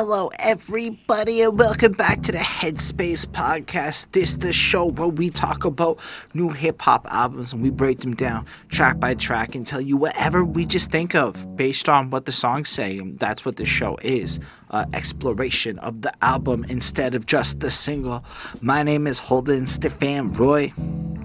Hello, 0.00 0.30
everybody, 0.38 1.42
and 1.42 1.58
welcome 1.58 1.90
back 1.90 2.20
to 2.20 2.30
the 2.30 2.38
Headspace 2.38 3.26
Podcast. 3.26 4.12
This 4.12 4.30
is 4.30 4.38
the 4.38 4.52
show 4.52 4.84
where 4.84 5.08
we 5.08 5.28
talk 5.28 5.64
about 5.64 5.98
new 6.34 6.50
hip 6.50 6.80
hop 6.80 7.04
albums 7.10 7.52
and 7.52 7.60
we 7.60 7.70
break 7.70 7.98
them 7.98 8.14
down 8.14 8.46
track 8.68 9.00
by 9.00 9.14
track 9.14 9.56
and 9.56 9.66
tell 9.66 9.80
you 9.80 9.96
whatever 9.96 10.44
we 10.44 10.66
just 10.66 10.92
think 10.92 11.16
of 11.16 11.56
based 11.56 11.88
on 11.88 12.10
what 12.10 12.26
the 12.26 12.30
songs 12.30 12.68
say. 12.68 12.96
And 12.98 13.18
that's 13.18 13.44
what 13.44 13.56
the 13.56 13.66
show 13.66 13.98
is 14.02 14.38
uh, 14.70 14.86
exploration 14.92 15.80
of 15.80 16.02
the 16.02 16.12
album 16.22 16.64
instead 16.68 17.16
of 17.16 17.26
just 17.26 17.58
the 17.58 17.72
single. 17.72 18.24
My 18.60 18.84
name 18.84 19.08
is 19.08 19.18
Holden 19.18 19.66
Stefan 19.66 20.32
Roy, 20.32 20.72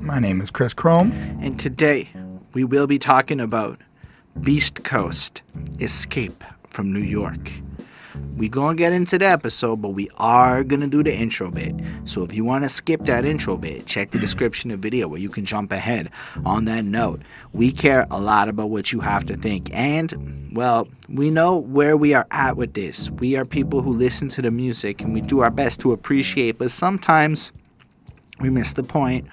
My 0.02 0.18
name 0.18 0.42
is 0.42 0.50
Chris 0.50 0.74
Chrome. 0.74 1.12
and 1.44 1.60
today 1.60 2.10
we 2.54 2.64
will 2.64 2.88
be 2.88 2.98
talking 2.98 3.40
about 3.40 3.80
Beast 4.42 4.84
Coast 4.84 5.44
Escape 5.80 6.44
from 6.66 6.92
New 6.92 7.04
York. 7.04 7.52
We 8.38 8.50
gonna 8.50 8.76
get 8.76 8.94
into 8.94 9.18
the 9.18 9.28
episode, 9.28 9.82
but 9.82 9.90
we 9.90 10.10
are 10.18 10.64
gonna 10.64 10.88
do 10.88 11.04
the 11.04 11.16
intro 11.16 11.52
bit. 11.52 11.76
So 12.06 12.24
if 12.24 12.34
you 12.34 12.44
wanna 12.44 12.70
skip 12.70 13.02
that 13.06 13.26
intro 13.26 13.58
bit, 13.58 13.86
check 13.86 14.12
the 14.12 14.20
description 14.20 14.72
of 14.72 14.82
the 14.82 14.90
video 14.90 15.08
where 15.08 15.20
you 15.20 15.30
can 15.30 15.46
jump 15.46 15.72
ahead. 15.72 16.10
On 16.46 16.66
that 16.66 16.86
note, 16.86 17.22
we 17.54 17.72
care 17.72 18.06
a 18.12 18.20
lot 18.20 18.50
about 18.50 18.70
what 18.70 18.92
you 18.92 19.00
have 19.00 19.26
to 19.28 19.36
think, 19.36 19.70
and 19.74 20.52
well, 20.54 20.88
we 21.10 21.30
know 21.30 21.58
where 21.58 21.98
we 21.98 22.14
are 22.14 22.28
at 22.32 22.58
with 22.58 22.74
this. 22.74 23.10
We 23.10 23.36
are 23.36 23.46
people 23.46 23.82
who 23.82 23.92
listen 23.92 24.30
to 24.30 24.42
the 24.42 24.52
music 24.52 25.02
and 25.02 25.14
we 25.14 25.22
do 25.22 25.40
our 25.40 25.52
best 25.52 25.80
to 25.82 25.92
appreciate, 25.92 26.58
but 26.58 26.72
sometimes 26.72 27.52
we 28.40 28.50
miss 28.50 28.74
the 28.74 28.84
point 28.84 29.28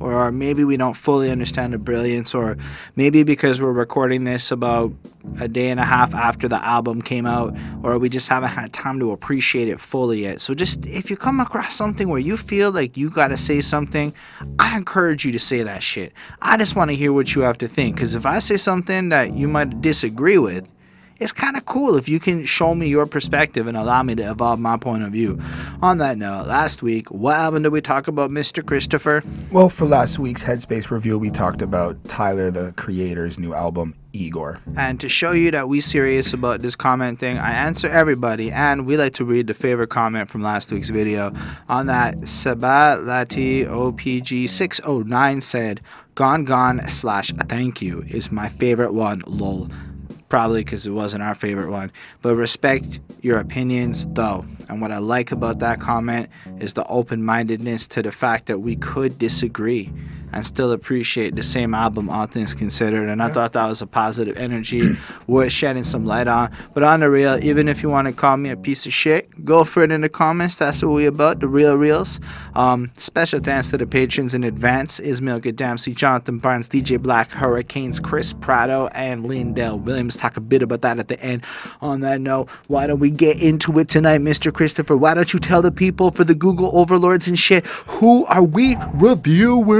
or 0.00 0.30
maybe 0.32 0.64
we 0.64 0.76
don't 0.76 0.96
fully 0.96 1.30
understand 1.30 1.72
the 1.72 1.78
brilliance 1.78 2.34
or 2.34 2.56
maybe 2.96 3.22
because 3.22 3.60
we're 3.60 3.72
recording 3.72 4.24
this 4.24 4.50
about 4.50 4.92
a 5.40 5.48
day 5.48 5.70
and 5.70 5.80
a 5.80 5.84
half 5.84 6.14
after 6.14 6.48
the 6.48 6.62
album 6.64 7.00
came 7.00 7.26
out 7.26 7.56
or 7.82 7.98
we 7.98 8.08
just 8.08 8.28
haven't 8.28 8.50
had 8.50 8.72
time 8.72 9.00
to 9.00 9.12
appreciate 9.12 9.68
it 9.68 9.80
fully 9.80 10.22
yet. 10.22 10.40
So 10.40 10.54
just 10.54 10.84
if 10.86 11.10
you 11.10 11.16
come 11.16 11.40
across 11.40 11.74
something 11.74 12.08
where 12.08 12.20
you 12.20 12.36
feel 12.36 12.70
like 12.70 12.96
you 12.96 13.10
got 13.10 13.28
to 13.28 13.36
say 13.36 13.60
something 13.60 14.14
i 14.58 14.76
encourage 14.76 15.24
you 15.24 15.32
to 15.32 15.38
say 15.38 15.62
that 15.62 15.82
shit. 15.82 16.12
I 16.42 16.56
just 16.56 16.76
want 16.76 16.90
to 16.90 16.96
hear 16.96 17.12
what 17.12 17.34
you 17.34 17.42
have 17.42 17.58
to 17.58 17.68
think 17.68 17.96
because 17.96 18.14
if 18.14 18.26
i 18.26 18.38
say 18.38 18.56
something 18.56 19.08
that 19.08 19.34
you 19.34 19.48
might 19.48 19.80
disagree 19.80 20.38
with 20.38 20.70
it's 21.24 21.32
kind 21.32 21.56
of 21.56 21.64
cool 21.64 21.96
if 21.96 22.06
you 22.06 22.20
can 22.20 22.44
show 22.44 22.74
me 22.74 22.86
your 22.86 23.06
perspective 23.06 23.66
and 23.66 23.78
allow 23.78 24.02
me 24.02 24.14
to 24.14 24.30
evolve 24.30 24.60
my 24.60 24.76
point 24.76 25.02
of 25.02 25.10
view. 25.10 25.40
On 25.80 25.96
that 25.96 26.18
note, 26.18 26.46
last 26.46 26.82
week, 26.82 27.10
what 27.10 27.34
album 27.34 27.62
did 27.62 27.72
we 27.72 27.80
talk 27.80 28.08
about, 28.08 28.30
Mr. 28.30 28.64
Christopher? 28.64 29.22
Well, 29.50 29.70
for 29.70 29.86
last 29.86 30.18
week's 30.18 30.44
Headspace 30.44 30.90
review, 30.90 31.18
we 31.18 31.30
talked 31.30 31.62
about 31.62 31.96
Tyler, 32.08 32.50
the 32.50 32.74
creator's 32.76 33.38
new 33.38 33.54
album, 33.54 33.94
Igor. 34.12 34.60
And 34.76 35.00
to 35.00 35.08
show 35.08 35.32
you 35.32 35.50
that 35.52 35.66
we 35.66 35.80
serious 35.80 36.34
about 36.34 36.60
this 36.60 36.76
comment 36.76 37.20
thing, 37.20 37.38
I 37.38 37.52
answer 37.52 37.88
everybody, 37.88 38.52
and 38.52 38.84
we 38.84 38.98
like 38.98 39.14
to 39.14 39.24
read 39.24 39.46
the 39.46 39.54
favorite 39.54 39.88
comment 39.88 40.28
from 40.28 40.42
last 40.42 40.70
week's 40.72 40.90
video. 40.90 41.32
On 41.70 41.86
that, 41.86 42.16
Sabalati 42.18 43.66
OPG 43.66 44.46
609 44.46 45.40
said, 45.40 45.80
"Gone 46.16 46.44
Gone 46.44 46.86
slash 46.86 47.32
Thank 47.48 47.80
You 47.80 48.04
is 48.08 48.30
my 48.30 48.50
favorite 48.50 48.92
one." 48.92 49.22
Lol. 49.26 49.70
Probably 50.34 50.64
because 50.64 50.84
it 50.84 50.90
wasn't 50.90 51.22
our 51.22 51.36
favorite 51.36 51.70
one. 51.70 51.92
But 52.20 52.34
respect 52.34 52.98
your 53.22 53.38
opinions, 53.38 54.04
though. 54.14 54.44
And 54.68 54.80
what 54.80 54.92
I 54.92 54.98
like 54.98 55.32
about 55.32 55.58
that 55.60 55.80
comment 55.80 56.28
is 56.60 56.74
the 56.74 56.86
open 56.86 57.22
mindedness 57.22 57.86
to 57.88 58.02
the 58.02 58.12
fact 58.12 58.46
that 58.46 58.58
we 58.58 58.76
could 58.76 59.18
disagree 59.18 59.90
and 60.34 60.44
still 60.44 60.72
appreciate 60.72 61.36
the 61.36 61.42
same 61.42 61.74
album, 61.74 62.10
all 62.10 62.26
things 62.26 62.54
considered. 62.54 63.08
And 63.08 63.22
I 63.22 63.28
thought 63.28 63.52
that 63.52 63.68
was 63.68 63.80
a 63.82 63.86
positive 63.86 64.36
energy 64.36 64.96
worth 65.28 65.52
shedding 65.52 65.84
some 65.84 66.04
light 66.04 66.26
on. 66.26 66.50
But 66.74 66.82
on 66.82 67.00
the 67.00 67.10
real, 67.10 67.42
even 67.42 67.68
if 67.68 67.84
you 67.84 67.88
want 67.88 68.08
to 68.08 68.12
call 68.12 68.36
me 68.36 68.50
a 68.50 68.56
piece 68.56 68.84
of 68.84 68.92
shit, 68.92 69.44
go 69.44 69.62
for 69.62 69.84
it 69.84 69.92
in 69.92 70.00
the 70.00 70.08
comments. 70.08 70.56
That's 70.56 70.82
what 70.82 70.90
we 70.90 71.06
about, 71.06 71.38
the 71.38 71.46
real 71.46 71.76
reels. 71.76 72.20
Um, 72.56 72.90
special 72.98 73.38
thanks 73.38 73.70
to 73.70 73.78
the 73.78 73.86
patrons 73.86 74.34
in 74.34 74.42
advance 74.42 74.98
Ismail 74.98 75.40
Gadamsi, 75.40 75.94
Jonathan 75.94 76.38
Barnes, 76.38 76.68
DJ 76.68 77.00
Black, 77.00 77.30
Hurricanes, 77.30 78.00
Chris 78.00 78.32
Prado, 78.32 78.88
and 78.88 79.26
Lindell 79.26 79.78
Williams. 79.78 80.16
Talk 80.16 80.36
a 80.36 80.40
bit 80.40 80.62
about 80.62 80.82
that 80.82 80.98
at 80.98 81.06
the 81.06 81.20
end. 81.20 81.44
On 81.80 82.00
that 82.00 82.20
note, 82.20 82.50
why 82.66 82.88
don't 82.88 82.98
we 82.98 83.10
get 83.10 83.40
into 83.40 83.78
it 83.78 83.88
tonight, 83.88 84.20
Mr. 84.20 84.52
Christopher? 84.54 84.96
Why 84.96 85.12
don't 85.14 85.32
you 85.32 85.38
tell 85.38 85.60
the 85.60 85.70
people 85.70 86.10
for 86.10 86.24
the 86.24 86.34
Google 86.34 86.70
overlords 86.78 87.28
and 87.28 87.38
shit, 87.38 87.66
who 87.66 88.24
are 88.26 88.42
we 88.42 88.76
reviewing? 88.94 89.74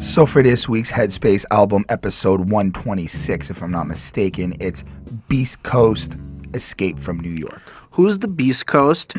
So, 0.00 0.26
for 0.26 0.42
this 0.42 0.68
week's 0.68 0.90
Headspace 0.90 1.44
album, 1.50 1.84
episode 1.88 2.40
126, 2.40 3.50
if 3.50 3.62
I'm 3.62 3.70
not 3.70 3.86
mistaken, 3.86 4.54
it's 4.58 4.84
Beast 5.28 5.62
Coast 5.62 6.16
Escape 6.54 6.98
from 6.98 7.20
New 7.20 7.30
York. 7.30 7.62
Who's 7.92 8.18
the 8.18 8.28
Beast 8.28 8.66
Coast? 8.66 9.14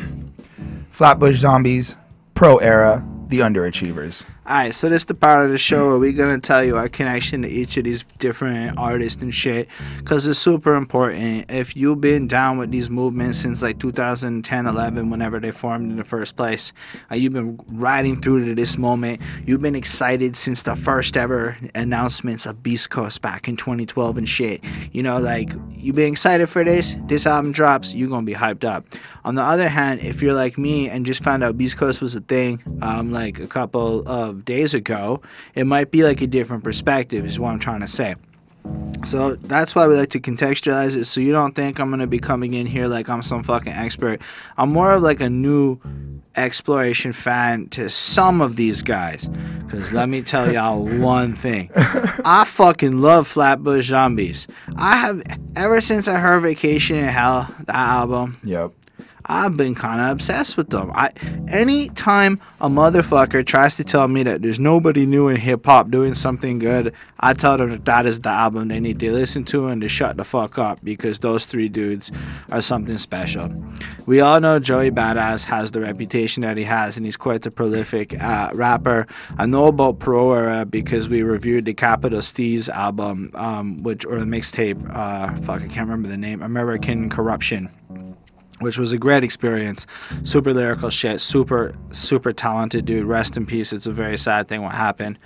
Flatbush 0.90 1.36
Zombies, 1.36 1.96
Pro 2.34 2.58
Era, 2.58 3.06
The 3.28 3.40
Underachievers. 3.40 4.24
Alright, 4.48 4.74
so 4.74 4.88
this 4.88 5.02
is 5.02 5.04
the 5.04 5.14
part 5.14 5.44
of 5.44 5.50
the 5.50 5.58
show 5.58 5.88
where 5.90 5.98
we're 5.98 6.12
gonna 6.12 6.40
tell 6.40 6.64
you 6.64 6.78
our 6.78 6.88
connection 6.88 7.42
to 7.42 7.48
each 7.48 7.76
of 7.76 7.84
these 7.84 8.02
different 8.02 8.78
artists 8.78 9.20
and 9.20 9.34
shit, 9.34 9.68
cause 10.04 10.26
it's 10.26 10.38
super 10.38 10.74
important. 10.74 11.50
If 11.50 11.76
you've 11.76 12.00
been 12.00 12.26
down 12.26 12.56
with 12.56 12.70
these 12.70 12.88
movements 12.88 13.40
since 13.40 13.60
like 13.62 13.78
2010, 13.78 14.66
11, 14.66 15.10
whenever 15.10 15.38
they 15.38 15.50
formed 15.50 15.90
in 15.90 15.98
the 15.98 16.04
first 16.04 16.36
place, 16.36 16.72
uh, 17.10 17.16
you've 17.16 17.34
been 17.34 17.60
riding 17.72 18.22
through 18.22 18.46
to 18.46 18.54
this 18.54 18.78
moment. 18.78 19.20
You've 19.44 19.60
been 19.60 19.76
excited 19.76 20.34
since 20.34 20.62
the 20.62 20.76
first 20.76 21.18
ever 21.18 21.58
announcements 21.74 22.46
of 22.46 22.62
Beast 22.62 22.88
Coast 22.88 23.20
back 23.20 23.48
in 23.48 23.56
2012 23.58 24.16
and 24.16 24.26
shit. 24.26 24.64
You 24.92 25.02
know, 25.02 25.18
like 25.18 25.52
you've 25.76 25.96
been 25.96 26.10
excited 26.10 26.48
for 26.48 26.64
this. 26.64 26.94
This 27.04 27.26
album 27.26 27.52
drops, 27.52 27.94
you're 27.94 28.08
gonna 28.08 28.24
be 28.24 28.32
hyped 28.32 28.64
up. 28.64 28.86
On 29.26 29.34
the 29.34 29.42
other 29.42 29.68
hand, 29.68 30.00
if 30.00 30.22
you're 30.22 30.32
like 30.32 30.56
me 30.56 30.88
and 30.88 31.04
just 31.04 31.22
found 31.22 31.44
out 31.44 31.58
Beast 31.58 31.76
Coast 31.76 32.00
was 32.00 32.14
a 32.14 32.20
thing, 32.20 32.62
um, 32.80 33.12
like 33.12 33.40
a 33.40 33.46
couple 33.46 34.08
of 34.08 34.37
days 34.44 34.74
ago, 34.74 35.20
it 35.54 35.64
might 35.64 35.90
be 35.90 36.02
like 36.04 36.20
a 36.20 36.26
different 36.26 36.64
perspective, 36.64 37.24
is 37.26 37.38
what 37.38 37.50
I'm 37.50 37.58
trying 37.58 37.80
to 37.80 37.86
say. 37.88 38.16
So 39.04 39.34
that's 39.36 39.74
why 39.74 39.86
we 39.86 39.94
like 39.96 40.10
to 40.10 40.20
contextualize 40.20 40.96
it 40.96 41.04
so 41.06 41.20
you 41.20 41.32
don't 41.32 41.54
think 41.54 41.78
I'm 41.78 41.88
gonna 41.90 42.06
be 42.06 42.18
coming 42.18 42.54
in 42.54 42.66
here 42.66 42.86
like 42.86 43.08
I'm 43.08 43.22
some 43.22 43.42
fucking 43.42 43.72
expert. 43.72 44.20
I'm 44.58 44.70
more 44.70 44.92
of 44.92 45.02
like 45.02 45.20
a 45.20 45.30
new 45.30 45.78
exploration 46.36 47.12
fan 47.12 47.68
to 47.70 47.88
some 47.88 48.40
of 48.40 48.56
these 48.56 48.82
guys. 48.82 49.30
Cause 49.68 49.92
let 49.92 50.08
me 50.08 50.22
tell 50.22 50.52
y'all 50.52 50.82
one 50.98 51.34
thing. 51.34 51.70
I 51.74 52.44
fucking 52.46 53.00
love 53.00 53.26
Flatbush 53.26 53.86
Zombies. 53.86 54.46
I 54.76 54.96
have 54.96 55.22
ever 55.56 55.80
since 55.80 56.08
I 56.08 56.16
heard 56.18 56.40
Vacation 56.40 56.96
in 56.96 57.06
Hell, 57.06 57.48
that 57.66 57.74
album, 57.74 58.36
Yep. 58.44 58.72
I've 59.30 59.58
been 59.58 59.74
kind 59.74 60.00
of 60.00 60.10
obsessed 60.10 60.56
with 60.56 60.70
them. 60.70 60.90
I 60.94 61.12
anytime 61.48 62.40
a 62.62 62.68
motherfucker 62.68 63.44
tries 63.44 63.76
to 63.76 63.84
tell 63.84 64.08
me 64.08 64.22
that 64.22 64.40
there's 64.40 64.58
nobody 64.58 65.04
new 65.04 65.28
in 65.28 65.36
hip 65.36 65.66
hop 65.66 65.90
doing 65.90 66.14
something 66.14 66.58
good, 66.58 66.94
I 67.20 67.34
tell 67.34 67.58
them 67.58 67.68
that 67.70 67.84
that 67.84 68.06
is 68.06 68.20
the 68.20 68.30
album 68.30 68.68
they 68.68 68.80
need 68.80 68.98
to 69.00 69.12
listen 69.12 69.44
to 69.44 69.66
and 69.66 69.82
to 69.82 69.88
shut 69.88 70.16
the 70.16 70.24
fuck 70.24 70.58
up 70.58 70.80
because 70.82 71.18
those 71.18 71.44
three 71.44 71.68
dudes 71.68 72.10
are 72.50 72.62
something 72.62 72.96
special. 72.96 73.52
We 74.06 74.20
all 74.20 74.40
know 74.40 74.58
Joey 74.58 74.90
Badass 74.90 75.44
has 75.44 75.72
the 75.72 75.82
reputation 75.82 76.40
that 76.40 76.56
he 76.56 76.64
has, 76.64 76.96
and 76.96 77.04
he's 77.04 77.18
quite 77.18 77.42
the 77.42 77.50
prolific 77.50 78.18
uh, 78.22 78.50
rapper. 78.54 79.06
I 79.36 79.44
know 79.44 79.66
about 79.66 79.98
Pro 79.98 80.32
Era 80.32 80.64
because 80.64 81.08
we 81.10 81.22
reviewed 81.22 81.66
the 81.66 81.74
Capital 81.74 82.20
Steez 82.20 82.70
album, 82.70 83.30
um, 83.34 83.82
which 83.82 84.06
or 84.06 84.18
the 84.18 84.24
mixtape. 84.24 84.78
Uh, 84.96 85.36
fuck, 85.42 85.60
I 85.60 85.66
can't 85.68 85.80
remember 85.88 86.08
the 86.08 86.16
name. 86.16 86.42
American 86.42 87.10
Corruption 87.10 87.68
which 88.60 88.78
was 88.78 88.92
a 88.92 88.98
great 88.98 89.24
experience. 89.24 89.86
Super 90.24 90.52
lyrical 90.52 90.90
shit, 90.90 91.20
super, 91.20 91.74
super 91.90 92.32
talented 92.32 92.84
dude. 92.84 93.04
Rest 93.04 93.36
in 93.36 93.46
peace. 93.46 93.72
It's 93.72 93.86
a 93.86 93.92
very 93.92 94.18
sad 94.18 94.48
thing 94.48 94.62
what 94.62 94.72
happened. 94.74 95.18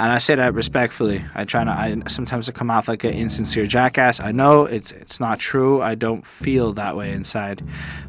And 0.00 0.12
I 0.12 0.18
say 0.18 0.36
that 0.36 0.54
respectfully. 0.54 1.24
I 1.34 1.44
try 1.44 1.64
not, 1.64 1.76
I 1.76 1.96
sometimes 2.06 2.48
I 2.48 2.52
come 2.52 2.70
off 2.70 2.86
like 2.86 3.02
an 3.02 3.14
insincere 3.14 3.66
jackass. 3.66 4.20
I 4.20 4.30
know 4.30 4.64
it's 4.64 4.92
it's 4.92 5.18
not 5.18 5.40
true. 5.40 5.82
I 5.82 5.96
don't 5.96 6.24
feel 6.24 6.72
that 6.74 6.96
way 6.96 7.12
inside. 7.12 7.62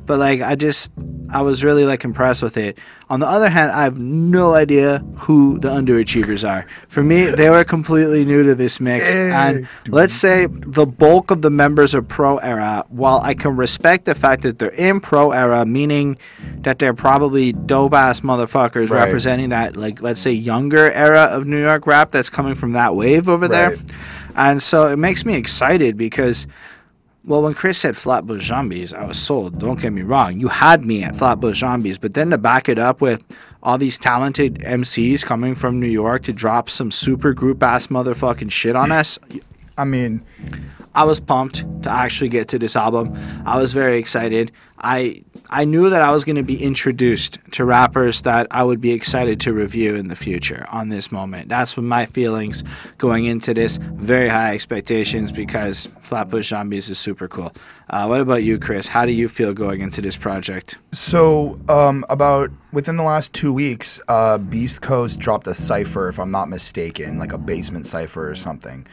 But 0.05 0.19
like 0.19 0.41
I 0.41 0.53
just 0.55 0.91
I 1.31 1.41
was 1.41 1.63
really 1.63 1.85
like 1.85 2.03
impressed 2.03 2.43
with 2.43 2.57
it. 2.57 2.77
On 3.09 3.19
the 3.19 3.25
other 3.25 3.49
hand, 3.49 3.71
I 3.71 3.83
have 3.83 3.97
no 3.97 4.53
idea 4.53 4.99
who 5.17 5.57
the 5.59 5.69
underachievers 5.69 6.47
are. 6.47 6.67
For 6.89 7.01
me, 7.01 7.25
they 7.25 7.49
were 7.49 7.63
completely 7.63 8.23
new 8.23 8.43
to 8.43 8.53
this 8.53 8.79
mix. 8.79 9.11
And 9.15 9.67
let's 9.87 10.13
say 10.13 10.45
the 10.47 10.85
bulk 10.85 11.31
of 11.31 11.41
the 11.41 11.49
members 11.49 11.95
are 11.95 12.03
pro 12.03 12.37
era. 12.37 12.85
While 12.89 13.19
I 13.21 13.33
can 13.33 13.55
respect 13.55 14.05
the 14.05 14.13
fact 14.13 14.43
that 14.43 14.59
they're 14.59 14.69
in 14.69 14.99
pro 14.99 15.31
era, 15.31 15.65
meaning 15.65 16.19
that 16.61 16.77
they're 16.77 16.93
probably 16.93 17.51
dope 17.51 17.93
ass 17.95 18.19
motherfuckers 18.21 18.89
Right. 18.91 19.05
representing 19.05 19.49
that, 19.49 19.75
like, 19.75 20.03
let's 20.03 20.21
say, 20.21 20.31
younger 20.31 20.91
era 20.91 21.23
of 21.31 21.47
New 21.47 21.59
York 21.59 21.78
rap 21.87 22.11
that's 22.11 22.29
coming 22.29 22.55
from 22.55 22.73
that 22.73 22.95
wave 22.95 23.29
over 23.29 23.47
there. 23.47 23.75
And 24.35 24.61
so 24.61 24.87
it 24.87 24.97
makes 24.97 25.25
me 25.25 25.35
excited 25.35 25.97
because, 25.97 26.47
well, 27.25 27.41
when 27.41 27.53
Chris 27.53 27.77
said 27.77 27.97
Flatbush 27.97 28.47
Zombies, 28.47 28.93
I 28.93 29.05
was 29.05 29.19
sold. 29.19 29.59
Don't 29.59 29.79
get 29.79 29.91
me 29.91 30.01
wrong. 30.01 30.39
You 30.39 30.47
had 30.47 30.85
me 30.85 31.03
at 31.03 31.15
Flatbush 31.15 31.59
Zombies, 31.59 31.97
but 31.97 32.13
then 32.13 32.29
to 32.29 32.37
back 32.37 32.69
it 32.69 32.79
up 32.79 33.01
with 33.01 33.25
all 33.61 33.77
these 33.77 33.97
talented 33.97 34.55
MCs 34.59 35.25
coming 35.25 35.55
from 35.55 35.79
New 35.79 35.87
York 35.87 36.23
to 36.23 36.33
drop 36.33 36.69
some 36.69 36.91
super 36.91 37.33
group 37.33 37.61
ass 37.61 37.87
motherfucking 37.87 38.51
shit 38.51 38.75
on 38.75 38.91
us, 38.91 39.19
I 39.77 39.83
mean, 39.85 40.23
I 40.95 41.03
was 41.03 41.19
pumped 41.19 41.65
to 41.83 41.89
actually 41.89 42.29
get 42.29 42.47
to 42.49 42.59
this 42.59 42.75
album. 42.75 43.17
I 43.45 43.57
was 43.57 43.73
very 43.73 43.97
excited. 43.97 44.51
I 44.79 45.23
I 45.51 45.65
knew 45.65 45.89
that 45.89 46.03
I 46.03 46.11
was 46.11 46.23
going 46.23 46.35
to 46.35 46.43
be 46.43 46.61
introduced 46.61 47.39
to 47.53 47.65
rappers 47.65 48.21
that 48.21 48.45
I 48.51 48.63
would 48.63 48.79
be 48.79 48.91
excited 48.91 49.39
to 49.41 49.53
review 49.53 49.95
in 49.95 50.07
the 50.07 50.15
future 50.15 50.67
on 50.71 50.89
this 50.89 51.11
moment. 51.11 51.49
That's 51.49 51.75
what 51.75 51.83
my 51.83 52.05
feelings 52.05 52.63
going 52.99 53.25
into 53.25 53.55
this. 53.55 53.77
Very 53.77 54.29
high 54.29 54.53
expectations 54.53 55.31
because 55.31 55.87
Flatbush 56.01 56.49
Zombies 56.49 56.89
is 56.89 56.99
super 56.99 57.27
cool. 57.27 57.51
Uh, 57.89 58.05
what 58.05 58.21
about 58.21 58.43
you, 58.43 58.59
Chris? 58.59 58.87
How 58.87 59.07
do 59.07 59.11
you 59.11 59.27
feel 59.27 59.53
going 59.53 59.81
into 59.81 60.01
this 60.01 60.15
project? 60.15 60.77
So, 60.91 61.57
um, 61.67 62.05
about 62.09 62.51
within 62.71 62.97
the 62.97 63.03
last 63.03 63.33
two 63.33 63.51
weeks, 63.51 63.99
uh, 64.07 64.37
Beast 64.37 64.83
Coast 64.83 65.17
dropped 65.17 65.47
a 65.47 65.55
cipher, 65.55 66.09
if 66.09 66.19
I'm 66.19 66.29
not 66.31 66.49
mistaken, 66.49 67.17
like 67.17 67.33
a 67.33 67.39
basement 67.39 67.87
cipher 67.87 68.29
or 68.29 68.35
something. 68.35 68.85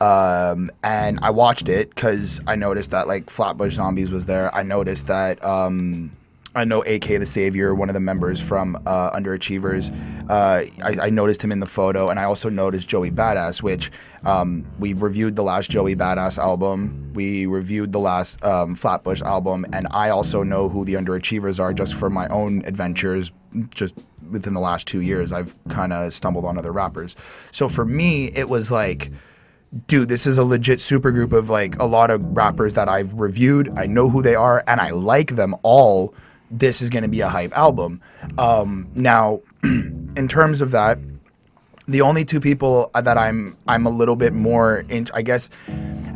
Um, 0.00 0.70
and 0.82 1.18
I 1.22 1.30
watched 1.30 1.68
it 1.68 1.90
because 1.90 2.40
I 2.46 2.56
noticed 2.56 2.90
that 2.90 3.06
like 3.06 3.30
Flatbush 3.30 3.74
Zombies 3.74 4.10
was 4.10 4.26
there. 4.26 4.54
I 4.54 4.62
noticed 4.62 5.06
that 5.06 5.42
um, 5.44 6.12
I 6.56 6.64
know 6.64 6.82
AK 6.82 7.04
the 7.04 7.26
Savior, 7.26 7.74
one 7.74 7.90
of 7.90 7.94
the 7.94 8.00
members 8.00 8.40
from 8.40 8.76
uh, 8.86 9.10
Underachievers. 9.10 9.92
Uh, 10.30 10.64
I, 10.82 11.06
I, 11.06 11.10
noticed 11.10 11.44
him 11.44 11.52
in 11.52 11.60
the 11.60 11.66
photo, 11.66 12.08
and 12.08 12.18
I 12.18 12.24
also 12.24 12.48
noticed 12.48 12.88
Joey 12.88 13.10
Badass, 13.10 13.62
which 13.62 13.92
um, 14.24 14.66
we 14.78 14.94
reviewed 14.94 15.36
the 15.36 15.42
last 15.42 15.70
Joey 15.70 15.94
Badass 15.94 16.38
album. 16.38 17.12
We 17.12 17.44
reviewed 17.44 17.92
the 17.92 18.00
last 18.00 18.42
um, 18.42 18.74
Flatbush 18.74 19.20
album, 19.20 19.66
and 19.74 19.86
I 19.90 20.08
also 20.08 20.42
know 20.42 20.70
who 20.70 20.86
the 20.86 20.94
Underachievers 20.94 21.60
are 21.60 21.74
just 21.74 21.94
for 21.94 22.08
my 22.08 22.26
own 22.28 22.64
adventures. 22.64 23.32
Just 23.74 23.98
within 24.30 24.54
the 24.54 24.60
last 24.60 24.86
two 24.86 25.02
years, 25.02 25.34
I've 25.34 25.54
kind 25.68 25.92
of 25.92 26.14
stumbled 26.14 26.46
on 26.46 26.56
other 26.56 26.72
rappers. 26.72 27.16
So 27.50 27.68
for 27.68 27.84
me, 27.84 28.26
it 28.34 28.48
was 28.48 28.70
like 28.70 29.12
dude, 29.86 30.08
this 30.08 30.26
is 30.26 30.38
a 30.38 30.44
legit 30.44 30.80
super 30.80 31.10
group 31.10 31.32
of 31.32 31.50
like 31.50 31.78
a 31.78 31.84
lot 31.84 32.10
of 32.10 32.22
rappers 32.36 32.74
that 32.74 32.88
I've 32.88 33.14
reviewed. 33.14 33.72
I 33.76 33.86
know 33.86 34.08
who 34.08 34.22
they 34.22 34.34
are 34.34 34.62
and 34.66 34.80
I 34.80 34.90
like 34.90 35.36
them 35.36 35.54
all 35.62 36.14
this 36.50 36.80
is 36.80 36.90
going 36.90 37.02
to 37.02 37.08
be 37.08 37.20
a 37.20 37.28
hype 37.28 37.56
album. 37.56 38.00
Um, 38.38 38.88
now, 38.94 39.40
in 39.64 40.28
terms 40.28 40.60
of 40.60 40.70
that, 40.70 40.98
the 41.88 42.00
only 42.00 42.24
two 42.24 42.40
people 42.40 42.90
that 42.94 43.16
I'm 43.16 43.56
I'm 43.68 43.86
a 43.86 43.90
little 43.90 44.16
bit 44.16 44.32
more 44.32 44.84
in, 44.88 45.06
I 45.14 45.22
guess, 45.22 45.50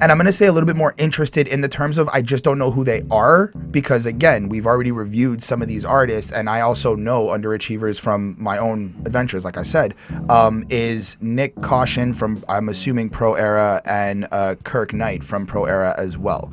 and 0.00 0.11
I'm 0.11 0.17
gonna 0.17 0.32
say 0.32 0.47
a 0.47 0.52
little 0.52 0.67
bit 0.67 0.76
more 0.76 0.94
interested 0.97 1.47
in 1.47 1.61
the 1.61 1.69
terms 1.69 1.99
of 1.99 2.08
I 2.08 2.23
just 2.23 2.43
don't 2.43 2.58
know 2.58 2.70
who 2.70 2.85
they 2.85 3.02
are 3.11 3.49
because 3.70 4.06
again 4.06 4.49
we've 4.49 4.67
already 4.67 4.93
reviewed 4.93 5.43
some 5.43 5.61
of 5.61 5.69
these 5.69 5.85
artists 5.85 6.32
and 6.32 6.49
I 6.49 6.61
also 6.61 6.94
know 6.94 7.26
underachievers 7.26 8.00
from 8.00 8.37
my 8.38 8.58
own 8.58 8.94
adventures 9.05 9.44
like 9.44 9.56
I 9.56 9.62
said 9.62 9.94
um, 10.29 10.64
is 10.70 11.17
Nyck 11.23 11.62
Caution 11.62 12.14
from 12.14 12.43
I'm 12.49 12.69
assuming 12.69 13.11
Pro 13.11 13.35
Era 13.35 13.82
and 13.85 14.26
uh, 14.32 14.55
Kirk 14.64 14.93
Knight 14.93 15.23
from 15.23 15.47
Pro 15.47 15.64
Era 15.64 15.94
as 15.99 16.17
well. 16.17 16.50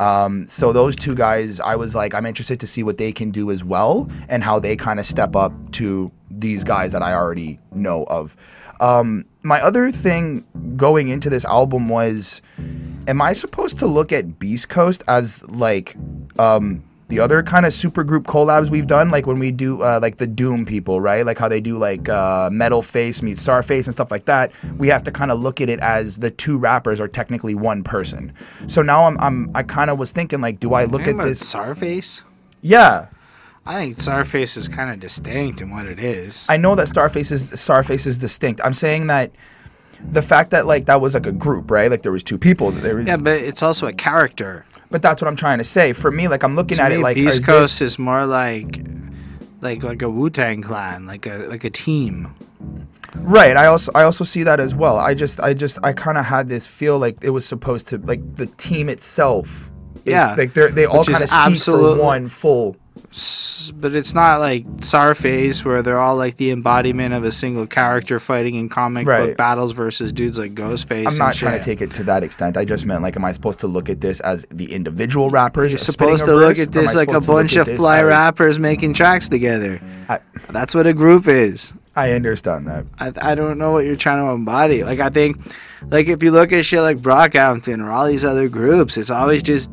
Um, 0.00 0.48
so 0.48 0.72
those 0.72 0.96
two 0.96 1.14
guys, 1.14 1.60
I 1.60 1.76
was 1.76 1.94
like, 1.94 2.14
I'm 2.14 2.24
interested 2.24 2.58
to 2.60 2.66
see 2.66 2.82
what 2.82 2.96
they 2.96 3.12
can 3.12 3.30
do 3.30 3.50
as 3.50 3.62
well 3.62 4.10
and 4.30 4.42
how 4.42 4.58
they 4.58 4.74
kind 4.74 4.98
of 4.98 5.04
step 5.04 5.36
up 5.36 5.52
to 5.72 6.10
these 6.30 6.64
guys 6.64 6.92
that 6.92 7.02
I 7.02 7.12
already 7.12 7.58
know 7.72 8.04
of. 8.04 8.34
Um, 8.80 9.26
my 9.42 9.60
other 9.60 9.90
thing 9.90 10.44
going 10.76 11.08
into 11.08 11.30
this 11.30 11.44
album 11.44 11.88
was, 11.88 12.42
am 13.06 13.22
I 13.22 13.32
supposed 13.32 13.78
to 13.78 13.86
look 13.86 14.12
at 14.12 14.38
Beast 14.38 14.68
Coast 14.68 15.02
as 15.06 15.46
like 15.48 15.96
um, 16.38 16.82
the 17.08 17.18
other 17.18 17.42
kind 17.42 17.66
of 17.66 17.74
super 17.74 18.04
group 18.04 18.24
collabs 18.24 18.70
we've 18.70 18.86
done, 18.86 19.10
like 19.10 19.26
when 19.26 19.38
we 19.38 19.50
do 19.50 19.82
uh, 19.82 19.98
like 20.00 20.18
the 20.18 20.26
Doom 20.26 20.64
people, 20.64 21.00
right? 21.00 21.26
Like 21.26 21.38
how 21.38 21.48
they 21.48 21.60
do 21.60 21.76
like 21.76 22.08
uh, 22.08 22.48
Metal 22.52 22.82
Face 22.82 23.20
meets 23.20 23.44
Starface 23.44 23.86
and 23.86 23.92
stuff 23.92 24.10
like 24.10 24.26
that. 24.26 24.52
We 24.78 24.88
have 24.88 25.02
to 25.02 25.10
kind 25.10 25.30
of 25.30 25.40
look 25.40 25.60
at 25.60 25.68
it 25.68 25.80
as 25.80 26.18
the 26.18 26.30
two 26.30 26.56
rappers 26.56 27.00
are 27.00 27.08
technically 27.08 27.54
one 27.54 27.82
person. 27.82 28.32
So 28.68 28.80
now 28.80 29.04
I'm, 29.04 29.18
I'm 29.18 29.50
I 29.54 29.64
kind 29.64 29.90
of 29.90 29.98
was 29.98 30.12
thinking 30.12 30.40
like, 30.40 30.60
do 30.60 30.72
I 30.72 30.84
look 30.84 31.06
at 31.06 31.18
this 31.18 31.42
Starface? 31.42 32.22
Yeah. 32.62 33.08
I 33.66 33.74
think 33.76 33.98
Starface 33.98 34.56
is 34.56 34.68
kind 34.68 34.90
of 34.90 35.00
distinct 35.00 35.60
in 35.60 35.70
what 35.70 35.86
it 35.86 35.98
is. 35.98 36.46
I 36.48 36.56
know 36.56 36.74
that 36.74 36.88
Starface 36.88 37.30
is 37.30 37.50
Starface 37.52 38.06
is 38.06 38.18
distinct. 38.18 38.60
I'm 38.64 38.74
saying 38.74 39.08
that 39.08 39.32
the 40.12 40.22
fact 40.22 40.50
that 40.50 40.66
like 40.66 40.86
that 40.86 41.00
was 41.00 41.14
like 41.14 41.26
a 41.26 41.32
group, 41.32 41.70
right? 41.70 41.90
Like 41.90 42.02
there 42.02 42.12
was 42.12 42.22
two 42.22 42.38
people. 42.38 42.70
There 42.70 42.96
was, 42.96 43.06
yeah, 43.06 43.16
but 43.16 43.40
it's 43.40 43.62
also 43.62 43.86
a 43.86 43.92
character. 43.92 44.64
But 44.90 45.02
that's 45.02 45.22
what 45.22 45.28
I'm 45.28 45.36
trying 45.36 45.58
to 45.58 45.64
say. 45.64 45.92
For 45.92 46.10
me, 46.10 46.26
like 46.28 46.42
I'm 46.42 46.56
looking 46.56 46.78
to 46.78 46.82
at 46.82 46.90
me, 46.90 46.96
it 46.96 47.00
like 47.00 47.14
Beast 47.14 47.44
Coast 47.44 47.78
this... 47.78 47.92
is 47.92 47.98
more 47.98 48.26
like 48.26 48.80
like 49.60 49.82
like 49.82 50.02
a 50.02 50.10
Wu 50.10 50.30
Tang 50.30 50.62
clan, 50.62 51.06
like 51.06 51.26
a 51.26 51.46
like 51.48 51.64
a 51.64 51.70
team. 51.70 52.34
Right. 53.16 53.56
I 53.56 53.66
also 53.66 53.92
I 53.94 54.04
also 54.04 54.24
see 54.24 54.42
that 54.44 54.60
as 54.60 54.74
well. 54.74 54.98
I 54.98 55.14
just 55.14 55.40
I 55.40 55.54
just 55.54 55.78
I 55.84 55.92
kind 55.92 56.18
of 56.18 56.24
had 56.24 56.48
this 56.48 56.66
feel 56.66 56.98
like 56.98 57.22
it 57.22 57.30
was 57.30 57.46
supposed 57.46 57.88
to 57.88 57.98
like 57.98 58.36
the 58.36 58.46
team 58.46 58.88
itself. 58.88 59.69
Yeah. 60.04 60.34
Like 60.36 60.54
they 60.54 60.70
they 60.70 60.86
all 60.86 61.04
kind 61.04 61.22
of 61.22 61.30
speak 61.30 61.62
for 61.62 61.98
one 61.98 62.28
full 62.28 62.76
but 63.74 63.94
it's 63.94 64.14
not 64.14 64.38
like 64.38 64.64
Starface 64.76 65.64
where 65.64 65.82
they're 65.82 65.98
all 65.98 66.16
like 66.16 66.36
the 66.36 66.52
embodiment 66.52 67.12
of 67.12 67.24
a 67.24 67.32
single 67.32 67.66
character 67.66 68.20
fighting 68.20 68.54
in 68.54 68.68
comic 68.68 69.06
right. 69.06 69.28
book 69.28 69.36
battles 69.36 69.72
versus 69.72 70.12
dudes 70.12 70.38
like 70.38 70.54
Ghostface. 70.54 71.08
I'm 71.08 71.16
not 71.16 71.34
trying 71.34 71.58
to 71.58 71.64
take 71.64 71.80
it 71.80 71.90
to 71.94 72.04
that 72.04 72.22
extent. 72.22 72.56
I 72.56 72.64
just 72.64 72.86
meant 72.86 73.02
like, 73.02 73.16
am 73.16 73.24
I 73.24 73.32
supposed 73.32 73.58
to 73.60 73.66
look 73.66 73.88
at 73.88 74.00
this 74.00 74.20
as 74.20 74.46
the 74.50 74.72
individual 74.72 75.30
rappers? 75.30 75.72
You're 75.72 75.78
supposed 75.78 76.24
to 76.26 76.36
look 76.36 76.58
at 76.58 76.70
this 76.70 76.94
like 76.94 77.10
a 77.10 77.20
bunch 77.20 77.56
of 77.56 77.66
fly 77.74 77.98
as... 77.98 78.06
rappers 78.06 78.58
making 78.60 78.94
tracks 78.94 79.28
together. 79.28 79.80
I, 80.08 80.20
That's 80.50 80.74
what 80.74 80.86
a 80.86 80.94
group 80.94 81.26
is. 81.26 81.72
I 81.96 82.12
understand 82.12 82.68
that. 82.68 82.86
I, 83.00 83.12
I 83.20 83.34
don't 83.34 83.58
know 83.58 83.72
what 83.72 83.86
you're 83.86 83.96
trying 83.96 84.24
to 84.24 84.30
embody. 84.30 84.84
Like 84.84 85.00
I 85.00 85.08
think, 85.08 85.36
like 85.88 86.06
if 86.06 86.22
you 86.22 86.30
look 86.30 86.52
at 86.52 86.64
shit 86.64 86.80
like 86.80 86.98
Brockhampton 86.98 87.84
or 87.84 87.90
all 87.90 88.06
these 88.06 88.24
other 88.24 88.48
groups, 88.48 88.96
it's 88.96 89.10
always 89.10 89.42
just 89.42 89.68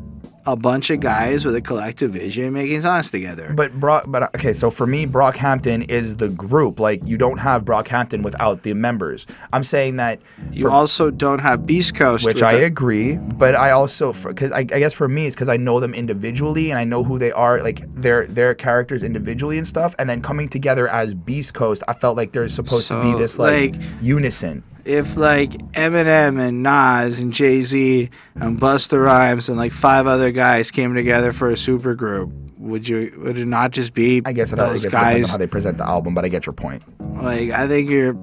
a 0.48 0.56
bunch 0.56 0.88
of 0.88 1.00
guys 1.00 1.44
with 1.44 1.54
a 1.54 1.60
collective 1.60 2.12
vision 2.12 2.54
making 2.54 2.80
songs 2.80 3.10
together. 3.10 3.52
But 3.54 3.78
Brock, 3.78 4.04
but 4.08 4.34
okay, 4.34 4.54
so 4.54 4.70
for 4.70 4.86
me, 4.86 5.04
Brockhampton 5.06 5.90
is 5.90 6.16
the 6.16 6.30
group. 6.30 6.80
Like 6.80 7.00
you 7.04 7.18
don't 7.18 7.38
have 7.38 7.64
Brockhampton 7.64 8.22
without 8.22 8.62
the 8.62 8.72
members. 8.72 9.26
I'm 9.52 9.62
saying 9.62 9.96
that 9.96 10.22
you 10.50 10.62
for, 10.62 10.70
also 10.70 11.10
don't 11.10 11.40
have 11.40 11.66
Beast 11.66 11.94
Coast, 11.94 12.24
which 12.24 12.42
I 12.42 12.60
the, 12.60 12.64
agree. 12.64 13.18
But 13.18 13.54
I 13.54 13.72
also, 13.72 14.14
because 14.14 14.50
I, 14.50 14.60
I, 14.60 14.64
guess 14.64 14.94
for 14.94 15.06
me, 15.06 15.26
it's 15.26 15.36
because 15.36 15.50
I 15.50 15.58
know 15.58 15.80
them 15.80 15.92
individually 15.92 16.70
and 16.70 16.78
I 16.78 16.84
know 16.84 17.04
who 17.04 17.18
they 17.18 17.32
are, 17.32 17.60
like 17.62 17.82
their 17.94 18.26
their 18.26 18.54
characters 18.54 19.02
individually 19.02 19.58
and 19.58 19.68
stuff. 19.68 19.94
And 19.98 20.08
then 20.08 20.22
coming 20.22 20.48
together 20.48 20.88
as 20.88 21.12
Beast 21.12 21.52
Coast, 21.52 21.82
I 21.88 21.92
felt 21.92 22.16
like 22.16 22.32
there's 22.32 22.54
supposed 22.54 22.86
so, 22.86 23.02
to 23.02 23.12
be 23.12 23.18
this 23.18 23.38
like, 23.38 23.74
like 23.74 23.82
unison 24.00 24.64
if 24.88 25.18
like 25.18 25.50
Eminem 25.72 26.40
and 26.40 26.62
Nas 26.62 27.20
and 27.20 27.32
Jay 27.32 27.60
Z 27.60 28.08
and 28.36 28.58
Busta 28.58 29.04
Rhymes 29.04 29.48
and 29.50 29.58
like 29.58 29.70
five 29.70 30.06
other 30.06 30.32
guys 30.32 30.70
came 30.70 30.94
together 30.94 31.30
for 31.30 31.50
a 31.50 31.56
super 31.56 31.94
group, 31.94 32.32
would 32.56 32.88
you 32.88 33.12
would 33.18 33.36
it 33.36 33.46
not 33.46 33.72
just 33.72 33.92
be 33.92 34.22
I 34.24 34.32
guess 34.32 34.52
it, 34.52 34.56
those 34.56 34.86
I 34.86 34.88
guess 34.88 34.92
guys? 34.92 35.24
It 35.24 35.30
how 35.30 35.36
they 35.36 35.46
present 35.46 35.76
the 35.76 35.86
album, 35.86 36.14
but 36.14 36.24
I 36.24 36.28
get 36.28 36.46
your 36.46 36.54
point. 36.54 36.82
Like 37.22 37.50
I 37.50 37.68
think 37.68 37.90
you're, 37.90 38.16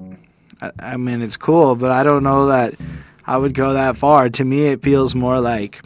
I, 0.62 0.72
I 0.80 0.98
mean 0.98 1.22
it's 1.22 1.38
cool, 1.38 1.75
but 1.75 1.92
I 1.92 2.04
don't 2.04 2.24
know 2.24 2.48
that 2.48 2.74
I 3.28 3.38
would 3.38 3.54
go 3.54 3.74
that 3.74 3.96
far. 3.96 4.30
To 4.30 4.44
me, 4.44 4.68
it 4.68 4.82
feels 4.82 5.13
more 5.16 5.40
like. 5.40 5.82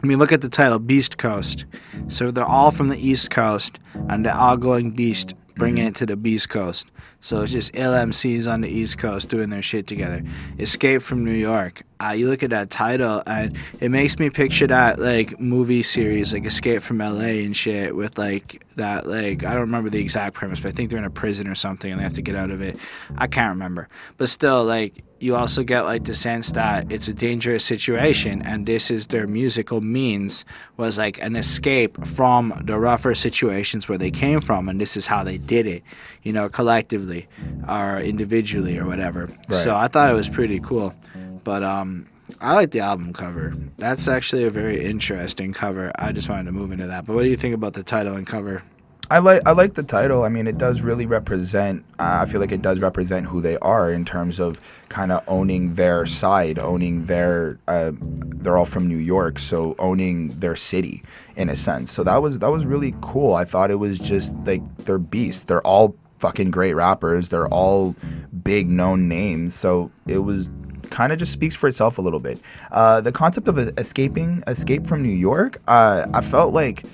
I 0.00 0.06
mean, 0.06 0.20
look 0.20 0.30
at 0.30 0.42
the 0.42 0.48
title, 0.48 0.78
Beast 0.78 1.18
Coast. 1.18 1.66
So 2.06 2.30
they're 2.30 2.44
all 2.44 2.70
from 2.70 2.88
the 2.88 2.96
East 2.98 3.32
Coast, 3.32 3.80
and 4.08 4.24
they're 4.24 4.32
all 4.34 4.56
going 4.56 4.92
beast, 4.92 5.34
bringing 5.58 5.82
mm-hmm. 5.82 5.88
it 5.88 5.94
to 5.96 6.06
the 6.06 6.16
Beast 6.16 6.48
Coast. 6.48 6.90
So 7.20 7.42
it's 7.42 7.52
just 7.52 7.72
LMCs 7.74 8.50
on 8.50 8.60
the 8.60 8.68
East 8.68 8.98
Coast 8.98 9.28
doing 9.28 9.50
their 9.50 9.60
shit 9.60 9.86
together. 9.86 10.22
Escape 10.58 11.02
from 11.02 11.24
New 11.24 11.32
York. 11.32 11.82
Uh, 12.00 12.10
you 12.10 12.28
look 12.30 12.44
at 12.44 12.50
that 12.50 12.70
title, 12.70 13.22
and 13.26 13.58
it 13.80 13.90
makes 13.90 14.20
me 14.20 14.30
picture 14.30 14.68
that 14.68 15.00
like 15.00 15.38
movie 15.40 15.82
series, 15.82 16.32
like 16.32 16.46
Escape 16.46 16.80
from 16.80 16.98
LA 16.98 17.42
and 17.42 17.56
shit, 17.56 17.96
with 17.96 18.16
like 18.16 18.64
that 18.76 19.06
like 19.06 19.44
I 19.44 19.50
don't 19.52 19.62
remember 19.62 19.90
the 19.90 20.00
exact 20.00 20.34
premise, 20.34 20.60
but 20.60 20.68
I 20.68 20.72
think 20.72 20.90
they're 20.90 20.98
in 21.00 21.04
a 21.04 21.10
prison 21.10 21.48
or 21.48 21.56
something 21.56 21.90
and 21.90 21.98
they 21.98 22.04
have 22.04 22.14
to 22.14 22.22
get 22.22 22.36
out 22.36 22.50
of 22.50 22.62
it. 22.62 22.78
I 23.16 23.26
can't 23.26 23.50
remember, 23.50 23.88
but 24.16 24.28
still, 24.28 24.64
like 24.64 25.04
you 25.20 25.34
also 25.34 25.62
get 25.62 25.82
like 25.82 26.04
the 26.04 26.14
sense 26.14 26.52
that 26.52 26.90
it's 26.90 27.08
a 27.08 27.14
dangerous 27.14 27.64
situation 27.64 28.42
and 28.42 28.66
this 28.66 28.90
is 28.90 29.08
their 29.08 29.26
musical 29.26 29.80
means 29.80 30.44
was 30.76 30.98
like 30.98 31.20
an 31.22 31.36
escape 31.36 32.04
from 32.06 32.60
the 32.64 32.78
rougher 32.78 33.14
situations 33.14 33.88
where 33.88 33.98
they 33.98 34.10
came 34.10 34.40
from 34.40 34.68
and 34.68 34.80
this 34.80 34.96
is 34.96 35.06
how 35.06 35.24
they 35.24 35.38
did 35.38 35.66
it 35.66 35.82
you 36.22 36.32
know 36.32 36.48
collectively 36.48 37.26
or 37.68 37.98
individually 37.98 38.78
or 38.78 38.86
whatever 38.86 39.26
right. 39.26 39.52
so 39.52 39.74
i 39.74 39.88
thought 39.88 40.10
it 40.10 40.14
was 40.14 40.28
pretty 40.28 40.60
cool 40.60 40.94
but 41.44 41.62
um 41.62 42.06
I 42.40 42.54
like 42.54 42.72
the 42.72 42.80
album 42.80 43.14
cover. 43.14 43.54
That's 43.78 44.06
actually 44.06 44.44
a 44.44 44.50
very 44.50 44.84
interesting 44.84 45.52
cover. 45.52 45.90
I 45.98 46.12
just 46.12 46.28
wanted 46.28 46.44
to 46.44 46.52
move 46.52 46.72
into 46.72 46.86
that. 46.86 47.06
But 47.06 47.14
what 47.14 47.22
do 47.22 47.30
you 47.30 47.36
think 47.36 47.54
about 47.54 47.72
the 47.72 47.82
title 47.82 48.16
and 48.16 48.26
cover? 48.26 48.62
I 49.10 49.20
like 49.20 49.42
I 49.46 49.52
like 49.52 49.74
the 49.74 49.82
title. 49.82 50.24
I 50.24 50.28
mean, 50.28 50.46
it 50.46 50.58
does 50.58 50.82
really 50.82 51.06
represent. 51.06 51.84
Uh, 51.98 52.20
I 52.22 52.26
feel 52.26 52.40
like 52.40 52.52
it 52.52 52.60
does 52.60 52.80
represent 52.80 53.26
who 53.26 53.40
they 53.40 53.56
are 53.58 53.90
in 53.90 54.04
terms 54.04 54.38
of 54.38 54.60
kind 54.90 55.12
of 55.12 55.22
owning 55.26 55.74
their 55.74 56.04
side, 56.04 56.58
owning 56.58 57.06
their. 57.06 57.58
Uh, 57.66 57.92
they're 57.94 58.58
all 58.58 58.66
from 58.66 58.86
New 58.86 58.98
York, 58.98 59.38
so 59.38 59.74
owning 59.78 60.28
their 60.28 60.56
city 60.56 61.02
in 61.36 61.48
a 61.48 61.56
sense. 61.56 61.90
So 61.90 62.04
that 62.04 62.20
was 62.20 62.38
that 62.40 62.50
was 62.50 62.66
really 62.66 62.94
cool. 63.00 63.34
I 63.34 63.44
thought 63.44 63.70
it 63.70 63.76
was 63.76 63.98
just 63.98 64.34
like 64.44 64.62
they're 64.84 64.98
beasts. 64.98 65.44
They're 65.44 65.66
all 65.66 65.96
fucking 66.18 66.50
great 66.50 66.74
rappers. 66.74 67.30
They're 67.30 67.48
all 67.48 67.94
big 68.42 68.68
known 68.68 69.08
names. 69.08 69.54
So 69.54 69.90
it 70.06 70.18
was 70.18 70.50
kind 70.90 71.12
of 71.12 71.18
just 71.18 71.32
speaks 71.32 71.54
for 71.54 71.68
itself 71.68 71.96
a 71.96 72.02
little 72.02 72.20
bit. 72.20 72.40
Uh, 72.72 73.00
the 73.00 73.12
concept 73.12 73.48
of 73.48 73.58
escaping, 73.78 74.42
escape 74.46 74.86
from 74.86 75.02
New 75.02 75.08
York, 75.08 75.60
uh, 75.68 76.06
I 76.12 76.20
felt 76.20 76.52
like 76.52 76.84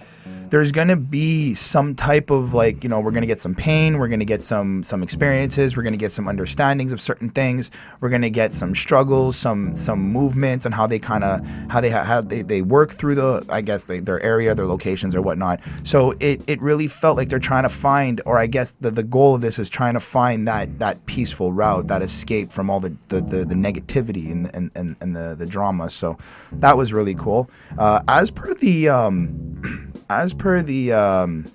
there's 0.50 0.72
gonna 0.72 0.96
be 0.96 1.54
some 1.54 1.94
type 1.94 2.30
of 2.30 2.54
like 2.54 2.82
you 2.82 2.88
know 2.88 3.00
we're 3.00 3.10
gonna 3.10 3.26
get 3.26 3.40
some 3.40 3.54
pain 3.54 3.98
we're 3.98 4.08
gonna 4.08 4.24
get 4.24 4.42
some 4.42 4.82
some 4.82 5.02
experiences 5.02 5.76
we're 5.76 5.82
gonna 5.82 5.96
get 5.96 6.12
some 6.12 6.28
understandings 6.28 6.92
of 6.92 7.00
certain 7.00 7.30
things 7.30 7.70
we're 8.00 8.08
gonna 8.08 8.30
get 8.30 8.52
some 8.52 8.74
struggles 8.74 9.36
some 9.36 9.74
some 9.74 10.00
movements 10.00 10.64
and 10.66 10.74
how 10.74 10.86
they 10.86 10.98
kind 10.98 11.24
of 11.24 11.46
how 11.68 11.80
they 11.80 11.90
how 11.90 12.20
they, 12.20 12.42
they 12.42 12.62
work 12.62 12.92
through 12.92 13.14
the 13.14 13.44
i 13.48 13.60
guess 13.60 13.84
they, 13.84 14.00
their 14.00 14.20
area 14.22 14.54
their 14.54 14.66
locations 14.66 15.14
or 15.14 15.22
whatnot. 15.22 15.60
So 15.82 16.12
it 16.20 16.42
it 16.46 16.60
really 16.60 16.86
felt 16.86 17.16
like 17.16 17.28
they're 17.28 17.38
trying 17.38 17.64
to 17.64 17.68
find 17.68 18.20
or 18.26 18.38
i 18.38 18.46
guess 18.46 18.72
the, 18.72 18.90
the 18.90 19.02
goal 19.02 19.34
of 19.34 19.40
this 19.40 19.58
is 19.58 19.68
trying 19.68 19.94
to 19.94 20.00
find 20.00 20.46
that 20.48 20.78
that 20.78 21.04
peaceful 21.06 21.52
route 21.52 21.88
that 21.88 22.02
escape 22.02 22.52
from 22.52 22.70
all 22.70 22.80
the 22.80 22.94
the, 23.08 23.20
the, 23.20 23.44
the 23.44 23.54
negativity 23.54 24.30
and, 24.30 24.54
and, 24.54 24.70
and, 24.74 24.96
and 25.00 25.16
the, 25.16 25.34
the 25.38 25.46
drama. 25.46 25.90
So 25.90 26.16
that 26.52 26.76
was 26.76 26.92
really 26.92 27.14
cool. 27.14 27.48
Uh, 27.78 28.02
as 28.08 28.30
per 28.30 28.54
the 28.54 28.88
um 28.88 29.92
as 30.10 30.34
per 30.34 30.62
the 30.62 30.92
um, 30.92 31.46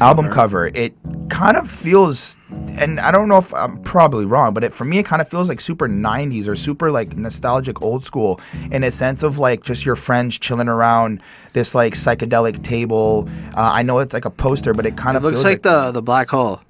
album 0.00 0.28
cover, 0.30 0.66
it 0.68 0.94
kind 1.28 1.56
of 1.56 1.68
feels, 1.68 2.36
and 2.78 3.00
I 3.00 3.10
don't 3.10 3.28
know 3.28 3.38
if 3.38 3.52
I'm 3.54 3.82
probably 3.82 4.24
wrong, 4.24 4.54
but 4.54 4.64
it, 4.64 4.72
for 4.72 4.84
me, 4.84 4.98
it 4.98 5.04
kind 5.06 5.20
of 5.20 5.28
feels 5.28 5.48
like 5.48 5.60
super 5.60 5.88
90s 5.88 6.46
or 6.48 6.54
super 6.56 6.90
like 6.90 7.16
nostalgic 7.16 7.82
old 7.82 8.04
school 8.04 8.40
in 8.70 8.84
a 8.84 8.90
sense 8.90 9.22
of 9.22 9.38
like 9.38 9.62
just 9.64 9.84
your 9.84 9.96
friends 9.96 10.38
chilling 10.38 10.68
around 10.68 11.20
this 11.52 11.74
like 11.74 11.94
psychedelic 11.94 12.62
table. 12.62 13.28
Uh, 13.56 13.70
I 13.72 13.82
know 13.82 13.98
it's 13.98 14.14
like 14.14 14.24
a 14.24 14.30
poster, 14.30 14.74
but 14.74 14.86
it 14.86 14.96
kind 14.96 15.16
It 15.16 15.18
of 15.18 15.22
looks 15.24 15.42
feels 15.42 15.44
like 15.44 15.62
the 15.62 15.90
the 15.92 16.02
black 16.02 16.30
hole. 16.30 16.60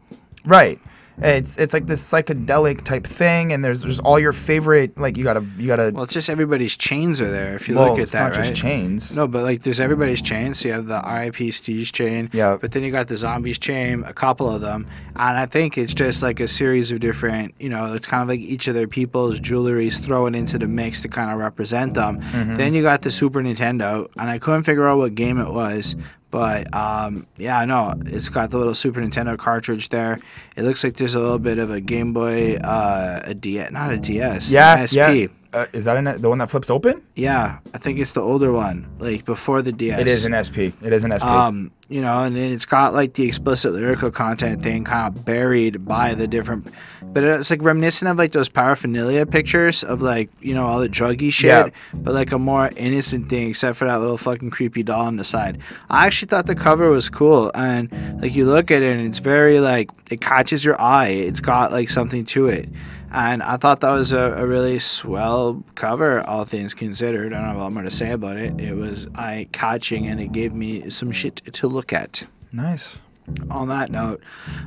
right. 0.47 0.79
It's 1.23 1.57
it's 1.59 1.75
like 1.75 1.87
this 1.87 2.03
psychedelic 2.11 2.85
type 2.85 3.07
thing, 3.07 3.53
and 3.53 3.65
there's 3.65 3.83
there's 3.83 4.01
all 4.01 4.19
your 4.19 4.33
favorite 4.33 4.99
like 4.99 5.17
you 5.17 5.25
gotta 5.25 5.45
you 5.57 5.67
gotta. 5.67 5.93
Well, 5.95 6.05
it's 6.05 6.15
just 6.15 6.31
everybody's 6.31 6.77
chains 6.77 7.21
are 7.21 7.31
there. 7.31 7.55
If 7.55 7.69
you 7.69 7.77
well, 7.77 7.91
look 7.91 7.99
at 7.99 8.05
it's 8.05 8.13
that, 8.13 8.31
not 8.31 8.37
right? 8.37 8.49
just 8.49 8.61
chains. 8.61 9.15
No, 9.15 9.27
but 9.27 9.43
like 9.43 9.63
there's 9.63 9.81
everybody's 9.81 10.23
chains. 10.23 10.61
So 10.61 10.69
you 10.69 10.75
have 10.75 10.87
the 10.87 11.03
RIP 11.05 11.53
Steve's 11.53 11.93
chain. 11.93 12.31
Yeah. 12.33 12.59
But 12.61 12.73
then 12.73 12.83
you 12.83 12.91
got 12.91 13.09
the 13.09 13.17
zombies 13.17 13.59
chain, 13.59 14.05
a 14.07 14.13
couple 14.13 14.49
of 14.49 14.61
them. 14.61 14.87
And 15.17 15.39
I 15.39 15.47
think 15.47 15.77
it's 15.77 15.95
just 15.95 16.23
like 16.23 16.41
a 16.41 16.49
series 16.49 16.93
of 16.93 17.01
different, 17.01 17.55
you 17.59 17.69
know, 17.69 17.93
it's 17.95 18.07
kind 18.07 18.23
of 18.23 18.29
like 18.29 18.41
each 18.41 18.69
of 18.69 18.75
their 18.75 18.89
people's 18.89 19.41
jewelries 19.41 20.03
thrown 20.03 20.35
into 20.35 20.59
the 20.59 20.67
mix 20.67 21.03
to 21.03 21.09
kind 21.09 21.31
of 21.31 21.39
represent 21.39 21.95
them. 21.95 22.21
Mm-hmm. 22.21 22.55
Then 22.55 22.75
you 22.75 22.83
got 22.83 23.03
the 23.03 23.11
Super 23.11 23.43
Nintendo, 23.43 24.09
and 24.17 24.31
I 24.31 24.39
couldn't 24.39 24.63
figure 24.65 24.87
out 24.87 24.99
what 24.99 25.15
game 25.15 25.39
it 25.39 25.51
was. 25.51 25.97
But 26.31 26.73
um, 26.75 27.27
yeah, 27.37 27.65
no, 27.65 27.95
it's 28.07 28.29
got 28.29 28.51
the 28.51 28.59
little 28.59 28.75
Super 28.75 29.01
Nintendo 29.01 29.37
cartridge 29.37 29.89
there. 29.89 30.19
It 30.57 30.63
looks 30.63 30.85
like 30.85 30.97
there's 30.97 31.15
a 31.15 31.21
little 31.21 31.39
bit 31.41 31.59
of 31.59 31.71
a 31.71 31.81
Game 31.81 32.13
Boy, 32.13 32.57
uh, 32.57 33.21
a 33.25 33.35
DS, 33.35 33.73
not 33.73 33.93
a 33.93 33.99
DS, 33.99 34.51
Yeah, 34.53 34.87
SP. 34.87 34.95
yeah. 34.97 35.27
Uh, 35.53 35.67
is 35.73 35.85
that 35.85 35.97
in 35.97 36.05
the 36.05 36.29
one 36.29 36.39
that 36.39 36.49
flips 36.49 36.71
open? 36.71 37.03
Yeah, 37.17 37.59
I 37.75 37.79
think 37.79 37.99
it's 37.99 38.13
the 38.13 38.21
older 38.21 38.53
one, 38.53 38.89
like 39.01 39.25
before 39.25 39.63
the 39.63 39.73
DS. 39.73 39.99
It 40.01 40.07
is 40.07 40.25
an 40.25 40.33
SP. 40.39 40.71
It 40.81 40.93
is 40.93 41.03
an 41.05 41.11
SP. 41.19 41.25
Um, 41.27 41.73
you 41.89 42.01
know, 42.01 42.23
and 42.23 42.37
then 42.37 42.53
it's 42.53 42.67
got 42.67 42.95
like 42.95 43.15
the 43.15 43.27
explicit 43.27 43.73
lyrical 43.73 44.13
content 44.13 44.63
thing 44.63 44.85
kind 44.85 45.09
of 45.17 45.25
buried 45.25 45.85
by 45.85 46.15
the 46.15 46.29
different, 46.29 46.69
but 47.03 47.25
it's 47.25 47.51
like 47.51 47.63
reminiscent 47.65 48.09
of 48.09 48.17
like 48.17 48.31
those 48.31 48.49
paraphernalia 48.49 49.27
pictures 49.27 49.83
of 49.83 50.01
like 50.01 50.31
you 50.41 50.55
know 50.55 50.67
all 50.67 50.79
the 50.79 50.89
druggy 50.89 51.33
shit, 51.33 51.49
Yeah. 51.49 51.69
but 51.95 52.15
like 52.15 52.31
a 52.31 52.39
more 52.39 52.71
innocent 52.77 53.29
thing, 53.29 53.49
except 53.51 53.77
for 53.77 53.87
that 53.87 53.99
little 54.01 54.19
fucking 54.19 54.51
creepy 54.51 54.85
doll 54.85 55.07
on 55.07 55.17
the 55.17 55.25
side. 55.25 55.59
I 55.89 56.07
actually 56.07 56.29
thought 56.29 56.47
the 56.47 56.55
cover 56.55 56.91
was 56.91 57.09
cool, 57.09 57.51
and 57.57 57.91
like 58.23 58.37
you 58.37 58.45
look 58.47 58.71
at 58.71 58.83
it 58.83 58.97
and 58.97 59.05
it's 59.05 59.19
very 59.19 59.59
like 59.59 59.91
it 60.13 60.21
catches 60.21 60.65
your 60.65 60.81
eye. 60.81 61.09
It's 61.09 61.41
got 61.41 61.73
like 61.73 61.89
something 61.89 62.25
to 62.27 62.47
it. 62.47 62.69
And 63.13 63.43
I 63.43 63.57
thought 63.57 63.81
that 63.81 63.91
was 63.91 64.13
a, 64.13 64.35
a 64.37 64.47
really 64.47 64.79
swell 64.79 65.65
cover, 65.75 66.21
all 66.29 66.45
things 66.45 66.75
considered. 66.75 67.33
I 67.33 67.39
don't 67.39 67.49
have 67.49 67.57
a 67.57 67.61
lot 67.61 67.73
more 67.73 67.83
to 67.83 67.91
say 67.91 68.13
about 68.13 68.37
it. 68.37 68.61
It 68.61 68.75
was 68.75 69.09
eye 69.17 69.49
catching 69.53 70.07
and 70.07 70.21
it 70.21 70.31
gave 70.33 70.53
me 70.55 70.89
some 70.91 71.11
shit 71.11 71.37
to 71.55 71.67
look 71.69 71.93
at. 71.93 72.25
nice. 72.53 73.01
On 73.49 73.69
that 73.69 73.91
note, 73.91 74.21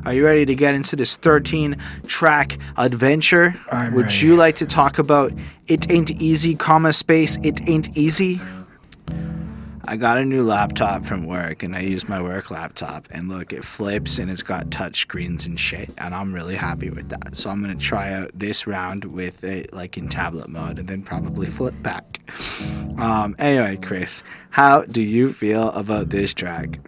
are 0.06 0.14
you 0.14 0.24
ready 0.24 0.46
to 0.46 0.56
get 0.56 0.74
into 0.74 0.96
this 0.96 1.18
13 1.18 1.76
track 2.08 2.58
adventure? 2.78 3.56
I'm 3.70 3.94
Would 3.94 4.06
ready. 4.06 4.26
you 4.26 4.38
like 4.38 4.56
to 4.58 4.66
talk 4.66 5.00
about 5.00 5.34
It 5.68 5.92
Ain't 5.92 6.12
Easy, 6.12 6.56
comma 6.56 6.94
space, 6.94 7.38
It 7.44 7.68
Ain't 7.68 7.98
Easy? 7.98 8.40
I 9.86 9.98
got 9.98 10.18
a 10.18 10.24
new 10.24 10.44
laptop 10.44 11.04
from 11.04 11.26
work 11.26 11.62
and 11.62 11.76
I 11.76 11.82
use 11.82 12.08
my 12.08 12.22
work 12.22 12.50
laptop 12.50 13.06
and 13.12 13.28
look 13.28 13.52
it 13.52 13.66
flips 13.66 14.18
and 14.18 14.32
it's 14.32 14.42
got 14.42 14.72
touch 14.72 15.02
screens 15.02 15.46
and 15.46 15.60
shit 15.60 15.90
and 15.98 16.16
I'm 16.16 16.34
really 16.34 16.56
happy 16.56 16.90
with 16.90 17.10
that. 17.10 17.36
So 17.36 17.50
I'm 17.50 17.62
gonna 17.62 17.76
try 17.76 18.14
out 18.14 18.32
this 18.34 18.66
round 18.66 19.04
with 19.04 19.44
it 19.44 19.74
like 19.74 19.98
in 19.98 20.08
tablet 20.08 20.48
mode 20.48 20.80
and 20.80 20.88
then 20.88 21.04
probably 21.04 21.48
flip 21.48 21.74
back. 21.84 22.20
Um 22.98 23.36
anyway, 23.40 23.78
Chris, 23.82 24.24
how 24.52 24.84
do 24.84 25.04
you 25.04 25.34
feel 25.34 25.70
about 25.72 26.10
this 26.10 26.34
track? 26.34 26.80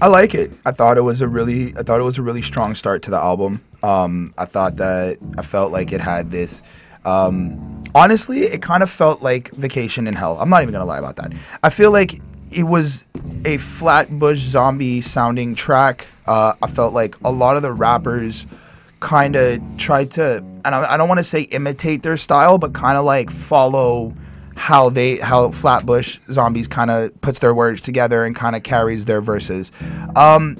I 0.00 0.06
like 0.06 0.32
it. 0.34 0.52
I 0.64 0.70
thought 0.70 0.98
it 0.98 1.02
was 1.02 1.20
a 1.20 1.28
really 1.28 1.76
I 1.76 1.82
thought 1.82 1.98
it 1.98 2.04
was 2.04 2.18
a 2.18 2.22
really 2.22 2.42
strong 2.42 2.76
start 2.76 3.02
to 3.02 3.10
the 3.10 3.18
album. 3.18 3.60
Um, 3.82 4.32
I 4.38 4.44
thought 4.44 4.76
that 4.76 5.18
I 5.36 5.42
felt 5.42 5.72
like 5.72 5.92
it 5.92 6.00
had 6.00 6.30
this 6.30 6.62
um, 7.04 7.84
honestly, 7.94 8.40
it 8.40 8.62
kind 8.62 8.82
of 8.82 8.90
felt 8.90 9.22
like 9.22 9.52
Vacation 9.52 10.08
in 10.08 10.14
Hell. 10.14 10.38
I'm 10.40 10.50
not 10.50 10.62
even 10.62 10.72
gonna 10.72 10.84
lie 10.84 10.98
about 10.98 11.16
that. 11.16 11.32
I 11.62 11.70
feel 11.70 11.92
like 11.92 12.20
it 12.52 12.64
was 12.64 13.06
a 13.44 13.56
Flatbush 13.58 14.38
zombie 14.38 15.00
sounding 15.00 15.54
track. 15.54 16.06
Uh, 16.26 16.54
I 16.62 16.66
felt 16.66 16.94
like 16.94 17.16
a 17.24 17.30
lot 17.30 17.56
of 17.56 17.62
the 17.62 17.72
rappers 17.72 18.46
kind 19.00 19.36
of 19.36 19.60
tried 19.78 20.10
to, 20.12 20.44
and 20.64 20.74
I, 20.74 20.94
I 20.94 20.96
don't 20.96 21.08
want 21.08 21.18
to 21.18 21.24
say 21.24 21.42
imitate 21.42 22.02
their 22.02 22.16
style, 22.16 22.58
but 22.58 22.72
kind 22.72 22.96
of 22.96 23.04
like 23.04 23.30
follow 23.30 24.12
how 24.56 24.88
they 24.88 25.16
how 25.16 25.50
Flatbush 25.50 26.18
Zombies 26.32 26.66
kind 26.66 26.90
of 26.90 27.20
puts 27.20 27.40
their 27.40 27.54
words 27.54 27.82
together 27.82 28.24
and 28.24 28.34
kind 28.34 28.56
of 28.56 28.62
carries 28.62 29.04
their 29.04 29.20
verses. 29.20 29.70
Um, 30.16 30.58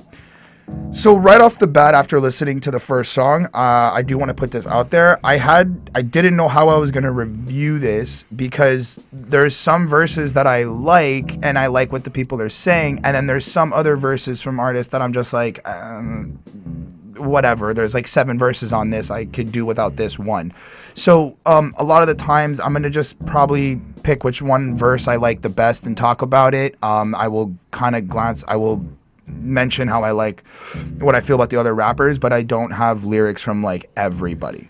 so 0.91 1.17
right 1.17 1.41
off 1.41 1.59
the 1.59 1.67
bat, 1.67 1.95
after 1.95 2.19
listening 2.19 2.59
to 2.61 2.71
the 2.71 2.81
first 2.81 3.13
song, 3.13 3.47
uh, 3.55 3.91
I 3.93 4.03
do 4.03 4.17
want 4.17 4.31
to 4.31 4.35
put 4.35 4.51
this 4.51 4.67
out 4.67 4.91
there. 4.91 5.21
I 5.23 5.37
had 5.37 5.91
I 5.95 6.03
didn't 6.03 6.37
know 6.37 6.49
how 6.49 6.69
I 6.69 6.79
was 6.79 6.91
gonna 6.91 7.13
review 7.13 7.79
this 7.79 8.25
because 8.35 9.01
there's 9.13 9.55
some 9.55 9.89
verses 9.89 10.33
that 10.33 10.47
I 10.47 10.65
like 10.65 11.45
and 11.45 11.59
I 11.59 11.67
like 11.67 11.93
what 11.93 12.05
the 12.05 12.11
people 12.11 12.41
are 12.41 12.49
saying, 12.49 13.01
and 13.05 13.15
then 13.15 13.27
there's 13.27 13.45
some 13.45 13.73
other 13.73 13.97
verses 13.97 14.43
from 14.43 14.59
artists 14.59 14.91
that 14.93 15.03
I'm 15.03 15.13
just 15.13 15.33
like, 15.33 15.67
um, 15.69 16.39
whatever. 17.17 17.75
There's 17.75 17.95
like 17.95 18.09
seven 18.09 18.39
verses 18.39 18.73
on 18.73 18.91
this. 18.91 19.11
I 19.11 19.27
could 19.27 19.53
do 19.53 19.67
without 19.67 19.97
this 19.97 20.19
one. 20.19 20.53
So 20.95 21.37
um, 21.47 21.75
a 21.79 21.85
lot 21.85 22.03
of 22.03 22.09
the 22.09 22.15
times, 22.15 22.59
I'm 22.59 22.73
gonna 22.73 22.91
just 22.91 23.25
probably 23.27 23.81
pick 24.03 24.25
which 24.25 24.41
one 24.41 24.77
verse 24.77 25.09
I 25.09 25.17
like 25.17 25.43
the 25.43 25.51
best 25.51 25.87
and 25.87 25.97
talk 25.97 26.23
about 26.23 26.55
it. 26.55 26.75
Um, 26.83 27.15
I 27.15 27.29
will 27.29 27.55
kind 27.71 27.95
of 27.97 28.09
glance. 28.09 28.45
I 28.49 28.57
will 28.57 28.85
mention 29.29 29.89
how 29.89 30.03
I 30.03 30.11
like 30.11 30.47
what 30.99 31.15
I 31.15 31.21
feel 31.21 31.37
about 31.37 31.51
the 31.51 31.59
other 31.59 31.75
rappers, 31.75 32.19
but 32.19 32.33
I 32.33 32.43
don't 32.43 32.73
have 32.73 33.05
lyrics 33.05 33.43
from 33.43 33.63
like 33.63 33.91
everybody. 33.97 34.69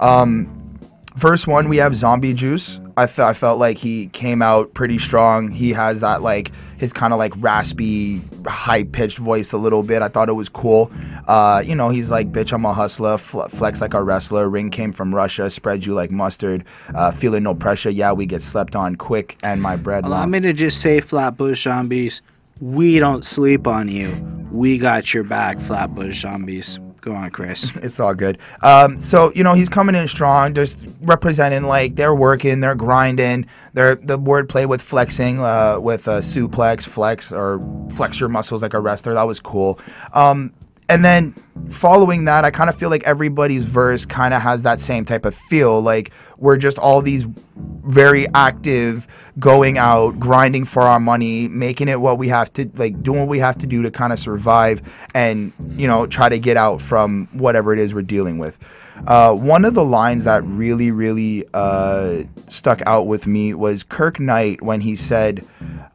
Um, 0.00 0.78
verse 1.16 1.46
one, 1.46 1.68
we 1.68 1.78
have 1.78 1.96
Zombie 1.96 2.34
Juice. 2.34 2.80
I, 2.98 3.04
th- 3.06 3.18
I 3.18 3.34
felt 3.34 3.58
like 3.58 3.76
he 3.76 4.06
came 4.08 4.40
out 4.40 4.72
pretty 4.72 4.98
strong. 4.98 5.50
He 5.50 5.70
has 5.72 6.00
that 6.00 6.22
like 6.22 6.52
his 6.78 6.94
kind 6.94 7.12
of 7.12 7.18
like 7.18 7.32
raspy, 7.36 8.22
high 8.46 8.84
pitched 8.84 9.18
voice 9.18 9.52
a 9.52 9.58
little 9.58 9.82
bit. 9.82 10.00
I 10.00 10.08
thought 10.08 10.30
it 10.30 10.34
was 10.34 10.48
cool. 10.48 10.90
Uh, 11.28 11.62
you 11.64 11.74
know, 11.74 11.90
he's 11.90 12.10
like, 12.10 12.32
bitch, 12.32 12.52
I'm 12.52 12.64
a 12.64 12.72
hustler, 12.72 13.18
fl- 13.18 13.42
flex 13.44 13.82
like 13.82 13.92
a 13.92 14.02
wrestler. 14.02 14.48
Ring 14.48 14.70
came 14.70 14.92
from 14.92 15.14
Russia, 15.14 15.50
spread 15.50 15.84
you 15.84 15.92
like 15.92 16.10
mustard. 16.10 16.64
Uh, 16.94 17.10
feeling 17.10 17.42
no 17.42 17.54
pressure. 17.54 17.90
Yeah, 17.90 18.12
we 18.12 18.24
get 18.24 18.40
slept 18.40 18.74
on 18.74 18.96
quick, 18.96 19.36
and 19.42 19.60
my 19.60 19.76
bread. 19.76 20.06
Allow 20.06 20.24
me 20.26 20.40
to 20.40 20.52
just 20.54 20.80
say, 20.80 21.00
Flatbush 21.00 21.64
Zombies, 21.64 22.22
we 22.60 22.98
don't 22.98 23.24
sleep 23.24 23.66
on 23.66 23.88
you. 23.88 24.10
We 24.50 24.78
got 24.78 25.12
your 25.12 25.24
back, 25.24 25.60
Flatbush 25.60 26.22
Zombies. 26.22 26.80
Go 27.02 27.12
on, 27.12 27.30
Chris. 27.30 27.74
it's 27.82 28.00
all 28.00 28.14
good. 28.14 28.38
Um, 28.62 28.98
so 29.00 29.30
you 29.34 29.44
know 29.44 29.54
he's 29.54 29.68
coming 29.68 29.94
in 29.94 30.08
strong, 30.08 30.54
just 30.54 30.86
representing 31.02 31.64
like 31.64 31.94
they're 31.94 32.14
working, 32.14 32.60
they're 32.60 32.74
grinding, 32.74 33.46
they're 33.74 33.94
the 33.94 34.18
wordplay 34.18 34.66
with 34.66 34.82
flexing, 34.82 35.38
uh, 35.38 35.78
with 35.80 36.08
uh, 36.08 36.18
suplex, 36.18 36.86
flex 36.86 37.32
or 37.32 37.60
flex 37.94 38.18
your 38.18 38.28
muscles 38.28 38.62
like 38.62 38.74
a 38.74 38.80
wrestler. 38.80 39.14
That 39.14 39.26
was 39.26 39.38
cool. 39.38 39.78
Um, 40.14 40.52
and 40.88 41.04
then 41.04 41.34
following 41.68 42.26
that, 42.26 42.44
I 42.44 42.50
kind 42.50 42.70
of 42.70 42.76
feel 42.76 42.90
like 42.90 43.02
everybody's 43.04 43.64
verse 43.64 44.04
kind 44.04 44.32
of 44.32 44.42
has 44.42 44.62
that 44.62 44.78
same 44.78 45.04
type 45.04 45.24
of 45.24 45.34
feel. 45.34 45.80
Like 45.80 46.12
we're 46.38 46.56
just 46.56 46.78
all 46.78 47.02
these 47.02 47.26
very 47.56 48.26
active, 48.34 49.06
going 49.38 49.78
out, 49.78 50.18
grinding 50.20 50.64
for 50.64 50.82
our 50.82 51.00
money, 51.00 51.48
making 51.48 51.88
it 51.88 52.00
what 52.00 52.18
we 52.18 52.28
have 52.28 52.52
to, 52.54 52.70
like 52.74 53.02
doing 53.02 53.20
what 53.20 53.28
we 53.28 53.38
have 53.38 53.58
to 53.58 53.66
do 53.66 53.82
to 53.82 53.90
kind 53.90 54.12
of 54.12 54.18
survive 54.18 54.80
and, 55.14 55.52
you 55.76 55.86
know, 55.86 56.06
try 56.06 56.28
to 56.28 56.38
get 56.38 56.56
out 56.56 56.80
from 56.80 57.28
whatever 57.32 57.72
it 57.72 57.78
is 57.78 57.94
we're 57.94 58.02
dealing 58.02 58.38
with. 58.38 58.58
Uh, 59.06 59.34
one 59.34 59.64
of 59.64 59.74
the 59.74 59.84
lines 59.84 60.24
that 60.24 60.42
really, 60.44 60.90
really 60.90 61.44
uh, 61.52 62.22
stuck 62.46 62.80
out 62.86 63.06
with 63.06 63.26
me 63.26 63.54
was 63.54 63.82
Kirk 63.82 64.18
Knight 64.18 64.62
when 64.62 64.80
he 64.80 64.96
said, 64.96 65.44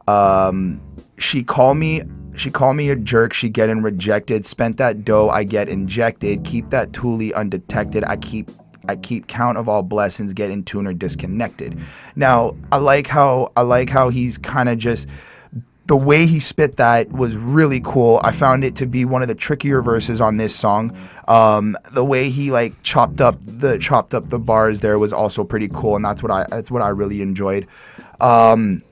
um, 0.06 0.80
"She 1.18 1.42
called 1.42 1.78
me." 1.78 2.02
She 2.34 2.50
called 2.50 2.76
me 2.76 2.90
a 2.90 2.96
jerk. 2.96 3.32
She 3.32 3.48
getting 3.48 3.82
rejected. 3.82 4.46
Spent 4.46 4.78
that 4.78 5.04
dough. 5.04 5.28
I 5.28 5.44
get 5.44 5.68
injected. 5.68 6.44
Keep 6.44 6.70
that 6.70 6.92
toolie 6.92 7.34
undetected. 7.34 8.04
I 8.04 8.16
keep 8.16 8.50
I 8.88 8.96
keep 8.96 9.28
count 9.28 9.58
of 9.58 9.68
all 9.68 9.82
blessings, 9.82 10.32
get 10.32 10.50
in 10.50 10.64
tune 10.64 10.86
or 10.86 10.92
disconnected. 10.92 11.78
Now, 12.16 12.56
I 12.72 12.78
like 12.78 13.06
how 13.06 13.52
I 13.56 13.62
like 13.62 13.88
how 13.88 14.08
he's 14.08 14.38
kind 14.38 14.68
of 14.68 14.78
just 14.78 15.08
the 15.86 15.96
way 15.96 16.26
he 16.26 16.40
spit 16.40 16.76
that 16.76 17.10
was 17.12 17.36
really 17.36 17.80
cool. 17.84 18.20
I 18.22 18.32
found 18.32 18.64
it 18.64 18.76
to 18.76 18.86
be 18.86 19.04
one 19.04 19.22
of 19.22 19.28
the 19.28 19.34
trickier 19.34 19.82
verses 19.82 20.20
on 20.20 20.36
this 20.36 20.54
song. 20.54 20.96
Um, 21.28 21.76
the 21.92 22.04
way 22.04 22.30
he 22.30 22.50
like 22.50 22.80
chopped 22.82 23.20
up 23.20 23.36
the 23.42 23.78
chopped 23.78 24.14
up 24.14 24.28
the 24.28 24.38
bars 24.38 24.80
there 24.80 24.98
was 24.98 25.12
also 25.12 25.44
pretty 25.44 25.68
cool, 25.68 25.96
and 25.96 26.04
that's 26.04 26.22
what 26.22 26.32
I 26.32 26.46
that's 26.50 26.70
what 26.70 26.82
I 26.82 26.88
really 26.88 27.20
enjoyed. 27.20 27.66
Um, 28.20 28.82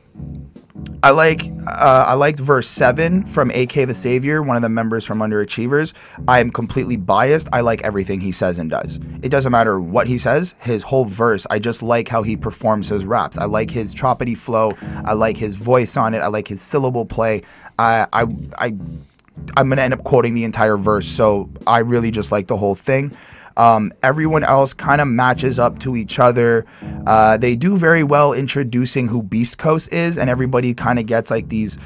I 1.02 1.10
like 1.10 1.44
uh, 1.66 2.04
I 2.08 2.14
liked 2.14 2.40
verse 2.40 2.68
seven 2.68 3.24
from 3.24 3.50
AK 3.50 3.72
the 3.72 3.94
Savior, 3.94 4.42
one 4.42 4.56
of 4.56 4.62
the 4.62 4.68
members 4.68 5.04
from 5.04 5.20
Underachievers. 5.20 5.94
I 6.28 6.40
am 6.40 6.50
completely 6.50 6.96
biased. 6.96 7.48
I 7.52 7.62
like 7.62 7.82
everything 7.82 8.20
he 8.20 8.32
says 8.32 8.58
and 8.58 8.70
does. 8.70 9.00
It 9.22 9.30
doesn't 9.30 9.50
matter 9.50 9.80
what 9.80 10.06
he 10.06 10.18
says. 10.18 10.54
His 10.60 10.82
whole 10.82 11.06
verse. 11.06 11.46
I 11.48 11.58
just 11.58 11.82
like 11.82 12.08
how 12.08 12.22
he 12.22 12.36
performs 12.36 12.88
his 12.88 13.06
raps. 13.06 13.38
I 13.38 13.46
like 13.46 13.70
his 13.70 13.94
choppity 13.94 14.36
flow. 14.36 14.74
I 15.04 15.14
like 15.14 15.38
his 15.38 15.56
voice 15.56 15.96
on 15.96 16.12
it. 16.12 16.18
I 16.18 16.26
like 16.26 16.48
his 16.48 16.60
syllable 16.60 17.06
play. 17.06 17.42
I 17.78 18.06
I 18.12 18.26
I 18.58 18.66
I'm 19.56 19.68
gonna 19.70 19.82
end 19.82 19.94
up 19.94 20.04
quoting 20.04 20.34
the 20.34 20.44
entire 20.44 20.76
verse. 20.76 21.06
So 21.06 21.48
I 21.66 21.78
really 21.78 22.10
just 22.10 22.30
like 22.30 22.46
the 22.46 22.58
whole 22.58 22.74
thing. 22.74 23.16
Um, 23.56 23.92
everyone 24.02 24.44
else 24.44 24.72
kind 24.72 25.00
of 25.00 25.08
matches 25.08 25.58
up 25.58 25.78
to 25.80 25.96
each 25.96 26.18
other. 26.18 26.64
Uh, 27.06 27.36
they 27.36 27.56
do 27.56 27.76
very 27.76 28.02
well 28.02 28.32
introducing 28.32 29.08
who 29.08 29.22
Beast 29.22 29.58
Coast 29.58 29.92
is, 29.92 30.18
and 30.18 30.30
everybody 30.30 30.74
kind 30.74 30.98
of 30.98 31.06
gets 31.06 31.30
like 31.30 31.48
these, 31.48 31.78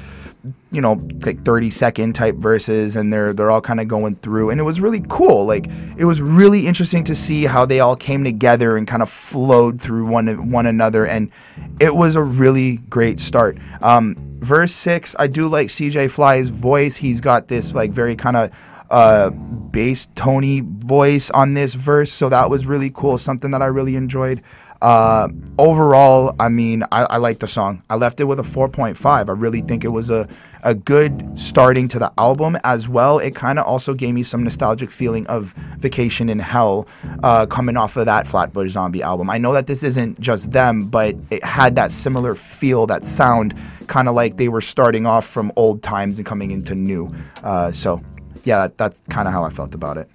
you 0.71 0.81
know, 0.81 0.93
like 1.25 1.43
30 1.43 1.69
second 1.69 2.13
type 2.13 2.35
verses, 2.35 2.95
and 2.95 3.11
they're 3.11 3.33
they're 3.33 3.51
all 3.51 3.61
kind 3.61 3.79
of 3.79 3.87
going 3.87 4.15
through, 4.17 4.51
and 4.51 4.59
it 4.59 4.63
was 4.63 4.79
really 4.79 5.01
cool. 5.09 5.45
Like 5.45 5.67
it 5.97 6.05
was 6.05 6.21
really 6.21 6.67
interesting 6.67 7.03
to 7.05 7.15
see 7.15 7.45
how 7.45 7.65
they 7.65 7.79
all 7.79 7.95
came 7.95 8.23
together 8.23 8.77
and 8.77 8.87
kind 8.87 9.01
of 9.01 9.09
flowed 9.09 9.81
through 9.81 10.05
one 10.05 10.51
one 10.51 10.65
another, 10.65 11.05
and 11.05 11.31
it 11.79 11.95
was 11.95 12.15
a 12.15 12.23
really 12.23 12.77
great 12.89 13.19
start. 13.19 13.57
Um, 13.81 14.15
verse 14.39 14.73
six, 14.73 15.15
I 15.17 15.27
do 15.27 15.47
like 15.47 15.67
CJ 15.67 16.11
Fly's 16.11 16.49
voice. 16.49 16.95
He's 16.95 17.19
got 17.19 17.47
this 17.47 17.73
like 17.73 17.91
very 17.91 18.15
kind 18.15 18.37
of 18.37 18.51
uh, 18.89 19.29
bass 19.29 20.07
tony 20.15 20.61
voice 20.61 21.29
on 21.31 21.53
this 21.53 21.73
verse, 21.73 22.11
so 22.11 22.29
that 22.29 22.49
was 22.49 22.65
really 22.65 22.91
cool. 22.93 23.17
Something 23.17 23.51
that 23.51 23.61
I 23.61 23.67
really 23.67 23.95
enjoyed. 23.95 24.41
Uh, 24.81 25.29
overall, 25.57 26.35
I 26.39 26.49
mean, 26.49 26.83
I, 26.91 27.03
I 27.05 27.17
like 27.17 27.39
the 27.39 27.47
song. 27.47 27.81
I 27.89 27.95
left 27.95 28.19
it 28.19 28.25
with 28.25 28.39
a 28.39 28.43
4.5. 28.43 29.05
I 29.05 29.31
really 29.31 29.61
think 29.61 29.83
it 29.83 29.89
was 29.89 30.09
a, 30.09 30.27
a 30.63 30.75
good 30.75 31.39
starting 31.39 31.87
to 31.87 31.99
the 31.99 32.11
album 32.17 32.57
as 32.63 32.87
well. 32.87 33.17
It 33.17 33.33
kind 33.33 33.57
of 33.57 33.65
also 33.65 33.93
gave 33.93 34.13
me 34.13 34.21
some 34.21 34.43
nostalgic 34.43 34.91
feeling 34.91 35.25
of 35.27 35.53
Vacation 35.79 36.29
in 36.29 36.39
Hell 36.39 36.87
uh, 37.23 37.45
coming 37.45 37.77
off 37.77 37.97
of 37.97 38.05
that 38.05 38.27
Flatbush 38.27 38.71
Zombie 38.71 39.01
album. 39.01 39.29
I 39.29 39.37
know 39.37 39.53
that 39.53 39.65
this 39.65 39.81
isn't 39.81 40.19
just 40.19 40.51
them, 40.51 40.87
but 40.87 41.15
it 41.31 41.43
had 41.43 41.75
that 41.77 41.91
similar 41.91 42.35
feel, 42.35 42.85
that 42.87 43.05
sound, 43.05 43.55
kind 43.87 44.07
of 44.07 44.13
like 44.13 44.37
they 44.37 44.49
were 44.49 44.61
starting 44.61 45.05
off 45.05 45.25
from 45.25 45.51
old 45.55 45.81
times 45.83 46.19
and 46.19 46.25
coming 46.25 46.51
into 46.51 46.75
new. 46.75 47.11
Uh, 47.43 47.71
so 47.71 48.01
yeah, 48.45 48.69
that's 48.77 49.01
kind 49.09 49.27
of 49.27 49.33
how 49.33 49.43
I 49.43 49.49
felt 49.49 49.75
about 49.75 49.97
it. 49.97 50.09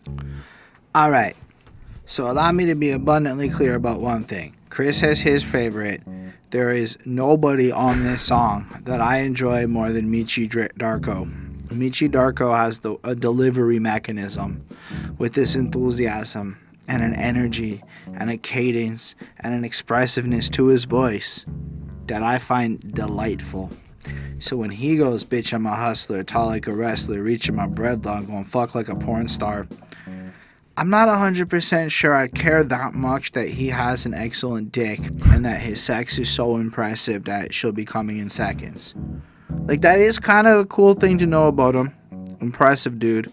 All 0.94 1.10
right. 1.10 1.36
So 2.06 2.30
allow 2.30 2.50
me 2.50 2.66
to 2.66 2.74
be 2.74 2.90
abundantly 2.90 3.48
clear 3.48 3.74
about 3.74 4.00
one 4.00 4.24
thing. 4.24 4.56
Chris 4.70 5.00
has 5.00 5.20
his 5.20 5.44
favorite. 5.44 6.02
There 6.50 6.70
is 6.70 6.98
nobody 7.04 7.70
on 7.70 8.02
this 8.02 8.22
song 8.22 8.66
that 8.84 9.00
I 9.00 9.18
enjoy 9.18 9.66
more 9.66 9.92
than 9.92 10.10
Meechy 10.10 10.48
Darko. 10.48 11.30
Meechy 11.68 12.08
Darko 12.08 12.56
has 12.56 12.80
the, 12.80 12.96
a 13.04 13.14
delivery 13.14 13.78
mechanism 13.78 14.64
with 15.18 15.34
this 15.34 15.54
enthusiasm 15.54 16.58
and 16.88 17.02
an 17.02 17.14
energy 17.14 17.82
and 18.14 18.30
a 18.30 18.36
cadence 18.36 19.14
and 19.38 19.54
an 19.54 19.64
expressiveness 19.64 20.50
to 20.50 20.66
his 20.66 20.84
voice 20.84 21.46
that 22.06 22.24
I 22.24 22.38
find 22.38 22.80
delightful. 22.92 23.70
So 24.38 24.56
when 24.56 24.70
he 24.70 24.96
goes, 24.96 25.24
bitch, 25.24 25.52
I'm 25.52 25.66
a 25.66 25.74
hustler, 25.74 26.22
tall 26.22 26.46
like 26.46 26.66
a 26.66 26.74
wrestler, 26.74 27.22
reaching 27.22 27.56
my 27.56 27.66
breadlock, 27.66 28.26
going 28.26 28.44
fuck 28.44 28.74
like 28.74 28.88
a 28.88 28.96
porn 28.96 29.28
star. 29.28 29.66
I'm 30.76 30.88
not 30.88 31.08
100% 31.08 31.90
sure 31.90 32.14
I 32.14 32.28
care 32.28 32.64
that 32.64 32.94
much 32.94 33.32
that 33.32 33.48
he 33.48 33.68
has 33.68 34.06
an 34.06 34.14
excellent 34.14 34.72
dick 34.72 34.98
and 35.26 35.44
that 35.44 35.60
his 35.60 35.82
sex 35.82 36.18
is 36.18 36.30
so 36.30 36.56
impressive 36.56 37.24
that 37.24 37.52
she'll 37.52 37.72
be 37.72 37.84
coming 37.84 38.18
in 38.18 38.30
seconds. 38.30 38.94
Like, 39.66 39.82
that 39.82 39.98
is 39.98 40.18
kind 40.18 40.46
of 40.46 40.60
a 40.60 40.64
cool 40.64 40.94
thing 40.94 41.18
to 41.18 41.26
know 41.26 41.48
about 41.48 41.74
him. 41.74 41.94
Impressive 42.40 42.98
dude. 42.98 43.30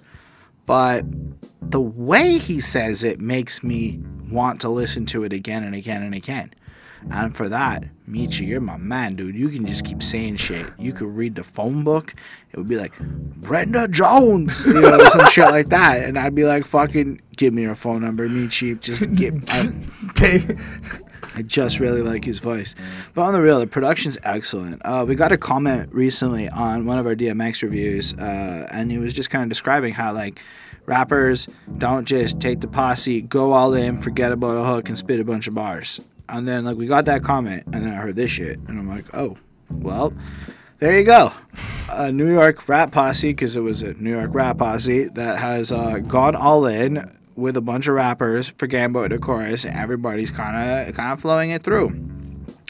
But 0.66 1.06
the 1.62 1.80
way 1.80 2.38
he 2.38 2.60
says 2.60 3.04
it 3.04 3.22
makes 3.22 3.64
me 3.64 4.02
want 4.30 4.60
to 4.62 4.70
listen 4.70 5.06
to 5.08 5.24
it 5.24 5.32
again 5.32 5.64
and 5.64 5.74
again 5.74 6.04
and 6.04 6.14
again. 6.14 6.54
And 7.12 7.36
for 7.36 7.50
that, 7.50 7.84
Meechy, 8.08 8.48
you're 8.48 8.62
my 8.62 8.78
man, 8.78 9.16
dude. 9.16 9.36
You 9.36 9.50
can 9.50 9.66
just 9.66 9.86
keep 9.86 10.02
saying 10.02 10.38
shit. 10.38 10.66
You 10.80 10.94
could 10.94 11.08
read 11.08 11.36
the 11.36 11.44
phone 11.44 11.84
book. 11.84 12.16
It 12.52 12.58
would 12.58 12.68
be 12.68 12.78
like, 12.78 12.98
Brenda 13.00 13.88
Jones, 13.88 14.66
you 14.66 14.74
know, 14.74 14.98
some 15.10 15.26
shit 15.32 15.46
like 15.46 15.70
that. 15.70 16.02
And 16.02 16.18
I'd 16.18 16.36
be 16.36 16.46
like, 16.46 16.66
fucking, 16.66 17.22
give 17.36 17.54
me 17.54 17.64
your 17.64 17.76
phone 17.76 18.02
number, 18.02 18.28
Meechy. 18.28 18.80
Just 18.80 19.14
get. 19.16 19.34
I, 19.50 21.02
I 21.36 21.42
just 21.44 21.80
really 21.80 22.02
like 22.02 22.26
his 22.26 22.40
voice. 22.40 22.74
But 23.14 23.24
on 23.24 23.34
the 23.34 23.42
real, 23.42 23.60
the 23.60 23.68
production's 23.68 24.18
excellent. 24.24 24.82
Uh, 24.84 25.06
we 25.08 25.14
got 25.14 25.32
a 25.32 25.38
comment 25.38 25.94
recently 25.94 26.50
on 26.50 26.86
one 26.86 26.98
of 26.98 27.06
our 27.06 27.16
DMX 27.16 27.62
reviews, 27.62 28.14
uh, 28.16 28.68
and 28.72 28.92
he 28.92 28.98
was 28.98 29.14
just 29.14 29.30
kind 29.30 29.44
of 29.44 29.50
describing 29.50 29.94
how, 29.94 30.14
like, 30.14 30.42
rappers 30.88 31.48
don't 31.78 32.06
just 32.06 32.40
take 32.40 32.62
the 32.62 32.68
posse, 32.68 33.22
go 33.22 33.52
all 33.52 33.74
in, 33.76 34.02
forget 34.02 34.32
about 34.32 34.58
a 34.58 34.64
hook, 34.64 34.90
and 34.90 34.98
spit 34.98 35.20
a 35.20 35.24
bunch 35.24 35.48
of 35.48 35.54
bars. 35.54 36.02
And 36.30 36.48
then 36.48 36.66
like 36.66 36.78
we 36.78 36.88
got 36.88 37.06
that 37.06 37.24
comment, 37.24 37.64
and 37.68 37.86
then 37.86 37.94
I 37.94 37.96
heard 37.96 38.16
this 38.16 38.32
shit, 38.32 38.60
and 38.68 38.80
I'm 38.80 38.88
like, 38.88 39.06
oh, 39.14 39.38
well, 39.72 40.14
there 40.80 40.98
you 40.98 41.06
go. 41.06 41.32
A 41.92 42.12
New 42.12 42.32
York 42.32 42.68
rap 42.68 42.92
posse, 42.92 43.30
because 43.30 43.56
it 43.56 43.62
was 43.62 43.82
a 43.82 43.94
New 43.94 44.12
York 44.12 44.34
rap 44.34 44.58
posse 44.58 45.06
that 45.06 45.40
has 45.40 45.72
uh, 45.72 46.00
gone 46.00 46.36
all 46.36 46.66
in 46.66 47.18
with 47.36 47.56
a 47.56 47.62
bunch 47.62 47.88
of 47.88 47.94
rappers 47.94 48.50
for 48.50 48.68
Gambo 48.68 49.08
the 49.10 49.18
chorus, 49.18 49.64
and 49.64 49.78
everybody's 49.78 50.32
kind 50.32 50.88
of 50.88 50.96
kind 50.96 51.14
of 51.14 51.22
flowing 51.22 51.52
it 51.52 51.64
through 51.64 52.08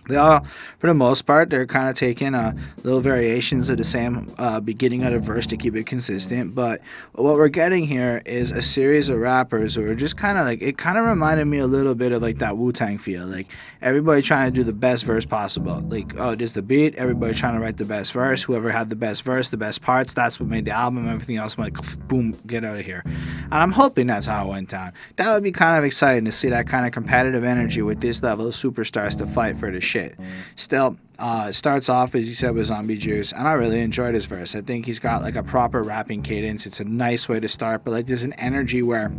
they 0.08 0.16
all, 0.16 0.46
for 0.78 0.88
the 0.88 0.94
most 0.94 1.24
part, 1.24 1.50
they're 1.50 1.66
kind 1.66 1.90
of 1.90 1.96
taking 1.96 2.36
uh, 2.36 2.54
little 2.84 3.02
variations 3.02 3.70
of 3.70 3.78
the 3.78 3.84
same 3.84 4.34
uh, 4.38 4.60
beginning 4.60 5.04
of 5.04 5.12
the 5.12 5.20
verse 5.20 5.48
to 5.48 5.58
keep 5.58 5.76
it 5.76 5.86
consistent. 5.86 6.54
But 6.54 6.82
what 7.14 7.36
we're 7.36 7.48
getting 7.48 7.86
here 7.86 8.22
is 8.26 8.52
a 8.52 8.62
series 8.62 9.10
of 9.10 9.18
rappers 9.20 9.76
who 9.76 9.90
are 9.90 9.96
just 9.96 10.18
kind 10.18 10.38
of 10.38 10.46
like 10.46 10.62
it. 10.62 10.78
Kind 10.78 10.98
of 10.98 11.06
reminded 11.06 11.46
me 11.46 11.58
a 11.58 11.68
little 11.68 11.96
bit 11.96 12.12
of 12.12 12.22
like 12.22 12.38
that 12.40 12.58
Wu 12.58 12.72
Tang 12.72 12.98
feel, 12.98 13.26
like 13.26 13.48
everybody 13.82 14.22
trying 14.22 14.52
to 14.52 14.56
do 14.56 14.64
the 14.64 14.74
best 14.74 15.04
verse 15.04 15.26
possible. 15.26 15.82
Like, 15.82 16.18
oh, 16.20 16.36
this 16.36 16.54
the 16.54 16.62
beat, 16.62 16.96
everybody 16.96 17.34
trying 17.34 17.56
to 17.56 17.60
write 17.60 17.78
the 17.78 17.86
best 17.86 18.14
verse. 18.14 18.44
Whoever 18.44 18.70
had 18.70 18.90
the 18.90 18.96
best 18.96 19.24
verse, 19.24 19.50
the 19.50 19.58
best 19.58 19.82
parts, 19.82 20.14
that's 20.14 20.40
what 20.40 20.48
made 20.48 20.66
the 20.66 20.72
album. 20.72 21.08
Everything 21.08 21.38
else 21.38 21.58
went 21.58 21.76
boom, 22.08 22.38
get 22.46 22.64
out 22.64 22.78
of 22.78 22.86
here. 22.86 23.02
And 23.06 23.54
I'm 23.54 23.72
hoping 23.72 24.08
that's 24.08 24.28
how 24.28 24.46
it 24.46 24.50
went 24.50 24.70
down. 24.70 24.94
That 25.16 25.34
would 25.34 25.44
be 25.44 25.52
kind 25.52 25.78
of 25.78 25.84
exciting 25.84 26.26
to 26.26 26.32
see 26.32 26.50
that 26.50 26.68
kind 26.68 26.86
of 26.86 26.92
competitive 26.92 27.44
energy 27.44 27.82
with 27.82 28.00
this 28.00 28.22
level 28.22 28.48
of 28.48 28.54
superstars 28.54 29.18
to 29.18 29.26
fight 29.26 29.58
for 29.58 29.72
the 29.72 29.82
shit. 29.82 30.16
Still, 30.68 30.98
uh, 31.18 31.50
starts 31.54 31.88
off 31.88 32.14
as 32.14 32.28
you 32.28 32.36
said 32.36 32.54
with 32.54 32.66
Zombie 32.66 32.98
Juice, 32.98 33.32
and 33.32 33.48
I 33.48 33.54
really 33.54 33.80
enjoyed 33.80 34.14
his 34.14 34.26
verse. 34.26 34.54
I 34.54 34.60
think 34.60 34.86
he's 34.86 35.00
got 35.00 35.22
like 35.22 35.38
a 35.38 35.42
proper 35.42 35.82
rapping 35.82 36.22
cadence. 36.22 36.66
It's 36.66 36.82
a 36.82 36.84
nice 36.84 37.30
way 37.30 37.40
to 37.40 37.48
start, 37.48 37.86
but 37.86 37.92
like 37.92 38.06
there's 38.06 38.26
an 38.26 38.34
energy 38.34 38.84
where 38.84 39.10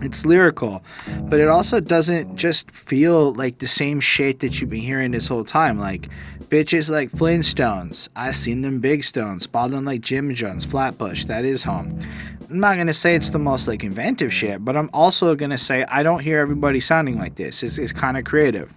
it's 0.00 0.24
lyrical, 0.24 0.84
but 1.22 1.40
it 1.40 1.48
also 1.48 1.80
doesn't 1.80 2.36
just 2.36 2.70
feel 2.70 3.32
like 3.32 3.58
the 3.58 3.66
same 3.66 3.98
shit 3.98 4.38
that 4.38 4.60
you've 4.60 4.70
been 4.70 4.80
hearing 4.80 5.10
this 5.10 5.26
whole 5.26 5.42
time. 5.42 5.76
Like 5.76 6.08
bitches 6.50 6.88
like 6.88 7.10
Flintstones, 7.10 8.08
I 8.14 8.30
seen 8.30 8.62
them 8.62 8.78
big 8.78 9.02
stones, 9.02 9.48
ballin' 9.48 9.84
like 9.84 10.02
Jim 10.02 10.32
Jones, 10.32 10.64
Flatbush, 10.64 11.24
that 11.24 11.44
is 11.44 11.64
home. 11.64 11.98
I'm 12.48 12.60
not 12.60 12.76
gonna 12.76 12.94
say 12.94 13.16
it's 13.16 13.30
the 13.30 13.40
most 13.40 13.66
like 13.66 13.82
inventive 13.82 14.32
shit, 14.32 14.64
but 14.64 14.76
I'm 14.76 14.90
also 14.92 15.34
gonna 15.34 15.58
say 15.58 15.82
I 15.88 16.04
don't 16.04 16.20
hear 16.20 16.38
everybody 16.38 16.78
sounding 16.78 17.18
like 17.18 17.34
this. 17.34 17.64
It's, 17.64 17.76
it's 17.76 17.92
kind 17.92 18.16
of 18.16 18.22
creative. 18.22 18.72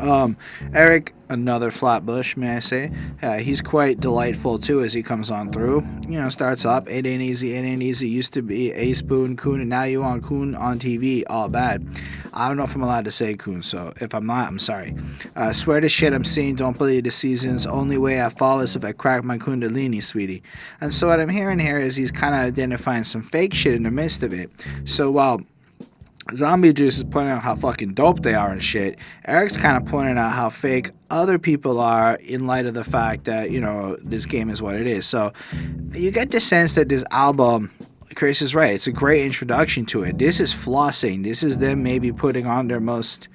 Um, 0.00 0.36
Erick, 0.72 1.14
another 1.28 1.70
Flatbush, 1.70 2.36
may 2.36 2.56
I 2.56 2.58
say? 2.58 2.90
Uh, 3.22 3.38
he's 3.38 3.62
quite 3.62 4.00
delightful 4.00 4.58
too 4.58 4.82
as 4.82 4.92
he 4.92 5.02
comes 5.02 5.30
on 5.30 5.52
through. 5.52 5.86
You 6.08 6.20
know, 6.20 6.28
starts 6.28 6.64
up, 6.64 6.88
it 6.90 7.06
ain't 7.06 7.22
easy, 7.22 7.54
it 7.54 7.60
ain't 7.60 7.82
easy. 7.82 8.08
Used 8.08 8.34
to 8.34 8.42
be 8.42 8.72
a 8.72 8.92
spoon 8.94 9.36
coon, 9.36 9.60
and 9.60 9.70
now 9.70 9.84
you 9.84 10.02
on 10.02 10.20
coon 10.20 10.54
on 10.54 10.78
TV, 10.78 11.22
all 11.28 11.48
bad. 11.48 11.86
I 12.32 12.48
don't 12.48 12.56
know 12.56 12.64
if 12.64 12.74
I'm 12.74 12.82
allowed 12.82 13.04
to 13.04 13.12
say 13.12 13.34
coon, 13.34 13.62
so 13.62 13.94
if 14.00 14.12
I'm 14.14 14.26
not, 14.26 14.48
I'm 14.48 14.58
sorry. 14.58 14.96
Uh, 15.36 15.52
swear 15.52 15.80
to 15.80 15.88
shit 15.88 16.12
I'm 16.12 16.24
seeing, 16.24 16.56
don't 16.56 16.76
believe 16.76 17.04
the 17.04 17.12
seasons. 17.12 17.64
Only 17.64 17.96
way 17.96 18.20
I 18.20 18.28
fall 18.28 18.58
is 18.60 18.74
if 18.74 18.84
I 18.84 18.90
crack 18.90 19.22
my 19.22 19.38
kundalini, 19.38 20.02
sweetie. 20.02 20.42
And 20.80 20.92
so 20.92 21.06
what 21.08 21.20
I'm 21.20 21.28
hearing 21.28 21.60
here 21.60 21.78
is 21.78 21.94
he's 21.94 22.10
kind 22.10 22.34
of 22.34 22.40
identifying 22.40 23.04
some 23.04 23.22
fake 23.22 23.54
shit 23.54 23.74
in 23.74 23.84
the 23.84 23.92
midst 23.92 24.24
of 24.24 24.32
it. 24.32 24.50
So 24.84 25.12
while 25.12 25.40
Zombie 26.32 26.72
Juice 26.72 26.96
is 26.98 27.04
pointing 27.04 27.32
out 27.32 27.42
how 27.42 27.54
fucking 27.54 27.94
dope 27.94 28.22
they 28.22 28.34
are 28.34 28.50
and 28.50 28.62
shit. 28.62 28.98
Erick's 29.26 29.56
kind 29.56 29.76
of 29.76 29.84
pointing 29.84 30.16
out 30.16 30.32
how 30.32 30.48
fake 30.48 30.90
other 31.10 31.38
people 31.38 31.80
are 31.80 32.16
in 32.16 32.46
light 32.46 32.66
of 32.66 32.74
the 32.74 32.84
fact 32.84 33.24
that, 33.24 33.50
you 33.50 33.60
know, 33.60 33.96
this 34.02 34.24
game 34.24 34.48
is 34.48 34.62
what 34.62 34.74
it 34.74 34.86
is. 34.86 35.06
So 35.06 35.32
you 35.92 36.10
get 36.10 36.30
the 36.30 36.40
sense 36.40 36.74
that 36.76 36.88
this 36.88 37.04
album 37.10 37.70
Chris 38.14 38.42
is 38.42 38.54
right. 38.54 38.72
It's 38.74 38.86
a 38.86 38.92
great 38.92 39.24
introduction 39.24 39.86
to 39.86 40.02
it. 40.02 40.18
This 40.18 40.40
is 40.40 40.54
flossing. 40.54 41.24
This 41.24 41.42
is 41.42 41.58
them 41.58 41.82
maybe 41.82 42.12
putting 42.12 42.46
on 42.46 42.68
their 42.68 42.80
most 42.80 43.28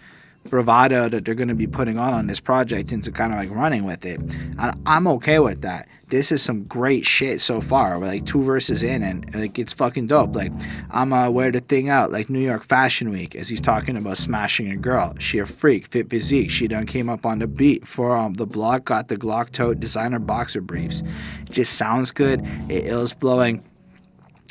bravado 0.45 1.09
that 1.09 1.25
they're 1.25 1.35
going 1.35 1.49
to 1.49 1.55
be 1.55 1.67
putting 1.67 1.97
on 1.97 2.13
on 2.13 2.27
this 2.27 2.39
project 2.39 2.91
into 2.91 3.11
kind 3.11 3.33
of 3.33 3.39
like 3.39 3.51
running 3.51 3.83
with 3.83 4.05
it. 4.05 4.19
And 4.57 4.81
I'm 4.85 5.07
okay 5.07 5.39
with 5.39 5.61
that. 5.61 5.87
This 6.09 6.31
is 6.31 6.41
some 6.41 6.63
great 6.63 7.05
shit 7.05 7.39
so 7.39 7.61
far. 7.61 7.99
We're 7.99 8.07
like 8.07 8.25
two 8.25 8.41
verses 8.41 8.81
in, 8.81 9.03
and 9.03 9.33
like 9.35 9.59
it's 9.59 9.73
fucking 9.73 10.07
dope. 10.07 10.35
Like 10.35 10.51
I'ma 10.91 11.29
wear 11.29 11.51
the 11.51 11.59
thing 11.59 11.89
out 11.89 12.11
like 12.11 12.29
New 12.29 12.39
York 12.39 12.65
Fashion 12.65 13.11
Week 13.11 13.35
as 13.35 13.47
he's 13.47 13.61
talking 13.61 13.95
about 13.95 14.17
smashing 14.17 14.71
a 14.71 14.75
girl. 14.75 15.15
She 15.19 15.37
a 15.39 15.45
freak, 15.45 15.87
fit 15.87 16.09
physique. 16.09 16.49
She 16.49 16.67
done 16.67 16.85
came 16.85 17.09
up 17.09 17.25
on 17.25 17.39
the 17.39 17.47
beat 17.47 17.87
for 17.87 18.15
um, 18.17 18.33
the 18.33 18.47
block. 18.47 18.85
Got 18.85 19.07
the 19.07 19.17
Glock 19.17 19.51
tote 19.51 19.79
designer 19.79 20.19
boxer 20.19 20.61
briefs. 20.61 21.03
It 21.41 21.51
just 21.51 21.73
sounds 21.73 22.11
good. 22.11 22.41
It 22.69 22.85
is 22.85 23.13
blowing 23.13 23.63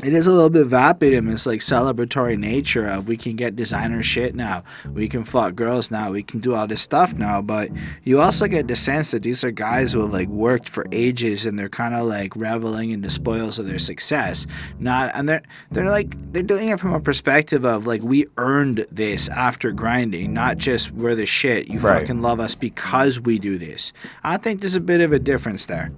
it 0.05 0.13
is 0.15 0.27
a 0.29 0.33
little 0.33 0.51
bit 0.51 0.67
vapid 0.67 1.13
in 1.13 1.25
this 1.27 1.45
like 1.47 1.61
celebratory 1.61 2.39
nature 2.39 2.87
of 2.87 3.09
we 3.09 3.17
can 3.17 3.35
get 3.35 3.57
designer 3.57 4.03
shit 4.03 4.35
now 4.35 4.63
we 4.93 5.09
can 5.09 5.25
fuck 5.25 5.55
girls 5.57 5.91
now 5.91 6.11
we 6.13 6.23
can 6.23 6.39
do 6.39 6.55
all 6.55 6.67
this 6.69 6.81
stuff 6.81 7.15
now 7.15 7.43
but 7.43 7.69
you 8.05 8.21
also 8.21 8.47
get 8.47 8.69
the 8.69 8.77
sense 8.77 9.11
that 9.11 9.23
these 9.25 9.43
are 9.43 9.51
guys 9.51 9.93
who 9.93 10.01
have 10.01 10.13
like 10.13 10.29
worked 10.29 10.69
for 10.69 10.87
ages 10.93 11.47
and 11.47 11.59
they're 11.59 11.69
kind 11.69 11.95
of 11.95 12.07
like 12.07 12.37
reveling 12.37 12.91
in 12.91 13.01
the 13.01 13.11
spoils 13.11 13.59
of 13.59 13.67
their 13.67 13.79
success 13.79 14.47
not 14.79 15.11
and 15.15 15.29
they're 15.29 15.43
they're 15.71 15.91
like 15.91 16.17
they're 16.33 16.43
doing 16.43 16.69
it 16.69 16.79
from 16.79 16.93
a 16.93 17.01
perspective 17.01 17.65
of 17.65 17.87
like 17.87 18.03
we 18.03 18.25
earned 18.37 18.87
this 18.93 19.29
after 19.31 19.73
grinding 19.73 20.33
not 20.33 20.59
just 20.59 20.93
we're 20.93 21.15
the 21.17 21.27
shit 21.27 21.67
you 21.69 21.79
Right. 21.79 22.01
fucking 22.01 22.23
love 22.23 22.39
us 22.41 22.55
because 22.55 23.21
we 23.21 23.39
do 23.39 23.59
this 23.59 23.93
i 24.23 24.37
think 24.37 24.61
there's 24.61 24.77
a 24.77 24.81
bit 24.81 25.01
of 25.01 25.13
a 25.13 25.19
difference 25.19 25.67
there 25.67 25.91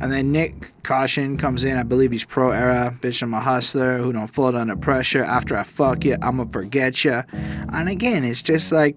and 0.00 0.10
then 0.10 0.32
Nyck 0.32 0.72
Caution 0.82 1.36
comes 1.36 1.62
in. 1.62 1.76
I 1.76 1.84
believe 1.84 2.10
he's 2.10 2.24
pro 2.24 2.50
era. 2.50 2.92
Bitch, 3.00 3.22
I'm 3.22 3.32
a 3.34 3.40
hustler 3.46 3.98
who 3.98 4.12
don't 4.12 4.26
fold 4.26 4.56
under 4.56 4.76
pressure. 4.76 5.22
After 5.22 5.56
I 5.56 5.62
fuck 5.62 6.04
you, 6.04 6.16
I'ma 6.20 6.46
forget 6.46 7.04
you. 7.04 7.22
And 7.72 7.88
again, 7.88 8.24
it's 8.24 8.42
just 8.42 8.72
like 8.72 8.96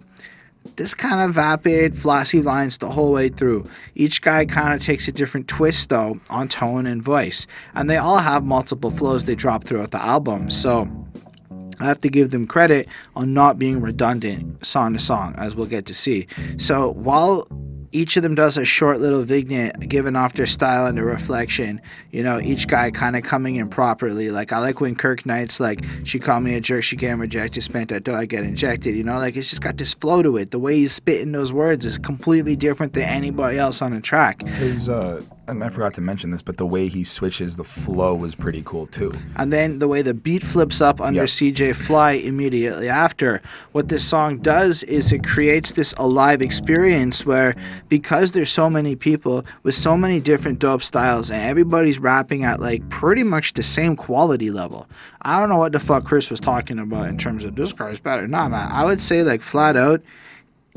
this 0.76 0.96
kind 0.96 1.22
of 1.22 1.36
vapid, 1.36 1.94
flossy 1.94 2.42
lines 2.42 2.80
the 2.80 2.90
whole 2.90 3.14
way 3.14 3.30
through. 3.30 3.70
Each 3.94 4.22
guy 4.22 4.46
kind 4.46 4.74
of 4.74 4.82
takes 4.82 5.08
a 5.08 5.12
different 5.12 5.48
twist, 5.48 5.90
though, 5.90 6.20
on 6.30 6.48
tone 6.48 6.88
and 6.88 7.04
voice. 7.04 7.46
And 7.76 7.90
they 7.90 7.98
all 7.98 8.18
have 8.18 8.44
multiple 8.44 8.92
flows 8.92 9.26
they 9.26 9.36
drop 9.36 9.64
throughout 9.64 9.92
the 9.92 10.02
album. 10.02 10.50
So 10.50 10.88
I 11.80 11.86
have 11.86 12.00
to 12.00 12.10
give 12.10 12.32
them 12.32 12.48
credit 12.48 12.88
on 13.16 13.34
not 13.34 13.60
being 13.60 13.82
redundant 13.82 14.66
song 14.66 14.94
to 14.94 15.00
song, 15.00 15.36
as 15.38 15.56
we'll 15.56 15.68
get 15.68 15.86
to 15.86 15.94
see. 15.94 16.28
So 16.58 16.92
while 16.94 17.48
each 17.92 18.18
of 18.18 18.24
them 18.24 18.36
does 18.36 18.58
a 18.58 18.66
short 18.66 19.00
little 19.00 19.24
vignette 19.24 19.88
giving 19.88 20.16
off 20.16 20.34
their 20.34 20.48
style 20.48 20.86
and 20.86 20.98
their 20.98 21.06
reflection, 21.06 21.82
you 22.12 22.24
know, 22.24 22.40
each 22.40 22.68
guy 22.68 22.92
kind 22.92 23.16
of 23.16 23.24
coming 23.24 23.56
in 23.56 23.70
properly. 23.70 24.30
Like, 24.30 24.54
I 24.54 24.60
like 24.60 24.82
when 24.82 24.96
Kirk 24.96 25.26
Knight's 25.26 25.60
like, 25.60 25.84
she 26.04 26.20
called 26.20 26.44
me 26.44 26.56
a 26.56 26.62
jerk, 26.62 26.84
she 26.84 26.96
getting 26.96 27.20
rejected, 27.20 27.62
spent 27.62 27.90
that 27.90 28.04
dough, 28.04 28.16
I 28.16 28.26
get 28.26 28.44
injected, 28.44 28.96
you 28.96 29.04
know, 29.04 29.16
like 29.16 29.36
it's 29.36 29.50
just 29.50 29.62
got 29.62 29.78
this 29.78 29.94
flow 29.94 30.22
to 30.22 30.38
it. 30.38 30.52
The 30.52 30.60
way 30.60 30.76
he's 30.76 30.94
spitting 30.94 31.32
those 31.32 31.52
words 31.52 31.86
is 31.86 31.98
completely 31.98 32.56
different 32.56 32.94
than 32.94 33.04
anybody 33.04 33.58
else 33.58 33.82
on 33.82 33.94
the 33.94 34.02
track. 34.02 34.42
His 34.44 34.90
uh, 34.90 35.24
and 35.50 35.64
I 35.64 35.70
forgot 35.70 35.94
to 35.96 36.02
mention 36.02 36.30
this, 36.32 36.42
but 36.42 36.58
the 36.58 36.66
way 36.66 36.88
he 36.88 37.04
switches 37.04 37.56
the 37.56 37.64
flow 37.64 38.16
was 38.16 38.36
pretty 38.36 38.62
cool 38.66 38.88
too. 38.88 39.14
and 39.36 39.52
then 39.52 39.80
the 39.80 39.88
way 39.88 40.02
the 40.02 40.14
beat 40.14 40.44
flips 40.44 40.80
up 40.82 41.02
under 41.02 41.22
Yep. 41.22 41.28
CJ 41.30 41.76
Fly 41.76 42.12
immediately 42.12 42.88
after. 42.88 43.42
What 43.72 43.90
this 43.90 44.04
song 44.04 44.38
does 44.38 44.84
is 44.84 45.12
it 45.12 45.24
creates 45.26 45.74
this 45.74 45.94
alive 45.98 46.42
experience 46.42 47.26
where 47.26 47.56
because 47.90 48.32
there's 48.32 48.52
so 48.52 48.70
many 48.70 48.96
people 48.96 49.46
with 49.64 49.76
so 49.76 49.98
many 49.98 50.20
different 50.20 50.60
dope 50.60 50.84
styles 50.84 51.30
and 51.32 51.42
everybody's 51.42 52.00
rapping 52.00 52.44
at 52.44 52.60
like 52.60 52.88
pretty 52.90 53.24
much 53.24 53.54
the 53.54 53.64
same 53.64 53.96
quality 53.96 54.52
level. 54.52 54.88
I 55.24 55.40
don't 55.40 55.50
know 55.50 55.58
what 55.58 55.72
the 55.74 55.80
fuck 55.80 56.06
Chris 56.06 56.30
was 56.30 56.40
talking 56.40 56.80
about 56.80 57.10
in 57.10 57.18
terms 57.18 57.44
of 57.44 57.56
this 57.56 57.74
guy's 57.74 58.00
better. 58.00 58.28
Nah, 58.28 58.48
man. 58.48 58.70
I 58.72 58.86
would 58.86 59.02
say 59.02 59.24
like 59.24 59.42
flat 59.42 59.76
out 59.76 60.02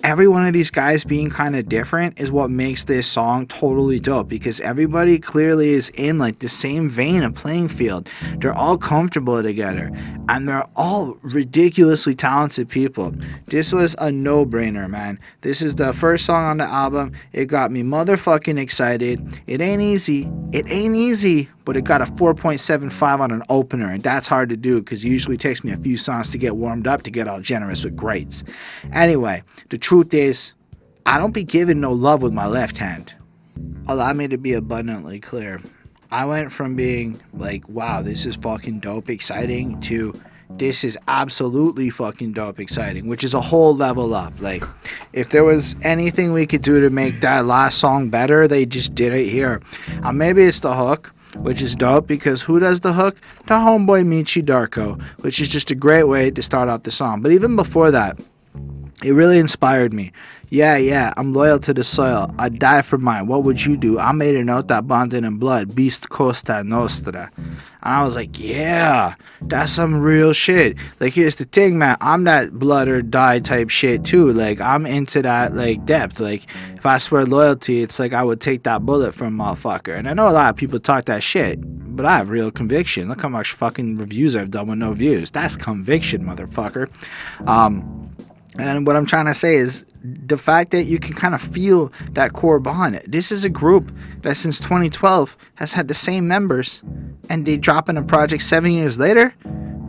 every 0.03 0.27
one 0.27 0.47
of 0.47 0.53
these 0.53 0.71
guys 0.71 1.05
being 1.05 1.31
kind 1.31 1.55
of 1.55 1.69
different 1.69 2.19
is 2.21 2.33
what 2.33 2.51
makes 2.51 2.85
this 2.85 3.07
song 3.07 3.47
totally 3.47 4.01
dope 4.01 4.29
because 4.29 4.61
everybody 4.61 5.19
clearly 5.19 5.71
is 5.71 5.91
in 5.91 6.19
like 6.19 6.41
the 6.41 6.49
same 6.49 6.89
vein 6.89 7.23
of 7.23 7.35
playing 7.35 7.69
field. 7.69 8.09
They're 8.39 8.53
all 8.53 8.77
comfortable 8.77 9.43
together 9.43 9.91
and 10.29 10.49
they're 10.49 10.67
all 10.77 11.19
ridiculously 11.23 12.15
talented 12.15 12.69
people. 12.69 13.15
This 13.47 13.73
was 13.73 13.95
a 13.99 14.11
no 14.11 14.45
brainer, 14.45 14.89
man. 14.89 15.21
This 15.43 15.63
is 15.63 15.77
the 15.77 15.93
first 15.93 16.27
song 16.27 16.45
on 16.45 16.57
the 16.59 16.65
album. 16.65 17.13
It 17.33 17.47
got 17.47 17.71
me 17.71 17.83
motherfucking 17.83 18.59
excited. 18.59 19.41
It 19.47 19.61
ain't 19.61 19.83
easy. 19.83 20.29
It 20.53 20.71
ain't 20.71 20.95
easy, 20.95 21.49
but 21.65 21.77
it 21.77 21.85
got 21.85 22.03
a 22.03 22.07
4.75 22.07 23.21
on 23.21 23.31
an 23.31 23.43
opener, 23.49 23.91
and 23.91 24.03
that's 24.03 24.29
hard 24.29 24.49
to 24.51 24.57
do 24.57 24.81
because 24.81 25.05
it 25.05 25.09
usually 25.09 25.37
takes 25.37 25.65
me 25.65 25.73
a 25.73 25.77
few 25.77 25.97
songs 25.97 26.31
to 26.31 26.39
get 26.39 26.57
warmed 26.57 26.87
up 26.87 27.03
to 27.03 27.11
get 27.11 27.29
all 27.29 27.41
generous 27.41 27.85
with 27.85 27.97
grades. 27.97 28.45
Anyway, 28.93 29.43
the 29.71 29.79
truth 29.79 30.13
is, 30.15 30.55
I 31.07 31.19
don't 31.19 31.35
be 31.35 31.45
giving 31.45 31.81
no 31.81 31.93
love 31.93 32.23
with 32.23 32.33
my 32.33 32.47
left 32.47 32.79
hand. 32.79 33.15
Allow 33.89 34.13
me 34.13 34.29
to 34.29 34.39
be 34.39 34.55
abundantly 34.55 35.21
clear. 35.21 35.61
I 36.11 36.25
went 36.27 36.53
from 36.53 36.77
being 36.77 37.21
like, 37.33 37.69
wow, 37.69 38.03
this 38.03 38.27
is 38.27 38.37
fucking 38.37 38.81
dope, 38.81 39.09
exciting, 39.09 39.81
to 39.83 40.21
this 40.59 40.85
is 40.85 40.99
absolutely 41.09 41.91
fucking 41.91 42.33
dope, 42.33 42.61
exciting, 42.61 43.09
which 43.09 43.25
is 43.25 43.35
a 43.35 43.41
whole 43.41 43.75
level 43.75 44.15
up. 44.15 44.39
Like, 44.41 44.65
if 45.13 45.31
there 45.31 45.45
was 45.45 45.77
anything 45.83 46.33
we 46.33 46.47
could 46.47 46.63
do 46.63 46.81
to 46.81 46.91
make 46.91 47.21
that 47.21 47.47
last 47.47 47.79
song 47.79 48.11
better, 48.11 48.47
they 48.47 48.67
just 48.67 48.95
did 48.95 49.13
it 49.13 49.29
here. 49.29 49.61
Uh, 50.03 50.13
maybe 50.13 50.43
it's 50.43 50.61
the 50.61 50.75
hook, 50.75 51.15
which 51.37 51.63
is 51.63 51.75
dope 51.75 52.07
because 52.07 52.43
who 52.43 52.59
does 52.59 52.81
the 52.81 52.93
hook? 52.93 53.17
The 53.47 53.55
homeboy 53.55 54.05
Meechy 54.05 54.43
Darko, 54.43 55.01
which 55.23 55.41
is 55.41 55.49
just 55.49 55.71
a 55.71 55.75
great 55.75 56.05
way 56.05 56.31
to 56.31 56.43
start 56.43 56.69
out 56.69 56.85
the 56.85 56.91
song. 56.91 57.23
But 57.23 57.33
even 57.33 57.57
before 57.57 57.91
that, 57.91 58.19
it 59.05 59.13
really 59.13 59.39
inspired 59.39 59.93
me. 59.93 60.13
Yeah, 60.53 60.77
yeah, 60.77 61.15
I'm 61.17 61.33
loyal 61.33 61.59
to 61.61 61.73
the 61.73 61.83
soil. 61.83 62.31
I 62.39 62.51
die 62.51 62.83
for 62.83 62.99
mine. 62.99 63.27
What 63.27 63.43
would 63.43 63.65
you 63.65 63.75
do? 63.75 63.99
I 63.99 64.13
made 64.13 64.37
a 64.37 64.45
note 64.45 64.69
that 64.69 64.87
bonded 64.87 65.25
in 65.25 65.39
blood, 65.39 65.75
beast 65.75 66.11
costa 66.11 66.63
nostra. 66.63 67.31
And 67.37 67.57
I 67.83 68.03
was 68.03 68.17
like, 68.17 68.39
yeah, 68.39 69.15
that's 69.41 69.73
some 69.73 69.99
real 69.99 70.35
shit. 70.35 70.77
Like, 71.01 71.15
here's 71.15 71.37
the 71.37 71.47
thing, 71.47 71.79
man. 71.79 71.97
I'm 72.03 72.25
that 72.25 72.53
blood 72.53 72.87
or 72.89 73.01
die 73.01 73.39
type 73.39 73.71
shit 73.71 74.05
too. 74.05 74.31
Like, 74.33 74.61
I'm 74.61 74.85
into 74.85 75.23
that, 75.23 75.55
like, 75.55 75.87
depth. 75.87 76.21
Like, 76.21 76.45
if 76.75 76.85
I 76.85 76.99
swear 76.99 77.25
loyalty, 77.25 77.81
it's 77.81 77.99
like 77.99 78.13
I 78.13 78.23
would 78.23 78.43
take 78.43 78.65
that 78.65 78.85
bullet 78.85 79.15
from 79.15 79.41
a 79.41 79.45
motherfucker. 79.45 79.97
And 79.97 80.07
I 80.07 80.13
know 80.13 80.29
a 80.29 80.33
lot 80.33 80.51
of 80.51 80.57
people 80.57 80.79
talk 80.79 81.07
that 81.07 81.23
shit, 81.23 81.61
but 81.97 82.05
I 82.05 82.19
have 82.19 82.29
real 82.29 82.51
conviction. 82.51 83.09
Look 83.09 83.23
how 83.23 83.31
much 83.31 83.53
fucking 83.53 83.97
reviews 83.97 84.37
I've 84.37 84.51
done 84.51 84.69
with 84.69 84.79
no 84.79 84.93
views. 84.93 85.31
That's 85.31 85.57
conviction, 85.57 86.25
motherfucker. 86.25 86.91
Um, 87.49 88.12
and 88.59 88.87
what 88.87 88.97
I'm 88.97 89.07
trying 89.07 89.27
to 89.27 89.35
say 89.35 89.55
is 89.55 89.87
the 90.03 90.37
fact 90.37 90.73
that 90.73 90.85
you 90.85 90.99
can 90.99 91.15
kind 91.15 91.35
of 91.35 91.41
feel 91.41 91.93
that 92.11 92.35
core 92.35 92.61
bond. 92.61 93.01
This 93.07 93.33
is 93.33 93.45
a 93.45 93.49
group 93.49 93.91
that 94.23 94.37
since 94.37 94.61
2012 94.61 95.37
has 95.55 95.73
had 95.73 95.89
the 95.89 95.95
same 95.95 96.29
members, 96.29 96.83
and 97.31 97.47
they 97.47 97.57
drop 97.57 97.89
in 97.89 97.97
a 97.97 98.03
project 98.03 98.43
seven 98.43 98.73
years 98.73 98.99
later. 98.99 99.35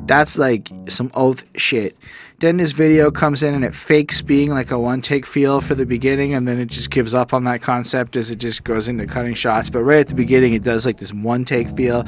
That's 0.06 0.38
like 0.38 0.70
some 0.88 1.12
oath 1.14 1.46
shit. 1.58 1.98
Then 2.44 2.58
this 2.58 2.74
video 2.74 3.10
comes 3.10 3.42
in 3.42 3.54
and 3.54 3.64
it 3.64 3.74
fakes 3.74 4.22
being 4.22 4.50
like 4.50 4.70
a 4.70 4.78
one 4.78 5.00
take 5.00 5.26
feel 5.26 5.62
for 5.62 5.76
the 5.76 5.86
beginning, 5.86 6.34
and 6.34 6.46
then 6.46 6.60
it 6.60 6.66
just 6.66 6.92
gives 6.92 7.14
up 7.14 7.34
on 7.34 7.46
that 7.46 7.62
concept 7.62 8.18
as 8.18 8.32
it 8.32 8.36
just 8.36 8.66
goes 8.66 8.90
into 8.90 9.06
cutting 9.06 9.34
shots. 9.34 9.70
But 9.70 9.84
right 9.84 10.00
at 10.00 10.10
the 10.10 10.16
beginning, 10.16 10.54
it 10.54 10.62
does 10.62 10.86
like 10.86 10.98
this 10.98 11.14
one 11.14 11.46
take 11.46 11.70
feel. 11.70 12.04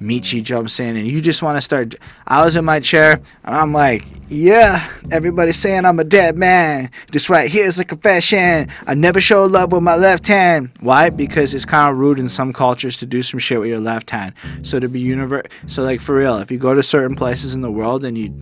Meechy 0.00 0.44
jumps 0.44 0.78
in, 0.78 0.96
and 0.96 1.08
you 1.08 1.20
just 1.20 1.42
want 1.42 1.56
to 1.56 1.60
start. 1.60 1.96
I 2.28 2.44
was 2.44 2.54
in 2.54 2.64
my 2.64 2.78
chair, 2.78 3.20
and 3.42 3.56
I'm 3.56 3.72
like, 3.72 4.04
yeah, 4.28 4.88
everybody's 5.10 5.56
saying 5.56 5.84
I'm 5.84 5.98
a 5.98 6.04
dead 6.04 6.38
man. 6.38 6.92
This 7.10 7.28
right 7.28 7.50
here 7.50 7.66
is 7.66 7.80
a 7.80 7.84
confession. 7.84 8.68
I 8.86 8.94
never 8.94 9.20
show 9.20 9.44
love 9.46 9.72
with 9.72 9.82
my 9.82 9.96
left 9.96 10.28
hand. 10.28 10.70
Why? 10.78 11.10
Because 11.10 11.52
it's 11.52 11.64
kind 11.64 11.90
of 11.90 11.98
rude 11.98 12.20
in 12.20 12.28
some 12.28 12.52
cultures 12.52 12.96
to 12.98 13.06
do 13.06 13.24
some 13.24 13.40
shit 13.40 13.58
with 13.58 13.70
your 13.70 13.80
left 13.80 14.10
hand. 14.10 14.34
So 14.62 14.78
to 14.78 14.88
be 14.88 15.00
universe, 15.00 15.48
so 15.66 15.82
like 15.82 16.00
for 16.00 16.14
real, 16.14 16.38
if 16.38 16.52
you 16.52 16.58
go 16.58 16.74
to 16.74 16.82
certain 16.84 17.16
places 17.16 17.56
in 17.56 17.60
the 17.60 17.72
world 17.72 18.04
and 18.04 18.16
you 18.16 18.32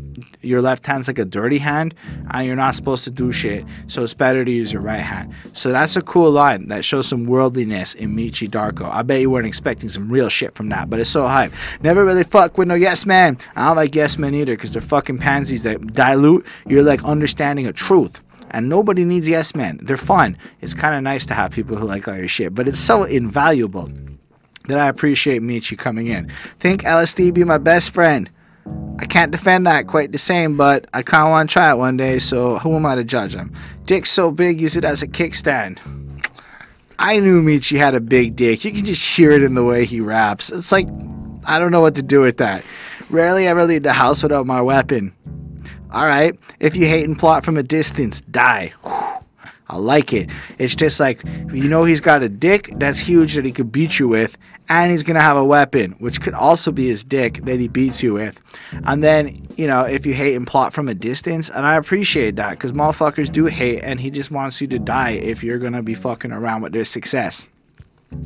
your 0.41 0.63
left 0.63 0.87
hand's 0.87 1.09
like 1.09 1.19
a 1.19 1.25
dirty 1.39 1.59
hand 1.59 1.95
and 2.31 2.47
you're 2.47 2.57
not 2.57 2.75
supposed 2.75 3.05
to 3.05 3.11
do 3.11 3.31
shit. 3.33 3.65
So 3.87 4.03
it's 4.03 4.15
better 4.15 4.45
to 4.45 4.51
use 4.51 4.73
your 4.73 4.83
right 4.83 5.01
hand. 5.13 5.33
So 5.53 5.71
that's 5.71 5.97
a 5.97 6.03
cool 6.03 6.31
line 6.31 6.69
that 6.69 6.85
shows 6.85 7.07
some 7.07 7.27
worldliness 7.27 7.95
in 7.95 8.17
meechy 8.17 8.49
darko. 8.49 8.91
I 8.93 9.03
bet 9.03 9.21
you 9.21 9.31
weren't 9.31 9.47
expecting 9.47 9.89
some 9.89 10.11
real 10.11 10.29
shit 10.29 10.55
from 10.55 10.69
that 10.71 10.91
but 10.91 10.99
it's 11.01 11.11
so 11.11 11.27
hype. 11.27 11.53
Never 11.83 12.05
really 12.05 12.25
fuck 12.25 12.59
with 12.59 12.69
no 12.69 12.75
yes 12.75 13.07
man. 13.07 13.39
I 13.57 13.67
don't 13.67 13.77
like 13.77 13.95
yes 13.95 14.19
men 14.19 14.35
either 14.35 14.55
because 14.55 14.73
they're 14.73 14.83
fucking 14.83 15.19
pansies 15.19 15.63
that 15.63 15.95
dilute. 15.95 16.45
Your 16.67 16.83
like 16.83 17.05
understanding 17.05 17.67
of 17.67 17.75
truth. 17.75 18.21
And 18.51 18.69
nobody 18.69 19.05
needs 19.05 19.29
yes 19.29 19.55
men. 19.55 19.79
They're 19.83 19.97
fun 19.97 20.37
it's 20.61 20.75
kind 20.75 20.95
of 20.95 21.03
nice 21.03 21.27
to 21.27 21.35
have 21.35 21.53
people 21.53 21.77
who 21.77 21.87
like 21.87 22.09
all 22.09 22.17
your 22.17 22.29
shit 22.29 22.55
but 22.55 22.67
it's 22.69 22.79
so 22.79 23.05
invaluable 23.05 23.89
that 24.69 24.79
I 24.79 24.89
appreciate 24.89 25.43
Meechy 25.43 25.77
coming 25.77 26.09
in. 26.09 26.29
Think 26.59 26.83
LSD 26.83 27.35
be 27.35 27.45
my 27.45 27.59
best 27.59 27.91
friend. 27.91 28.31
I 29.01 29.05
can't 29.05 29.31
defend 29.31 29.67
that 29.67 29.87
quite 29.87 30.13
the 30.13 30.19
same, 30.19 30.57
but 30.57 30.87
I 30.93 31.03
kind 31.03 31.25
of 31.25 31.31
want 31.31 31.49
to 31.49 31.53
try 31.53 31.71
it 31.71 31.77
one 31.77 31.97
day, 31.97 32.19
so 32.19 32.59
who 32.59 32.75
am 32.75 32.85
I 32.85 32.97
to 32.97 33.05
judge 33.05 33.35
him? 33.35 33.53
Dick's 33.87 34.11
so 34.11 34.31
big, 34.31 34.61
use 34.61 34.77
it 34.77 34.85
as 34.85 35.03
a 35.03 35.07
kickstand. 35.07 35.79
I 36.99 37.21
knew 37.21 37.43
Meechy 37.43 37.79
had 37.79 37.95
a 37.95 38.01
big 38.01 38.35
dick. 38.35 38.65
You 38.65 38.73
can 38.73 38.85
just 38.85 39.07
hear 39.17 39.31
it 39.31 39.43
in 39.43 39.55
the 39.55 39.63
way 39.63 39.85
he 39.85 40.01
raps. 40.01 40.51
It's 40.51 40.73
like, 40.73 40.89
I 41.47 41.59
don't 41.61 41.71
know 41.71 41.81
what 41.81 41.95
to 41.95 42.03
do 42.03 42.21
with 42.21 42.39
that. 42.39 42.67
Rarely 43.09 43.47
ever 43.47 43.65
leave 43.65 43.85
the 43.85 43.93
house 43.93 44.23
without 44.23 44.47
my 44.47 44.61
weapon. 44.61 45.15
All 45.93 46.07
right. 46.07 46.37
If 46.59 46.77
you 46.77 46.87
hate 46.87 47.05
and 47.05 47.19
plot 47.19 47.45
from 47.45 47.57
a 47.57 47.63
distance, 47.63 48.21
die. 48.23 48.73
I 49.71 49.77
like 49.77 50.13
it. 50.13 50.31
It's 50.59 50.75
just 50.75 50.99
like 50.99 51.23
you 51.53 51.69
know 51.69 51.85
he's 51.85 52.01
got 52.01 52.23
a 52.23 52.29
dick 52.29 52.71
that's 52.77 52.99
huge 52.99 53.35
that 53.35 53.45
he 53.45 53.53
could 53.53 53.71
beat 53.71 53.99
you 53.99 54.09
with, 54.09 54.37
and 54.69 54.91
he's 54.91 55.03
gonna 55.03 55.21
have 55.21 55.37
a 55.37 55.45
weapon, 55.45 55.93
which 55.99 56.21
could 56.21 56.35
also 56.35 56.71
be 56.71 56.89
his 56.89 57.05
dick 57.05 57.45
that 57.45 57.59
he 57.61 57.69
beats 57.69 58.03
you 58.03 58.15
with. 58.15 58.41
And 58.85 59.03
then 59.03 59.35
you 59.57 59.67
know 59.67 59.83
if 59.83 60.07
you 60.07 60.15
hate 60.15 60.35
and 60.35 60.47
plot 60.47 60.73
from 60.73 60.89
a 60.89 60.95
distance, 60.95 61.51
and 61.51 61.67
I 61.67 61.77
appreciate 61.77 62.37
that 62.37 62.51
because 62.51 62.73
motherfuckers 62.73 63.33
do 63.33 63.47
hate, 63.47 63.83
and 63.83 64.01
he 64.01 64.11
just 64.11 64.31
wants 64.31 64.61
you 64.61 64.67
to 64.69 64.79
die 64.79 65.13
if 65.13 65.43
you're 65.43 65.59
gonna 65.59 65.83
be 65.83 65.95
fucking 65.95 66.33
around 66.33 66.63
with 66.63 66.73
their 66.73 66.85
success. 66.85 67.47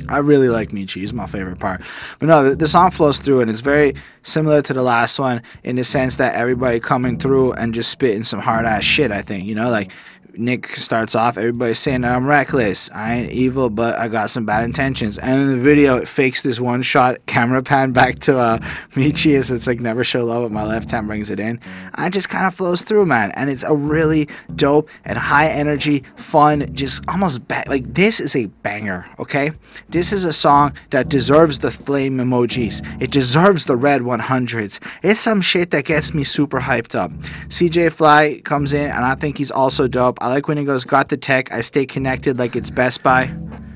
I 0.07 0.19
really 0.19 0.47
like 0.47 0.69
Meechy. 0.69 1.01
He's 1.01 1.13
my 1.13 1.25
favorite 1.25 1.59
part. 1.59 1.81
But 2.19 2.27
no, 2.27 2.49
the, 2.49 2.55
the, 2.55 2.67
song 2.67 2.89
flows 2.89 3.19
through 3.19 3.41
and 3.41 3.51
it's 3.51 3.59
very 3.59 3.95
similar 4.21 4.61
to 4.61 4.73
the 4.73 4.81
last 4.81 5.19
one 5.19 5.41
in 5.63 5.75
the 5.75 5.83
sense 5.83 6.15
that 6.17 6.35
everybody 6.35 6.79
coming 6.79 7.19
through 7.19 7.53
and 7.53 7.73
just 7.73 7.91
spitting 7.91 8.23
some 8.23 8.39
hard 8.39 8.65
ass 8.65 8.83
shit, 8.83 9.11
I 9.11 9.21
think. 9.21 9.45
You 9.45 9.55
know, 9.55 9.69
like 9.69 9.91
Nyck 10.37 10.65
starts 10.65 11.13
off, 11.13 11.37
everybody's 11.37 11.77
saying 11.77 12.03
I'm 12.03 12.25
reckless, 12.25 12.89
I 12.91 13.13
ain't 13.13 13.31
evil, 13.31 13.69
but 13.69 13.95
I 13.95 14.07
got 14.07 14.31
some 14.31 14.45
bad 14.45 14.63
intentions. 14.63 15.19
And 15.19 15.39
in 15.39 15.49
the 15.49 15.63
video, 15.63 15.97
it 15.97 16.07
fakes 16.07 16.41
this 16.41 16.59
one 16.59 16.81
shot 16.81 17.23
camera 17.27 17.61
pan 17.61 17.91
back 17.91 18.17
to 18.19 18.39
uh, 18.39 18.57
Meechy 18.91 19.35
as 19.35 19.51
it's 19.51 19.67
like 19.67 19.79
never 19.79 20.03
show 20.03 20.25
love, 20.25 20.43
but 20.43 20.51
my 20.51 20.63
left 20.63 20.89
hand 20.89 21.05
brings 21.05 21.29
it 21.29 21.39
in. 21.39 21.59
And 21.95 22.07
it 22.07 22.13
just 22.13 22.29
kind 22.29 22.47
of 22.47 22.55
flows 22.55 22.81
through, 22.81 23.05
man. 23.05 23.31
And 23.31 23.49
it's 23.49 23.63
a 23.63 23.75
really 23.75 24.27
dope 24.55 24.89
and 25.05 25.19
high 25.19 25.49
energy, 25.49 26.03
fun, 26.15 26.73
just 26.73 27.03
almost 27.07 27.47
ba- 27.47 27.65
like 27.67 27.93
this 27.93 28.19
is 28.19 28.35
a 28.35 28.47
banger, 28.63 29.05
okay? 29.19 29.51
This 29.89 30.11
is 30.11 30.25
a 30.25 30.33
song 30.33 30.73
that 30.89 31.09
deserves 31.09 31.59
the 31.59 31.69
flame 31.69 32.17
emojis, 32.17 32.81
it 33.01 33.11
deserves 33.11 33.65
the 33.65 33.75
red 33.75 34.01
100s. 34.01 34.79
It's 35.03 35.19
some 35.19 35.41
shit 35.41 35.69
that 35.71 35.85
gets 35.85 36.15
me 36.15 36.23
super 36.23 36.59
hyped 36.59 36.95
up. 36.95 37.11
CJ 37.49 37.91
Fly 37.93 38.41
comes 38.43 38.73
in, 38.73 38.89
and 38.89 39.05
I 39.05 39.13
think 39.13 39.37
he's 39.37 39.51
also 39.51 39.87
dope. 39.87 40.17
I 40.23 40.27
like 40.27 40.47
when 40.47 40.57
he 40.57 40.63
goes, 40.63 40.85
got 40.85 41.09
the 41.09 41.17
tech, 41.17 41.51
I 41.51 41.59
stay 41.59 41.85
connected 41.85 42.39
like 42.39 42.55
it's 42.55 42.69
Best 42.69 43.03
Buy. 43.03 43.29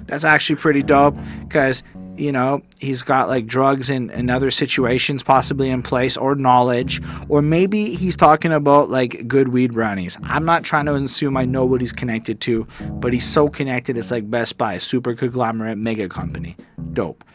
That's 0.06 0.24
actually 0.24 0.56
pretty 0.56 0.82
dope 0.82 1.18
because, 1.42 1.84
you 2.16 2.32
know, 2.32 2.62
he's 2.80 3.04
got 3.04 3.28
like 3.28 3.48
drugs 3.48 3.90
and, 3.90 4.10
and 4.12 4.32
other 4.32 4.50
situations 4.50 5.24
possibly 5.24 5.70
in 5.70 5.84
place 5.84 6.16
or 6.16 6.36
knowledge. 6.36 7.02
Or 7.28 7.42
maybe 7.42 7.94
he's 7.96 8.16
talking 8.16 8.54
about 8.54 8.90
like 8.90 9.28
good 9.28 9.50
weed 9.50 9.74
brownies. 9.74 10.18
I'm 10.24 10.46
not 10.46 10.64
trying 10.64 10.86
to 10.86 10.96
assume 10.96 11.36
I 11.36 11.44
know 11.44 11.66
what 11.66 11.82
he's 11.82 11.92
connected 11.92 12.40
to, 12.42 12.66
but 12.92 13.12
he's 13.12 13.28
so 13.28 13.50
connected. 13.50 13.98
It's 13.98 14.10
like 14.10 14.32
Best 14.32 14.58
Buy, 14.58 14.78
super 14.78 15.14
conglomerate 15.16 15.78
mega 15.78 16.08
company. 16.08 16.56
Dope 16.94 17.26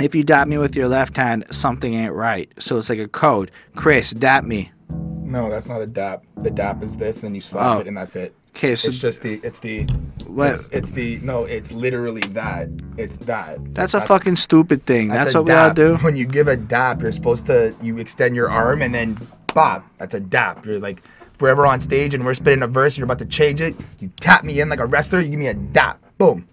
if 0.00 0.14
you 0.14 0.24
dap 0.24 0.48
me 0.48 0.58
with 0.58 0.74
your 0.74 0.88
left 0.88 1.16
hand, 1.16 1.44
something 1.50 1.94
ain't 1.94 2.12
right. 2.12 2.52
So 2.58 2.76
it's 2.76 2.90
like 2.90 2.98
a 2.98 3.08
code. 3.08 3.50
Chris, 3.76 4.10
dap 4.10 4.44
me. 4.44 4.72
No, 4.90 5.50
that's 5.50 5.66
not 5.68 5.80
a 5.80 5.86
dap. 5.86 6.24
The 6.36 6.50
dap 6.50 6.82
is 6.82 6.96
this, 6.96 7.18
then 7.18 7.34
you 7.34 7.40
slap 7.40 7.76
Oh. 7.76 7.80
it, 7.80 7.86
and 7.86 7.96
that's 7.96 8.14
it. 8.16 8.34
Okay, 8.56 8.76
so 8.76 8.88
It's 8.88 9.00
just 9.00 9.22
the. 9.22 9.40
It's 9.42 9.58
the. 9.58 9.82
What? 10.26 10.52
It's, 10.52 10.68
it's 10.68 10.90
the. 10.92 11.18
No, 11.22 11.44
it's 11.44 11.72
literally 11.72 12.20
that. 12.30 12.68
It's 12.96 13.16
that. 13.26 13.74
that's 13.74 13.94
a 13.94 14.00
fucking 14.00 14.36
stupid 14.36 14.86
thing. 14.86 15.08
That's, 15.08 15.34
a 15.34 15.38
what 15.42 15.48
we 15.48 15.54
all 15.54 15.74
do. 15.74 15.96
When 16.02 16.16
you 16.16 16.24
give 16.24 16.46
a 16.46 16.56
dap, 16.56 17.02
you're 17.02 17.10
supposed 17.10 17.46
to 17.46 17.74
you 17.82 17.98
extend 17.98 18.36
your 18.36 18.48
arm 18.48 18.80
and 18.82 18.94
then 18.94 19.18
bop. 19.52 19.84
That's 19.98 20.14
a 20.14 20.20
dap. 20.20 20.64
You're 20.64 20.78
like 20.78 21.02
if 21.34 21.40
we're 21.40 21.48
ever 21.48 21.66
on 21.66 21.80
stage 21.80 22.14
and 22.14 22.24
we're 22.24 22.34
spitting 22.34 22.62
a 22.62 22.68
verse 22.68 22.94
and 22.94 22.98
you're 22.98 23.06
about 23.06 23.18
to 23.18 23.24
change 23.24 23.60
it, 23.60 23.74
you 23.98 24.08
tap 24.20 24.44
me 24.44 24.60
in 24.60 24.68
like 24.68 24.78
a 24.78 24.86
wrestler, 24.86 25.20
you 25.20 25.30
give 25.30 25.40
me 25.40 25.48
a 25.48 25.54
dap. 25.54 26.00
Boom. 26.16 26.46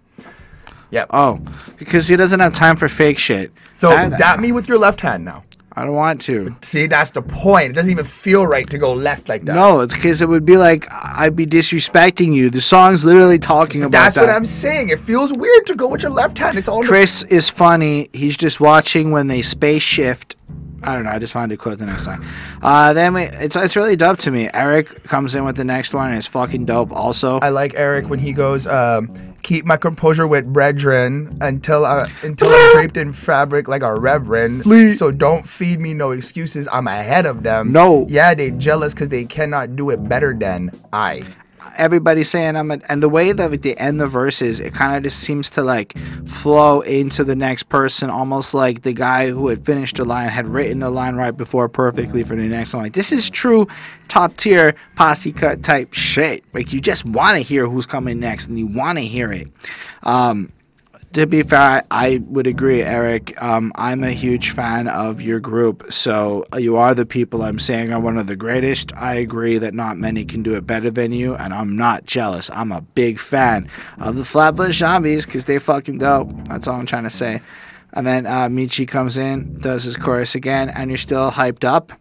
Yep. 0.89 1.07
Oh, 1.11 1.39
because 1.77 2.07
he 2.07 2.15
doesn't 2.15 2.39
have 2.39 2.53
time 2.53 2.75
for 2.75 2.89
fake 2.89 3.19
shit. 3.19 3.51
so 3.73 3.89
dap 4.09 4.39
me 4.39 4.51
with 4.51 4.67
your 4.67 4.79
left 4.79 5.01
hand 5.01 5.23
now. 5.23 5.43
I 5.73 5.85
don't 5.85 5.95
want 5.95 6.21
to. 6.23 6.55
See, 6.61 6.87
that's 6.87 7.11
the 7.11 7.21
point. 7.21 7.71
It 7.71 7.73
doesn't 7.73 7.91
even 7.91 8.03
feel 8.03 8.45
right 8.45 8.69
to 8.69 8.77
go 8.77 8.91
left 8.91 9.29
like 9.29 9.45
that. 9.45 9.55
No, 9.55 9.79
it's 9.79 9.93
because 9.93 10.21
it 10.21 10.27
would 10.27 10.45
be 10.45 10.57
like 10.57 10.85
I'd 10.91 11.35
be 11.35 11.45
disrespecting 11.45 12.33
you. 12.33 12.49
The 12.49 12.59
song's 12.59 13.05
literally 13.05 13.39
talking 13.39 13.83
about 13.83 13.91
that. 13.91 14.03
That's 14.03 14.15
that. 14.15 14.21
what 14.21 14.29
I'm 14.29 14.45
saying. 14.45 14.89
It 14.89 14.99
feels 14.99 15.31
weird 15.31 15.65
to 15.67 15.75
go 15.75 15.87
with 15.87 16.03
your 16.03 16.11
left 16.11 16.37
hand. 16.37 16.57
It's 16.57 16.67
all 16.67 16.83
Chris 16.83 17.23
is 17.23 17.47
funny. 17.49 18.09
He's 18.11 18.35
just 18.35 18.59
watching 18.59 19.11
when 19.11 19.27
they 19.27 19.41
space 19.41 19.83
shift. 19.83 20.35
I 20.83 20.95
don't 20.95 21.03
know. 21.03 21.11
I 21.11 21.19
just 21.19 21.35
wanted 21.35 21.55
to 21.55 21.57
quote 21.57 21.77
the 21.77 21.85
next 21.85 22.07
line. 22.07 22.25
Uh, 22.61 22.93
then 22.93 23.13
we, 23.13 23.23
it's 23.23 23.55
it's 23.55 23.75
really 23.75 23.95
dope 23.95 24.17
to 24.19 24.31
me. 24.31 24.49
Erick 24.53 25.03
comes 25.03 25.35
in 25.35 25.45
with 25.45 25.55
the 25.55 25.63
next 25.63 25.93
one 25.93 26.09
and 26.09 26.17
it's 26.17 26.27
fucking 26.27 26.65
dope. 26.65 26.91
Also, 26.91 27.39
I 27.39 27.49
like 27.49 27.75
Erick 27.75 28.09
when 28.09 28.19
he 28.19 28.33
goes, 28.33 28.65
um, 28.67 29.13
"Keep 29.43 29.65
my 29.65 29.77
composure 29.77 30.27
with 30.27 30.51
brethren 30.51 31.37
until 31.41 31.85
I, 31.85 32.09
until 32.23 32.49
I'm 32.49 32.71
draped 32.73 32.97
in 32.97 33.13
fabric 33.13 33.67
like 33.67 33.83
a 33.83 33.93
reverend. 33.93 34.63
Flee. 34.63 34.91
So 34.91 35.11
don't 35.11 35.45
feed 35.45 35.79
me 35.79 35.93
no 35.93 36.11
excuses. 36.11 36.67
I'm 36.71 36.87
ahead 36.87 37.25
of 37.25 37.43
them. 37.43 37.71
No. 37.71 38.05
yeah, 38.09 38.33
they 38.33 38.51
jealous 38.51 38.93
because 38.93 39.09
they 39.09 39.25
cannot 39.25 39.75
do 39.75 39.89
it 39.89 40.07
better 40.07 40.33
than 40.33 40.71
I. 40.93 41.23
everybody's 41.77 42.29
saying 42.29 42.55
I'm 42.55 42.71
a, 42.71 42.79
and 42.89 43.01
the 43.01 43.09
way 43.09 43.31
that 43.31 43.61
they 43.61 43.75
end 43.75 43.99
the 43.99 44.07
verses, 44.07 44.59
it 44.59 44.73
kind 44.73 44.95
of 44.97 45.03
just 45.03 45.19
seems 45.19 45.49
to 45.51 45.61
like 45.61 45.97
flow 46.27 46.81
into 46.81 47.23
the 47.23 47.35
next 47.35 47.63
person, 47.63 48.09
almost 48.09 48.53
like 48.53 48.81
the 48.81 48.93
guy 48.93 49.29
who 49.29 49.47
had 49.47 49.65
finished 49.65 49.97
the 49.97 50.05
line 50.05 50.29
had 50.29 50.47
written 50.47 50.79
the 50.79 50.89
line 50.89 51.15
right 51.15 51.35
before 51.35 51.67
perfectly 51.69 52.23
for 52.23 52.35
the 52.35 52.47
next 52.47 52.73
one. 52.73 52.83
Like 52.83 52.93
this 52.93 53.11
is 53.11 53.29
true 53.29 53.67
top 54.07 54.35
tier 54.37 54.75
posse 54.95 55.31
cut 55.31 55.63
type 55.63 55.93
shit. 55.93 56.43
Like 56.53 56.73
you 56.73 56.81
just 56.81 57.05
want 57.05 57.37
to 57.37 57.43
hear 57.43 57.67
who's 57.67 57.85
coming 57.85 58.19
next, 58.19 58.47
and 58.47 58.57
you 58.57 58.67
want 58.67 58.97
to 58.97 59.03
hear 59.03 59.31
it. 59.31 59.47
Um, 60.03 60.51
to 61.13 61.27
be 61.27 61.43
fair, 61.43 61.83
I, 61.91 62.21
would 62.27 62.47
agree, 62.47 62.81
Erick. 62.81 63.41
Um, 63.41 63.71
I'm 63.75 64.03
a 64.03 64.11
huge 64.11 64.51
fan 64.51 64.87
of 64.87 65.21
your 65.21 65.39
group, 65.39 65.91
so 65.91 66.45
you 66.57 66.77
are 66.77 66.95
the 66.95 67.05
people 67.05 67.43
I'm 67.43 67.59
saying 67.59 67.91
are 67.91 67.99
one 67.99 68.17
of 68.17 68.27
the 68.27 68.35
greatest. 68.35 68.93
I 68.95 69.15
agree 69.15 69.57
that 69.57 69.73
not 69.73 69.97
many 69.97 70.23
can 70.23 70.41
do 70.41 70.55
it 70.55 70.65
better 70.65 70.89
than 70.89 71.11
you, 71.11 71.35
and 71.35 71.53
I'm 71.53 71.75
not 71.75 72.05
jealous. 72.05 72.49
I'm 72.51 72.71
a 72.71 72.81
big 72.81 73.19
fan 73.19 73.69
of 73.99 74.15
the 74.15 74.23
Flatbush 74.23 74.77
Zombies 74.77 75.25
because 75.25 75.45
they 75.45 75.59
fucking 75.59 75.97
dope. 75.97 76.31
That's 76.45 76.67
all 76.67 76.79
I'm 76.79 76.85
trying 76.85 77.03
to 77.03 77.09
say. 77.09 77.41
And 77.93 78.07
then 78.07 78.25
uh, 78.25 78.47
Meechy 78.47 78.87
comes 78.87 79.17
in, 79.17 79.59
does 79.59 79.83
his 79.83 79.97
chorus 79.97 80.35
again, 80.35 80.69
and 80.69 80.89
you're 80.89 80.97
still 80.97 81.29
hyped 81.29 81.65
up. 81.65 81.91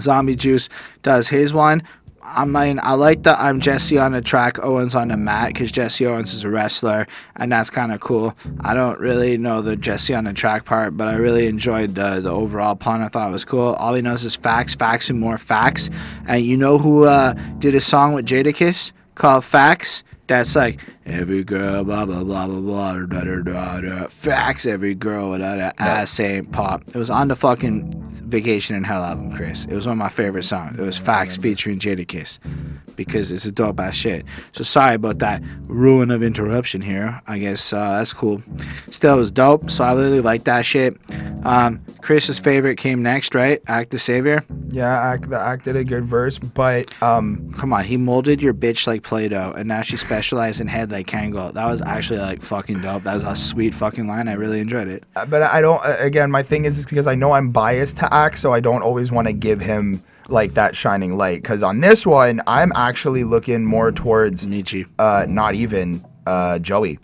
Zombie 0.00 0.36
Juice 0.36 0.68
does 1.02 1.28
his 1.28 1.52
one. 1.52 1.82
I 2.28 2.44
mean, 2.44 2.80
I 2.82 2.94
like 2.94 3.22
that 3.22 3.38
I'm 3.38 3.60
Jesse 3.60 3.98
on 3.98 4.12
the 4.12 4.20
track, 4.20 4.58
Owens 4.58 4.94
on 4.94 5.08
the 5.08 5.16
mat, 5.16 5.48
because 5.48 5.70
Jesse 5.70 6.04
Owens 6.06 6.34
is 6.34 6.44
a 6.44 6.50
wrestler, 6.50 7.06
and 7.36 7.52
that's 7.52 7.70
kind 7.70 7.92
of 7.92 8.00
cool. 8.00 8.36
I 8.60 8.74
don't 8.74 8.98
really 8.98 9.38
know 9.38 9.62
the 9.62 9.76
Jesse 9.76 10.14
on 10.14 10.24
the 10.24 10.32
track 10.32 10.64
part, 10.64 10.96
but 10.96 11.08
I 11.08 11.14
really 11.14 11.46
enjoyed 11.46 11.94
the, 11.94 12.20
the 12.20 12.32
overall 12.32 12.74
pun. 12.74 13.02
I 13.02 13.08
thought 13.08 13.28
it 13.28 13.32
was 13.32 13.44
cool. 13.44 13.74
All 13.74 13.94
he 13.94 14.02
knows 14.02 14.24
is 14.24 14.34
facts, 14.34 14.74
facts, 14.74 15.08
and 15.08 15.20
more 15.20 15.38
facts. 15.38 15.88
And 16.26 16.44
you 16.44 16.56
know 16.56 16.78
who 16.78 17.04
uh, 17.04 17.34
did 17.58 17.74
a 17.74 17.80
song 17.80 18.12
with 18.12 18.26
Jadakiss 18.26 18.92
called 19.14 19.44
Facts? 19.44 20.02
That's 20.26 20.56
like 20.56 20.80
every 21.06 21.44
girl, 21.44 21.84
blah 21.84 22.04
blah 22.04 22.24
blah 22.24 22.46
blah 22.46 22.60
blah, 22.60 22.92
da, 23.06 23.20
da, 23.22 23.42
da, 23.42 23.80
da, 23.80 24.06
facts. 24.08 24.66
Every 24.66 24.94
girl 24.94 25.30
without 25.30 25.58
an 25.58 25.72
ass 25.78 26.18
ain't 26.20 26.52
pop. 26.52 26.82
It 26.88 26.96
was 26.96 27.10
on 27.10 27.28
the 27.28 27.36
fucking 27.36 27.92
Vacation 28.24 28.76
in 28.76 28.84
Hell 28.84 29.02
album, 29.02 29.34
Chris. 29.34 29.66
It 29.66 29.74
was 29.74 29.86
one 29.86 29.92
of 29.92 29.98
my 29.98 30.08
favorite 30.08 30.44
songs. 30.44 30.78
It 30.78 30.82
was 30.82 30.98
Facts 30.98 31.36
featuring 31.36 31.78
Jadakiss 31.78 32.38
because 32.96 33.30
it's 33.30 33.44
a 33.44 33.52
dope 33.52 33.78
ass 33.78 33.94
shit. 33.94 34.24
So 34.52 34.64
sorry 34.64 34.94
about 34.94 35.18
that 35.18 35.42
ruin 35.66 36.10
of 36.10 36.22
interruption 36.22 36.80
here. 36.80 37.20
I 37.26 37.38
guess 37.38 37.72
uh, 37.72 37.98
that's 37.98 38.12
cool. 38.12 38.42
Still, 38.90 39.14
it 39.14 39.18
was 39.18 39.30
dope. 39.30 39.70
So 39.70 39.84
I 39.84 39.94
really 39.94 40.20
like 40.20 40.44
that 40.44 40.64
shit. 40.66 40.96
Um, 41.44 41.84
Chris's 42.00 42.38
favorite 42.38 42.76
came 42.76 43.02
next, 43.02 43.34
right? 43.34 43.62
AK 43.68 43.90
the 43.90 43.98
Savior. 43.98 44.44
Yeah, 44.70 44.98
act, 45.00 45.30
the 45.30 45.38
act 45.38 45.64
did 45.64 45.76
a 45.76 45.84
good 45.84 46.04
verse, 46.04 46.38
but 46.38 46.90
um, 47.02 47.52
Come 47.56 47.72
on, 47.72 47.84
he 47.84 47.96
molded 47.96 48.42
your 48.42 48.54
bitch 48.54 48.86
like 48.86 49.02
Play-Doh, 49.02 49.54
and 49.56 49.68
now 49.68 49.82
she 49.82 49.96
specialized 49.96 50.60
in 50.60 50.66
head 50.66 50.90
like 50.96 51.06
Kangol. 51.06 51.52
That 51.52 51.66
was 51.66 51.82
actually 51.82 52.20
like 52.20 52.42
fucking 52.42 52.80
dope. 52.80 53.02
That 53.02 53.14
was 53.14 53.24
a 53.24 53.36
sweet 53.36 53.74
fucking 53.74 54.06
line. 54.06 54.28
I 54.28 54.32
really 54.32 54.60
enjoyed 54.60 54.88
it. 54.88 55.04
but 55.14 55.42
I 55.42 55.60
don't. 55.60 55.80
uh, 55.84 55.96
Again, 55.98 56.30
my 56.30 56.42
thing 56.42 56.64
is, 56.64 56.78
is 56.78 56.86
because 56.86 57.06
I 57.06 57.14
know 57.14 57.32
I'm 57.32 57.50
biased 57.50 57.96
to 57.98 58.12
act, 58.12 58.38
so 58.38 58.52
I 58.52 58.60
don't 58.60 58.82
always 58.82 59.10
want 59.12 59.26
to 59.26 59.32
give 59.32 59.60
him 59.60 60.02
like 60.28 60.54
that 60.54 60.74
shining 60.74 61.16
light. 61.16 61.42
Because 61.42 61.62
on 61.62 61.80
this 61.80 62.06
one, 62.06 62.40
I'm 62.46 62.72
actually 62.74 63.24
looking 63.24 63.64
more 63.64 63.92
towards 63.92 64.46
Meechy. 64.46 64.86
uh, 64.98 65.26
not 65.28 65.54
even 65.54 66.04
uh, 66.26 66.58
Joey. 66.58 66.98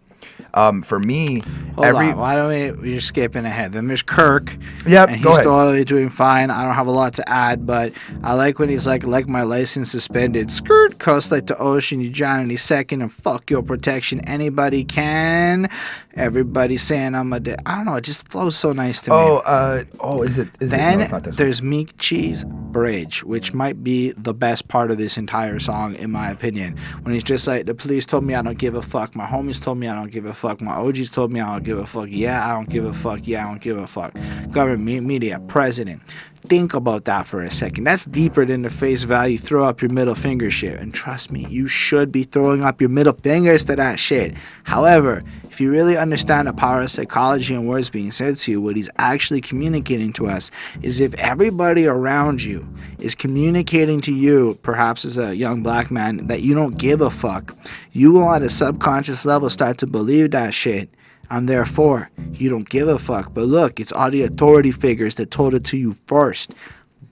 Um, 0.55 0.83
for 0.83 0.99
me, 0.99 1.41
Hold 1.75 1.87
every 1.87 2.11
on. 2.11 2.19
Why 2.19 2.35
don't 2.35 2.49
we? 2.49 2.73
We're 2.73 3.01
skipping 3.01 3.45
ahead. 3.47 3.73
Then 3.73 3.89
there's 3.89 4.03
Kirk. 4.03 4.57
Yep, 4.87 5.09
and 5.09 5.23
go 5.23 5.31
he's 5.31 5.39
ahead. 5.39 5.45
totally 5.45 5.85
doing 5.85 6.11
fine. 6.11 6.51
I 6.51 6.65
don't 6.65 6.75
have 6.75 6.87
a 6.87 6.93
lot 6.93 7.15
to 7.15 7.29
add, 7.29 7.67
but 7.67 7.93
I 8.23 8.35
like 8.35 8.59
when 8.59 8.69
he's 8.69 8.87
like, 8.87 9.05
like 9.05 9.29
my 9.29 9.43
license 9.43 9.91
suspended. 9.91 10.51
Skirt 10.51 10.99
coast 10.99 11.33
like 11.33 11.47
the 11.47 11.57
ocean. 11.59 12.01
You 12.01 12.11
drown 12.11 12.41
any 12.41 12.57
second, 12.57 13.01
and 13.03 13.13
fuck 13.13 13.51
your 13.51 13.63
protection. 13.63 14.21
Anybody 14.29 14.85
can. 14.85 15.71
Everybody's 16.15 16.83
saying 16.83 17.15
I'm 17.15 17.33
a. 17.33 17.41
Di- 17.41 17.57
I 17.67 17.77
don't 17.77 17.87
know. 17.87 17.95
It 17.97 18.05
just 18.05 18.29
flows 18.29 18.57
so 18.57 18.73
nice 18.73 19.01
to 19.03 19.11
me. 19.11 19.17
oh 19.17 19.37
uh, 19.39 19.85
oh 20.01 20.23
is 20.23 20.39
it 20.39 20.49
is 20.61 20.73
it 20.73 20.77
Then 20.77 20.99
no, 20.99 21.03
it's 21.05 21.13
not 21.13 21.25
this 21.25 21.33
one. 21.33 21.37
there's 21.45 21.61
Meechy's 21.61 22.45
Bridge, 22.45 23.23
which 23.25 23.53
might 23.53 23.83
be 23.85 24.13
the 24.13 24.33
best 24.35 24.69
part 24.69 24.91
of 24.91 24.99
this 24.99 25.17
entire 25.19 25.59
song, 25.59 25.95
in 25.97 26.11
my 26.11 26.31
opinion. 26.31 26.77
When 27.03 27.13
he's 27.15 27.25
just 27.25 27.47
like, 27.47 27.67
the 27.67 27.75
police 27.75 28.07
told 28.07 28.25
me 28.25 28.35
I 28.35 28.43
don't 28.43 28.59
give 28.59 28.75
a 28.75 28.83
fuck, 28.83 29.15
my 29.15 29.27
homies 29.27 29.63
told 29.63 29.79
me 29.79 29.89
I 29.89 29.95
don't 29.95 30.11
give 30.11 30.25
a 30.25 30.33
fuck. 30.33 30.61
My 30.63 30.73
OGs 30.75 31.11
told 31.11 31.33
me 31.33 31.41
I 31.41 31.53
don't 31.53 31.65
give 31.65 31.79
a 31.79 31.87
fuck. 31.87 32.09
Yeah, 32.11 32.47
I 32.49 32.55
don't 32.55 32.69
give 32.71 32.85
a 32.85 32.93
fuck. 32.93 33.27
Yeah, 33.27 33.45
I 33.47 33.51
don't 33.51 33.61
give 33.61 33.77
a 33.79 33.87
fuck. 33.87 34.15
Government, 34.51 35.07
media, 35.07 35.39
president. 35.49 36.03
Think 36.45 36.75
about 36.75 37.05
that 37.05 37.27
for 37.27 37.41
a 37.41 37.51
second. 37.51 37.85
That's 37.85 38.05
deeper 38.07 38.45
than 38.45 38.63
the 38.63 38.71
face 38.71 39.05
value. 39.05 39.39
Throw 39.39 39.65
up 39.65 39.81
your 39.81 39.91
middle 39.93 40.15
finger 40.17 40.51
shit. 40.51 40.81
And 40.81 40.93
trust 40.93 41.31
me, 41.31 41.47
you 41.49 41.69
should 41.69 42.11
be 42.11 42.25
throwing 42.25 42.65
up 42.65 42.81
your 42.81 42.91
middle 42.91 43.13
fingers 43.13 43.65
to 43.67 43.77
that 43.77 44.01
shit. 44.01 44.35
However, 44.65 45.23
you 45.63 45.71
really 45.71 45.97
understand 45.97 46.49
the 46.49 46.53
power 46.53 46.83
of 46.83 46.91
psychology 46.91 47.55
and 47.55 47.69
words 47.69 47.89
being 47.89 48.11
said 48.11 48.37
to 48.37 48.51
you, 48.51 48.61
what 48.61 48.77
he's 48.77 48.91
actually 48.99 49.41
communicating 49.41 50.13
to 50.15 50.27
us 50.27 50.51
is 50.83 51.01
if 51.01 51.15
everybody 51.15 51.87
around 51.87 52.43
you 52.43 52.69
is 52.99 53.15
communicating 53.15 54.01
to 54.03 54.13
you, 54.13 54.59
perhaps 54.63 55.05
as 55.05 55.17
a 55.17 55.37
young 55.37 55.63
black 55.63 55.91
man, 55.91 56.27
that 56.27 56.43
you 56.43 56.55
don't 56.55 56.77
give 56.77 57.01
a 57.01 57.11
fuck, 57.11 57.57
you 57.93 58.13
will 58.13 58.25
on 58.25 58.43
a 58.43 58.49
subconscious 58.49 59.25
level 59.25 59.49
start 59.49 59.79
to 59.79 59.87
believe 59.87 60.33
that 60.33 60.53
shit 60.53 60.91
and 61.31 61.49
therefore 61.49 62.11
you 62.33 62.51
don't 62.51 62.69
give 62.69 62.89
a 62.89 62.99
fuck. 62.99 63.33
But 63.33 63.45
look, 63.45 63.81
it's 63.81 63.93
all 63.93 64.11
the 64.11 64.23
authority 64.23 64.73
figures 64.73 65.15
that 65.15 65.31
told 65.31 65.55
it 65.55 65.65
to 65.67 65.79
you 65.79 65.95
first. 66.07 66.55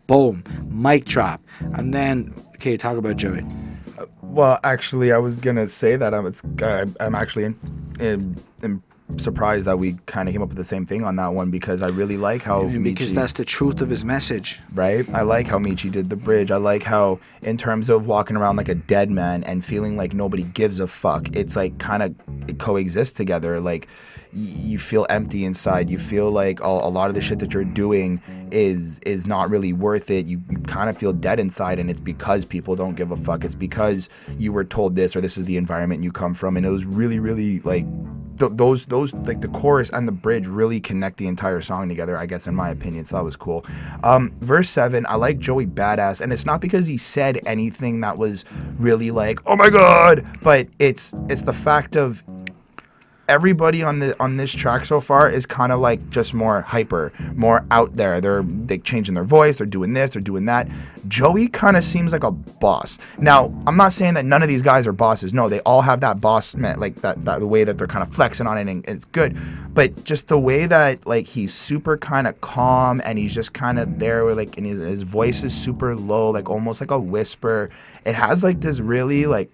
Boom, 0.06 0.42
mic 0.68 1.04
drop, 1.04 1.40
and 1.74 1.94
then 1.94 2.34
okay, 2.56 2.76
talk 2.76 2.96
about 2.96 3.16
Joey. 3.16 3.44
Well, 4.22 4.60
actually, 4.64 5.12
I 5.12 5.18
was 5.18 5.38
gonna 5.38 5.68
say 5.68 5.96
that 5.96 6.14
I 6.14 6.20
was. 6.20 6.42
I, 6.62 6.84
I'm 7.00 7.14
actually 7.14 7.54
in, 8.00 8.36
in 8.62 8.82
surprised 9.16 9.66
that 9.66 9.78
we 9.78 9.96
kind 10.06 10.28
of 10.28 10.32
came 10.32 10.42
up 10.42 10.48
with 10.48 10.56
the 10.56 10.64
same 10.64 10.86
thing 10.86 11.02
on 11.02 11.16
that 11.16 11.28
one 11.34 11.50
because 11.50 11.82
I 11.82 11.88
really 11.88 12.16
like 12.16 12.42
how 12.42 12.64
because 12.66 13.10
Meechy- 13.10 13.14
that's 13.14 13.32
the 13.32 13.44
truth 13.44 13.80
of 13.80 13.90
his 13.90 14.04
message. 14.04 14.60
right? 14.72 15.08
I 15.10 15.22
like 15.22 15.46
how 15.48 15.58
Meechy 15.58 15.90
did 15.90 16.10
the 16.10 16.16
bridge. 16.16 16.50
I 16.50 16.56
like 16.56 16.82
how, 16.82 17.18
in 17.42 17.56
terms 17.56 17.88
of 17.88 18.06
walking 18.06 18.36
around 18.36 18.56
like 18.56 18.68
a 18.68 18.74
dead 18.74 19.10
man 19.10 19.42
and 19.44 19.64
feeling 19.64 19.96
like 19.96 20.14
nobody 20.14 20.44
gives 20.44 20.80
a 20.80 20.86
fuck, 20.86 21.34
it's 21.34 21.56
like 21.56 21.78
kind 21.78 22.02
of 22.02 22.14
it 22.48 22.58
coexists 22.58 23.16
together. 23.16 23.60
Like 23.60 23.88
you 24.32 24.78
feel 24.78 25.06
empty 25.10 25.44
inside. 25.44 25.90
You 25.90 25.98
feel 25.98 26.30
like 26.30 26.60
a, 26.60 26.68
lot 26.68 27.08
of 27.08 27.14
the 27.14 27.20
shit 27.20 27.38
that 27.40 27.52
you're 27.52 27.64
doing 27.64 28.20
is 28.50 28.98
is 29.00 29.26
not 29.26 29.50
really 29.50 29.72
worth 29.72 30.10
it. 30.10 30.26
You, 30.26 30.40
you 30.50 30.58
kind 30.58 30.88
of 30.90 30.96
feel 30.96 31.12
dead 31.12 31.40
inside, 31.40 31.78
and 31.78 31.90
it's 31.90 32.00
because 32.00 32.44
people 32.44 32.76
don't 32.76 32.94
give 32.94 33.10
a 33.10 33.16
fuck. 33.16 33.44
It's 33.44 33.54
because 33.54 34.08
you 34.38 34.52
were 34.52 34.64
told 34.64 34.96
this 34.96 35.16
or 35.16 35.20
this 35.20 35.36
is 35.36 35.44
the 35.44 35.56
environment 35.56 36.02
you 36.02 36.12
come 36.12 36.34
from, 36.34 36.56
and 36.56 36.64
it 36.64 36.70
was 36.70 36.84
really, 36.84 37.18
really 37.18 37.60
like 37.60 37.86
th- 38.40 38.52
those 38.54 38.86
those 38.86 39.12
like 39.12 39.40
the 39.40 39.48
chorus 39.48 39.90
and 39.90 40.08
the 40.08 40.12
bridge 40.12 40.46
really 40.46 40.80
connect 40.80 41.18
the 41.18 41.28
entire 41.28 41.60
song 41.60 41.88
together 41.88 42.16
i 42.16 42.26
guess 42.26 42.46
in 42.46 42.54
my 42.54 42.70
opinion 42.70 43.04
so 43.04 43.16
that 43.16 43.24
was 43.24 43.36
cool 43.36 43.64
um 44.02 44.32
verse 44.40 44.68
7 44.68 45.06
i 45.08 45.14
like 45.14 45.38
joey 45.38 45.66
badass 45.66 46.20
and 46.20 46.32
it's 46.32 46.46
not 46.46 46.60
because 46.60 46.86
he 46.86 46.96
said 46.96 47.40
anything 47.46 48.00
that 48.00 48.16
was 48.18 48.44
really 48.78 49.10
like 49.10 49.38
oh 49.46 49.54
my 49.54 49.70
god 49.70 50.26
but 50.42 50.66
it's 50.78 51.14
it's 51.28 51.42
the 51.42 51.52
fact 51.52 51.96
of 51.96 52.24
everybody 53.30 53.82
on 53.82 54.00
the 54.00 54.20
on 54.20 54.36
this 54.36 54.52
track 54.52 54.84
so 54.84 55.00
far 55.00 55.30
is 55.30 55.46
kind 55.46 55.70
of 55.70 55.78
like 55.78 56.10
just 56.10 56.34
more 56.34 56.62
hyper, 56.62 57.12
more 57.36 57.64
out 57.70 57.94
there. 57.94 58.20
They're 58.20 58.42
they 58.42 58.78
changing 58.78 59.14
their 59.14 59.24
voice, 59.24 59.56
they're 59.56 59.66
doing 59.66 59.94
this, 59.94 60.10
they're 60.10 60.20
doing 60.20 60.46
that. 60.46 60.68
Joey 61.08 61.46
kind 61.46 61.76
of 61.76 61.84
seems 61.84 62.12
like 62.12 62.24
a 62.24 62.32
boss. 62.32 62.98
Now, 63.18 63.54
I'm 63.66 63.76
not 63.76 63.92
saying 63.92 64.14
that 64.14 64.24
none 64.24 64.42
of 64.42 64.48
these 64.48 64.62
guys 64.62 64.86
are 64.86 64.92
bosses. 64.92 65.32
No, 65.32 65.48
they 65.48 65.60
all 65.60 65.80
have 65.80 66.00
that 66.00 66.20
boss 66.20 66.54
like 66.56 66.96
that 66.96 67.24
that 67.24 67.38
the 67.38 67.46
way 67.46 67.62
that 67.62 67.78
they're 67.78 67.86
kind 67.86 68.02
of 68.02 68.12
flexing 68.12 68.48
on 68.48 68.58
it 68.58 68.68
and 68.68 68.84
it's 68.88 69.04
good. 69.06 69.38
But 69.72 70.02
just 70.04 70.26
the 70.26 70.38
way 70.38 70.66
that 70.66 71.06
like 71.06 71.26
he's 71.26 71.54
super 71.54 71.96
kind 71.96 72.26
of 72.26 72.40
calm 72.40 73.00
and 73.04 73.16
he's 73.16 73.32
just 73.32 73.52
kind 73.52 73.78
of 73.78 74.00
there 74.00 74.24
with 74.24 74.36
like 74.36 74.58
and 74.58 74.66
his, 74.66 74.80
his 74.80 75.02
voice 75.02 75.44
is 75.44 75.54
super 75.54 75.94
low, 75.94 76.30
like 76.30 76.50
almost 76.50 76.80
like 76.80 76.90
a 76.90 76.98
whisper. 76.98 77.70
It 78.04 78.16
has 78.16 78.42
like 78.42 78.60
this 78.60 78.80
really 78.80 79.26
like 79.26 79.52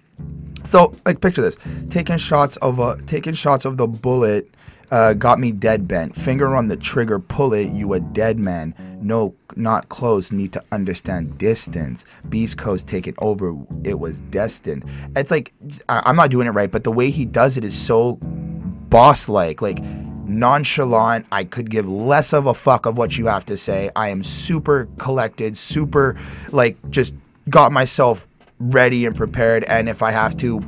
so, 0.65 0.95
like, 1.05 1.21
picture 1.21 1.43
this: 1.43 1.57
taking 1.91 2.17
shots 2.17 2.57
of 2.59 2.79
a 2.79 3.01
taking 3.03 3.35
shots 3.35 3.65
of 3.65 3.77
the 3.77 3.87
bullet 3.87 4.51
uh, 4.91 5.15
got 5.15 5.39
me 5.39 5.53
dead 5.53 5.89
bent. 5.89 6.15
Finger 6.15 6.55
on 6.55 6.69
the 6.69 6.77
trigger, 6.77 7.19
pull 7.19 7.53
it. 7.53 7.73
You 7.73 7.93
a 7.95 8.01
dead 8.01 8.39
man. 8.39 8.75
No, 9.01 9.35
not 9.57 9.89
close. 9.89 10.33
Need 10.33 10.53
to 10.53 10.65
understand 10.73 11.39
distance. 11.39 12.05
Beast 12.29 12.59
Coast 12.59 12.87
taking 12.87 13.15
over. 13.19 13.55
It 13.85 13.99
was 13.99 14.21
destined. 14.21 14.85
It's 15.15 15.31
like 15.31 15.53
I- 15.89 16.03
I'm 16.05 16.17
not 16.17 16.31
doing 16.31 16.47
it 16.47 16.51
right, 16.51 16.71
but 16.71 16.85
the 16.85 16.93
way 16.93 17.11
he 17.11 17.25
does 17.25 17.57
it 17.57 17.65
is 17.65 17.77
so 17.77 18.19
boss-like. 18.23 19.61
Like 19.61 19.83
nonchalant. 20.27 21.27
I 21.31 21.45
could 21.45 21.71
give 21.71 21.89
less 21.89 22.33
of 22.33 22.47
a 22.47 22.55
fuck 22.55 22.87
of 22.87 22.99
what 22.99 23.17
you 23.17 23.27
have 23.27 23.47
to 23.47 23.57
say. 23.57 23.91
I 23.97 24.09
am 24.09 24.23
super 24.23 24.89
collected, 24.99 25.57
super 25.57 26.17
like 26.51 26.77
just 26.91 27.15
got 27.49 27.71
myself 27.73 28.27
ready 28.59 29.07
and 29.07 29.15
prepared 29.15 29.65
and 29.65 29.89
if 29.89 30.03
I 30.03 30.11
have 30.11 30.37
to 30.39 30.61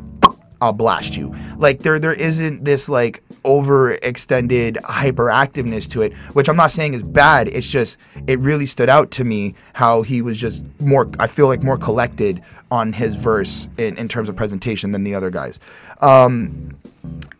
I'll 0.60 0.72
blast 0.72 1.16
you. 1.16 1.32
Like 1.56 1.82
there 1.82 1.98
there 1.98 2.12
isn't 2.12 2.64
this 2.64 2.88
like 2.88 3.22
overextended 3.44 4.76
hyperactiveness 4.78 5.88
to 5.92 6.02
it, 6.02 6.12
which 6.34 6.48
I'm 6.48 6.56
not 6.56 6.72
saying 6.72 6.94
is 6.94 7.02
bad. 7.02 7.48
It's 7.48 7.70
just 7.70 7.96
it 8.26 8.40
really 8.40 8.66
stood 8.66 8.88
out 8.88 9.10
to 9.12 9.24
me 9.24 9.54
how 9.74 10.02
he 10.02 10.20
was 10.20 10.36
just 10.36 10.64
more 10.80 11.08
I 11.20 11.28
feel 11.28 11.46
like 11.46 11.62
more 11.62 11.78
collected 11.78 12.42
on 12.70 12.92
his 12.92 13.16
verse 13.16 13.68
in, 13.78 13.96
in 13.96 14.08
terms 14.08 14.28
of 14.28 14.36
presentation 14.36 14.92
than 14.92 15.04
the 15.04 15.14
other 15.14 15.30
guys. 15.30 15.60
Um 16.00 16.76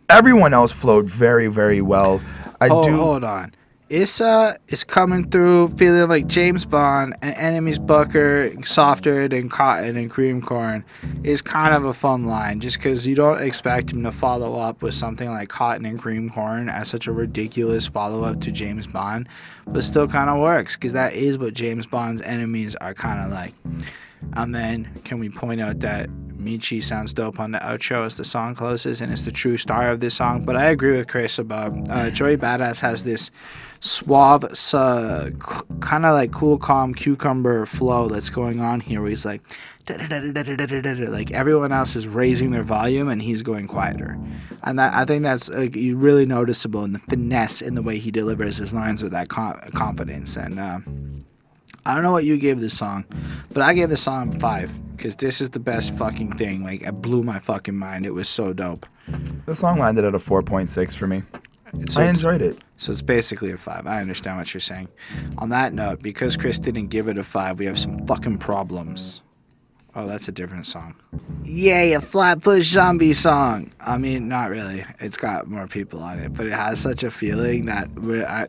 everyone 0.09 0.53
else 0.53 0.71
flowed 0.71 1.05
very, 1.05 1.47
very 1.47 1.81
well. 1.81 2.21
I 2.61 2.67
Hold, 2.67 2.85
do 2.85 2.95
hold 2.95 3.23
on. 3.23 3.53
Issa 3.89 4.55
is 4.67 4.83
coming 4.83 5.27
through 5.31 5.69
feeling 5.69 6.07
like 6.07 6.27
James 6.27 6.63
Bond 6.63 7.15
and 7.23 7.35
enemies 7.35 7.79
Bucker 7.79 8.51
softer 8.63 9.27
than 9.27 9.49
cotton 9.49 9.97
and 9.97 10.11
cream 10.11 10.41
corn 10.41 10.85
is 11.23 11.41
kind 11.41 11.73
of 11.73 11.85
a 11.85 11.93
fun 11.93 12.25
line 12.25 12.59
just 12.59 12.77
because 12.77 13.07
you 13.07 13.15
don't 13.15 13.41
expect 13.41 13.91
him 13.91 14.03
to 14.03 14.11
follow 14.11 14.59
up 14.59 14.83
with 14.83 14.93
something 14.93 15.29
like 15.29 15.49
cotton 15.49 15.85
and 15.85 15.97
cream 15.97 16.29
corn 16.29 16.69
as 16.69 16.87
such 16.87 17.07
a 17.07 17.11
ridiculous 17.11 17.87
follow 17.87 18.23
up 18.23 18.39
to 18.41 18.51
James 18.51 18.85
Bond, 18.85 19.27
but 19.65 19.83
still 19.83 20.07
kind 20.07 20.29
of 20.29 20.39
works 20.39 20.75
because 20.75 20.93
that 20.93 21.13
is 21.13 21.39
what 21.39 21.55
James 21.55 21.87
Bond's 21.87 22.21
enemies 22.21 22.75
are 22.75 22.93
kind 22.93 23.19
of 23.19 23.31
like. 23.31 23.55
And 24.33 24.53
then, 24.53 24.87
can 25.03 25.19
we 25.19 25.29
point 25.29 25.61
out 25.61 25.79
that 25.79 26.09
Meechy 26.39 26.81
sounds 26.81 27.13
dope 27.13 27.39
on 27.39 27.51
the 27.51 27.59
outro 27.59 28.05
as 28.05 28.17
the 28.17 28.23
song 28.23 28.55
closes, 28.55 29.01
and 29.01 29.11
it's 29.11 29.25
the 29.25 29.31
true 29.31 29.57
star 29.57 29.89
of 29.89 29.99
this 29.99 30.15
song. 30.15 30.45
But 30.45 30.55
I 30.55 30.65
agree 30.65 30.95
with 30.95 31.07
Chris 31.07 31.37
about 31.37 31.73
uh, 31.89 32.09
Joey 32.09 32.37
Badass 32.37 32.81
has 32.81 33.03
this 33.03 33.29
suave, 33.79 34.43
uh, 34.73 35.29
kind 35.79 36.05
of 36.05 36.13
like 36.13 36.31
cool, 36.31 36.57
calm 36.57 36.93
cucumber 36.93 37.65
flow 37.65 38.07
that's 38.07 38.29
going 38.29 38.59
on 38.59 38.79
here, 38.79 39.01
where 39.01 39.09
he's 39.09 39.25
like, 39.25 39.41
like 39.87 41.31
everyone 41.31 41.71
else 41.71 41.95
is 41.95 42.07
raising 42.07 42.51
their 42.51 42.63
volume 42.63 43.09
and 43.09 43.21
he's 43.21 43.41
going 43.41 43.67
quieter, 43.67 44.17
and 44.63 44.77
that 44.79 44.93
I 44.93 45.05
think 45.05 45.23
that's 45.23 45.49
really 45.49 46.25
noticeable 46.25 46.83
in 46.83 46.93
the 46.93 46.99
finesse 46.99 47.61
in 47.61 47.75
the 47.75 47.81
way 47.81 47.97
he 47.97 48.11
delivers 48.11 48.57
his 48.57 48.73
lines 48.73 49.01
with 49.01 49.11
that 49.11 49.29
com- 49.29 49.59
confidence 49.73 50.35
and. 50.35 50.59
Uh, 50.59 50.79
I 51.85 51.95
don't 51.95 52.03
know 52.03 52.11
what 52.11 52.25
you 52.25 52.37
gave 52.37 52.59
this 52.59 52.77
song, 52.77 53.03
but 53.51 53.63
I 53.63 53.73
gave 53.73 53.89
the 53.89 53.97
song 53.97 54.37
five 54.37 54.69
because 54.95 55.15
this 55.15 55.41
is 55.41 55.49
the 55.51 55.59
best 55.59 55.95
fucking 55.95 56.33
thing. 56.33 56.61
Like, 56.61 56.83
it 56.83 57.01
blew 57.01 57.23
my 57.23 57.39
fucking 57.39 57.75
mind. 57.75 58.05
It 58.05 58.11
was 58.11 58.29
so 58.29 58.53
dope. 58.53 58.85
the 59.47 59.55
song 59.55 59.79
landed 59.79 60.03
at 60.03 60.13
a 60.13 60.19
4.6 60.19 60.95
for 60.95 61.07
me. 61.07 61.23
So 61.87 62.01
I 62.01 62.05
enjoyed 62.05 62.41
it. 62.41 62.57
so 62.77 62.91
it's 62.91 63.01
basically 63.01 63.51
a 63.51 63.57
five. 63.57 63.85
I 63.85 64.01
understand 64.01 64.37
what 64.37 64.53
you're 64.53 64.61
saying. 64.61 64.89
On 65.37 65.49
that 65.49 65.73
note, 65.73 66.01
because 66.01 66.37
Chris 66.37 66.59
didn't 66.59 66.87
give 66.87 67.07
it 67.07 67.17
a 67.17 67.23
five, 67.23 67.59
we 67.59 67.65
have 67.65 67.79
some 67.79 68.05
fucking 68.05 68.37
problems. 68.37 69.21
Oh, 69.99 70.07
that's 70.07 70.29
a 70.29 70.31
different 70.31 70.65
song. 70.65 70.95
Yay, 71.43 71.91
a 71.91 71.99
Flatbush 71.99 72.67
Zombie 72.67 73.11
song. 73.11 73.69
I 73.81 73.97
mean, 73.97 74.29
not 74.29 74.49
really. 74.49 74.85
It's 75.01 75.17
got 75.17 75.47
more 75.47 75.67
people 75.67 76.01
on 76.01 76.19
it, 76.19 76.31
but 76.31 76.47
it 76.47 76.53
has 76.53 76.79
such 76.79 77.03
a 77.03 77.11
feeling 77.11 77.65
that 77.65 77.89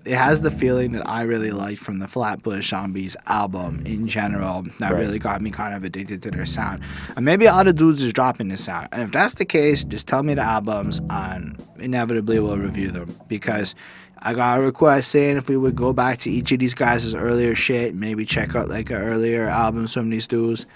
it 0.04 0.14
has 0.14 0.42
the 0.42 0.50
feeling 0.52 0.92
that 0.92 1.08
I 1.08 1.22
really 1.22 1.50
liked 1.50 1.80
from 1.80 1.98
the 1.98 2.06
Flatbush 2.06 2.70
Zombies 2.70 3.16
album 3.26 3.82
in 3.84 4.06
general. 4.06 4.62
That 4.78 4.92
Right. 4.92 5.00
really 5.00 5.18
got 5.18 5.42
me 5.42 5.50
kind 5.50 5.74
of 5.74 5.82
addicted 5.82 6.22
to 6.22 6.30
their 6.30 6.46
sound. 6.46 6.82
And 7.16 7.24
maybe 7.24 7.48
all 7.48 7.64
the 7.64 7.72
dudes 7.72 8.00
is 8.00 8.12
dropping 8.12 8.46
this 8.46 8.62
sound. 8.64 8.86
And 8.92 9.02
if 9.02 9.10
that's 9.10 9.34
the 9.34 9.44
case, 9.44 9.82
just 9.82 10.06
tell 10.06 10.22
me 10.22 10.34
the 10.34 10.42
albums, 10.42 11.00
and 11.10 11.60
inevitably 11.80 12.38
we'll 12.38 12.58
review 12.58 12.92
them 12.92 13.12
because. 13.26 13.74
I 14.22 14.34
got 14.34 14.58
a 14.58 14.60
request 14.60 15.12
saying 15.12 15.38
if 15.38 15.48
we 15.48 15.56
would 15.56 15.74
go 15.74 15.94
back 15.94 16.18
to 16.18 16.30
each 16.30 16.52
of 16.52 16.58
these 16.58 16.74
guys' 16.74 17.14
earlier 17.14 17.54
shit, 17.54 17.94
maybe 17.94 18.26
check 18.26 18.54
out 18.54 18.68
like 18.68 18.90
an 18.90 18.98
earlier 18.98 19.46
albums 19.48 19.94
from 19.94 20.10
these 20.10 20.26
dudes 20.26 20.66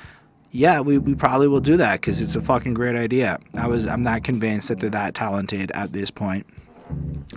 yeah, 0.54 0.80
we, 0.80 0.98
we 0.98 1.16
probably 1.16 1.48
will 1.48 1.60
do 1.60 1.76
that 1.76 2.00
because 2.00 2.20
it's 2.20 2.36
a 2.36 2.40
fucking 2.40 2.74
great 2.74 2.94
idea. 2.94 3.40
I 3.58 3.66
was 3.66 3.86
I'm 3.88 4.02
not 4.02 4.22
convinced 4.22 4.68
that 4.68 4.78
they're 4.78 4.88
that 4.90 5.14
talented 5.14 5.72
at 5.72 5.92
this 5.92 6.12
point. 6.12 6.46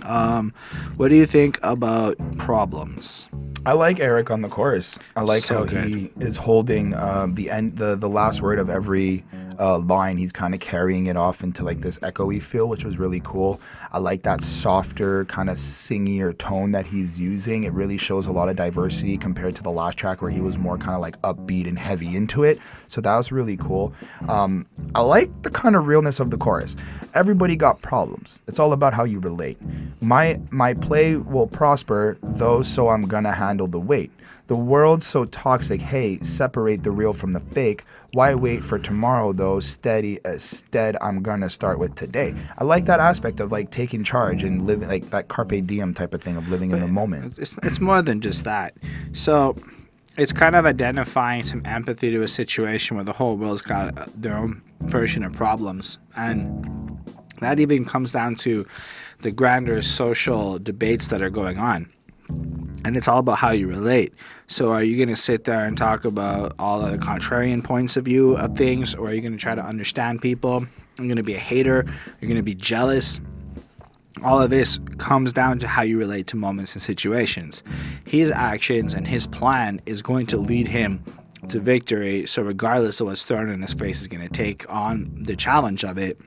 Um, 0.04 0.54
what 0.96 1.08
do 1.08 1.16
you 1.16 1.26
think 1.26 1.58
about 1.64 2.16
problems? 2.38 3.28
I 3.66 3.72
like 3.72 3.98
Erick 3.98 4.30
on 4.30 4.42
the 4.42 4.48
chorus. 4.48 5.00
I 5.16 5.22
like 5.22 5.42
So 5.42 5.66
how 5.66 5.82
he 5.82 6.12
is 6.20 6.36
holding 6.36 6.94
um, 6.94 7.34
the 7.34 7.50
end, 7.50 7.76
the 7.76 7.96
the 7.96 8.08
last 8.08 8.40
word 8.40 8.60
of 8.60 8.70
every 8.70 9.24
uh, 9.58 9.78
line, 9.78 10.16
he's 10.16 10.32
kind 10.32 10.54
of 10.54 10.60
carrying 10.60 11.06
it 11.06 11.16
off 11.16 11.42
into 11.42 11.64
like 11.64 11.80
this 11.80 11.98
echoey 12.00 12.40
feel, 12.40 12.68
which 12.68 12.84
was 12.84 12.98
really 12.98 13.20
cool. 13.20 13.60
I 13.92 13.98
like 13.98 14.22
that 14.22 14.42
softer, 14.42 15.24
kind 15.26 15.50
of 15.50 15.56
singier 15.56 16.36
tone 16.36 16.72
that 16.72 16.86
he's 16.86 17.18
using. 17.18 17.64
It 17.64 17.72
really 17.72 17.98
shows 17.98 18.26
a 18.26 18.32
lot 18.32 18.48
of 18.48 18.56
diversity 18.56 19.16
compared 19.16 19.56
to 19.56 19.62
the 19.62 19.70
last 19.70 19.98
track 19.98 20.22
where 20.22 20.30
he 20.30 20.40
was 20.40 20.58
more 20.58 20.78
kind 20.78 20.94
of 20.94 21.00
like 21.00 21.20
upbeat 21.22 21.66
and 21.66 21.78
heavy 21.78 22.14
into 22.14 22.44
it. 22.44 22.58
So 22.86 23.00
that 23.00 23.16
was 23.16 23.32
really 23.32 23.56
cool. 23.56 23.92
Um, 24.28 24.66
I 24.94 25.00
like 25.02 25.42
the 25.42 25.50
kind 25.50 25.76
of 25.76 25.86
realness 25.86 26.20
of 26.20 26.30
the 26.30 26.38
chorus. 26.38 26.76
Everybody 27.14 27.56
got 27.56 27.82
problems. 27.82 28.40
It's 28.46 28.58
all 28.58 28.72
about 28.72 28.94
how 28.94 29.04
you 29.04 29.18
relate. 29.20 29.58
My 30.00 30.40
my 30.50 30.74
play 30.74 31.16
will 31.16 31.46
prosper, 31.46 32.16
though, 32.22 32.62
so 32.62 32.88
I'm 32.88 33.06
gonna 33.06 33.32
handle 33.32 33.66
the 33.66 33.80
weight. 33.80 34.12
The 34.48 34.56
world's 34.56 35.06
so 35.06 35.26
toxic. 35.26 35.78
Hey, 35.78 36.18
separate 36.20 36.82
the 36.82 36.90
real 36.90 37.12
from 37.12 37.34
the 37.34 37.40
fake. 37.40 37.84
Why 38.14 38.34
wait 38.34 38.64
for 38.64 38.78
tomorrow 38.78 39.34
though? 39.34 39.60
Steady 39.60 40.18
instead, 40.24 40.96
I'm 41.02 41.22
gonna 41.22 41.50
start 41.50 41.78
with 41.78 41.94
today. 41.94 42.34
I 42.56 42.64
like 42.64 42.86
that 42.86 42.98
aspect 42.98 43.40
of 43.40 43.52
like 43.52 43.70
taking 43.70 44.02
charge 44.02 44.42
and 44.42 44.62
living 44.62 44.88
like 44.88 45.10
that 45.10 45.28
carpe 45.28 45.66
diem 45.66 45.92
type 45.92 46.14
of 46.14 46.22
thing 46.22 46.38
of 46.38 46.48
living 46.48 46.70
in 46.70 46.80
the 46.80 46.88
moment. 46.88 47.38
It's, 47.38 47.58
it's 47.62 47.78
more 47.78 48.00
than 48.00 48.22
just 48.22 48.44
that. 48.44 48.72
So 49.12 49.54
it's 50.16 50.32
kind 50.32 50.56
of 50.56 50.64
identifying 50.64 51.42
some 51.42 51.60
empathy 51.66 52.10
to 52.10 52.22
a 52.22 52.28
situation 52.28 52.96
where 52.96 53.04
the 53.04 53.12
whole 53.12 53.36
world's 53.36 53.60
got 53.60 53.98
uh, 53.98 54.06
their 54.16 54.34
own 54.34 54.62
version 54.80 55.24
of 55.24 55.34
problems. 55.34 55.98
And 56.16 56.98
that 57.40 57.60
even 57.60 57.84
comes 57.84 58.12
down 58.12 58.34
to 58.36 58.66
the 59.20 59.30
grander 59.30 59.82
social 59.82 60.58
debates 60.58 61.08
that 61.08 61.20
are 61.20 61.28
going 61.28 61.58
on. 61.58 61.92
And 62.84 62.96
it's 62.96 63.08
all 63.08 63.18
about 63.18 63.38
how 63.38 63.50
you 63.50 63.68
relate. 63.68 64.14
So, 64.48 64.72
are 64.72 64.82
you 64.82 64.96
going 64.96 65.10
to 65.10 65.16
sit 65.16 65.44
there 65.44 65.66
and 65.66 65.76
talk 65.76 66.04
about 66.04 66.54
all 66.58 66.80
the 66.80 66.96
contrarian 66.98 67.62
points 67.62 67.96
of 67.96 68.06
view 68.06 68.36
of 68.36 68.56
things, 68.56 68.94
or 68.94 69.08
are 69.08 69.12
you 69.12 69.20
going 69.20 69.32
to 69.32 69.38
try 69.38 69.54
to 69.54 69.62
understand 69.62 70.22
people? 70.22 70.66
You're 70.96 71.06
going 71.06 71.16
to 71.16 71.22
be 71.22 71.34
a 71.34 71.38
hater. 71.38 71.84
You're 72.20 72.28
going 72.28 72.36
to 72.36 72.42
be 72.42 72.54
jealous 72.54 73.20
all 74.24 74.40
of 74.40 74.50
this 74.50 74.80
comes 74.98 75.32
down 75.32 75.58
to 75.60 75.68
how 75.68 75.82
you 75.82 75.98
relate 75.98 76.26
to 76.28 76.36
moments 76.36 76.74
and 76.74 76.82
situations. 76.82 77.62
His 78.04 78.30
actions 78.30 78.94
and 78.94 79.06
his 79.06 79.26
plan 79.26 79.80
is 79.86 80.02
going 80.02 80.26
to 80.26 80.38
lead 80.38 80.66
him 80.66 81.02
to 81.48 81.60
victory. 81.60 82.26
So, 82.26 82.42
regardless 82.42 83.00
of 83.00 83.06
what's 83.06 83.24
thrown 83.24 83.48
in 83.48 83.62
his 83.62 83.74
face, 83.74 84.00
is 84.00 84.08
going 84.08 84.26
to 84.26 84.32
take 84.32 84.64
on 84.72 85.10
the 85.22 85.36
challenge 85.36 85.84
of 85.84 85.98
it 85.98 86.18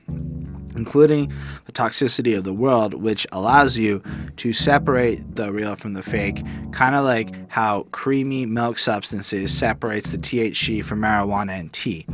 including 0.76 1.32
the 1.66 1.72
toxicity 1.72 2.36
of 2.36 2.44
the 2.44 2.52
world, 2.52 2.94
which 2.94 3.26
allows 3.32 3.76
you 3.76 4.02
to 4.36 4.52
separate 4.52 5.18
the 5.36 5.52
real 5.52 5.76
from 5.76 5.94
the 5.94 6.02
fake, 6.02 6.42
kind 6.72 6.94
of 6.94 7.04
like 7.04 7.34
how 7.50 7.82
creamy 7.90 8.46
milk 8.46 8.78
substances 8.78 9.56
separates 9.56 10.12
the 10.12 10.18
THC 10.18 10.84
from 10.84 11.00
marijuana 11.00 11.58
and 11.58 11.72
tea. 11.72 12.06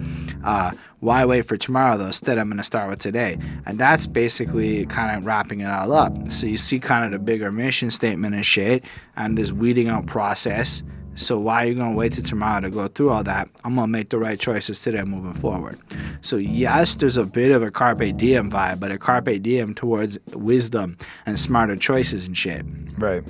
Uh, 0.44 0.72
why 1.00 1.24
wait 1.24 1.42
for 1.42 1.56
tomorrow 1.56 1.96
though? 1.96 2.06
Instead, 2.06 2.38
I'm 2.38 2.48
going 2.48 2.58
to 2.58 2.64
start 2.64 2.88
with 2.88 2.98
today. 2.98 3.38
And 3.66 3.78
that's 3.78 4.06
basically 4.06 4.86
kind 4.86 5.16
of 5.16 5.24
wrapping 5.24 5.60
it 5.60 5.66
all 5.66 5.92
up. 5.92 6.28
So 6.30 6.46
you 6.46 6.56
see 6.56 6.80
kind 6.80 7.04
of 7.04 7.12
the 7.12 7.18
bigger 7.18 7.52
mission 7.52 7.90
statement 7.90 8.34
and 8.34 8.44
shit, 8.44 8.84
and 9.16 9.38
this 9.38 9.52
weeding 9.52 9.88
out 9.88 10.06
process 10.06 10.82
so 11.18 11.38
why 11.38 11.64
are 11.64 11.66
you 11.66 11.74
gonna 11.74 11.96
wait 11.96 12.12
till 12.12 12.24
tomorrow 12.24 12.60
to 12.60 12.70
go 12.70 12.86
through 12.86 13.10
all 13.10 13.24
that? 13.24 13.48
I'm 13.64 13.74
gonna 13.74 13.88
make 13.88 14.10
the 14.10 14.18
right 14.18 14.38
choices 14.38 14.80
today 14.80 15.02
moving 15.02 15.34
forward. 15.34 15.78
So 16.20 16.36
yes, 16.36 16.94
there's 16.94 17.16
a 17.16 17.26
bit 17.26 17.50
of 17.50 17.62
a 17.62 17.70
carpe 17.70 18.16
diem 18.16 18.50
vibe, 18.50 18.80
but 18.80 18.92
a 18.92 18.98
carpe 18.98 19.42
diem 19.42 19.74
towards 19.74 20.18
wisdom 20.32 20.96
and 21.26 21.38
smarter 21.38 21.76
choices 21.76 22.26
and 22.26 22.36
shit. 22.36 22.64
Right. 22.98 23.24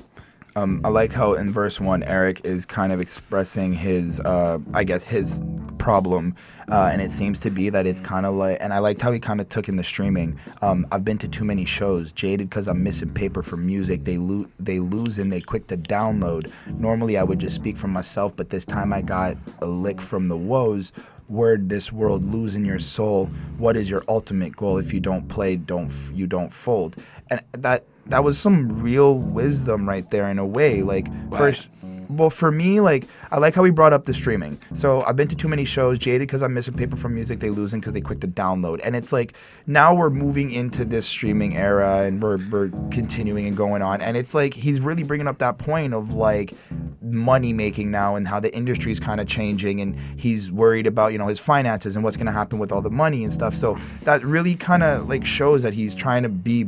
Um, 0.59 0.81
I 0.83 0.89
like 0.89 1.13
how 1.13 1.35
in 1.35 1.53
verse 1.53 1.81
one, 1.81 2.03
Erick 2.03 2.41
is 2.45 2.67
kind 2.67 2.93
of 2.93 3.01
expressing 3.01 3.73
his, 3.73 4.19
uh, 4.21 4.59
I 4.75 4.83
guess, 4.83 5.05
his 5.05 5.41
problem, 5.79 6.35
uh, 6.69 6.91
and 6.93 7.01
it 7.01 7.13
seems 7.13 7.39
to 7.41 7.51
be 7.51 7.71
that 7.71 7.87
it's 7.87 8.01
kind 8.01 8.27
of 8.27 8.35
like, 8.35 8.59
and 8.61 8.75
I 8.75 8.81
liked 8.81 9.01
how 9.01 9.13
he 9.13 9.21
kind 9.21 9.41
of 9.41 9.49
took 9.49 9.69
in 9.69 9.77
the 9.77 9.85
streaming. 9.85 10.37
Um, 10.61 10.85
I've 10.91 11.05
been 11.05 11.19
to 11.19 11.29
too 11.29 11.45
many 11.45 11.65
shows, 11.65 12.13
jaded 12.13 12.51
because 12.51 12.67
I'm 12.67 12.83
missing 12.83 13.15
paper 13.15 13.45
for 13.45 13.57
music. 13.57 14.03
They 14.03 14.19
lo- 14.19 14.49
they 14.59 14.81
lose 14.81 15.21
and 15.21 15.31
they 15.31 15.41
quick 15.41 15.69
to 15.69 15.77
download. 15.77 16.51
Normally 16.77 17.17
I 17.17 17.23
would 17.23 17.39
just 17.39 17.55
speak 17.55 17.77
for 17.77 17.87
myself, 17.87 18.35
but 18.35 18.51
this 18.51 18.65
time 18.65 18.93
I 18.93 19.01
got 19.01 19.37
a 19.63 19.67
lick 19.67 20.01
from 20.01 20.27
the 20.27 20.37
woes 20.37 20.93
word 21.29 21.69
this 21.69 21.93
world 21.93 22.25
losing 22.25 22.65
your 22.65 22.79
soul 22.79 23.27
what 23.59 23.77
is 23.77 23.91
your 23.91 24.03
ultimate 24.09 24.57
goal 24.57 24.79
if 24.79 24.95
you 24.95 24.99
don't 24.99 25.29
play 25.29 25.57
don't 25.57 25.93
you 26.15 26.27
don't 26.27 26.51
fold 26.51 26.97
and 27.29 27.43
that 27.53 27.85
that 28.09 28.25
was 28.25 28.39
some 28.39 28.83
real 28.83 29.19
wisdom 29.19 29.89
right 29.89 30.11
there 30.11 30.29
in 30.31 30.39
a 30.39 30.47
way. 30.47 30.83
Like 30.83 31.09
first, 31.31 31.69
well, 32.09 32.31
for 32.31 32.51
me, 32.51 32.81
like 32.81 33.07
I 33.31 33.39
like 33.39 33.55
how 33.55 33.63
he 33.65 33.71
brought 33.71 33.93
up 33.93 34.05
the 34.05 34.15
streaming. 34.15 34.59
So 34.75 35.03
I've 35.03 35.17
been 35.17 35.29
to 35.29 35.37
too 35.37 35.49
many 35.49 35.65
shows, 35.65 35.99
jaded 35.99 36.27
because 36.27 36.43
I'm 36.43 36.55
missing 36.55 36.75
paper 36.75 36.97
from 36.97 37.15
music. 37.15 37.41
They 37.41 37.51
losing 37.51 37.81
because 37.81 37.93
they 37.93 38.01
quick 38.01 38.21
to 38.21 38.29
download, 38.29 38.81
and 38.83 38.97
it's 38.97 39.13
like 39.13 39.35
now 39.67 39.95
we're 39.95 40.11
moving 40.11 40.51
into 40.51 40.85
this 40.85 41.07
streaming 41.07 41.57
era, 41.57 42.03
and 42.03 42.23
we're 42.23 42.39
we're 42.51 42.71
continuing 42.91 43.47
and 43.47 43.57
going 43.57 43.83
on, 43.83 44.01
and 44.01 44.17
it's 44.17 44.33
like 44.35 44.55
he's 44.55 44.81
really 44.81 45.03
bringing 45.03 45.29
up 45.29 45.39
that 45.39 45.59
point 45.59 45.93
of 45.93 46.15
like 46.15 46.55
money 47.03 47.53
making 47.53 47.91
now 47.91 48.17
and 48.17 48.27
how 48.27 48.41
the 48.41 48.55
industry 48.57 48.91
is 48.91 49.01
kind 49.01 49.21
of 49.21 49.27
changing, 49.27 49.81
and 49.81 49.99
he's 50.19 50.51
worried 50.51 50.87
about 50.87 51.13
you 51.13 51.19
know 51.19 51.29
his 51.29 51.39
finances 51.39 51.95
and 51.95 52.05
what's 52.05 52.17
going 52.17 52.27
to 52.27 52.33
happen 52.33 52.59
with 52.59 52.73
all 52.73 52.81
the 52.81 52.91
money 52.91 53.23
and 53.23 53.33
stuff. 53.33 53.55
So 53.55 53.77
that 54.05 54.25
really 54.25 54.55
kind 54.55 54.83
of 54.83 55.09
like 55.09 55.27
shows 55.27 55.63
that 55.63 55.75
he's 55.75 55.95
trying 55.95 56.23
to 56.23 56.31
be 56.31 56.67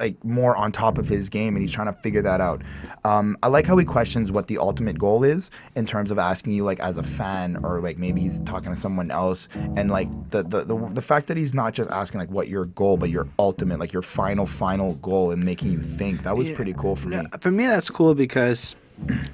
like 0.00 0.22
more 0.24 0.56
on 0.56 0.72
top 0.72 0.98
of 0.98 1.08
his 1.08 1.28
game 1.28 1.56
and 1.56 1.62
he's 1.62 1.72
trying 1.72 1.86
to 1.86 2.00
figure 2.00 2.22
that 2.22 2.40
out. 2.40 2.62
Um, 3.04 3.36
I 3.42 3.48
like 3.48 3.66
how 3.66 3.76
he 3.76 3.84
questions 3.84 4.30
what 4.30 4.46
the 4.46 4.58
ultimate 4.58 4.98
goal 4.98 5.24
is 5.24 5.50
in 5.76 5.86
terms 5.86 6.10
of 6.10 6.18
asking 6.18 6.52
you 6.52 6.64
like 6.64 6.80
as 6.80 6.98
a 6.98 7.02
fan 7.02 7.58
or 7.62 7.80
like 7.80 7.98
maybe 7.98 8.20
he's 8.20 8.40
talking 8.40 8.70
to 8.70 8.76
someone 8.76 9.10
else 9.10 9.48
and 9.76 9.90
like 9.90 10.08
the 10.30 10.42
the, 10.42 10.64
the, 10.64 10.76
the 10.76 11.02
fact 11.02 11.26
that 11.28 11.36
he's 11.36 11.54
not 11.54 11.74
just 11.74 11.90
asking 11.90 12.20
like 12.20 12.30
what 12.30 12.48
your 12.48 12.66
goal 12.66 12.96
but 12.96 13.10
your 13.10 13.28
ultimate 13.38 13.78
like 13.78 13.92
your 13.92 14.02
final 14.02 14.46
final 14.46 14.94
goal 14.96 15.30
and 15.30 15.44
making 15.44 15.70
you 15.72 15.80
think 15.80 16.22
that 16.22 16.36
was 16.36 16.48
yeah. 16.48 16.56
pretty 16.56 16.74
cool 16.74 16.96
for 16.96 17.08
me. 17.08 17.22
For 17.40 17.50
me 17.50 17.66
that's 17.66 17.90
cool 17.90 18.14
because 18.14 18.74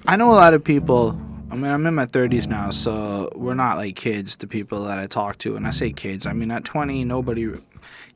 I 0.07 0.17
know 0.17 0.31
a 0.31 0.35
lot 0.35 0.55
of 0.55 0.63
people 0.63 1.21
I 1.49 1.55
mean, 1.55 1.71
I'm 1.71 1.87
in 1.87 1.95
my 1.95 2.07
30s 2.07 2.49
now, 2.49 2.71
so 2.71 3.31
we're 3.37 3.55
not 3.55 3.77
like 3.77 3.95
kids 3.95 4.35
to 4.37 4.49
people 4.49 4.83
that 4.85 4.99
I 4.99 5.07
talk 5.07 5.39
to. 5.39 5.57
And 5.57 5.65
I 5.65 5.71
say 5.71 5.93
kids, 5.93 6.27
I 6.27 6.33
mean, 6.33 6.51
at 6.51 6.65
20, 6.65 7.05
nobody 7.05 7.53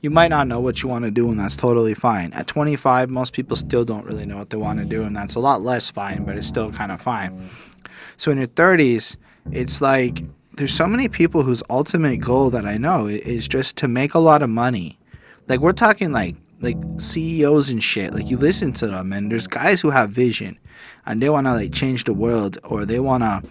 you 0.03 0.11
might 0.11 0.29
not 0.29 0.47
know 0.47 0.61
what 0.61 0.83
you 0.83 0.89
want 0.89 1.05
to 1.05 1.11
do, 1.11 1.31
and 1.31 1.39
that's 1.39 1.57
totally 1.57 1.95
fine. 1.95 2.33
At 2.33 2.47
25, 2.47 3.11
most 3.11 3.33
people 3.33 3.57
still 3.57 3.85
don't 3.85 4.07
really 4.07 4.27
know 4.27 4.39
what 4.39 4.51
they 4.51 4.57
want 4.57 4.79
to 4.79 4.85
do, 4.85 5.03
and 5.03 5.15
that's 5.15 5.35
a 5.35 5.41
lot 5.41 5.61
less 5.61 5.91
fine, 5.91 6.25
but 6.25 6.37
it's 6.37 6.47
still 6.47 6.73
kind 6.73 6.91
of 6.91 7.01
fine. 7.01 7.41
So 8.17 8.31
in 8.31 8.39
your 8.39 8.47
30s, 8.47 9.17
it's 9.53 9.81
like 9.81 10.23
there's 10.57 10.75
so 10.75 10.87
many 10.87 11.09
people 11.09 11.43
whose 11.43 11.63
ultimate 11.71 12.19
goal 12.21 12.51
that 12.51 12.67
I 12.67 12.77
know 12.77 13.07
is 13.07 13.49
just 13.49 13.77
to 13.79 13.89
make 13.89 14.15
a 14.15 14.19
lot 14.19 14.43
of 14.43 14.51
money. 14.51 14.99
Like 15.49 15.61
we're 15.61 15.73
talking 15.73 16.13
like 16.13 16.37
like 16.61 16.77
CEOs 16.99 17.71
and 17.71 17.83
shit. 17.83 18.13
Like 18.13 18.29
you 18.29 18.37
listen 18.37 18.73
to 18.75 18.87
them, 18.87 19.13
and 19.13 19.31
there's 19.31 19.47
guys 19.47 19.81
who 19.81 19.91
have 19.91 20.11
vision, 20.11 20.59
and 21.07 21.23
they 21.23 21.31
want 21.31 21.47
to 21.47 21.55
like 21.55 21.73
change 21.73 22.05
the 22.05 22.15
world, 22.15 22.59
or 22.65 22.85
they 22.85 23.01
want 23.01 23.23
to 23.23 23.43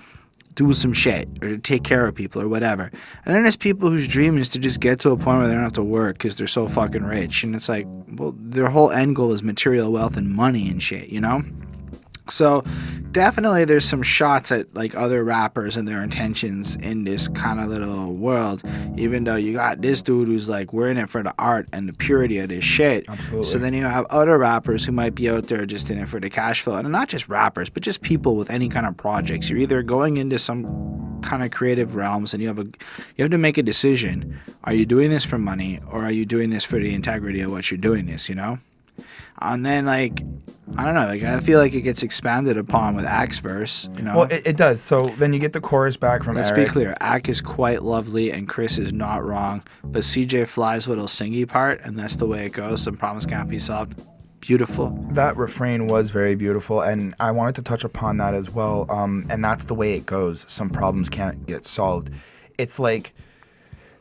do 0.60 0.74
some 0.74 0.91
shit 0.91 1.30
or 1.41 1.47
to 1.47 1.57
take 1.57 1.84
care 1.86 2.05
of 2.05 2.14
people 2.14 2.41
or 2.41 2.49
whatever. 2.49 2.91
And 3.24 3.34
then 3.34 3.43
there's 3.43 3.55
people 3.55 3.89
whose 3.89 4.10
dream 4.10 4.38
is 4.38 4.49
to 4.49 4.60
just 4.60 4.82
get 4.82 4.99
to 4.99 5.12
a 5.12 5.16
point 5.16 5.39
where 5.39 5.47
they 5.47 5.53
don't 5.53 5.64
have 5.64 5.72
to 5.74 5.84
work 5.84 6.18
because 6.18 6.36
they're 6.36 6.47
so 6.47 6.68
fucking 6.68 7.03
rich. 7.03 7.43
And 7.43 7.55
it's 7.55 7.70
like, 7.70 7.88
well, 8.18 8.36
their 8.38 8.68
whole 8.68 8.91
end 8.91 9.16
goal 9.16 9.32
is 9.32 9.41
material 9.41 9.89
wealth 9.89 10.18
and 10.18 10.30
money 10.30 10.68
and 10.68 10.84
shit, 10.84 11.07
you 11.07 11.22
know? 11.22 11.43
So 12.32 12.64
definitely 13.12 13.66
there's 13.66 13.86
some 13.86 14.04
shots 14.04 14.52
at 14.52 14.74
like 14.76 14.96
other 14.96 15.24
rappers 15.24 15.76
and 15.78 15.88
their 15.88 16.04
intentions 16.04 16.76
in 16.78 17.04
this 17.04 17.28
kind 17.30 17.60
of 17.60 17.68
little 17.68 18.14
world. 18.14 18.64
Even 18.98 19.24
though 19.24 19.36
you 19.36 19.54
got 19.54 19.82
this 19.82 20.02
dude 20.02 20.28
who's 20.28 20.50
like 20.50 20.74
we're 20.74 20.90
in 20.90 20.98
it 20.98 21.10
for 21.10 21.24
the 21.24 21.34
art 21.40 21.68
and 21.74 21.88
the 21.88 21.94
purity 21.94 22.40
of 22.40 22.50
this 22.50 22.64
shit. 22.64 23.06
Absolutely. 23.08 23.46
So 23.46 23.58
then 23.58 23.74
you 23.74 23.86
have 23.86 24.06
other 24.06 24.38
rappers 24.38 24.86
who 24.86 24.92
might 24.92 25.16
be 25.16 25.30
out 25.30 25.48
there 25.48 25.66
just 25.66 25.90
in 25.90 25.98
it 25.98 26.08
for 26.08 26.20
the 26.20 26.30
cash 26.30 26.62
flow. 26.62 26.76
And 26.76 26.92
not 26.92 27.10
just 27.10 27.30
rappers, 27.30 27.70
but 27.70 27.84
just 27.84 28.02
people 28.02 28.36
with 28.36 28.50
any 28.50 28.70
kind 28.70 28.86
of 28.86 28.96
projects. 28.98 29.50
You're 29.50 29.60
either 29.60 29.84
going 29.84 30.18
into 30.18 30.40
some 30.40 31.20
kind 31.22 31.44
of 31.44 31.52
creative 31.52 31.96
realms 31.96 32.34
and 32.34 32.42
you 32.42 32.48
have 32.48 32.60
a 32.60 32.64
you 32.64 33.24
have 33.24 33.32
to 33.32 33.38
make 33.38 33.58
a 33.58 33.64
decision. 33.64 34.40
Are 34.64 34.74
you 34.74 34.86
doing 34.86 35.10
this 35.10 35.26
for 35.26 35.38
money 35.38 35.80
or 35.92 36.04
are 36.06 36.12
you 36.12 36.26
doing 36.26 36.50
this 36.50 36.64
for 36.64 36.80
the 36.80 36.94
integrity 36.94 37.42
of 37.42 37.52
what 37.52 37.70
you're 37.70 37.78
doing 37.78 38.06
this, 38.06 38.30
you 38.30 38.36
know? 38.36 38.60
And 39.42 39.66
then 39.66 39.86
like 39.86 40.22
I 40.78 40.86
don't 40.86 40.94
know. 40.94 41.08
Like 41.08 41.24
I 41.24 41.40
feel 41.40 41.60
like 41.60 41.74
it 41.74 41.82
gets 41.82 42.04
expanded 42.04 42.58
upon 42.58 42.96
with 42.96 43.06
AK's 43.06 43.40
verse. 43.40 43.90
You 43.96 44.04
know. 44.04 44.18
Well, 44.18 44.28
it, 44.32 44.46
it 44.46 44.58
does. 44.58 44.82
So 44.82 45.10
then 45.18 45.34
you 45.34 45.40
get 45.40 45.54
the 45.54 45.62
chorus 45.62 45.98
back 45.98 46.24
from. 46.24 46.36
Let's 46.36 46.52
Erick. 46.52 46.68
be 46.68 46.72
clear. 46.72 46.96
AK 47.02 47.30
is 47.30 47.42
quite 47.42 47.82
lovely, 47.84 48.32
and 48.32 48.48
Chris 48.48 48.78
is 48.78 48.94
not 48.94 49.26
wrong. 49.26 49.64
But 49.84 50.04
CJ 50.04 50.48
Fly's 50.48 50.88
little 50.88 51.08
singy 51.08 51.48
part, 51.48 51.82
and 51.84 51.98
that's 51.98 52.16
the 52.16 52.26
way 52.26 52.46
it 52.46 52.52
goes. 52.52 52.84
Some 52.84 52.98
problems 52.98 53.26
can't 53.26 53.50
be 53.50 53.60
solved. 53.60 54.00
Beautiful. 54.42 54.92
That 55.12 55.36
refrain 55.36 55.88
was 55.88 56.12
very 56.12 56.36
beautiful, 56.36 56.82
and 56.82 57.14
I 57.20 57.32
wanted 57.32 57.56
to 57.56 57.62
touch 57.64 57.84
upon 57.84 58.18
that 58.18 58.34
as 58.34 58.50
well. 58.50 58.86
Um, 58.90 59.26
and 59.30 59.44
that's 59.44 59.66
the 59.66 59.76
way 59.76 59.96
it 59.96 60.06
goes. 60.06 60.46
Some 60.48 60.70
problems 60.70 61.10
can't 61.10 61.46
get 61.46 61.66
solved. 61.66 62.12
It's 62.58 62.80
like 62.80 63.14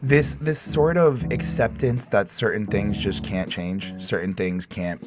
this 0.02 0.36
this 0.36 0.60
sort 0.60 0.96
of 0.96 1.24
acceptance 1.32 2.06
that 2.06 2.28
certain 2.28 2.66
things 2.66 2.98
just 2.98 3.24
can't 3.24 3.50
change. 3.50 4.00
Certain 4.00 4.34
things 4.34 4.64
can't 4.64 5.04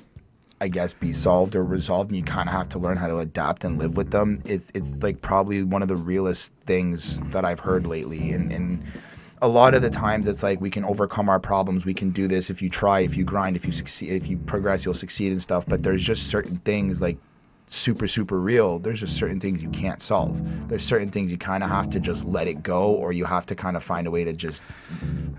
I 0.62 0.68
guess, 0.68 0.94
be 0.94 1.12
solved 1.12 1.56
or 1.56 1.64
resolved, 1.64 2.12
and 2.12 2.18
you 2.18 2.24
kind 2.24 2.48
of 2.48 2.54
have 2.54 2.70
to 2.70 2.80
learn 2.80 2.96
how 2.96 3.08
to 3.08 3.18
adapt 3.18 3.64
and 3.66 3.80
live 3.80 3.98
with 3.98 4.12
them. 4.12 4.40
It's 4.46 4.72
it's 4.76 4.96
like 5.02 5.20
probably 5.22 5.64
one 5.64 5.82
of 5.82 5.88
the 5.88 5.96
realest 5.96 6.54
things 6.68 7.20
that 7.32 7.44
I've 7.44 7.60
heard 7.60 7.88
lately, 7.88 8.32
and 8.32 8.54
and 8.54 8.84
a 9.42 9.48
lot 9.48 9.74
of 9.74 9.82
the 9.82 9.90
times 9.90 10.28
it's 10.28 10.44
like 10.44 10.62
we 10.62 10.70
can 10.70 10.86
overcome 10.86 11.30
our 11.30 11.40
problems. 11.40 11.84
We 11.84 11.96
can 11.96 12.12
do 12.12 12.28
this 12.28 12.52
if 12.52 12.62
you 12.62 12.70
try, 12.70 13.00
if 13.00 13.18
you 13.18 13.24
grind, 13.24 13.56
if 13.56 13.66
you 13.66 13.72
succeed, 13.72 14.12
if 14.12 14.28
you 14.28 14.38
progress, 14.38 14.86
you'll 14.86 14.94
succeed 14.94 15.32
and 15.32 15.42
stuff. 15.42 15.66
But 15.68 15.82
there's 15.82 16.04
just 16.04 16.28
certain 16.28 16.58
things 16.58 17.02
like 17.02 17.18
super 17.74 18.08
super 18.08 18.40
real 18.40 18.80
there's 18.80 19.00
just 19.00 19.16
certain 19.16 19.40
things 19.40 19.64
you 19.64 19.70
can't 19.70 20.02
solve 20.02 20.42
there's 20.68 20.84
certain 20.84 21.10
things 21.10 21.32
you 21.32 21.38
kind 21.38 21.64
of 21.64 21.70
have 21.70 21.90
to 21.90 22.00
just 22.00 22.26
let 22.26 22.48
it 22.48 22.62
go 22.64 22.92
or 22.92 23.14
you 23.14 23.26
have 23.26 23.46
to 23.46 23.56
kind 23.56 23.78
of 23.78 23.84
find 23.84 24.08
a 24.08 24.12
way 24.12 24.24
to 24.24 24.34
just 24.34 24.62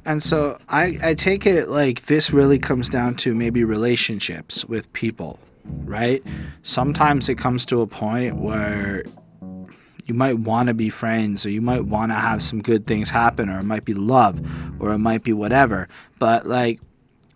And 0.05 0.23
so 0.23 0.59
I, 0.69 0.99
I 1.03 1.15
take 1.15 1.47
it 1.47 1.69
like 1.69 2.07
this 2.07 2.33
really 2.33 2.59
comes 2.59 2.89
down 2.89 3.15
to 3.17 3.35
maybe 3.35 3.65
relationships 3.65 4.65
with 4.65 4.93
people, 4.93 5.39
right? 5.85 6.23
Sometimes 6.63 7.29
it 7.29 7.39
comes 7.39 7.65
to 7.67 7.81
a 7.81 7.87
point 7.87 8.37
where 8.39 9.05
you 10.07 10.15
might 10.15 10.41
want 10.41 10.69
to 10.69 10.75
be 10.75 10.89
friends 10.89 11.47
or 11.47 11.51
you 11.51 11.61
might 11.61 11.85
want 11.85 12.11
to 12.11 12.17
have 12.17 12.43
some 12.43 12.61
good 12.61 12.87
things 12.87 13.11
happen 13.11 13.49
or 13.49 13.61
it 13.61 13.65
might 13.65 13.85
be 13.85 13.95
love 13.95 14.41
or 14.81 14.93
it 14.93 14.99
might 14.99 15.23
be 15.23 15.33
whatever. 15.33 15.89
But 16.19 16.47
like 16.47 16.81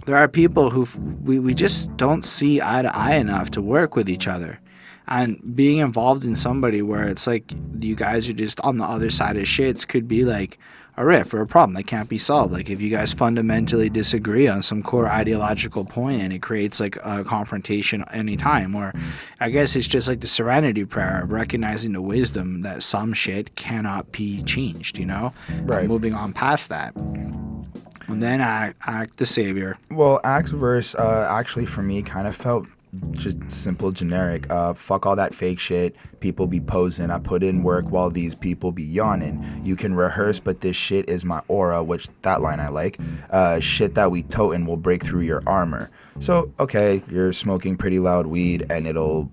there 0.07 0.17
are 0.17 0.29
people 0.29 0.71
who 0.71 0.89
we, 1.23 1.39
we 1.39 1.55
just 1.55 1.97
don't 1.97 2.25
see 2.25 2.61
eye 2.61 2.83
to 2.83 2.97
eye 2.97 3.15
enough 3.15 3.53
to 3.53 3.63
work 3.63 3.95
with 3.95 4.09
each 4.09 4.27
other. 4.27 4.59
And 5.09 5.55
being 5.57 5.79
involved 5.79 6.25
in 6.25 6.35
somebody 6.37 6.83
where 6.83 7.07
it's 7.07 7.27
like 7.27 7.53
you 7.81 7.95
guys 7.95 8.29
are 8.29 8.33
just 8.33 8.61
on 8.61 8.79
the 8.79 8.85
other 8.85 9.11
side 9.11 9.37
of 9.37 9.45
shits 9.45 9.87
could 9.87 10.09
be 10.09 10.25
like 10.25 10.59
a 10.99 11.05
riff 11.05 11.35
or 11.35 11.43
a 11.43 11.47
problem 11.47 11.75
that 11.75 11.87
can't 11.87 12.09
be 12.09 12.17
solved. 12.19 12.53
Like 12.55 12.71
if 12.71 12.81
you 12.81 12.89
guys 12.91 13.13
fundamentally 13.13 13.91
disagree 13.91 14.49
on 14.49 14.63
some 14.63 14.83
core 14.83 15.09
ideological 15.09 15.85
point 15.85 16.23
and 16.23 16.33
it 16.33 16.41
creates 16.41 16.81
like 16.81 16.97
a 17.05 17.23
confrontation 17.23 18.03
anytime. 18.13 18.75
Or 18.75 18.93
I 19.39 19.51
guess 19.51 19.77
it's 19.77 19.87
just 19.87 20.09
like 20.09 20.21
the 20.21 20.27
serenity 20.27 20.85
prayer 20.87 21.23
of 21.23 21.33
recognizing 21.33 21.93
the 21.93 22.01
wisdom 22.03 22.63
that 22.63 22.83
some 22.83 23.13
shit 23.13 23.55
cannot 23.57 24.11
be 24.11 24.43
changed, 24.43 24.99
you 24.99 25.05
know? 25.07 25.33
And 25.49 25.69
Right. 25.69 25.87
moving 25.87 26.15
on 26.15 26.33
past 26.33 26.71
that. 26.71 26.97
And 26.97 28.23
then 28.23 28.41
AK, 28.41 28.75
AK 28.87 29.17
the 29.17 29.27
Savior. 29.27 29.77
Well, 29.91 30.21
AK's 30.25 30.53
verse 30.53 30.95
uh, 30.95 31.29
actually 31.31 31.67
for 31.67 31.83
me 31.83 32.03
kind 32.03 32.27
of 32.27 32.35
felt 32.35 32.67
just 33.13 33.39
simple, 33.51 33.91
generic. 33.93 34.49
Uh, 34.51 34.73
fuck 34.75 35.07
all 35.07 35.17
that 35.17 35.35
fake 35.35 35.59
shit. 35.59 35.97
People 36.21 36.47
be 36.47 36.61
posing. 36.61 37.11
I 37.11 37.19
put 37.19 37.43
in 37.43 37.63
work 37.63 37.87
while 37.91 38.11
these 38.11 38.35
people 38.35 38.73
be 38.73 38.83
yawning. 38.83 39.45
You 39.65 39.77
can 39.77 39.95
rehearse, 39.95 40.41
but 40.41 40.61
this 40.61 40.77
shit 40.77 41.09
is 41.09 41.25
my 41.25 41.43
aura, 41.49 41.83
which 41.83 42.09
that 42.23 42.41
line 42.41 42.61
I 42.61 42.69
like. 42.69 42.99
Uh, 43.31 43.61
shit 43.61 43.95
that 43.97 44.11
we 44.11 44.23
totin' 44.23 44.67
will 44.67 44.77
break 44.77 45.05
through 45.05 45.23
your 45.23 45.43
armor. 45.47 45.91
So, 46.21 46.53
okay, 46.59 47.03
you're 47.11 47.33
smoking 47.33 47.77
pretty 47.77 47.99
loud 47.99 48.27
weed 48.27 48.67
and 48.71 48.87
it'll 48.87 49.31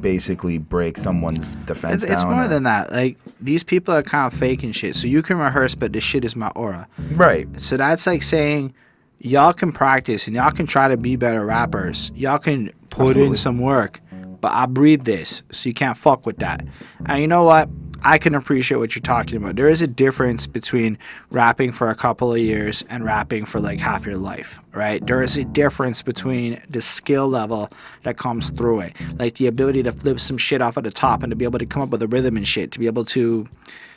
basically 0.00 0.58
break 0.58 0.96
someone's 0.96 1.54
defense 1.64 2.02
It's, 2.02 2.12
it's 2.12 2.24
more 2.24 2.44
or- 2.44 2.48
than 2.48 2.64
that. 2.64 2.92
Like 2.92 3.16
these 3.40 3.62
people 3.62 3.94
are 3.94 4.02
kind 4.02 4.30
of 4.30 4.38
faking 4.38 4.72
shit. 4.72 4.96
So 4.96 5.06
you 5.06 5.22
can 5.22 5.38
rehearse, 5.38 5.74
but 5.74 5.92
this 5.92 6.02
shit 6.04 6.24
is 6.24 6.36
my 6.36 6.48
aura. 6.48 6.88
Right. 7.12 7.48
So 7.60 7.76
that's 7.76 8.06
like 8.06 8.22
saying 8.22 8.74
y'all 9.22 9.52
can 9.52 9.72
practice 9.72 10.26
and 10.26 10.36
y'all 10.36 10.50
can 10.50 10.66
try 10.66 10.88
to 10.88 10.96
be 10.96 11.16
better 11.16 11.44
rappers. 11.44 12.10
Y'all 12.14 12.38
can 12.38 12.68
put 12.90 13.08
Absolutely. 13.08 13.26
in 13.28 13.36
some 13.36 13.58
work, 13.58 14.00
but 14.40 14.52
I 14.52 14.66
breathe 14.66 15.04
this, 15.04 15.42
so 15.50 15.68
you 15.68 15.74
can't 15.74 15.96
fuck 15.96 16.26
with 16.26 16.38
that. 16.38 16.64
And 17.06 17.20
you 17.20 17.28
know 17.28 17.44
what? 17.44 17.68
I 18.04 18.18
can 18.18 18.34
appreciate 18.34 18.78
what 18.78 18.96
you're 18.96 19.02
talking 19.02 19.36
about. 19.36 19.54
There 19.54 19.68
is 19.68 19.80
a 19.80 19.86
difference 19.86 20.48
between 20.48 20.98
rapping 21.30 21.70
for 21.70 21.88
a 21.88 21.94
couple 21.94 22.32
of 22.32 22.38
years 22.40 22.84
and 22.90 23.04
rapping 23.04 23.44
for 23.44 23.60
like 23.60 23.78
half 23.78 24.04
your 24.04 24.16
life, 24.16 24.58
right? 24.74 25.06
There 25.06 25.22
is 25.22 25.36
a 25.36 25.44
difference 25.44 26.02
between 26.02 26.60
the 26.68 26.80
skill 26.80 27.28
level 27.28 27.70
that 28.02 28.16
comes 28.16 28.50
through 28.50 28.80
it, 28.80 28.96
like 29.20 29.34
the 29.34 29.46
ability 29.46 29.84
to 29.84 29.92
flip 29.92 30.18
some 30.18 30.36
shit 30.36 30.60
off 30.60 30.76
at 30.76 30.82
the 30.82 30.90
top 30.90 31.22
and 31.22 31.30
to 31.30 31.36
be 31.36 31.44
able 31.44 31.60
to 31.60 31.66
come 31.66 31.82
up 31.82 31.90
with 31.90 32.02
a 32.02 32.08
rhythm 32.08 32.36
and 32.36 32.48
shit, 32.48 32.72
to 32.72 32.80
be 32.80 32.86
able 32.86 33.04
to 33.04 33.46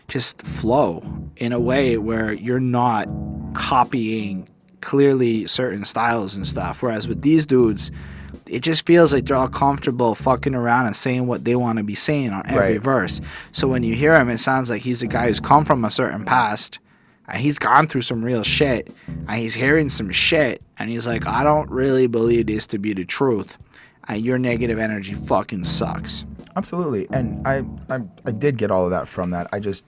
just 0.07 0.39
flow 0.43 1.03
in 1.37 1.51
a 1.51 1.59
way 1.59 1.97
where 1.97 2.33
you're 2.33 2.59
not 2.59 3.07
copying 3.55 4.47
clearly 4.85 5.45
certain 5.47 5.83
styles 5.83 6.35
and 6.35 6.45
stuff. 6.47 6.81
Whereas 6.81 7.07
with 7.07 7.21
these 7.21 7.45
dudes, 7.45 7.91
it 8.47 8.61
just 8.61 8.85
feels 8.85 9.11
like 9.13 9.25
they're 9.25 9.35
all 9.35 9.47
comfortable 9.47 10.13
fucking 10.15 10.55
around 10.55 10.85
and 10.85 10.95
saying 10.95 11.25
what 11.27 11.43
they 11.45 11.55
want 11.55 11.77
to 11.79 11.83
be 11.83 11.95
saying 11.95 12.29
on 12.31 12.43
every 12.45 12.73
Right. 12.73 12.81
verse. 12.81 13.19
So 13.51 13.67
when 13.67 13.83
you 13.83 13.95
hear 13.95 14.15
him, 14.15 14.29
it 14.29 14.37
sounds 14.37 14.69
like 14.69 14.81
he's 14.83 15.01
a 15.01 15.07
guy 15.07 15.27
who's 15.27 15.39
come 15.39 15.65
from 15.65 15.83
a 15.83 15.89
certain 15.91 16.23
past 16.23 16.79
and 17.27 17.41
he's 17.41 17.57
gone 17.57 17.87
through 17.87 18.01
some 18.03 18.23
real 18.23 18.43
shit 18.43 18.89
and 19.07 19.31
he's 19.39 19.55
hearing 19.55 19.89
some 19.89 20.11
shit 20.11 20.61
and 20.77 20.89
he's 20.89 21.07
like, 21.07 21.27
I 21.27 21.43
don't 21.43 21.69
really 21.71 22.05
believe 22.07 22.45
this 22.47 22.67
to 22.67 22.77
be 22.77 22.93
the 22.93 23.05
truth. 23.05 23.57
And 24.07 24.23
your 24.23 24.37
negative 24.37 24.77
energy 24.77 25.15
fucking 25.15 25.63
sucks. 25.63 26.25
Absolutely. 26.55 27.07
And 27.11 27.45
I, 27.47 27.63
I, 27.89 28.01
I 28.27 28.31
did 28.31 28.57
get 28.57 28.69
all 28.69 28.85
of 28.85 28.91
that 28.91 29.07
from 29.07 29.31
that. 29.31 29.47
I 29.51 29.59
just, 29.59 29.83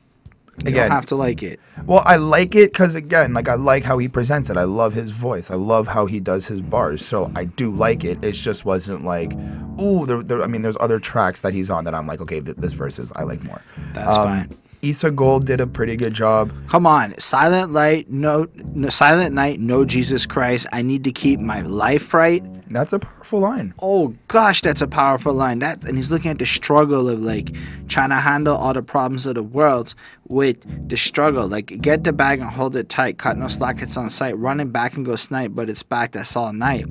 You 0.63 0.69
again, 0.69 0.89
don't 0.89 0.91
have 0.91 1.05
to 1.07 1.15
like 1.15 1.43
it. 1.43 1.59
Well, 1.85 2.01
I 2.05 2.15
like 2.15 2.55
it 2.55 2.73
because 2.73 2.95
again, 2.95 3.33
like 3.33 3.47
I 3.47 3.53
like 3.53 3.83
how 3.83 3.99
he 3.99 4.07
presents 4.07 4.49
it. 4.49 4.57
I 4.57 4.63
love 4.63 4.93
his 4.93 5.11
voice. 5.11 5.51
I 5.51 5.55
love 5.55 5.87
how 5.87 6.07
he 6.07 6.19
does 6.19 6.47
his 6.47 6.61
bars. 6.61 7.05
So 7.05 7.31
I 7.35 7.45
do 7.45 7.69
like 7.69 8.03
it. 8.03 8.23
It 8.23 8.31
just 8.31 8.65
wasn't 8.65 9.05
like, 9.05 9.33
ooh, 9.79 10.07
there, 10.07 10.23
there, 10.23 10.41
I 10.41 10.47
mean, 10.47 10.63
there's 10.63 10.77
other 10.79 10.99
tracks 10.99 11.41
that 11.41 11.53
he's 11.53 11.69
on 11.69 11.85
that 11.85 11.93
I'm 11.93 12.07
like, 12.07 12.21
okay, 12.21 12.41
th- 12.41 12.57
this 12.57 12.73
verse 12.73 12.97
is 12.97 13.11
I 13.15 13.21
like 13.21 13.43
more. 13.43 13.61
That's 13.93 14.17
um, 14.17 14.25
fine. 14.25 14.57
Issa 14.81 15.11
Gold 15.11 15.47
did 15.47 15.59
a 15.59 15.67
pretty 15.67 15.95
good 15.95 16.13
job. 16.13 16.51
Come 16.67 16.85
on, 16.85 17.17
Silent 17.17 17.71
Light, 17.71 18.09
no, 18.09 18.47
no, 18.73 18.89
Silent 18.89 19.33
Night, 19.33 19.59
no 19.59 19.85
Jesus 19.85 20.25
Christ. 20.25 20.67
I 20.71 20.81
need 20.81 21.03
to 21.03 21.11
keep 21.11 21.39
my 21.39 21.61
life 21.61 22.13
right. 22.13 22.43
That's 22.69 22.93
a 22.93 22.99
powerful 22.99 23.39
line. 23.39 23.73
Oh 23.79 24.13
gosh, 24.27 24.61
that's 24.61 24.81
a 24.81 24.87
powerful 24.87 25.33
line. 25.33 25.59
That 25.59 25.83
and 25.85 25.95
he's 25.95 26.11
looking 26.11 26.31
at 26.31 26.39
the 26.39 26.45
struggle 26.45 27.09
of 27.09 27.19
like 27.19 27.55
trying 27.87 28.09
to 28.09 28.15
handle 28.15 28.55
all 28.55 28.73
the 28.73 28.83
problems 28.83 29.25
of 29.25 29.35
the 29.35 29.43
world 29.43 29.95
with 30.29 30.89
the 30.89 30.97
struggle. 30.97 31.47
Like 31.47 31.67
get 31.81 32.03
the 32.03 32.13
bag 32.13 32.39
and 32.39 32.49
hold 32.49 32.75
it 32.75 32.89
tight, 32.89 33.17
cut 33.17 33.37
no 33.37 33.47
slack, 33.47 33.81
it's 33.81 33.97
on 33.97 34.09
sight. 34.09 34.37
Running 34.37 34.69
back 34.69 34.95
and 34.95 35.05
go 35.05 35.15
snipe, 35.15 35.51
but 35.53 35.69
it's 35.69 35.83
back. 35.83 36.11
That's 36.11 36.35
all 36.35 36.53
night. 36.53 36.85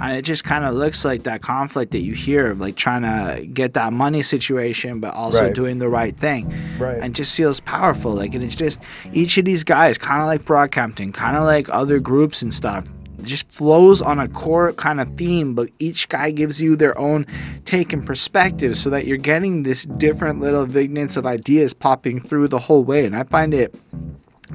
And 0.00 0.16
it 0.16 0.22
just 0.22 0.44
kind 0.44 0.64
of 0.64 0.74
looks 0.74 1.04
like 1.04 1.22
that 1.24 1.42
conflict 1.42 1.92
that 1.92 2.00
you 2.00 2.14
hear 2.14 2.50
of 2.50 2.60
like 2.60 2.76
trying 2.76 3.02
to 3.02 3.46
get 3.46 3.74
that 3.74 3.92
money 3.92 4.22
situation, 4.22 5.00
but 5.00 5.14
also 5.14 5.44
Right. 5.44 5.54
doing 5.54 5.78
the 5.78 5.88
right 5.88 6.16
thing. 6.16 6.52
Right. 6.78 6.98
And 7.00 7.14
just 7.14 7.36
feels 7.36 7.60
powerful. 7.60 8.12
Like 8.14 8.34
and 8.34 8.42
it's 8.44 8.54
just 8.56 8.82
each 9.12 9.38
of 9.38 9.44
these 9.44 9.64
guys, 9.64 9.98
kind 9.98 10.20
of 10.20 10.26
like 10.26 10.44
Brockhampton, 10.44 11.14
kind 11.14 11.36
of 11.36 11.44
like 11.44 11.68
other 11.70 11.98
groups 11.98 12.42
and 12.42 12.52
stuff 12.52 12.84
just 13.24 13.50
flows 13.50 14.00
on 14.02 14.18
a 14.18 14.28
core 14.28 14.72
kind 14.72 15.00
of 15.00 15.16
theme, 15.16 15.54
but 15.54 15.70
each 15.78 16.08
guy 16.08 16.30
gives 16.30 16.60
you 16.60 16.76
their 16.76 16.96
own 16.98 17.26
take 17.64 17.92
and 17.92 18.04
perspective 18.04 18.76
so 18.76 18.90
that 18.90 19.06
you're 19.06 19.16
getting 19.16 19.62
this 19.62 19.84
different 19.84 20.40
little 20.40 20.66
vignettes 20.66 21.16
of 21.16 21.26
ideas 21.26 21.74
popping 21.74 22.20
through 22.20 22.48
the 22.48 22.58
whole 22.58 22.84
way. 22.84 23.04
And 23.04 23.16
I 23.16 23.24
find 23.24 23.54
it 23.54 23.74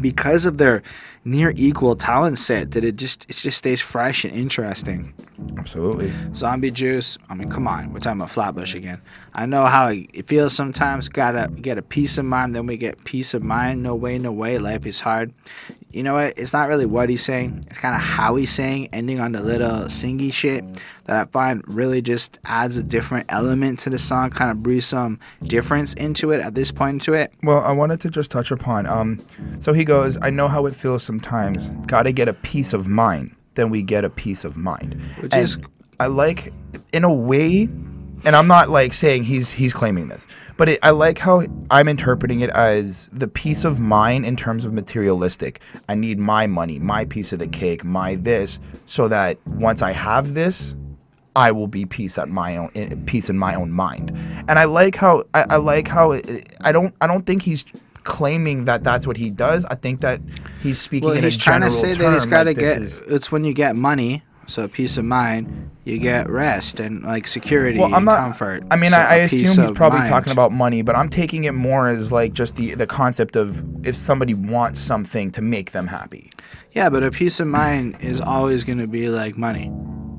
because 0.02 0.46
of 0.46 0.58
their 0.58 0.84
near 1.24 1.52
equal 1.56 1.96
talent 1.96 2.38
set 2.38 2.72
that 2.72 2.84
it 2.84 2.96
just 2.96 3.26
it 3.30 3.36
just 3.36 3.58
stays 3.58 3.82
fresh 3.82 4.24
and 4.24 4.34
interesting. 4.34 5.14
Absolutely. 5.58 6.12
Zombie 6.36 6.72
Juice, 6.72 7.18
I 7.30 7.36
mean, 7.36 7.50
come 7.50 7.68
on, 7.68 7.92
we're 7.92 8.00
talking 8.00 8.20
about 8.20 8.30
Flatbush 8.30 8.76
again. 8.76 9.02
I 9.34 9.46
know 9.46 9.66
how 9.66 9.90
it 9.90 10.28
feels 10.28 10.56
sometimes. 10.56 11.10
Gotta 11.10 11.50
get 11.62 11.78
a 11.78 11.82
peace 11.82 12.18
of 12.18 12.26
mind, 12.26 12.56
then 12.56 12.68
we 12.68 12.78
get 12.78 13.04
peace 13.04 13.34
of 13.34 13.44
mind. 13.44 13.84
No 13.84 13.96
way, 13.96 14.18
no 14.18 14.32
way. 14.32 14.60
Life 14.60 14.86
is 14.86 15.00
hard. 15.00 15.34
You 15.96 16.04
know 16.04 16.16
what? 16.16 16.38
It's 16.38 16.52
not 16.52 16.68
really 16.68 16.86
what 16.86 17.10
he's 17.10 17.24
saying. 17.24 17.64
It's 17.70 17.80
kind 17.80 17.96
of 17.96 18.02
how 18.02 18.36
he's 18.36 18.52
saying, 18.52 18.90
ending 18.92 19.22
on 19.22 19.32
the 19.32 19.42
little 19.42 19.86
singy 19.86 20.32
shit 20.34 20.66
that 21.06 21.16
I 21.16 21.24
find 21.32 21.64
really 21.68 22.02
just 22.02 22.38
adds 22.44 22.76
a 22.76 22.84
different 22.84 23.28
element 23.30 23.80
to 23.80 23.90
the 23.90 23.98
song, 23.98 24.30
kind 24.30 24.52
of 24.52 24.62
breathes 24.62 24.88
some 24.88 25.22
difference 25.44 25.94
into 25.94 26.32
it 26.32 26.42
at 26.42 26.54
this 26.54 26.70
point 26.70 26.96
into 26.96 27.14
it. 27.14 27.32
Well, 27.44 27.60
I 27.62 27.72
wanted 27.72 28.02
to 28.02 28.10
just 28.10 28.30
touch 28.30 28.52
upon. 28.52 28.88
Um, 28.88 29.26
so 29.62 29.72
he 29.72 29.86
goes, 29.86 30.18
I 30.22 30.32
know 30.32 30.50
how 30.50 30.66
it 30.66 30.76
feels 30.76 31.02
sometimes. 31.02 31.70
Got 31.88 32.04
to 32.04 32.12
get 32.12 32.28
a 32.28 32.34
peace 32.34 32.74
of 32.74 32.90
mind. 32.90 33.34
Then 33.54 33.70
we 33.70 33.82
get 33.82 34.04
a 34.04 34.10
peace 34.10 34.44
of 34.44 34.58
mind. 34.58 35.00
Which 35.22 35.32
And 35.34 35.44
is- 35.44 35.58
I 36.02 36.08
like, 36.08 36.52
in 36.92 37.06
a 37.06 37.14
way, 37.14 37.70
and 38.26 38.36
I'm 38.36 38.48
not 38.48 38.70
like 38.70 38.94
saying 38.94 39.24
he's 39.24 39.52
he's 39.52 39.74
claiming 39.74 40.08
this, 40.08 40.28
but 40.58 40.70
it, 40.70 40.80
I 40.84 40.90
like 40.92 41.18
how 41.18 41.44
I'm 41.72 41.88
interpreting 41.88 42.42
it 42.42 42.50
as 42.52 43.08
the 43.14 43.28
peace 43.28 43.64
of 43.66 43.80
mind 43.80 44.26
in 44.26 44.36
terms 44.36 44.66
of 44.66 44.74
materialistic. 44.74 45.62
I 45.90 45.96
need 45.96 46.20
my 46.20 46.48
money, 46.48 46.80
my 46.80 47.06
piece 47.06 47.32
of 47.34 47.40
the 47.40 47.48
cake, 47.48 47.84
my 47.84 48.16
this, 48.16 48.60
so 48.86 49.08
that 49.08 49.38
once 49.46 49.82
I 49.82 49.92
have 49.92 50.34
this, 50.34 50.76
I 51.36 51.52
will 51.52 51.68
be 51.68 51.86
peace 51.86 52.18
at 52.18 52.30
my 52.30 52.58
own 52.58 52.70
in- 52.74 53.06
peace 53.06 53.30
in 53.30 53.38
my 53.38 53.56
own 53.56 53.72
mind. 53.72 54.12
And 54.48 54.58
I 54.60 54.64
like 54.66 54.96
how 54.96 55.24
I, 55.34 55.46
I 55.52 55.56
like 55.58 55.88
how 55.88 56.12
it, 56.12 56.54
I 56.64 56.72
don't 56.72 56.94
I 57.02 57.08
don't 57.08 57.26
think 57.26 57.42
he's 57.42 57.64
claiming 58.06 58.66
that 58.66 58.84
that's 58.84 59.08
what 59.08 59.18
he 59.18 59.30
does. 59.32 59.66
I 59.66 59.76
think 59.76 60.02
that 60.02 60.22
he's 60.62 60.80
speaking 60.80 61.10
Well, 61.10 61.18
in 61.18 61.24
he's 61.24 61.36
a 61.36 61.40
trying 61.40 61.62
general 61.62 61.72
to 61.72 61.78
say 61.78 61.94
term. 61.94 62.06
that 62.06 62.14
he's 62.14 62.26
got 62.26 62.44
to 62.44 62.50
like 62.52 62.58
get. 62.58 62.78
is- 62.78 63.00
It's 63.08 63.32
when 63.32 63.44
you 63.44 63.54
get 63.54 63.76
money, 63.76 64.24
so 64.48 64.68
peace 64.68 64.98
of 64.98 65.06
mind, 65.06 65.70
you 65.84 65.98
get 66.00 66.30
rest 66.30 66.80
and 66.80 67.04
like 67.04 67.28
security 67.28 67.80
well, 67.80 67.88
I'm 67.88 67.96
and 67.96 68.06
not. 68.06 68.18
comfort. 68.20 68.64
I 68.72 68.76
mean, 68.76 68.92
So 68.92 68.98
I, 68.98 69.02
I 69.02 69.16
assume 69.16 69.64
he's 69.66 69.72
probably 69.72 70.00
mind. 70.00 70.10
talking 70.10 70.32
about 70.32 70.52
money, 70.52 70.82
but 70.82 70.96
I'm 70.96 71.10
taking 71.10 71.46
it 71.46 71.54
more 71.54 71.88
as 71.88 72.12
like 72.12 72.34
just 72.34 72.56
the 72.56 72.76
the 72.76 72.88
concept 72.88 73.36
of 73.36 73.64
if 73.86 73.96
somebody 73.96 74.34
wants 74.34 74.80
something 74.80 75.32
to 75.32 75.42
make 75.42 75.72
them 75.72 75.88
happy. 75.88 76.32
Yeah, 76.72 76.90
but 76.90 77.04
a 77.04 77.12
peace 77.12 77.40
of 77.40 77.48
mind 77.48 77.98
is 78.02 78.20
always 78.22 78.64
going 78.64 78.80
to 78.80 78.88
be 78.88 79.10
like 79.10 79.38
money. 79.38 79.72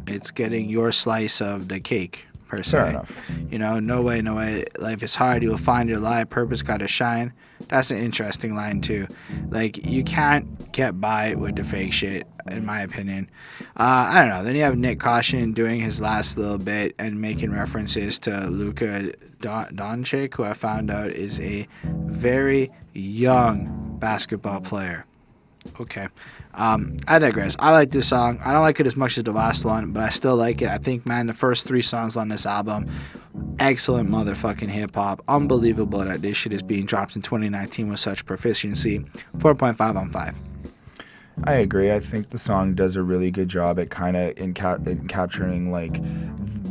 It's 0.07 0.31
getting 0.31 0.69
your 0.69 0.93
slice 0.93 1.41
of 1.41 1.69
the 1.69 1.81
cake, 1.81 2.27
per 2.49 2.63
se. 2.63 2.79
Fair 2.79 2.87
enough. 2.89 3.31
You 3.51 3.59
know, 3.59 3.79
no 3.81 4.03
way, 4.03 4.23
no 4.23 4.37
way. 4.37 4.65
Life 4.79 5.03
is 5.03 5.15
hard. 5.15 5.43
You 5.43 5.51
will 5.51 5.59
find 5.59 5.89
your 5.89 5.99
life. 5.99 6.31
Purpose 6.31 6.63
got 6.63 6.79
to 6.79 6.89
shine. 6.89 7.33
That's 7.69 7.91
an 7.91 7.99
interesting 7.99 8.55
line 8.55 8.81
too. 8.81 9.07
Like 9.49 9.87
you 9.87 10.05
can't 10.05 10.71
get 10.73 11.01
by 11.01 11.35
with 11.35 11.57
the 11.57 11.65
fake 11.65 11.93
shit, 11.93 12.27
in 12.51 12.65
my 12.65 12.83
opinion. 12.83 13.31
Uh, 13.77 14.09
I 14.11 14.21
don't 14.21 14.29
know. 14.29 14.45
Then 14.45 14.57
you 14.57 14.63
have 14.63 14.75
Nyck 14.75 15.01
Caution 15.01 15.53
doing 15.53 15.81
his 15.81 16.01
last 16.01 16.39
little 16.39 16.59
bit 16.59 16.95
and 16.99 17.21
making 17.21 17.53
references 17.53 18.19
to 18.21 18.47
Luka 18.49 19.13
Don- 19.41 19.75
Doncic, 19.75 20.35
who 20.35 20.45
I 20.45 20.53
found 20.53 20.91
out 20.91 21.11
is 21.11 21.41
a 21.41 21.67
very 21.85 22.71
young 22.93 23.97
basketball 23.99 24.61
player. 24.61 25.05
Okay. 25.81 26.09
Um, 26.55 26.97
I 27.07 27.19
digress. 27.19 27.57
I 27.59 27.73
like 27.73 27.91
this 27.91 28.09
song. 28.09 28.41
I 28.45 28.53
don't 28.53 28.63
like 28.63 28.81
it 28.81 28.87
as 28.87 28.97
much 28.97 29.19
as 29.19 29.25
the 29.25 29.33
last 29.33 29.65
one, 29.65 29.93
but 29.93 30.03
I 30.03 30.09
still 30.09 30.37
like 30.37 30.63
it. 30.63 30.69
I 30.69 30.79
think, 30.79 31.07
man, 31.07 31.27
the 31.27 31.33
first 31.33 31.67
three 31.67 31.83
songs 31.83 32.17
on 32.17 32.29
this 32.29 32.47
album, 32.47 32.89
excellent 33.59 34.09
motherfucking 34.09 34.69
hip 34.69 34.95
hop. 34.95 35.23
Unbelievable 35.29 35.99
that 36.01 36.23
this 36.23 36.37
shit 36.37 36.53
is 36.53 36.63
being 36.63 36.87
dropped 36.87 37.17
in 37.17 37.23
2019 37.23 37.89
with 37.89 38.01
such 38.01 38.25
proficiency. 38.25 39.01
4.5 39.39 39.97
on 39.97 40.11
5. 40.11 40.35
I 41.45 41.55
agree. 41.57 41.93
I 41.93 42.01
think 42.01 42.31
the 42.31 42.39
song 42.39 42.75
does 42.75 42.97
a 42.97 43.03
really 43.03 43.31
good 43.31 43.49
job 43.49 43.79
at 43.79 43.91
kind 43.91 44.17
of 44.17 44.39
in, 44.39 44.55
cap- 44.55 44.87
in 44.89 45.07
capturing 45.07 45.71
like 45.71 46.01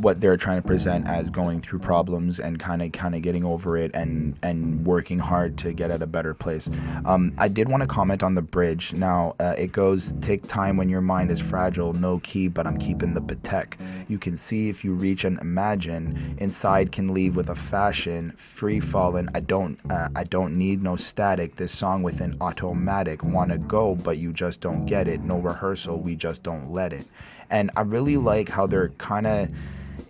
what 0.01 0.21
they're 0.21 0.37
trying 0.37 0.61
to 0.61 0.67
present 0.67 1.07
as 1.07 1.29
going 1.29 1.61
through 1.61 1.79
problems 1.79 2.39
and 2.39 2.59
kind 2.59 2.81
of 2.81 2.91
kind 2.91 3.15
of 3.15 3.21
getting 3.23 3.43
over 3.43 3.75
it 3.75 3.89
and 3.95 4.35
and 4.43 4.85
working 4.85 5.17
hard 5.17 5.57
to 5.57 5.73
get 5.73 5.89
at 5.89 6.01
a 6.01 6.07
better 6.07 6.33
place. 6.33 6.69
Um, 7.05 7.33
I 7.37 7.47
did 7.47 7.69
want 7.69 7.81
to 7.81 7.87
comment 7.87 8.21
on 8.21 8.35
the 8.35 8.41
bridge. 8.41 8.93
Now 8.93 9.35
uh, 9.39 9.55
it 9.57 9.71
goes, 9.71 10.13
"Take 10.21 10.47
time 10.47 10.77
when 10.77 10.89
your 10.89 11.01
mind 11.01 11.31
is 11.31 11.41
fragile, 11.41 11.93
no 11.93 12.19
key, 12.19 12.47
but 12.47 12.67
I'm 12.67 12.77
keeping 12.77 13.13
the 13.13 13.21
patek. 13.21 13.79
You 14.07 14.19
can 14.19 14.37
see 14.37 14.69
if 14.69 14.83
you 14.83 14.93
reach 14.93 15.23
and 15.23 15.39
imagine. 15.39 16.35
Inside 16.39 16.91
can 16.91 17.13
leave 17.13 17.35
with 17.35 17.49
a 17.49 17.55
fashion, 17.55 18.31
free 18.31 18.79
falling. 18.79 19.27
I 19.33 19.39
don't 19.39 19.79
uh, 19.89 20.09
I 20.15 20.23
don't 20.23 20.57
need 20.57 20.83
no 20.83 20.95
static. 20.97 21.55
This 21.55 21.71
song 21.71 22.03
with 22.03 22.21
an 22.21 22.37
automatic. 22.41 23.23
Wanna 23.23 23.57
go, 23.57 23.95
but 23.95 24.17
you 24.17 24.33
just 24.33 24.54
don't 24.57 24.85
get 24.85 25.07
it. 25.07 25.21
No 25.21 25.37
rehearsal, 25.39 25.99
we 25.99 26.15
just 26.15 26.43
don't 26.43 26.71
let 26.71 26.93
it." 26.93 27.05
And 27.49 27.71
I 27.75 27.81
really 27.81 28.17
like 28.17 28.49
how 28.49 28.67
they're 28.67 28.89
kind 28.89 29.27
of 29.27 29.49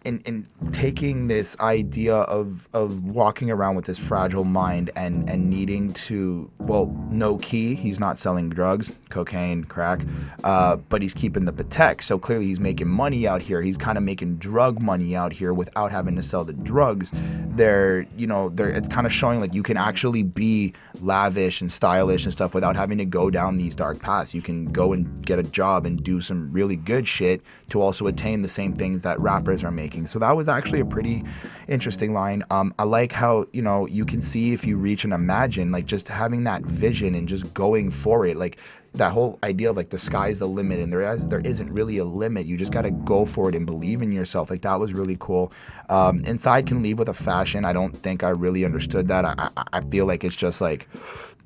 in, 0.05 0.19
in 0.19 0.47
taking 0.71 1.27
this 1.27 1.59
idea 1.59 2.15
of 2.15 2.67
of 2.73 3.03
walking 3.05 3.51
around 3.51 3.75
with 3.75 3.85
this 3.85 3.99
fragile 3.99 4.43
mind 4.43 4.91
and 4.95 5.29
and 5.29 5.49
needing 5.49 5.93
to 5.93 6.49
well 6.59 6.85
no 7.09 7.37
key 7.37 7.75
he's 7.75 7.99
not 7.99 8.17
selling 8.17 8.49
drugs 8.49 8.91
cocaine 9.09 9.63
crack 9.63 10.01
uh, 10.43 10.75
but 10.75 11.01
he's 11.01 11.13
keeping 11.13 11.45
the 11.45 11.53
patek 11.53 12.01
so 12.01 12.17
clearly 12.19 12.45
he's 12.45 12.59
making 12.59 12.87
money 12.87 13.27
out 13.27 13.41
here. 13.41 13.61
He's 13.61 13.77
kind 13.77 13.97
of 13.97 14.03
making 14.03 14.37
drug 14.37 14.81
money 14.81 15.15
out 15.15 15.33
here 15.33 15.53
without 15.53 15.91
having 15.91 16.15
to 16.15 16.23
sell 16.23 16.43
the 16.43 16.53
drugs. 16.53 17.11
They're 17.13 18.05
you 18.17 18.27
know 18.27 18.49
they're 18.49 18.69
it's 18.69 18.87
kind 18.87 19.07
of 19.07 19.13
showing 19.13 19.39
like 19.39 19.53
you 19.53 19.63
can 19.63 19.77
actually 19.77 20.23
be 20.23 20.73
lavish 21.01 21.61
and 21.61 21.71
stylish 21.71 22.25
and 22.25 22.33
stuff 22.33 22.53
without 22.53 22.75
having 22.75 22.97
to 22.97 23.05
go 23.05 23.29
down 23.29 23.57
these 23.57 23.75
dark 23.75 24.01
paths. 24.01 24.33
You 24.33 24.41
can 24.41 24.65
go 24.71 24.93
and 24.93 25.25
get 25.25 25.39
a 25.39 25.43
job 25.43 25.85
and 25.85 26.03
do 26.03 26.21
some 26.21 26.51
really 26.51 26.75
good 26.75 27.07
shit 27.07 27.41
to 27.69 27.81
also 27.81 28.07
attain 28.07 28.41
the 28.41 28.47
same 28.47 28.73
things 28.73 29.03
that 29.03 29.19
rappers 29.19 29.63
are 29.63 29.71
making 29.71 29.94
so 30.03 30.19
that 30.19 30.35
was 30.35 30.49
actually 30.49 30.81
a 30.81 30.85
pretty 30.85 31.23
interesting 31.67 32.13
line. 32.13 32.43
Um, 32.51 32.73
I 32.77 32.83
like 32.83 33.11
how 33.11 33.45
you 33.53 33.61
know 33.61 33.85
you 33.85 34.03
can 34.03 34.19
see 34.19 34.51
if 34.51 34.65
you 34.65 34.77
reach 34.77 35.03
and 35.05 35.13
imagine, 35.13 35.71
like 35.71 35.85
just 35.85 36.07
having 36.09 36.43
that 36.45 36.63
vision 36.63 37.15
and 37.15 37.27
just 37.27 37.53
going 37.53 37.91
for 37.91 38.25
it, 38.25 38.35
like 38.35 38.57
that 38.95 39.11
whole 39.11 39.37
idea 39.43 39.69
of 39.69 39.77
like 39.77 39.89
the 39.89 39.97
sky's 39.97 40.39
the 40.39 40.47
limit 40.47 40.79
and 40.79 40.91
there 40.91 41.01
is, 41.01 41.27
there 41.27 41.41
isn't 41.41 41.71
really 41.71 41.97
a 41.97 42.05
limit. 42.05 42.45
You 42.45 42.57
just 42.57 42.71
got 42.71 42.83
to 42.83 42.91
go 42.91 43.25
for 43.25 43.49
it 43.49 43.55
and 43.55 43.65
believe 43.65 44.01
in 44.01 44.11
yourself. 44.11 44.49
Like 44.49 44.61
that 44.61 44.79
was 44.79 44.93
really 44.93 45.17
cool. 45.19 45.51
Um, 45.89 46.23
inside 46.25 46.67
can 46.67 46.81
leave 46.81 46.97
with 46.97 47.09
a 47.09 47.13
fashion. 47.13 47.65
I 47.65 47.73
don't 47.73 47.91
think 48.01 48.23
I 48.23 48.29
really 48.29 48.65
understood 48.65 49.07
that. 49.09 49.25
I, 49.25 49.49
I, 49.57 49.63
I 49.73 49.81
feel 49.81 50.05
like 50.05 50.23
it's 50.23 50.35
just 50.35 50.61
like 50.61 50.87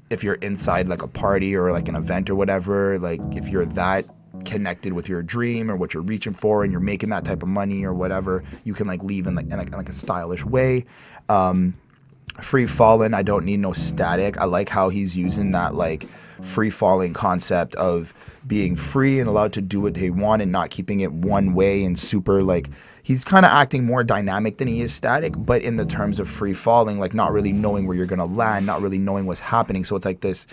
if 0.09 0.23
you're 0.23 0.35
inside 0.35 0.87
like 0.87 1.01
a 1.01 1.07
party 1.07 1.55
or 1.55 1.71
like 1.71 1.87
an 1.87 1.95
event 1.95 2.29
or 2.29 2.35
whatever, 2.35 2.97
like 2.99 3.21
if 3.31 3.49
you're 3.49 3.65
that 3.65 4.05
connected 4.45 4.93
with 4.93 5.09
your 5.09 5.21
dream 5.21 5.69
or 5.69 5.75
what 5.75 5.93
you're 5.93 6.03
reaching 6.03 6.33
for 6.33 6.63
and 6.63 6.71
you're 6.71 6.81
making 6.81 7.09
that 7.09 7.25
type 7.25 7.43
of 7.43 7.49
money 7.49 7.85
or 7.85 7.93
whatever 7.93 8.43
you 8.63 8.73
can 8.73 8.87
like 8.87 9.03
leave 9.03 9.27
in 9.27 9.35
like 9.35 9.45
in 9.45 9.57
like, 9.57 9.67
in 9.67 9.73
like 9.73 9.89
a 9.89 9.93
stylish 9.93 10.45
way. 10.45 10.85
Um, 11.27 11.75
free 12.41 12.65
falling 12.65 13.13
i 13.13 13.21
don't 13.21 13.45
need 13.45 13.59
no 13.59 13.73
static. 13.73 14.37
I 14.37 14.45
like 14.45 14.69
how 14.69 14.89
he's 14.89 15.15
using 15.15 15.51
that 15.51 15.75
like 15.75 16.07
free 16.41 16.69
falling 16.69 17.13
concept 17.13 17.75
of 17.75 18.13
being 18.47 18.75
free 18.75 19.19
and 19.19 19.27
allowed 19.27 19.51
to 19.53 19.61
do 19.61 19.81
what 19.81 19.93
they 19.93 20.09
want 20.09 20.41
and 20.41 20.51
not 20.51 20.69
keeping 20.69 21.01
it 21.01 21.11
one 21.11 21.53
way 21.53 21.83
and 21.83 21.99
super 21.99 22.41
like 22.41 22.69
he's 23.03 23.25
kind 23.25 23.45
of 23.45 23.51
acting 23.51 23.85
more 23.85 24.03
dynamic 24.03 24.57
than 24.57 24.67
he 24.67 24.79
is 24.79 24.93
static 24.93 25.33
but 25.35 25.61
in 25.61 25.75
the 25.75 25.85
terms 25.85 26.19
of 26.19 26.29
free 26.29 26.53
falling 26.53 26.99
like 26.99 27.13
not 27.13 27.33
really 27.33 27.51
knowing 27.51 27.85
where 27.85 27.97
you're 27.97 28.05
gonna 28.05 28.25
land 28.25 28.65
not 28.65 28.81
really 28.81 28.99
knowing 28.99 29.25
what's 29.25 29.39
happening. 29.39 29.83
So 29.83 29.95
it's 29.95 30.05
like 30.05 30.21
this 30.21 30.47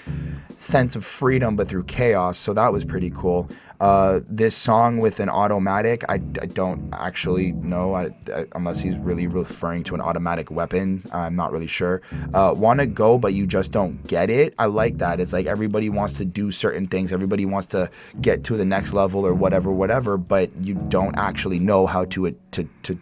sense 0.56 0.96
of 0.96 1.04
freedom 1.04 1.54
but 1.54 1.68
through 1.68 1.84
chaos. 1.84 2.36
So 2.36 2.52
that 2.54 2.72
was 2.72 2.84
pretty 2.84 3.10
cool 3.10 3.48
uh, 3.80 4.20
this 4.26 4.56
song 4.56 4.98
with 4.98 5.20
an 5.20 5.28
automatic, 5.28 6.04
I, 6.08 6.14
I 6.14 6.46
don't 6.46 6.92
actually 6.92 7.52
know 7.52 7.94
I, 7.94 8.10
I, 8.34 8.46
unless 8.54 8.80
he's 8.80 8.96
really 8.96 9.26
referring 9.26 9.82
to 9.84 9.94
an 9.94 10.00
automatic 10.00 10.50
weapon. 10.50 11.02
I'm 11.12 11.36
not 11.36 11.52
really 11.52 11.66
sure. 11.66 12.02
Uh, 12.32 12.54
Want 12.56 12.80
to 12.80 12.86
go, 12.86 13.18
but 13.18 13.34
you 13.34 13.46
just 13.46 13.72
don't 13.72 14.04
get 14.06 14.30
it. 14.30 14.54
I 14.58 14.66
like 14.66 14.98
that. 14.98 15.20
It's 15.20 15.32
like 15.32 15.46
everybody 15.46 15.90
wants 15.90 16.14
to 16.14 16.24
do 16.24 16.50
certain 16.50 16.86
things, 16.86 17.12
everybody 17.12 17.44
wants 17.44 17.68
to 17.68 17.90
get 18.20 18.44
to 18.44 18.56
the 18.56 18.64
next 18.64 18.92
level 18.92 19.26
or 19.26 19.34
whatever, 19.34 19.70
whatever, 19.70 20.16
but 20.16 20.50
you 20.62 20.74
don't 20.88 21.16
actually 21.16 21.58
know 21.58 21.86
how 21.86 22.04
to 22.06 22.30
to 22.52 22.68
to, 22.82 22.98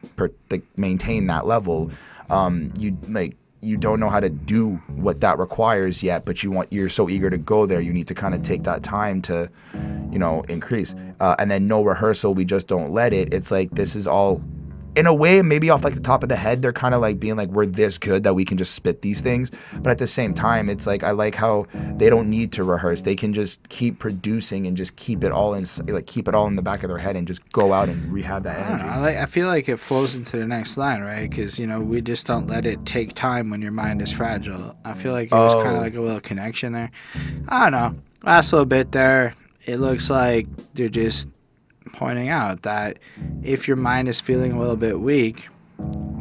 maintain 0.76 1.26
that 1.26 1.46
level. 1.46 1.90
Um, 2.30 2.72
you 2.78 2.96
like 3.08 3.36
you 3.64 3.76
don't 3.76 3.98
know 3.98 4.08
how 4.08 4.20
to 4.20 4.28
do 4.28 4.74
what 4.88 5.20
that 5.20 5.38
requires 5.38 6.02
yet, 6.02 6.24
but 6.24 6.42
you 6.42 6.50
want 6.50 6.72
you're 6.72 6.88
so 6.88 7.08
eager 7.08 7.30
to 7.30 7.38
go 7.38 7.66
there. 7.66 7.80
You 7.80 7.92
need 7.92 8.06
to 8.08 8.14
kind 8.14 8.34
of 8.34 8.42
take 8.42 8.62
that 8.64 8.82
time 8.82 9.22
to, 9.22 9.50
you 10.10 10.18
know, 10.18 10.42
increase. 10.48 10.94
Uh, 11.20 11.34
and 11.38 11.50
then 11.50 11.66
no 11.66 11.82
rehearsal, 11.82 12.34
we 12.34 12.44
just 12.44 12.66
don't 12.66 12.92
let 12.92 13.12
it. 13.12 13.32
It's 13.32 13.50
like 13.50 13.70
this 13.70 13.96
is 13.96 14.06
all 14.06 14.42
in 14.96 15.06
a 15.06 15.14
way, 15.14 15.42
maybe 15.42 15.70
off 15.70 15.84
like 15.84 15.94
the 15.94 16.00
top 16.00 16.22
of 16.22 16.28
the 16.28 16.36
head, 16.36 16.62
they're 16.62 16.72
kind 16.72 16.94
of 16.94 17.00
like 17.00 17.18
being 17.18 17.36
like, 17.36 17.48
we're 17.48 17.66
this 17.66 17.98
good 17.98 18.22
that 18.24 18.34
we 18.34 18.44
can 18.44 18.56
just 18.56 18.74
spit 18.74 19.02
these 19.02 19.20
things. 19.20 19.50
But 19.74 19.90
at 19.90 19.98
the 19.98 20.06
same 20.06 20.34
time, 20.34 20.68
it's 20.68 20.86
like, 20.86 21.02
I 21.02 21.10
like 21.10 21.34
how 21.34 21.66
they 21.96 22.08
don't 22.10 22.30
need 22.30 22.52
to 22.52 22.64
rehearse. 22.64 23.02
They 23.02 23.16
can 23.16 23.32
just 23.32 23.68
keep 23.68 23.98
producing 23.98 24.66
and 24.66 24.76
just 24.76 24.96
keep 24.96 25.24
it 25.24 25.32
all 25.32 25.54
in, 25.54 25.66
like, 25.86 26.06
keep 26.06 26.28
it 26.28 26.34
all 26.34 26.46
in 26.46 26.56
the 26.56 26.62
back 26.62 26.82
of 26.82 26.88
their 26.88 26.98
head 26.98 27.16
and 27.16 27.26
just 27.26 27.46
go 27.50 27.72
out 27.72 27.88
and 27.88 28.12
rehab 28.12 28.44
that 28.44 28.58
energy. 28.58 28.84
I, 28.84 28.98
like, 28.98 29.16
I 29.16 29.26
feel 29.26 29.48
like 29.48 29.68
it 29.68 29.78
flows 29.78 30.14
into 30.14 30.36
the 30.36 30.46
next 30.46 30.76
line, 30.76 31.02
right? 31.02 31.28
Because, 31.28 31.58
you 31.58 31.66
know, 31.66 31.80
we 31.80 32.00
just 32.00 32.26
don't 32.26 32.46
let 32.46 32.66
it 32.66 32.84
take 32.86 33.14
time 33.14 33.50
when 33.50 33.60
your 33.60 33.72
mind 33.72 34.00
is 34.02 34.12
fragile. 34.12 34.76
I 34.84 34.92
feel 34.92 35.12
like 35.12 35.26
it 35.26 35.34
was 35.34 35.54
oh. 35.54 35.62
kind 35.62 35.76
of 35.76 35.82
like 35.82 35.96
a 35.96 36.00
little 36.00 36.20
connection 36.20 36.72
there. 36.72 36.90
I 37.48 37.70
don't 37.70 37.72
know. 37.72 38.00
Last 38.22 38.52
little 38.52 38.66
bit 38.66 38.92
there, 38.92 39.34
it 39.66 39.78
looks 39.78 40.08
like 40.08 40.46
they're 40.74 40.88
just 40.88 41.28
pointing 41.94 42.28
out 42.28 42.62
that 42.62 42.98
if 43.42 43.66
your 43.68 43.76
mind 43.76 44.08
is 44.08 44.20
feeling 44.20 44.52
a 44.52 44.58
little 44.58 44.76
bit 44.76 45.00
weak, 45.00 45.48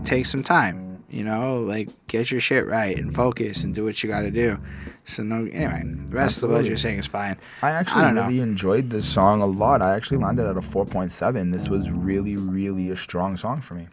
take 0.04 0.26
some 0.26 0.44
time. 0.44 1.04
You 1.10 1.24
know, 1.24 1.60
like 1.60 1.90
get 2.08 2.32
your 2.32 2.40
shit 2.42 2.66
right 2.66 2.98
and 2.98 3.14
focus 3.14 3.64
and 3.64 3.76
do 3.76 3.84
what 3.84 4.02
you 4.02 4.10
got 4.10 4.22
to 4.22 4.32
do. 4.32 4.58
So 5.06 5.22
no, 5.22 5.46
anyway, 5.52 5.84
the 5.84 6.16
rest 6.16 6.38
Absolutely. 6.38 6.56
of 6.56 6.64
what 6.64 6.70
you're 6.70 6.78
saying 6.78 7.00
is 7.00 7.06
fine. 7.06 7.38
I 7.62 7.70
actually 7.70 8.04
I 8.04 8.12
really 8.12 8.38
know. 8.38 8.44
enjoyed 8.44 8.90
this 8.90 9.08
song 9.08 9.42
a 9.42 9.46
lot. 9.46 9.84
I 9.84 9.96
actually 9.96 10.18
landed 10.18 10.48
at 10.48 10.58
a 10.58 10.62
4.7. 10.62 11.54
This 11.54 11.70
was 11.70 11.92
really, 11.92 12.36
really 12.36 12.90
a 12.90 12.96
strong 12.96 13.38
song 13.38 13.62
for 13.62 13.76
me. 13.76 13.88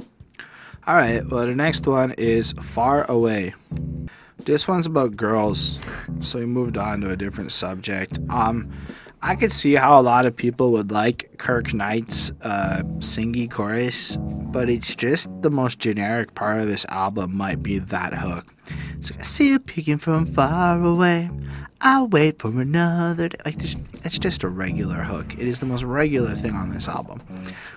All 0.86 0.94
right. 0.96 1.22
Well, 1.28 1.44
the 1.44 1.54
next 1.54 1.86
one 1.86 2.12
is 2.12 2.52
Far 2.52 3.04
Away. 3.10 3.54
This 4.44 4.66
one's 4.66 4.86
about 4.86 5.14
girls, 5.16 5.78
so 6.22 6.38
we 6.38 6.46
moved 6.46 6.78
on 6.78 7.02
to 7.02 7.10
a 7.10 7.16
different 7.16 7.52
subject. 7.52 8.18
Um, 8.30 8.72
I 9.22 9.36
could 9.36 9.52
see 9.52 9.74
how 9.74 10.00
a 10.00 10.02
lot 10.02 10.24
of 10.24 10.34
people 10.34 10.72
would 10.72 10.90
like 10.90 11.36
Kirk 11.36 11.74
Knight's 11.74 12.32
uh, 12.42 12.82
singy 13.00 13.50
chorus, 13.50 14.16
but 14.16 14.70
it's 14.70 14.94
just 14.94 15.28
the 15.42 15.50
most 15.50 15.78
generic 15.78 16.34
part 16.34 16.60
of 16.60 16.68
this 16.68 16.86
album 16.88 17.36
might 17.36 17.62
be 17.62 17.78
that 17.78 18.14
hook. 18.14 18.46
It's 18.96 19.10
like, 19.10 19.20
I 19.20 19.24
see 19.24 19.50
you 19.50 19.58
peeking 19.58 19.98
from 19.98 20.24
far 20.24 20.82
away. 20.82 21.28
I'll 21.82 22.08
wait 22.08 22.38
for 22.38 22.48
another 22.48 23.28
day. 23.28 23.38
Like, 23.44 23.62
it's 23.62 24.18
just 24.18 24.42
a 24.42 24.48
regular 24.48 24.96
hook. 24.96 25.34
It 25.34 25.46
is 25.46 25.60
the 25.60 25.66
most 25.66 25.82
regular 25.82 26.34
thing 26.34 26.54
on 26.54 26.72
this 26.72 26.88
album. 26.88 27.22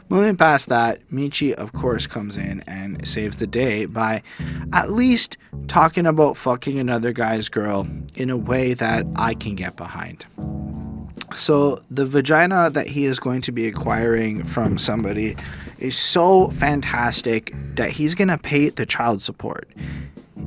Moving 0.09 0.37
past 0.37 0.69
that, 0.69 0.99
Meechy, 1.09 1.53
of 1.53 1.73
course, 1.73 2.07
comes 2.07 2.37
in 2.37 2.63
and 2.67 3.05
saves 3.05 3.37
the 3.37 3.47
day 3.47 3.85
by 3.85 4.21
at 4.71 4.91
least 4.91 5.37
talking 5.67 6.05
about 6.05 6.37
fucking 6.37 6.79
another 6.79 7.11
guy's 7.11 7.49
girl 7.49 7.87
in 8.15 8.29
a 8.29 8.37
way 8.37 8.73
that 8.73 9.05
I 9.17 9.33
can 9.33 9.55
get 9.55 9.75
behind. 9.75 10.25
So 11.35 11.79
the 11.89 12.05
vagina 12.05 12.69
that 12.69 12.87
he 12.87 13.05
is 13.05 13.19
going 13.19 13.41
to 13.41 13.51
be 13.51 13.67
acquiring 13.67 14.43
from 14.43 14.77
somebody 14.77 15.35
is 15.79 15.97
so 15.97 16.49
fantastic 16.49 17.53
that 17.75 17.89
he's 17.89 18.15
to 18.29 18.37
pay 18.37 18.69
the 18.69 18.85
child 18.85 19.21
support 19.21 19.67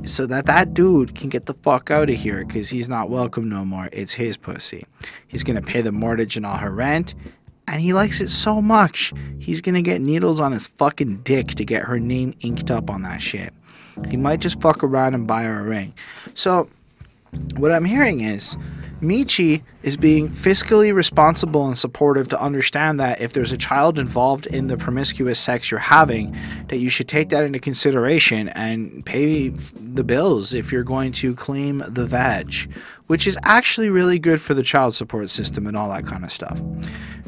so 0.03 0.25
that 0.27 0.45
that 0.45 0.73
dude 0.73 1.15
can 1.15 1.29
get 1.29 1.45
the 1.45 1.53
fuck 1.53 1.91
out 1.91 2.09
of 2.09 2.15
here 2.15 2.45
because 2.45 2.69
he's 2.69 2.87
not 2.89 3.09
welcome 3.09 3.49
no 3.49 3.65
more. 3.65 3.89
It's 3.91 4.13
his 4.13 4.37
pussy. 4.37 4.85
He's 5.27 5.43
to 5.61 5.61
pay 5.61 5.81
the 5.81 5.91
mortgage 5.91 6.37
and 6.37 6.45
all 6.45 6.57
her 6.57 6.71
rent. 6.71 7.15
and 7.69 7.81
he 7.81 7.91
likes 7.93 8.21
it 8.21 8.29
so 8.29 8.61
much, 8.61 9.13
he's 9.39 9.59
gonna 9.59 9.81
get 9.81 9.99
needles 9.99 10.39
on 10.39 10.53
his 10.53 10.67
fucking 10.67 11.17
dick 11.23 11.47
to 11.49 11.65
get 11.65 11.83
her 11.83 11.99
name 11.99 12.33
inked 12.39 12.71
up 12.71 12.89
on 12.89 13.01
that 13.01 13.21
shit. 13.21 13.53
He 14.09 14.15
might 14.15 14.39
just 14.39 14.61
fuck 14.61 14.83
around 14.83 15.15
and 15.15 15.27
buy 15.27 15.43
her 15.43 15.59
a 15.59 15.63
ring. 15.63 15.93
So, 16.33 16.69
what 17.57 17.71
I'm 17.71 17.85
hearing 17.85 18.21
is 18.21 18.57
Meechy 19.01 19.61
is 19.83 19.95
being 19.95 20.27
fiscally 20.27 20.93
responsible 20.93 21.67
and 21.67 21.77
supportive 21.77 22.29
to 22.29 22.41
understand 22.41 22.99
that 22.99 23.21
if 23.21 23.33
there's 23.33 23.51
a 23.51 23.57
child 23.57 23.99
involved 23.99 24.47
in 24.47 24.67
the 24.67 24.77
promiscuous 24.77 25.39
sex 25.39 25.69
you're 25.69 25.79
having, 25.79 26.35
that 26.69 26.77
you 26.77 26.89
should 26.89 27.07
take 27.07 27.29
that 27.29 27.43
into 27.43 27.59
consideration 27.59 28.49
and 28.49 29.05
pay 29.05 29.49
the 29.49 30.03
bills 30.03 30.53
if 30.53 30.71
you're 30.71 30.83
going 30.83 31.11
to 31.11 31.35
claim 31.35 31.83
the 31.87 32.07
vag, 32.07 32.71
which 33.05 33.27
is 33.27 33.37
actually 33.43 33.89
really 33.89 34.17
good 34.17 34.41
for 34.41 34.55
the 34.55 34.63
child 34.63 34.95
support 34.95 35.29
system 35.29 35.67
and 35.67 35.77
all 35.77 35.89
that 35.89 36.05
kind 36.05 36.23
of 36.23 36.31
stuff. 36.31 36.59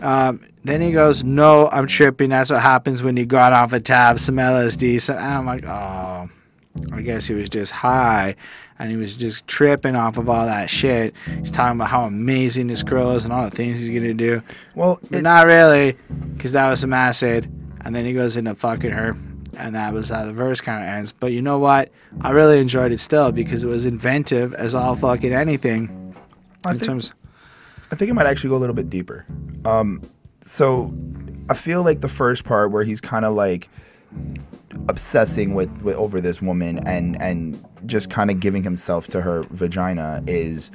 Um, 0.01 0.41
then 0.63 0.81
he 0.81 0.91
goes, 0.91 1.23
"No, 1.23 1.69
I'm 1.69 1.85
tripping. 1.85 2.29
That's 2.29 2.49
what 2.49 2.61
happens 2.61 3.03
when 3.03 3.15
you 3.15 3.25
got 3.25 3.53
off 3.53 3.73
a 3.73 3.79
tab, 3.79 4.17
some 4.19 4.37
LSD." 4.37 4.99
So, 5.01 5.13
and 5.13 5.33
I'm 5.33 5.45
like, 5.45 5.65
"Oh." 5.67 6.29
I 6.93 7.01
guess 7.01 7.27
he 7.27 7.33
was 7.33 7.49
just 7.49 7.71
high 7.71 8.35
and 8.79 8.89
he 8.89 8.97
was 8.97 9.15
just 9.15 9.45
tripping 9.45 9.95
off 9.95 10.17
of 10.17 10.29
all 10.29 10.45
that 10.45 10.69
shit. 10.69 11.13
He's 11.37 11.51
talking 11.51 11.77
about 11.77 11.89
how 11.89 12.05
amazing 12.05 12.67
this 12.67 12.81
girl 12.81 13.11
is 13.11 13.25
and 13.25 13.33
all 13.33 13.43
the 13.43 13.55
things 13.55 13.79
he's 13.79 13.89
gonna 13.89 14.13
do. 14.13 14.41
Well, 14.73 14.99
it, 15.11 15.21
not 15.21 15.45
really, 15.45 15.95
because 16.33 16.53
that 16.53 16.69
was 16.69 16.79
some 16.79 16.93
acid. 16.93 17.51
And 17.81 17.95
then 17.95 18.05
he 18.05 18.13
goes 18.13 18.37
into 18.37 18.55
fucking 18.55 18.91
her, 18.91 19.15
and 19.57 19.75
that 19.75 19.93
was 19.93 20.09
how 20.09 20.25
the 20.25 20.33
verse 20.33 20.61
kind 20.61 20.83
of 20.83 20.89
ends. 20.89 21.11
But 21.11 21.31
you 21.31 21.41
know 21.41 21.59
what? 21.59 21.91
I 22.21 22.31
really 22.31 22.59
enjoyed 22.59 22.91
it 22.91 22.99
still 22.99 23.31
because 23.31 23.63
it 23.63 23.67
was 23.67 23.85
inventive 23.85 24.53
as 24.53 24.75
all 24.75 24.95
fucking 24.95 25.33
anything. 25.33 26.15
I 26.65 26.71
in 26.71 26.77
think, 26.77 26.87
terms, 26.87 27.13
I 27.91 27.95
think 27.95 28.11
it 28.11 28.13
might 28.13 28.27
actually 28.27 28.49
go 28.49 28.57
a 28.57 28.59
little 28.59 28.75
bit 28.75 28.89
deeper. 28.89 29.25
Um, 29.65 30.01
so 30.41 30.91
I 31.49 31.53
feel 31.53 31.83
like 31.83 32.01
the 32.01 32.09
first 32.09 32.43
part 32.43 32.71
where 32.71 32.83
he's 32.83 33.01
kind 33.01 33.25
of 33.25 33.33
like 33.33 33.69
obsessing 34.87 35.53
with, 35.53 35.81
with 35.81 35.95
over 35.95 36.21
this 36.21 36.41
woman 36.41 36.79
and 36.87 37.21
and 37.21 37.63
just 37.85 38.09
kind 38.09 38.29
of 38.29 38.39
giving 38.39 38.63
himself 38.63 39.07
to 39.07 39.21
her 39.21 39.43
vagina 39.51 40.23
is 40.27 40.71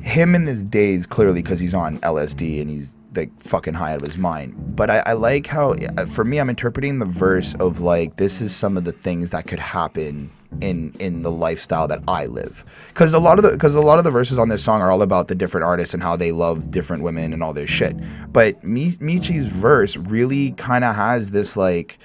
him 0.00 0.34
in 0.34 0.46
his 0.46 0.64
days 0.64 1.06
clearly 1.06 1.42
because 1.42 1.60
he's 1.60 1.74
on 1.74 1.98
LSD 2.00 2.60
and 2.60 2.70
he's 2.70 2.94
like 3.16 3.40
fucking 3.40 3.74
high 3.74 3.92
out 3.92 4.02
of 4.02 4.06
his 4.06 4.16
mind. 4.16 4.54
But 4.76 4.90
I, 4.90 4.98
I 5.06 5.12
like 5.14 5.46
how 5.46 5.74
uh, 5.96 6.06
for 6.06 6.24
me 6.24 6.38
I'm 6.38 6.50
interpreting 6.50 6.98
the 6.98 7.06
verse 7.06 7.54
of 7.54 7.80
like 7.80 8.16
this 8.16 8.40
is 8.40 8.54
some 8.54 8.76
of 8.76 8.84
the 8.84 8.92
things 8.92 9.30
that 9.30 9.46
could 9.46 9.58
happen 9.58 10.30
in 10.60 10.94
in 11.00 11.22
the 11.22 11.30
lifestyle 11.30 11.88
that 11.88 12.02
I 12.06 12.26
live. 12.26 12.64
Because 12.88 13.12
a 13.12 13.18
lot 13.18 13.38
of 13.38 13.44
the 13.44 13.52
because 13.52 13.74
a 13.74 13.80
lot 13.80 13.98
of 13.98 14.04
the 14.04 14.10
verses 14.10 14.38
on 14.38 14.48
this 14.48 14.62
song 14.62 14.80
are 14.80 14.90
all 14.90 15.02
about 15.02 15.28
the 15.28 15.34
different 15.34 15.64
artists 15.64 15.94
and 15.94 16.02
how 16.02 16.16
they 16.16 16.32
love 16.32 16.70
different 16.70 17.02
women 17.02 17.32
and 17.32 17.42
all 17.42 17.52
this 17.52 17.70
shit. 17.70 17.96
But 18.32 18.62
Mi- 18.62 18.96
Meechy's 19.00 19.48
verse 19.48 19.96
really 19.96 20.52
kind 20.52 20.84
of 20.84 20.94
has 20.94 21.30
this 21.30 21.56
like 21.56 21.98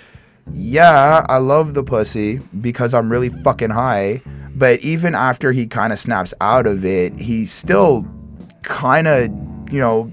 yeah, 0.52 1.26
I 1.30 1.38
love 1.38 1.74
the 1.74 1.84
pussy 1.84 2.39
because 2.62 2.94
I'm 2.94 3.10
really 3.12 3.30
fucking 3.30 3.70
high. 3.70 4.22
But 4.56 4.80
even 4.82 5.16
after 5.16 5.52
he 5.52 5.66
kind 5.68 5.94
of 5.94 6.00
snaps 6.00 6.34
out 6.42 6.68
of 6.68 6.84
it, 6.86 7.18
he 7.18 7.46
still 7.46 8.06
kind 8.64 9.08
of, 9.08 9.30
you 9.72 9.80
know, 9.80 10.12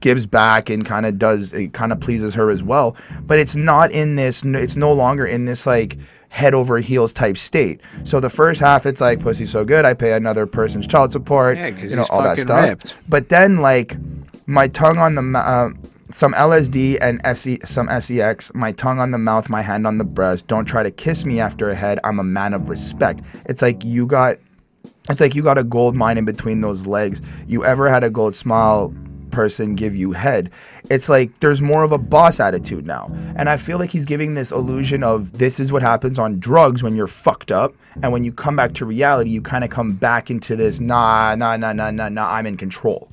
gives 0.00 0.24
back 0.24 0.70
and 0.70 0.86
kind 0.86 1.04
of 1.06 1.18
does, 1.18 1.52
it 1.52 1.72
kind 1.72 1.92
of 1.92 2.00
pleases 2.00 2.34
her 2.34 2.50
as 2.50 2.62
well. 2.62 2.96
But 3.22 3.38
it's 3.38 3.56
not 3.56 3.90
in 3.92 4.16
this, 4.16 4.44
it's 4.44 4.76
no 4.76 4.92
longer 4.92 5.26
in 5.26 5.44
this 5.44 5.66
like 5.66 5.98
head 6.30 6.54
over 6.54 6.78
heels 6.78 7.12
type 7.12 7.36
state. 7.36 7.80
So 8.04 8.20
the 8.20 8.30
first 8.30 8.60
half, 8.60 8.86
it's 8.86 9.00
like, 9.00 9.20
pussy 9.20 9.44
so 9.44 9.64
good, 9.64 9.84
I 9.84 9.94
pay 9.94 10.12
another 10.12 10.46
person's 10.46 10.86
child 10.86 11.12
support, 11.12 11.58
Yeah, 11.58 11.68
you 11.68 11.96
know, 11.96 12.06
all 12.10 12.22
that 12.22 12.38
stuff. 12.38 12.68
ripped. 12.68 12.96
But 13.08 13.28
then, 13.28 13.58
like, 13.58 13.96
my 14.46 14.68
tongue 14.68 14.98
on 14.98 15.16
the, 15.16 15.38
uh, 15.38 15.70
some 16.12 16.32
LSD 16.34 16.98
and 17.00 17.20
SE, 17.24 17.58
some 17.64 17.88
SEX, 18.00 18.52
my 18.54 18.72
tongue 18.72 18.98
on 18.98 19.10
the 19.10 19.18
mouth, 19.18 19.48
my 19.48 19.62
hand 19.62 19.86
on 19.86 19.98
the 19.98 20.04
breast. 20.04 20.46
Don't 20.46 20.64
try 20.64 20.82
to 20.82 20.90
kiss 20.90 21.24
me 21.24 21.40
after 21.40 21.70
a 21.70 21.74
head. 21.74 21.98
I'm 22.04 22.18
a 22.18 22.24
man 22.24 22.54
of 22.54 22.68
respect. 22.68 23.22
It's 23.46 23.62
like 23.62 23.84
you 23.84 24.06
got, 24.06 24.38
it's 25.08 25.20
like 25.20 25.34
you 25.34 25.42
got 25.42 25.58
a 25.58 25.64
gold 25.64 25.96
mine 25.96 26.18
in 26.18 26.24
between 26.24 26.60
those 26.60 26.86
legs. 26.86 27.22
You 27.46 27.64
ever 27.64 27.88
had 27.88 28.04
a 28.04 28.10
gold 28.10 28.34
smile 28.34 28.94
person 29.30 29.74
give 29.74 29.94
you 29.94 30.12
head? 30.12 30.50
It's 30.90 31.08
like 31.08 31.38
there's 31.40 31.60
more 31.60 31.84
of 31.84 31.92
a 31.92 31.98
boss 31.98 32.40
attitude 32.40 32.86
now. 32.86 33.10
And 33.36 33.48
I 33.48 33.56
feel 33.56 33.78
like 33.78 33.90
he's 33.90 34.04
giving 34.04 34.34
this 34.34 34.50
illusion 34.52 35.02
of 35.02 35.38
this 35.38 35.60
is 35.60 35.72
what 35.72 35.82
happens 35.82 36.18
on 36.18 36.40
drugs 36.40 36.82
when 36.82 36.96
you're 36.96 37.06
fucked 37.06 37.52
up. 37.52 37.74
And 38.02 38.12
when 38.12 38.24
you 38.24 38.32
come 38.32 38.56
back 38.56 38.74
to 38.74 38.84
reality, 38.84 39.30
you 39.30 39.42
kind 39.42 39.64
of 39.64 39.70
come 39.70 39.92
back 39.92 40.30
into 40.30 40.56
this, 40.56 40.80
nah, 40.80 41.34
nah, 41.34 41.56
nah, 41.56 41.72
nah, 41.72 41.90
nah, 41.90 42.08
nah, 42.08 42.30
I'm 42.30 42.46
in 42.46 42.56
control 42.56 43.10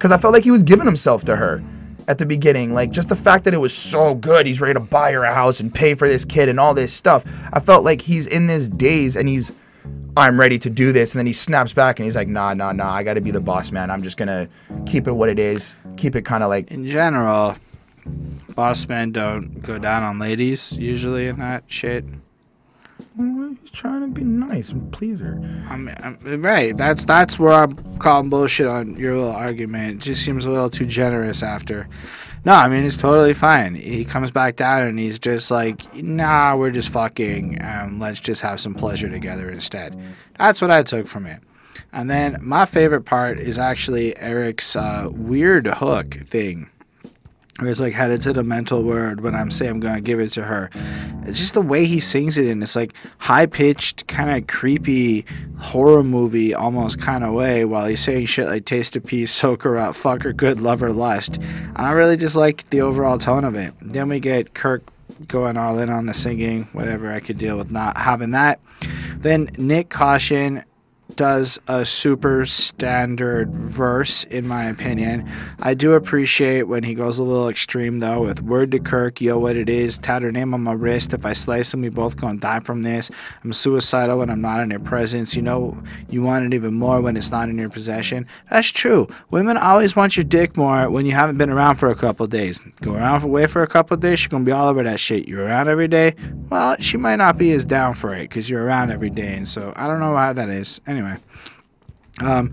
because 0.00 0.12
I 0.12 0.16
felt 0.16 0.32
like 0.32 0.44
he 0.44 0.50
was 0.50 0.62
giving 0.62 0.86
himself 0.86 1.26
to 1.26 1.36
her 1.36 1.62
at 2.10 2.18
the 2.18 2.26
beginning. 2.26 2.74
Like 2.74 2.90
just 2.90 3.08
the 3.08 3.16
fact 3.16 3.44
that 3.44 3.54
it 3.54 3.58
was 3.58 3.74
so 3.74 4.16
good, 4.16 4.44
he's 4.44 4.60
ready 4.60 4.74
to 4.74 4.80
buy 4.80 5.12
her 5.12 5.22
a 5.22 5.32
house 5.32 5.60
and 5.60 5.72
pay 5.72 5.94
for 5.94 6.08
this 6.08 6.24
kid 6.24 6.48
and 6.48 6.58
all 6.58 6.74
this 6.74 6.92
stuff. 6.92 7.24
I 7.52 7.60
felt 7.60 7.84
like 7.84 8.02
he's 8.02 8.26
in 8.26 8.48
this 8.48 8.68
daze 8.68 9.14
and 9.14 9.28
he's, 9.28 9.52
I'm 10.16 10.38
ready 10.38 10.58
to 10.58 10.68
do 10.68 10.90
this, 10.90 11.14
and 11.14 11.20
then 11.20 11.26
he 11.28 11.32
snaps 11.32 11.72
back 11.72 12.00
and 12.00 12.04
he's 12.04 12.16
like, 12.16 12.26
Nah, 12.26 12.52
nah, 12.52 12.72
nah, 12.72 12.92
I 12.92 13.04
got 13.04 13.14
to 13.14 13.20
be 13.20 13.30
the 13.30 13.40
boss 13.40 13.70
man. 13.70 13.92
I'm 13.92 14.02
just 14.02 14.16
gonna 14.16 14.48
keep 14.86 15.06
it 15.06 15.12
what 15.12 15.28
it 15.28 15.38
is, 15.38 15.76
keep 15.96 16.16
it 16.16 16.24
kind 16.24 16.42
of 16.42 16.48
like 16.48 16.72
in 16.72 16.84
general, 16.84 17.54
boss 18.56 18.88
men 18.88 19.12
don't 19.12 19.62
go 19.62 19.78
down 19.78 20.02
on 20.02 20.18
ladies 20.18 20.76
usually 20.76 21.28
in 21.28 21.38
that 21.38 21.62
shit. 21.68 22.04
"Oh, 23.18 23.56
he's 23.60 23.70
trying 23.70 24.00
to 24.02 24.08
be 24.08 24.24
nice 24.24 24.70
and 24.70 24.92
please 24.92 25.20
her. 25.20 25.40
I'm, 25.68 25.88
I'm 26.24 26.42
right. 26.42 26.76
That's 26.76 27.04
that's 27.04 27.38
where 27.38 27.52
I'm 27.52 27.76
calling 27.98 28.30
bullshit 28.30 28.66
on 28.66 28.96
your 28.96 29.16
little 29.16 29.32
argument. 29.32 29.96
It 29.96 29.98
just 29.98 30.24
seems 30.24 30.46
a 30.46 30.50
little 30.50 30.70
too 30.70 30.86
generous 30.86 31.42
after. 31.42 31.88
No, 32.44 32.54
I 32.54 32.68
mean 32.68 32.84
it's 32.84 32.96
totally 32.96 33.34
fine. 33.34 33.74
He 33.74 34.04
comes 34.04 34.30
back 34.30 34.56
down 34.56 34.82
and 34.82 34.98
he's 34.98 35.18
just 35.18 35.50
like, 35.50 35.94
nah, 35.94 36.56
we're 36.56 36.70
just 36.70 36.88
fucking. 36.88 37.58
Um, 37.62 38.00
let's 38.00 38.20
just 38.20 38.42
have 38.42 38.60
some 38.60 38.74
pleasure 38.74 39.08
together 39.08 39.50
instead. 39.50 39.96
That's 40.38 40.62
what 40.62 40.70
I 40.70 40.82
took 40.82 41.06
from 41.06 41.26
it. 41.26 41.42
And 41.92 42.08
then 42.08 42.38
my 42.40 42.66
favorite 42.66 43.02
part 43.02 43.38
is 43.40 43.58
actually 43.58 44.16
Erick's 44.18 44.76
uh, 44.76 45.08
weird 45.10 45.66
hook 45.66 46.14
thing. 46.14 46.70
It's 47.68 47.80
like 47.80 47.92
headed 47.92 48.22
to 48.22 48.32
the 48.32 48.42
mental 48.42 48.82
word 48.82 49.20
when 49.20 49.34
I'm 49.34 49.50
saying 49.50 49.70
I'm 49.70 49.80
gonna 49.80 50.00
give 50.00 50.20
it 50.20 50.30
to 50.30 50.42
her. 50.42 50.70
It's 51.24 51.38
just 51.38 51.54
the 51.54 51.62
way 51.62 51.84
he 51.84 52.00
sings 52.00 52.38
it 52.38 52.46
in 52.46 52.62
It's 52.62 52.76
like 52.76 52.94
high 53.18 53.46
pitched, 53.46 54.06
kind 54.06 54.30
of 54.30 54.46
creepy 54.46 55.26
horror 55.58 56.02
movie 56.02 56.54
almost 56.54 57.00
kind 57.00 57.22
of 57.22 57.34
way 57.34 57.64
while 57.64 57.86
he's 57.86 58.00
saying 58.00 58.26
shit 58.26 58.46
like 58.46 58.64
taste 58.64 58.96
a 58.96 59.00
piece, 59.00 59.30
soak 59.30 59.62
her 59.62 59.76
up, 59.76 59.94
fuck 59.94 60.22
her 60.22 60.32
good, 60.32 60.60
love 60.60 60.80
her 60.80 60.92
lust. 60.92 61.36
And 61.36 61.78
I 61.78 61.92
really 61.92 62.16
just 62.16 62.36
like 62.36 62.68
the 62.70 62.80
overall 62.80 63.18
tone 63.18 63.44
of 63.44 63.54
it. 63.54 63.74
Then 63.80 64.08
we 64.08 64.20
get 64.20 64.54
Kirk 64.54 64.82
going 65.28 65.56
all 65.56 65.78
in 65.78 65.90
on 65.90 66.06
the 66.06 66.14
singing, 66.14 66.64
whatever 66.72 67.12
I 67.12 67.20
could 67.20 67.38
deal 67.38 67.56
with 67.56 67.70
not 67.70 67.96
having 67.96 68.30
that. 68.30 68.60
Then 69.16 69.48
Nyck 69.48 69.90
Caution 69.90 70.64
does 71.20 71.60
a 71.68 71.84
super 71.84 72.46
standard 72.46 73.54
verse, 73.54 74.24
in 74.24 74.48
my 74.48 74.64
opinion. 74.64 75.30
I 75.58 75.74
do 75.74 75.92
appreciate 75.92 76.62
when 76.62 76.82
he 76.82 76.94
goes 76.94 77.18
a 77.18 77.22
little 77.22 77.50
extreme, 77.50 77.98
though, 77.98 78.22
with 78.22 78.40
word 78.40 78.70
to 78.70 78.78
Kirk, 78.78 79.20
yo, 79.20 79.38
what 79.38 79.54
it 79.54 79.68
is, 79.68 79.98
tat 79.98 80.22
name 80.22 80.54
on 80.54 80.62
my 80.62 80.72
wrist. 80.72 81.12
If 81.12 81.26
I 81.26 81.34
slice 81.34 81.74
him, 81.74 81.82
we 81.82 81.90
both 81.90 82.16
gonna 82.16 82.38
die 82.38 82.60
from 82.60 82.80
this. 82.80 83.10
I'm 83.44 83.52
suicidal 83.52 84.20
when 84.20 84.30
I'm 84.30 84.40
not 84.40 84.60
in 84.60 84.70
your 84.70 84.80
presence. 84.80 85.36
You 85.36 85.42
know, 85.42 85.76
you 86.08 86.22
want 86.22 86.46
it 86.46 86.54
even 86.56 86.72
more 86.72 87.02
when 87.02 87.18
it's 87.18 87.30
not 87.30 87.50
in 87.50 87.58
your 87.58 87.68
possession. 87.68 88.26
That's 88.48 88.72
true. 88.72 89.06
Women 89.30 89.58
always 89.58 89.94
want 89.94 90.16
your 90.16 90.24
dick 90.24 90.56
more 90.56 90.88
when 90.88 91.04
you 91.04 91.12
haven't 91.12 91.36
been 91.36 91.50
around 91.50 91.74
for 91.74 91.90
a 91.90 91.94
couple 91.94 92.26
days. 92.28 92.58
Go 92.80 92.94
around 92.94 93.24
away 93.24 93.46
for 93.46 93.62
a 93.62 93.66
couple 93.66 93.94
days, 93.98 94.20
she's 94.20 94.28
gonna 94.28 94.44
be 94.44 94.52
all 94.52 94.68
over 94.70 94.82
that 94.84 94.98
shit. 94.98 95.28
You're 95.28 95.44
around 95.44 95.68
every 95.68 95.88
day, 95.88 96.14
well, 96.48 96.76
she 96.80 96.96
might 96.96 97.16
not 97.16 97.36
be 97.36 97.52
as 97.52 97.66
down 97.66 97.92
for 97.92 98.14
it 98.14 98.22
because 98.22 98.48
you're 98.48 98.64
around 98.64 98.90
every 98.90 99.10
day, 99.10 99.34
and 99.34 99.46
so 99.46 99.72
I 99.76 99.86
don't 99.86 100.00
know 100.00 100.16
how 100.16 100.32
that 100.32 100.48
is. 100.48 100.80
Anyway, 100.86 101.09
um, 102.22 102.52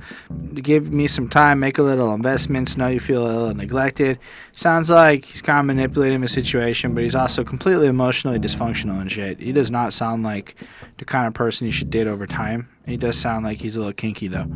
give 0.54 0.92
me 0.94 1.08
some 1.08 1.28
time, 1.28 1.60
make 1.60 1.78
a 1.78 1.84
little 1.84 2.14
investments. 2.14 2.78
Know 2.78 2.88
you 2.88 3.00
feel 3.00 3.26
a 3.26 3.28
little 3.28 3.54
neglected. 3.56 4.20
Sounds 4.52 4.90
like 4.90 5.26
he's 5.26 5.42
kind 5.42 5.60
of 5.60 5.66
manipulating 5.66 6.22
the 6.22 6.28
situation, 6.28 6.94
but 6.94 7.04
he's 7.04 7.16
also 7.16 7.44
completely 7.44 7.88
emotionally 7.88 8.40
dysfunctional 8.40 9.02
and 9.02 9.12
shit. 9.12 9.40
He 9.40 9.52
does 9.52 9.72
not 9.72 9.94
sound 9.94 10.24
like 10.24 10.56
the 10.98 11.06
kind 11.06 11.28
of 11.28 11.34
person 11.34 11.66
you 11.66 11.74
should 11.74 11.90
date 11.90 12.08
over 12.08 12.26
time. 12.26 12.70
He 12.88 12.96
does 12.98 13.18
sound 13.18 13.44
like 13.44 13.58
he's 13.58 13.76
a 13.76 13.80
little 13.80 13.94
kinky 13.94 14.28
though. 14.28 14.48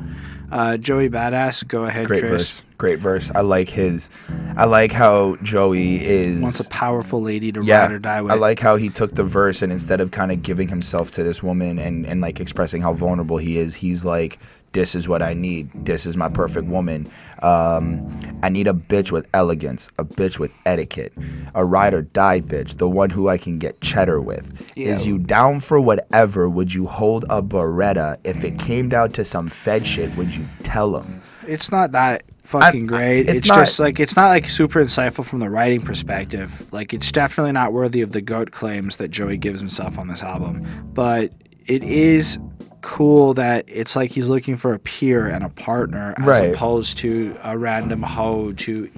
Uh, 0.52 0.78
Joey 0.78 1.10
Badass, 1.10 1.68
go 1.68 1.86
ahead, 1.86 2.08
Great 2.08 2.22
Chris. 2.22 2.32
verse, 2.32 2.64
great 2.78 3.00
verse. 3.00 3.32
I 3.34 3.42
like 3.42 3.70
his, 3.70 4.10
I 4.58 4.66
like 4.66 4.92
how 4.92 5.38
Joey 5.44 6.04
is. 6.04 6.42
Wants 6.42 6.60
a 6.60 6.70
powerful 6.70 7.22
lady 7.22 7.52
to 7.52 7.64
yeah, 7.64 7.84
ride 7.84 7.92
or 7.92 8.00
die 8.00 8.22
with. 8.22 8.32
I 8.32 8.36
like 8.36 8.60
how 8.60 8.76
he 8.78 8.90
took 8.90 9.16
the 9.16 9.24
verse 9.24 9.62
and 9.62 9.72
instead 9.72 10.02
of 10.02 10.12
kind 10.12 10.32
of 10.32 10.42
giving 10.44 10.68
himself 10.68 11.12
to 11.12 11.24
this 11.24 11.44
woman 11.44 11.78
and, 11.78 12.06
and 12.06 12.22
like 12.22 12.40
expressing 12.40 12.82
how 12.82 12.94
vulnerable 12.94 13.38
he 13.38 13.58
is, 13.58 13.76
he's 13.76 14.04
like, 14.04 14.40
this 14.74 14.96
is 14.96 15.08
what 15.08 15.22
I 15.22 15.34
need. 15.34 15.70
This 15.86 16.06
is 16.06 16.16
my 16.16 16.30
perfect 16.30 16.68
woman. 16.68 17.10
Um, 17.42 18.06
I 18.44 18.50
need 18.50 18.68
a 18.68 18.74
bitch 18.74 19.12
with 19.12 19.28
elegance, 19.34 19.90
a 20.00 20.06
bitch 20.06 20.40
with 20.40 20.52
etiquette, 20.66 21.14
a 21.56 21.66
ride 21.66 21.94
or 21.94 22.04
die 22.04 22.40
bitch, 22.42 22.78
the 22.78 22.88
one 22.88 23.10
who 23.10 23.28
I 23.28 23.38
can 23.38 23.58
get 23.60 23.82
cheddar 23.82 24.22
with. 24.22 24.72
Is 24.78 25.06
you 25.08 25.18
down 25.18 25.60
for 25.60 25.82
whatever? 25.82 26.50
Would 26.50 26.74
you 26.74 26.86
hold 26.86 27.26
a 27.30 27.42
Beretta? 27.42 28.18
If 28.24 28.44
it 28.44 28.60
came 28.60 28.90
down 28.90 29.12
to 29.14 29.26
some 29.26 29.48
Fed 29.50 29.86
shit, 29.86 30.16
would 30.16 30.34
you 30.36 30.46
tell 30.64 30.98
him? 30.98 31.22
it's 31.48 31.72
not 31.72 31.92
that 31.92 32.22
fucking 32.44 32.84
I- 32.84 32.88
great. 32.88 33.20
it's 33.28 33.40
It's, 33.40 33.50
not- 33.50 33.56
just 33.56 33.80
like 33.80 34.00
it's 34.00 34.16
not 34.16 34.28
like 34.28 34.48
super 34.48 34.82
insightful 34.82 35.26
from 35.26 35.40
the 35.40 35.50
writing 35.50 35.82
perspective. 35.82 36.72
Like 36.72 36.94
it's 36.94 37.12
definitely 37.12 37.52
not 37.52 37.74
worthy 37.74 38.02
of 38.02 38.12
the 38.12 38.22
goat 38.22 38.52
claims 38.52 38.98
that 38.98 39.08
Joey 39.10 39.38
gives 39.38 39.60
himself 39.60 39.98
on 39.98 40.08
this 40.08 40.22
album. 40.22 40.66
But 40.94 41.32
it 41.66 41.84
is 41.84 42.38
cool 42.82 43.34
that 43.36 43.66
it's 43.68 43.96
like 43.96 44.12
he's 44.12 44.30
looking 44.30 44.56
for 44.56 44.74
a 44.74 44.80
peer 44.80 45.28
and 45.28 45.44
a 45.44 45.50
partner 45.50 46.14
as 46.18 46.26
Right. 46.26 46.54
opposed 46.54 46.98
to 47.00 47.36
a 47.44 47.58
random 47.58 48.02
hoe 48.04 48.52
to 48.54 48.90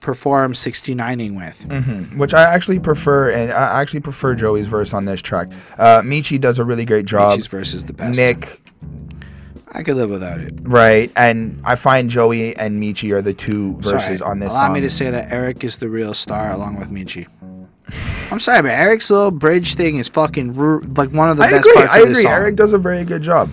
perform 0.00 0.52
69ing 0.54 1.34
with. 1.36 1.64
Mhm. 1.68 2.16
Which 2.16 2.34
I 2.34 2.42
actually 2.42 2.78
prefer, 2.78 3.30
and 3.30 3.50
I 3.52 3.80
actually 3.80 4.00
prefer 4.00 4.34
Joey's 4.34 4.66
verse 4.66 4.92
on 4.94 5.04
this 5.04 5.20
track. 5.22 5.50
Uh, 5.78 6.00
Meechy 6.02 6.40
does 6.40 6.58
a 6.58 6.64
really 6.64 6.84
great 6.84 7.04
job. 7.06 7.32
Meechy's 7.38 7.46
verse 7.48 7.74
is 7.74 7.84
the 7.84 7.92
best. 7.92 8.18
Nyck, 8.18 8.58
I 9.72 9.82
could 9.82 9.96
live 9.96 10.10
without 10.10 10.38
it. 10.40 10.52
right, 10.64 11.10
and 11.16 11.60
I 11.64 11.74
find 11.76 12.10
Joey 12.10 12.56
and 12.56 12.80
Meechy 12.82 13.12
are 13.12 13.22
the 13.22 13.32
two 13.32 13.74
verses 13.78 14.18
Sorry. 14.18 14.30
on 14.30 14.38
this 14.38 14.52
Allow 14.52 14.66
song. 14.66 14.72
me 14.74 14.80
to 14.82 14.90
say 14.90 15.10
that 15.10 15.32
Erick 15.32 15.64
is 15.64 15.78
the 15.78 15.88
real 15.88 16.12
star 16.14 16.50
along 16.50 16.78
with 16.78 16.90
Meechy. 16.90 17.26
I'm 18.30 18.40
sorry, 18.40 18.62
but 18.62 18.70
Erick's 18.70 19.10
little 19.10 19.30
bridge 19.30 19.74
thing 19.74 19.98
is 19.98 20.08
fucking 20.08 20.54
ru- 20.54 20.80
like 20.96 21.10
one 21.10 21.30
of 21.30 21.36
the 21.36 21.44
I 21.44 21.50
best 21.50 21.66
agree. 21.66 21.74
parts 21.74 21.94
I 21.94 22.00
of 22.00 22.08
this 22.08 22.18
agree. 22.18 22.22
song. 22.24 22.32
Erick 22.32 22.56
does 22.56 22.72
a 22.72 22.78
very 22.78 23.04
good 23.04 23.22
job. 23.22 23.50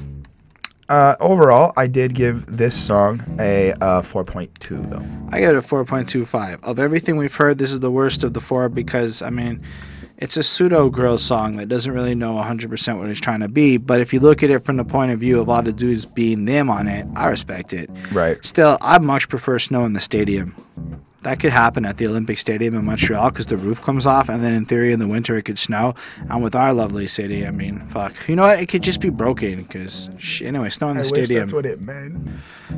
Uh, 0.87 1.15
overall, 1.19 1.71
I 1.77 1.85
did 1.85 2.15
give 2.15 2.45
this 2.47 2.75
song 2.75 3.21
a 3.39 3.73
uh, 3.73 4.01
4.2 4.01 4.89
though. 4.89 5.05
I 5.31 5.39
give 5.39 5.49
it 5.49 5.55
a 5.55 5.61
4.25. 5.61 6.63
Of 6.63 6.79
everything 6.79 7.15
we've 7.17 7.35
heard, 7.35 7.59
this 7.59 7.71
is 7.71 7.79
the 7.79 7.91
worst 7.91 8.23
of 8.23 8.33
the 8.33 8.41
four 8.41 8.69
because, 8.69 9.21
I 9.21 9.29
mean, 9.29 9.61
it's 10.17 10.35
a 10.35 10.41
pseudo 10.41 10.89
girl 10.89 11.19
song 11.19 11.57
that 11.57 11.67
doesn't 11.67 11.93
really 11.93 12.15
know 12.15 12.33
100% 12.33 12.97
what 12.97 13.07
it's 13.07 13.19
trying 13.19 13.41
to 13.41 13.47
be. 13.47 13.77
But 13.77 14.01
if 14.01 14.13
you 14.13 14.19
look 14.19 14.41
at 14.41 14.49
it 14.49 14.65
from 14.65 14.77
the 14.77 14.83
point 14.83 15.11
of 15.11 15.19
view 15.19 15.39
of 15.39 15.47
all 15.47 15.61
the 15.61 15.71
dudes 15.71 16.05
being 16.07 16.45
them 16.45 16.71
on 16.71 16.87
it, 16.87 17.05
I 17.15 17.27
respect 17.27 17.71
it. 17.71 17.89
Right. 18.11 18.43
Still, 18.43 18.77
I 18.81 18.97
much 18.97 19.29
prefer 19.29 19.59
snow 19.59 19.85
in 19.85 19.93
the 19.93 19.99
stadium. 20.01 20.55
That 21.23 21.39
could 21.41 21.51
happen 21.51 21.85
at 21.85 21.97
the 21.97 22.07
Olympic 22.07 22.37
Stadium 22.37 22.75
in 22.75 22.85
Montreal 22.85 23.29
because 23.31 23.47
the 23.47 23.57
roof 23.57 23.81
comes 23.81 24.05
off, 24.05 24.29
and 24.29 24.41
then 24.41 24.53
in 24.53 24.65
theory, 24.65 24.93
in 24.93 24.99
the 24.99 25.07
winter, 25.07 25.35
it 25.37 25.43
could 25.43 25.59
snow. 25.59 25.93
And 26.29 26.41
with 26.41 26.55
our 26.55 26.71
lovely 26.71 27.07
city, 27.07 27.45
I 27.45 27.51
mean, 27.51 27.79
fuck. 27.87 28.13
You 28.29 28.37
know 28.37 28.43
what? 28.43 28.59
It 28.61 28.67
could 28.67 28.83
just 28.83 29.01
be 29.01 29.09
broken 29.09 29.63
because, 29.63 30.09
anyway, 30.41 30.69
snow 30.69 30.89
in 30.89 30.97
the 30.97 31.03
I 31.03 31.07
stadium. 31.07 31.41
that's 31.41 31.51
what 31.53 31.65
it 31.65 31.81
meant. 31.81 32.25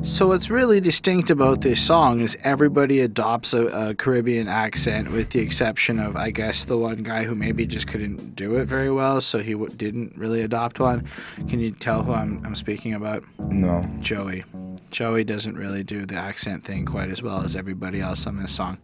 So 0.01 0.27
what's 0.27 0.49
really 0.49 0.79
distinct 0.79 1.29
about 1.29 1.61
this 1.61 1.79
song 1.79 2.21
is 2.21 2.35
everybody 2.43 3.01
adopts 3.01 3.53
a, 3.53 3.67
a 3.67 3.93
Caribbean 3.93 4.47
accent, 4.47 5.11
with 5.11 5.29
the 5.29 5.39
exception 5.39 5.99
of, 5.99 6.15
I 6.15 6.31
guess, 6.31 6.65
the 6.65 6.77
one 6.77 7.03
guy 7.03 7.23
who 7.23 7.35
maybe 7.35 7.67
just 7.67 7.87
couldn't 7.87 8.35
do 8.35 8.55
it 8.55 8.65
very 8.65 8.89
well, 8.89 9.21
so 9.21 9.37
he 9.37 9.51
w- 9.51 9.71
didn't 9.75 10.17
really 10.17 10.41
adopt 10.41 10.79
one. 10.79 11.05
Can 11.47 11.59
you 11.59 11.69
tell 11.69 12.01
who 12.01 12.13
I'm, 12.13 12.43
I'm 12.43 12.55
speaking 12.55 12.95
about? 12.95 13.23
No. 13.37 13.83
Joey. 13.99 14.43
Joey 14.89 15.23
doesn't 15.23 15.55
really 15.55 15.83
do 15.83 16.05
the 16.05 16.15
accent 16.15 16.63
thing 16.65 16.85
quite 16.85 17.09
as 17.09 17.21
well 17.23 17.41
as 17.41 17.55
everybody 17.55 18.01
else 18.01 18.25
on 18.31 18.41
this 18.41 18.51
song. 18.51 18.77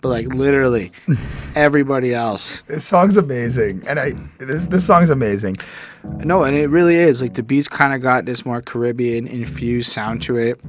But 0.00 0.08
like 0.08 0.26
literally, 0.28 0.92
everybody 1.56 2.14
else. 2.14 2.62
This 2.62 2.84
song's 2.84 3.16
amazing, 3.16 3.82
and 3.86 3.98
I 3.98 4.12
this 4.38 4.66
this 4.66 4.86
song's 4.86 5.10
amazing. 5.10 5.56
No, 6.04 6.44
and 6.44 6.56
it 6.56 6.68
really 6.68 6.96
is. 6.96 7.22
Like 7.22 7.34
the 7.34 7.42
beats 7.42 7.68
kind 7.68 7.94
of 7.94 8.00
got 8.00 8.24
this 8.24 8.44
more 8.44 8.62
Caribbean 8.62 9.26
infused 9.26 9.90
sound 9.90 10.22
to 10.22 10.36
it. 10.36 10.60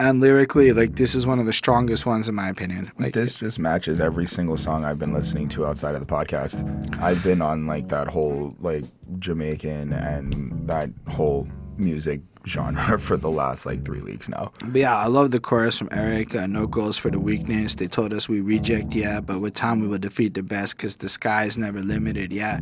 And 0.00 0.20
lyrically, 0.20 0.72
like 0.72 0.96
this 0.96 1.14
is 1.14 1.26
one 1.26 1.38
of 1.38 1.46
the 1.46 1.52
strongest 1.52 2.06
ones 2.06 2.28
in 2.28 2.34
my 2.34 2.48
opinion. 2.48 2.90
Like 2.98 3.12
this 3.12 3.34
just 3.34 3.58
matches 3.58 4.00
every 4.00 4.24
single 4.24 4.56
song 4.56 4.84
I've 4.84 4.98
been 4.98 5.12
listening 5.12 5.48
to 5.50 5.66
outside 5.66 5.94
of 5.94 6.00
the 6.00 6.06
podcast. 6.06 6.64
I've 7.00 7.22
been 7.22 7.42
on 7.42 7.66
like 7.66 7.88
that 7.88 8.08
whole 8.08 8.56
like 8.60 8.84
Jamaican 9.18 9.92
and 9.92 10.66
that 10.66 10.88
whole 11.08 11.46
music 11.78 12.20
genre 12.46 12.98
for 13.00 13.16
the 13.16 13.30
last 13.30 13.66
like 13.66 13.84
three 13.84 14.00
weeks 14.00 14.28
now. 14.28 14.52
But 14.64 14.76
yeah, 14.76 14.96
I 14.96 15.06
love 15.06 15.30
the 15.30 15.40
chorus 15.40 15.78
from 15.78 15.88
Erick. 15.92 16.34
Uh, 16.34 16.46
no 16.46 16.66
goals 16.66 16.98
for 16.98 17.10
the 17.10 17.20
weakness. 17.20 17.74
They 17.74 17.86
told 17.86 18.12
us 18.12 18.28
we 18.28 18.40
reject, 18.40 18.94
yeah, 18.94 19.20
but 19.20 19.40
with 19.40 19.54
time 19.54 19.80
we 19.80 19.88
will 19.88 19.98
defeat 19.98 20.34
the 20.34 20.42
best 20.42 20.76
because 20.76 20.96
the 20.96 21.08
sky 21.08 21.44
is 21.44 21.58
never 21.58 21.80
limited, 21.80 22.32
yeah. 22.32 22.60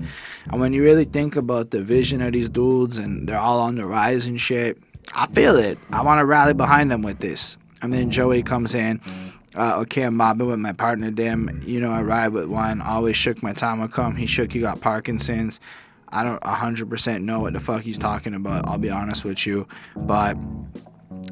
And 0.51 0.61
when 0.61 0.73
you 0.73 0.83
really 0.83 1.05
think 1.05 1.37
about 1.37 1.71
the 1.71 1.83
vision 1.83 2.23
of 2.23 2.33
these 2.33 2.49
dudes 2.49 2.99
and 2.99 3.29
they're 3.29 3.39
all 3.39 3.61
on 3.61 3.77
the 3.77 3.87
rise 3.87 4.27
and 4.27 4.41
shit, 4.41 4.79
I 5.15 5.27
feel 5.29 5.57
it. 5.57 5.79
I 5.91 6.03
want 6.03 6.21
to 6.21 6.27
rally 6.27 6.55
behind 6.55 6.91
them 6.91 7.03
with 7.03 7.21
this. 7.21 7.57
And 7.83 7.93
then 7.93 8.11
Joey 8.11 8.43
comes 8.43 8.75
in. 8.75 9.01
Uh, 9.55 9.79
okay, 9.81 10.03
I'm 10.03 10.17
mobbing 10.17 10.47
with 10.47 10.59
my 10.59 10.73
partner, 10.73 11.11
Dim. 11.11 11.63
You 11.65 11.81
know, 11.81 11.91
I 11.91 12.03
ride 12.03 12.29
with 12.29 12.47
one. 12.47 12.83
Always 12.83 13.17
shook 13.17 13.43
my 13.43 13.53
time 13.53 13.81
will 13.81 13.89
come. 13.89 14.15
He 14.15 14.27
shook, 14.27 14.53
he 14.53 14.61
got 14.61 14.81
Parkinson's. 14.81 15.61
I 16.11 16.25
don't 16.25 16.41
100% 16.43 17.23
know 17.23 17.41
what 17.41 17.53
the 17.53 17.61
fuck 17.61 17.83
he's 17.83 17.99
talking 17.99 18.35
about. 18.35 18.67
I'll 18.67 18.79
be 18.79 18.91
honest 18.91 19.25
with 19.25 19.47
you. 19.47 19.67
But 19.97 20.37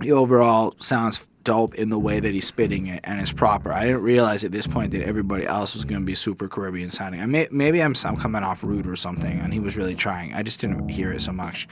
he 0.03 0.13
overall 0.13 0.75
sounds 0.79 1.29
dope 1.47 1.77
in 1.77 1.89
the 1.91 1.99
way 1.99 2.19
that 2.19 2.35
he's 2.35 2.47
spitting 2.47 2.89
it 2.89 3.01
and 3.05 3.21
it's 3.21 3.33
proper. 3.33 3.73
I 3.73 3.85
didn't 3.87 4.03
realize 4.03 4.43
at 4.43 4.51
this 4.51 4.67
point 4.67 4.91
that 4.93 5.03
everybody 5.03 5.47
else 5.47 5.75
was 5.75 5.85
going 5.85 6.01
to 6.01 6.05
be 6.05 6.17
super 6.17 6.49
Caribbean 6.49 6.91
sounding. 6.91 7.21
I 7.21 7.27
may, 7.27 7.47
maybe 7.53 7.81
I'm, 7.81 7.95
I'm 8.05 8.17
coming 8.17 8.43
off 8.43 8.65
rude 8.65 8.87
or 8.87 8.97
something, 8.97 9.39
and 9.41 9.53
he 9.53 9.61
was 9.61 9.77
really 9.77 9.95
trying. 9.95 10.35
I 10.35 10.43
just 10.43 10.61
didn't 10.61 10.89
hear 10.89 11.13
it 11.13 11.23
so 11.23 11.33
much. 11.33 11.69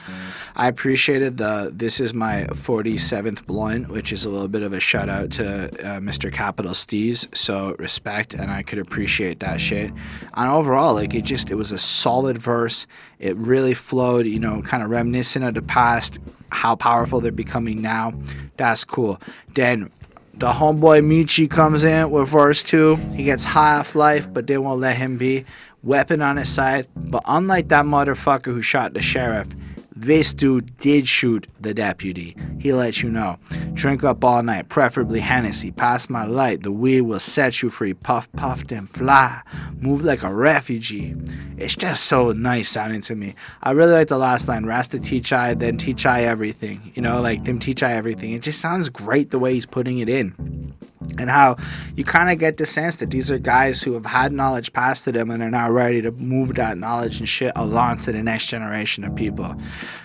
I 0.55 0.69
appreciated 0.69 1.37
the 1.37 1.71
this 1.73 1.99
is 1.99 2.13
my 2.13 2.45
47th 2.51 3.45
blunt, 3.45 3.89
which 3.89 4.13
is 4.13 4.23
a 4.23 4.29
little 4.29 4.47
bit 4.47 4.61
of 4.61 4.71
a 4.71 4.79
shout 4.79 5.09
out 5.09 5.31
to 5.31 5.65
uh, 5.65 5.99
Mr. 5.99 6.31
Capital 6.31 6.71
Steez. 6.71 7.35
So 7.35 7.75
respect, 7.77 8.33
and 8.33 8.49
I 8.49 8.63
could 8.63 8.79
appreciate 8.79 9.41
that 9.41 9.59
shit. 9.59 9.91
And 10.35 10.49
overall, 10.49 10.93
like 10.93 11.13
it 11.13 11.25
just 11.25 11.51
it 11.51 11.55
was 11.55 11.71
a 11.71 11.77
solid 11.77 12.37
verse. 12.37 12.87
It 13.19 13.35
really 13.37 13.73
flowed, 13.73 14.25
you 14.25 14.39
know, 14.39 14.61
kind 14.61 14.83
of 14.83 14.89
reminiscent 14.89 15.45
of 15.45 15.53
the 15.53 15.61
past, 15.61 16.19
how 16.51 16.75
powerful 16.75 17.21
they're 17.21 17.31
becoming 17.31 17.81
now. 17.81 18.13
That's 18.57 18.83
cool. 18.85 19.19
Then 19.53 19.89
the 20.33 20.51
homeboy 20.51 21.01
Meechy 21.03 21.49
comes 21.49 21.83
in 21.83 22.11
with 22.11 22.29
verse 22.29 22.63
two. 22.63 22.95
He 23.13 23.23
gets 23.23 23.45
high 23.45 23.77
off 23.77 23.95
life, 23.95 24.31
but 24.33 24.47
they 24.47 24.57
won't 24.57 24.81
let 24.81 24.97
him 24.97 25.17
be. 25.17 25.45
Weapon 25.83 26.21
on 26.21 26.37
his 26.37 26.49
side. 26.49 26.87
But 26.95 27.23
unlike 27.25 27.69
that 27.69 27.85
motherfucker 27.85 28.45
who 28.45 28.61
shot 28.61 28.93
the 28.93 29.01
sheriff, 29.01 29.47
this 29.95 30.33
dude 30.33 30.77
did 30.77 31.07
shoot 31.07 31.47
the 31.59 31.73
deputy. 31.73 32.35
He 32.59 32.73
lets 32.73 33.01
you 33.01 33.09
know. 33.09 33.37
Drink 33.73 34.03
up 34.03 34.23
all 34.23 34.43
night, 34.43 34.67
preferably 34.69 35.21
Hennessy. 35.21 35.71
Pass 35.71 36.09
my 36.09 36.25
light, 36.25 36.63
the 36.63 36.71
weed 36.71 37.01
will 37.01 37.19
set 37.19 37.61
you 37.61 37.69
free. 37.69 37.93
Puff, 37.93 38.31
puff, 38.33 38.67
then 38.67 38.87
fly. 38.87 39.41
Move 39.79 40.03
like 40.03 40.23
a 40.23 40.33
refugee. 40.33 41.15
It's 41.57 41.75
just 41.75 42.05
so 42.05 42.33
nice 42.33 42.69
sounding 42.69 43.01
to 43.01 43.15
me. 43.15 43.35
I 43.63 43.71
really 43.71 43.93
like 43.93 44.09
the 44.09 44.17
last 44.17 44.47
line. 44.47 44.65
Rasta 44.65 44.99
teach 44.99 45.31
I, 45.31 45.53
then 45.53 45.77
teach 45.77 46.05
I 46.05 46.23
everything. 46.23 46.91
You 46.95 47.01
know, 47.01 47.21
like 47.21 47.45
them 47.45 47.59
teach 47.59 47.81
I 47.81 47.93
everything. 47.93 48.33
It 48.33 48.41
just 48.41 48.59
sounds 48.59 48.89
great 48.89 49.31
the 49.31 49.39
way 49.39 49.53
he's 49.53 49.65
putting 49.65 49.99
it 49.99 50.09
in 50.09 50.73
and 51.17 51.29
how 51.29 51.55
you 51.95 52.03
kind 52.03 52.29
of 52.29 52.39
get 52.39 52.57
the 52.57 52.65
sense 52.65 52.97
that 52.97 53.11
these 53.11 53.31
are 53.31 53.37
guys 53.37 53.81
who 53.81 53.93
have 53.93 54.05
had 54.05 54.31
knowledge 54.31 54.73
passed 54.73 55.05
to 55.05 55.11
them 55.11 55.31
and 55.31 55.41
are 55.41 55.49
now 55.49 55.71
ready 55.71 56.01
to 56.01 56.11
move 56.11 56.55
that 56.55 56.77
knowledge 56.77 57.19
and 57.19 57.29
shit 57.29 57.53
along 57.55 57.99
to 57.99 58.11
the 58.11 58.21
next 58.21 58.47
generation 58.47 59.03
of 59.03 59.15
people. 59.15 59.55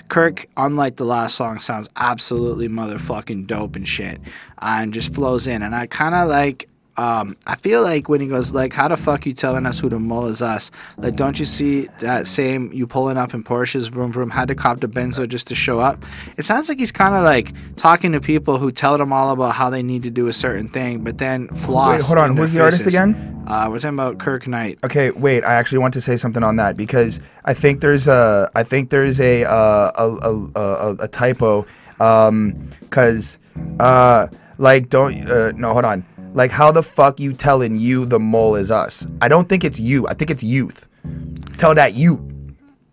Kirk, 0.09 0.47
unlike 0.57 0.97
the 0.97 1.05
last 1.05 1.37
song, 1.37 1.59
sounds 1.59 1.89
absolutely 1.97 2.69
motherfucking 2.69 3.47
dope 3.47 3.77
and 3.77 3.87
shit, 3.87 4.21
and 4.59 4.93
just 4.93 5.15
flows 5.15 5.47
in. 5.47 5.63
And 5.63 5.75
I 5.75 5.87
kind 5.87 6.15
of 6.15 6.29
like. 6.29 6.70
Um, 7.01 7.35
I 7.47 7.57
feel 7.57 7.83
like 7.83 8.11
when 8.11 8.21
he 8.21 8.27
goes 8.27 8.53
like, 8.53 8.75
"How 8.75 8.87
the 8.87 8.97
fuck 8.99 9.25
you 9.25 9.33
telling 9.33 9.65
us 9.65 9.81
who 9.81 9.89
the 9.89 9.99
mole 9.99 10.27
is 10.27 10.43
us?" 10.43 10.71
Like, 10.99 11.17
don't 11.17 11.39
you 11.39 11.47
see 11.47 11.89
that 12.01 12.27
same 12.27 12.71
you 12.75 12.87
pulling 12.87 13.17
up 13.17 13.33
in 13.33 13.43
Porsches, 13.43 13.89
vroom 13.89 14.13
vroom, 14.13 14.29
had 14.29 14.49
to 14.49 14.55
cop 14.55 14.81
the 14.81 14.87
Benzo 14.87 15.27
just 15.27 15.47
to 15.49 15.55
show 15.55 15.81
up? 15.81 16.05
It 16.37 16.45
sounds 16.45 16.69
like 16.69 16.79
he's 16.79 16.93
kind 16.93 17.15
of 17.15 17.25
like 17.25 17.55
talking 17.77 18.13
to 18.13 18.21
people 18.21 18.59
who 18.59 18.71
tell 18.71 18.99
them 18.99 19.15
all 19.15 19.31
about 19.31 19.55
how 19.55 19.71
they 19.71 19.83
need 19.83 20.03
to 20.03 20.11
do 20.11 20.29
a 20.29 20.33
certain 20.35 20.69
thing, 20.69 21.03
but 21.03 21.17
then 21.17 21.49
floss. 21.49 22.01
Wait, 22.01 22.03
hold 22.05 22.19
on. 22.19 22.37
Who's 22.37 22.53
the 22.53 22.61
artist 22.61 22.87
again? 22.87 23.15
Uh, 23.47 23.69
we're 23.71 23.79
talking 23.79 23.95
about 23.95 24.19
Kirk 24.19 24.47
Knight. 24.47 24.79
Okay, 24.85 25.11
wait. 25.13 25.43
I 25.43 25.55
actually 25.55 25.79
want 25.79 25.95
to 25.95 26.03
say 26.03 26.19
something 26.19 26.43
on 26.43 26.57
that 26.57 26.77
because 26.77 27.19
I 27.47 27.55
think 27.55 27.81
there's 27.81 28.09
a 28.09 28.51
I 28.55 28.63
think 28.63 28.91
there's 28.91 29.19
a 29.21 29.45
uh, 29.45 29.91
a, 29.97 30.07
a, 30.07 30.51
a, 30.55 30.97
a 31.01 31.09
typo 31.09 31.65
because 31.97 33.39
uh, 33.79 34.27
like 34.59 34.91
don't 34.91 35.31
uh, 35.31 35.53
no 35.53 35.73
hold 35.73 35.87
on 35.87 36.05
like 36.33 36.51
how 36.51 36.71
the 36.71 36.83
fuck 36.83 37.19
you 37.19 37.33
telling 37.33 37.79
you 37.79 38.07
the 38.07 38.21
mole 38.21 38.55
is 38.55 38.71
us? 38.71 39.07
I 39.21 39.29
don't 39.29 39.49
think 39.49 39.65
it's 39.65 39.81
you. 39.81 40.07
I 40.07 40.15
think 40.15 40.31
it's 40.31 40.43
youth. 40.43 40.87
Tell 41.59 41.75
that 41.75 41.95
you. 41.95 42.27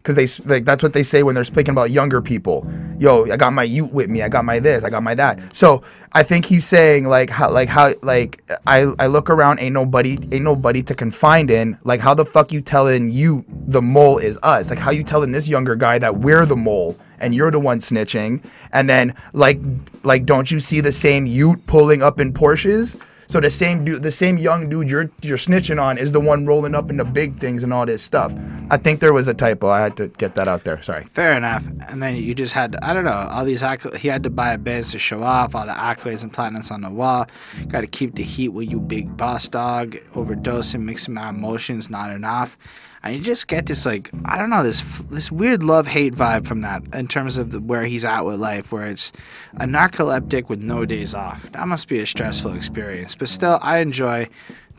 Cause 0.04 0.16
they 0.16 0.28
like 0.50 0.64
that's 0.64 0.82
what 0.82 0.94
they 0.94 1.04
say 1.04 1.22
when 1.22 1.36
they're 1.36 1.44
speaking 1.44 1.74
about 1.74 1.92
younger 1.92 2.22
people. 2.22 2.66
Yo, 2.98 3.30
I 3.30 3.36
got 3.36 3.52
my 3.52 3.64
youth 3.64 3.92
with 3.92 4.10
me. 4.10 4.22
I 4.22 4.30
got 4.30 4.46
my 4.46 4.58
this. 4.58 4.86
I 4.86 4.90
got 4.90 5.04
my 5.04 5.14
that. 5.16 5.54
So 5.54 5.84
I 6.14 6.24
think 6.24 6.46
he's 6.46 6.66
saying 6.66 7.10
like 7.10 7.30
how 7.30 7.52
like 7.52 7.68
how 7.68 7.94
like 8.02 8.42
I 8.66 8.94
I 9.00 9.08
look 9.08 9.30
around. 9.30 9.60
Ain't 9.60 9.74
nobody 9.74 10.14
ain't 10.32 10.46
nobody 10.46 10.82
to 10.84 10.96
confine 10.96 11.50
in. 11.50 11.78
Like 11.84 12.00
how 12.00 12.14
the 12.14 12.24
fuck 12.24 12.54
you 12.54 12.62
telling 12.62 13.12
you 13.12 13.44
the 13.50 13.82
mole 13.82 14.18
is 14.18 14.40
us? 14.44 14.70
Like 14.70 14.80
how 14.80 14.92
you 14.92 15.04
telling 15.04 15.34
this 15.34 15.50
younger 15.50 15.76
guy 15.76 16.00
that 16.00 16.20
we're 16.20 16.46
the 16.46 16.56
mole 16.56 16.98
and 17.20 17.36
you're 17.36 17.52
the 17.52 17.60
one 17.60 17.80
snitching? 17.80 18.42
And 18.72 18.90
then 18.90 19.14
like 19.34 19.60
like 20.04 20.26
don't 20.26 20.50
you 20.50 20.62
see 20.62 20.80
the 20.80 20.94
same 20.94 21.26
youth 21.26 21.58
pulling 21.68 22.02
up 22.02 22.22
in 22.22 22.32
Porsches? 22.32 22.98
So 23.28 23.42
the 23.42 23.50
same 23.50 23.84
dude, 23.84 24.04
the 24.04 24.12
same 24.12 24.38
young 24.38 24.70
dude 24.70 24.90
you're 24.90 25.10
you're 25.22 25.38
snitching 25.38 25.82
on 25.82 25.98
is 25.98 26.14
the 26.14 26.20
one 26.20 26.46
rolling 26.46 26.74
up 26.74 26.90
into 26.90 27.04
big 27.04 27.36
things 27.36 27.62
and 27.62 27.74
all 27.74 27.86
this 27.86 28.02
stuff. 28.02 28.34
I 28.70 28.78
think 28.78 29.02
there 29.02 29.14
was 29.14 29.28
a 29.28 29.34
typo. 29.34 29.68
I 29.68 29.82
had 29.82 29.98
to 29.98 30.08
get 30.08 30.36
that 30.36 30.48
out 30.48 30.64
there. 30.64 30.82
Sorry. 30.82 31.04
Fair 31.04 31.34
enough. 31.34 31.68
And 31.90 32.02
then 32.02 32.16
you 32.16 32.34
just 32.34 32.54
had, 32.54 32.78
I 32.82 32.94
don't 32.94 33.04
know, 33.04 33.12
all 33.12 33.44
these. 33.44 33.64
He 33.98 34.08
had 34.08 34.24
to 34.24 34.30
buy 34.30 34.54
a 34.54 34.58
Benz 34.58 34.92
to 34.94 35.00
show 35.00 35.24
off 35.24 35.56
all 35.56 35.66
the 35.66 35.74
accolades 35.74 36.24
and 36.24 36.34
platinums 36.34 36.72
on 36.72 36.82
the 36.82 36.90
wall. 36.90 37.28
Got 37.68 37.82
to 37.82 37.88
keep 37.88 38.16
the 38.16 38.24
heat 38.24 38.50
with 38.50 38.72
you, 38.72 38.80
big 38.80 39.18
boss 39.18 39.48
dog. 39.48 39.98
Overdosing, 40.14 40.82
mixing 40.82 41.14
my 41.14 41.30
emotions, 41.30 41.90
not 41.90 42.12
enough. 42.12 42.58
And 43.04 43.16
you 43.16 43.22
just 43.22 43.48
get 43.48 43.66
this 43.68 43.86
like 43.86 44.10
I 44.26 44.38
don't 44.38 44.50
know 44.50 44.64
this 44.64 45.02
this 45.04 45.32
weird 45.32 45.64
love 45.64 45.88
hate 45.88 46.14
vibe 46.14 46.48
from 46.48 46.62
that 46.62 46.84
in 46.94 47.08
terms 47.08 47.38
of 47.38 47.52
the, 47.52 47.60
where 47.60 47.86
he's 47.86 48.06
at 48.06 48.26
with 48.26 48.40
life, 48.40 48.72
where 48.72 48.88
it's 48.88 49.12
a 49.56 49.66
narcoleptic 49.66 50.50
with 50.50 50.60
no 50.60 50.86
days 50.86 51.14
off. 51.14 51.52
That 51.52 51.68
must 51.68 51.88
be 51.88 52.00
a 52.00 52.06
stressful 52.06 52.54
experience. 52.54 53.16
But 53.16 53.30
still, 53.30 53.60
I 53.62 53.80
enjoy 53.80 54.30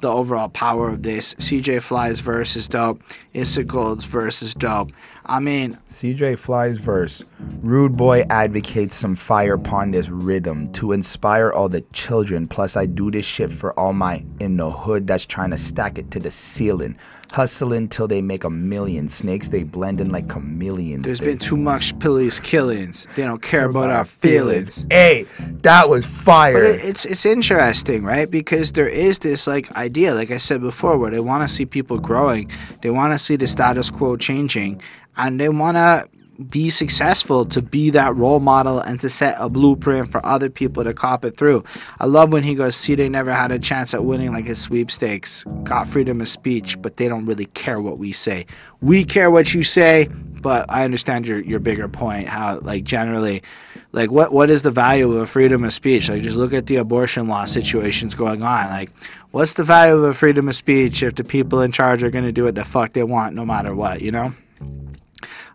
the 0.01 0.11
overall 0.11 0.49
power 0.49 0.89
of 0.89 1.03
this. 1.03 1.35
CJ 1.35 1.83
Fly's 1.83 2.21
verse 2.21 2.57
is 2.57 2.69
dope. 2.69 3.03
Issa 3.35 3.65
Gold's 3.65 4.05
verse 4.05 4.43
is 4.43 4.55
dope. 4.55 4.93
I 5.27 5.41
mean, 5.41 5.79
CJ 5.89 6.39
Fly's 6.39 6.79
verse. 6.79 7.25
Rude 7.61 7.97
boy 7.97 8.25
advocates 8.31 8.97
some 8.97 9.15
fire 9.17 9.55
upon 9.55 9.91
this 9.91 10.09
rhythm 10.09 10.73
to 10.73 10.93
inspire 10.93 11.53
all 11.53 11.69
the 11.69 11.83
children. 11.93 12.47
Plus, 12.47 12.77
I 12.77 12.87
do 12.87 13.11
this 13.11 13.27
shit 13.27 13.53
for 13.53 13.79
all 13.79 13.93
my 13.93 14.25
in 14.41 14.57
the 14.57 14.71
hood 14.71 15.07
that's 15.07 15.27
trying 15.27 15.51
to 15.51 15.59
stack 15.59 15.99
it 15.99 16.11
to 16.13 16.21
the 16.21 16.31
ceiling. 16.31 16.97
Hustling 17.31 17.89
till 17.89 18.09
they 18.09 18.23
make 18.23 18.45
a 18.45 18.51
million. 18.51 19.09
Snakes, 19.09 19.49
they 19.49 19.63
blend 19.63 20.01
in 20.01 20.11
like 20.11 20.29
chameleons. 20.29 21.05
There's 21.05 21.21
been 21.21 21.39
too 21.39 21.57
much 21.57 21.99
police 21.99 22.41
killings. 22.41 23.07
They 23.17 23.25
don't 23.25 23.43
care 23.43 23.67
about 23.67 23.91
our 23.91 24.05
feelings. 24.05 24.87
Hey, 24.91 25.27
that 25.63 25.89
was 25.89 26.07
fire. 26.07 26.55
But 26.55 26.63
it, 26.65 26.85
it's 26.85 27.05
it's 27.05 27.27
interesting, 27.27 28.03
right? 28.03 28.31
Because 28.31 28.73
there 28.73 28.89
is 28.89 29.19
this 29.19 29.47
like 29.47 29.71
idea, 29.77 30.15
like 30.15 30.31
I 30.31 30.39
said 30.39 30.61
before, 30.61 30.99
where 30.99 31.11
they 31.11 31.21
want 31.21 31.47
to 31.47 31.55
see 31.55 31.67
people 31.67 31.99
growing, 31.99 32.51
they 32.81 32.91
want 32.91 33.13
to 33.13 33.19
see 33.19 33.37
the 33.37 33.47
status 33.47 33.91
quo 33.91 34.17
changing, 34.17 34.81
and 35.17 35.39
they 35.39 35.51
want 35.51 35.77
to 35.77 36.09
be 36.47 36.71
successful 36.71 37.45
to 37.45 37.61
be 37.61 37.91
that 37.91 38.15
role 38.15 38.39
model 38.39 38.79
and 38.79 39.01
to 39.01 39.11
set 39.11 39.37
a 39.41 39.49
blueprint 39.49 40.09
for 40.09 40.25
other 40.25 40.49
people 40.49 40.85
to 40.85 40.95
cop 40.95 41.25
it 41.25 41.37
through. 41.37 41.65
I 41.99 42.07
love 42.07 42.33
when 42.33 42.45
he 42.45 42.55
goes, 42.55 42.77
"See, 42.77 42.95
they 42.95 43.09
never 43.09 43.33
had 43.33 43.51
a 43.51 43.59
chance 43.59 43.93
at 43.93 44.05
winning 44.05 44.33
like 44.33 44.45
his 44.45 44.61
sweepstakes, 44.61 45.45
got 45.65 45.89
freedom 45.89 46.21
of 46.21 46.29
speech, 46.29 46.81
but 46.81 46.97
they 46.97 47.09
don't 47.09 47.27
really 47.27 47.47
care 47.47 47.81
what 47.81 47.99
we 47.99 48.13
say. 48.13 48.47
We 48.81 49.05
care 49.05 49.31
what 49.31 49.53
you 49.53 49.63
say." 49.65 50.09
But 50.41 50.67
I 50.69 50.85
understand 50.85 51.27
your 51.27 51.41
your 51.41 51.59
bigger 51.59 51.89
point. 51.89 52.29
How 52.29 52.61
like 52.61 52.85
generally, 52.85 53.43
like 53.91 54.13
what 54.13 54.33
what 54.33 54.51
is 54.51 54.63
the 54.63 54.71
value 54.71 55.11
of 55.11 55.17
a 55.17 55.27
freedom 55.27 55.65
of 55.65 55.73
speech? 55.73 56.09
Like 56.09 56.23
just 56.23 56.37
look 56.37 56.53
at 56.53 56.67
the 56.67 56.77
abortion 56.77 57.27
law 57.27 57.45
situations 57.47 58.15
going 58.15 58.45
on. 58.45 58.71
Like 58.71 58.91
what's 59.33 59.55
the 59.55 59.65
value 59.65 59.97
of 59.97 60.05
a 60.05 60.15
freedom 60.15 60.49
of 60.49 60.55
speech 60.55 61.03
if 61.03 61.17
the 61.17 61.25
people 61.25 61.61
in 61.63 61.73
charge 61.73 62.05
are 62.05 62.11
going 62.11 62.25
to 62.25 62.33
do 62.33 62.45
what 62.45 62.55
the 62.55 62.65
fuck 62.65 62.93
they 62.93 63.03
want 63.03 63.35
no 63.35 63.45
matter 63.45 63.75
what? 63.75 64.01
You 64.03 64.13
know. 64.13 64.33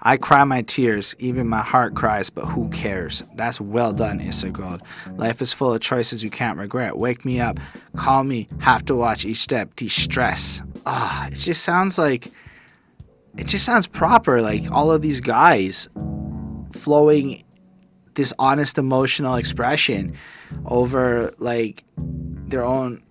I 0.06 0.18
cry 0.18 0.43
my 0.43 0.62
tears, 0.64 1.16
even 1.20 1.47
my 1.47 1.62
heart 1.62 1.95
cries, 1.95 2.30
but 2.30 2.45
who 2.45 2.70
cares? 2.70 3.24
That's 3.36 3.62
well 3.62 3.93
done, 3.93 4.20
Issa 4.20 4.49
Gold. 4.49 4.82
Life 5.16 5.41
is 5.41 5.54
full 5.54 5.74
of 5.74 5.80
choices 5.80 6.24
you 6.24 6.30
can't 6.30 6.58
regret. 6.58 6.97
Wake 6.97 7.24
me 7.24 7.39
up, 7.39 7.58
call 7.95 8.26
me, 8.26 8.47
have 8.60 8.84
to 8.86 8.95
watch 8.95 9.24
each 9.24 9.38
step, 9.38 9.74
de 9.78 9.88
stress. 9.88 10.62
Ah, 10.86 11.28
it 11.28 11.36
just 11.36 11.64
sounds 11.64 11.97
like 11.97 12.28
it 13.38 13.47
just 13.47 13.66
sounds 13.66 13.88
proper. 13.88 14.41
Like 14.41 14.70
all 14.72 14.91
of 14.91 15.01
these 15.01 15.22
guys 15.22 15.88
flowing 16.74 17.41
this 18.16 18.34
honest 18.39 18.78
emotional 18.78 19.36
expression 19.36 20.16
over 20.66 21.32
like 21.39 21.86
their 21.95 22.64
own 22.64 23.01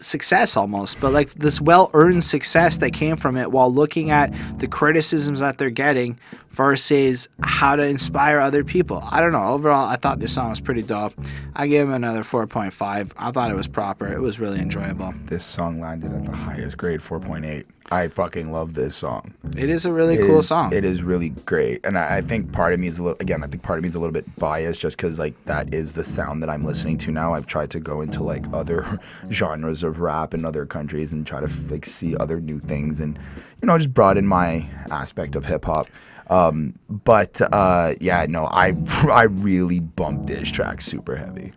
success 0.00 0.56
almost 0.56 1.00
but 1.00 1.12
like 1.12 1.30
this 1.34 1.60
well-earned 1.60 2.24
success 2.24 2.78
that 2.78 2.92
came 2.92 3.16
from 3.16 3.36
it 3.36 3.52
while 3.52 3.72
looking 3.72 4.10
at 4.10 4.32
the 4.58 4.66
criticisms 4.66 5.40
that 5.40 5.58
they're 5.58 5.70
getting 5.70 6.18
versus 6.50 7.28
how 7.42 7.76
to 7.76 7.82
inspire 7.84 8.38
other 8.38 8.64
people 8.64 9.00
i 9.10 9.20
don't 9.20 9.32
know 9.32 9.44
overall 9.48 9.86
i 9.88 9.96
thought 9.96 10.18
this 10.18 10.34
song 10.34 10.50
was 10.50 10.60
pretty 10.60 10.82
dope 10.82 11.12
i 11.54 11.66
gave 11.66 11.86
him 11.86 11.92
another 11.92 12.20
4.5 12.20 13.12
i 13.16 13.30
thought 13.30 13.50
it 13.50 13.54
was 13.54 13.68
proper 13.68 14.06
it 14.08 14.20
was 14.20 14.40
really 14.40 14.58
enjoyable 14.58 15.14
this 15.26 15.44
song 15.44 15.80
landed 15.80 16.12
at 16.12 16.24
the 16.24 16.32
highest 16.32 16.76
grade, 16.76 17.00
4.8. 17.00 17.64
I 17.92 18.06
fucking 18.06 18.52
love 18.52 18.74
this 18.74 18.94
song. 18.94 19.34
it 19.56 19.68
is 19.68 19.84
a 19.84 19.92
really 19.92 20.14
It 20.14 20.26
cool 20.26 20.38
is- 20.40 20.48
song 20.48 20.72
It 20.72 20.84
is 20.84 21.02
really 21.02 21.30
great, 21.30 21.84
and 21.84 21.98
I, 21.98 22.18
I 22.18 22.20
think 22.20 22.52
part 22.52 22.72
of 22.72 22.78
me 22.78 22.86
is 22.86 23.00
a 23.00 23.02
little. 23.02 23.16
Again, 23.18 23.42
I 23.42 23.48
think 23.48 23.64
part 23.64 23.78
of 23.78 23.82
me 23.82 23.88
is 23.88 23.96
a 23.96 23.98
little 23.98 24.12
bit 24.12 24.26
biased, 24.36 24.80
just 24.80 24.96
because 24.96 25.18
like 25.18 25.34
that 25.46 25.74
is 25.74 25.92
the 25.94 26.04
sound 26.04 26.40
that 26.42 26.50
I'm 26.50 26.64
listening 26.64 26.98
to 26.98 27.10
now. 27.10 27.34
I've 27.34 27.46
tried 27.46 27.70
to 27.70 27.80
go 27.80 28.00
into 28.00 28.22
like 28.22 28.44
other 28.52 29.00
genres 29.32 29.82
of 29.82 29.98
rap 30.00 30.34
in 30.34 30.44
other 30.44 30.66
countries 30.66 31.12
and 31.12 31.26
try 31.26 31.40
to 31.40 31.50
like 31.68 31.84
see 31.84 32.16
other 32.16 32.40
new 32.40 32.60
things, 32.60 33.00
and 33.00 33.18
you 33.60 33.66
know 33.66 33.76
just 33.76 33.92
broaden 33.92 34.24
my 34.26 34.68
aspect 34.92 35.34
of 35.34 35.44
hip 35.46 35.64
hop. 35.64 35.88
Um, 36.30 36.78
but 36.88 37.40
uh, 37.52 37.94
yeah, 38.00 38.24
no, 38.28 38.46
I 38.46 38.74
I 39.12 39.24
really 39.24 39.80
bumped 39.80 40.26
this 40.26 40.50
track 40.50 40.80
super 40.80 41.16
heavy. 41.16 41.52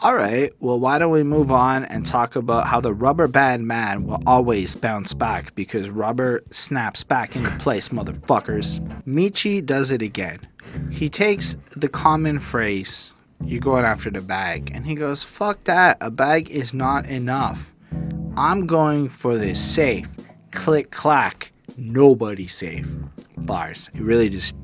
All 0.00 0.14
right, 0.14 0.52
well, 0.60 0.78
why 0.78 1.00
don't 1.00 1.10
we 1.10 1.24
move 1.24 1.50
on 1.50 1.84
and 1.86 2.06
talk 2.06 2.36
about 2.36 2.68
how 2.68 2.80
the 2.80 2.94
rubber 2.94 3.26
band 3.26 3.66
man 3.66 4.04
will 4.04 4.22
always 4.26 4.76
bounce 4.76 5.12
back 5.12 5.52
because 5.56 5.90
rubber 5.90 6.44
snaps 6.50 7.02
back 7.02 7.34
into 7.34 7.50
place, 7.58 7.88
motherfuckers. 7.88 8.78
Meechy 9.08 9.64
does 9.64 9.90
it 9.90 10.00
again. 10.00 10.38
He 10.92 11.08
takes 11.08 11.56
the 11.74 11.88
common 11.88 12.38
phrase, 12.38 13.12
you're 13.44 13.60
going 13.60 13.84
after 13.84 14.08
the 14.08 14.20
bag, 14.20 14.70
and 14.72 14.86
he 14.86 14.94
goes, 14.94 15.24
fuck 15.24 15.64
that, 15.64 15.96
a 16.00 16.12
bag 16.12 16.48
is 16.48 16.72
not 16.72 17.04
enough. 17.06 17.72
I'm 18.36 18.68
going 18.68 19.08
for 19.08 19.36
this 19.36 19.60
safe. 19.60 20.08
Click 20.52 20.92
clack, 20.92 21.50
nobody 21.76 22.46
safe. 22.46 22.86
Bars. 23.46 23.90
It 23.94 24.00
really 24.00 24.28
just 24.28 24.54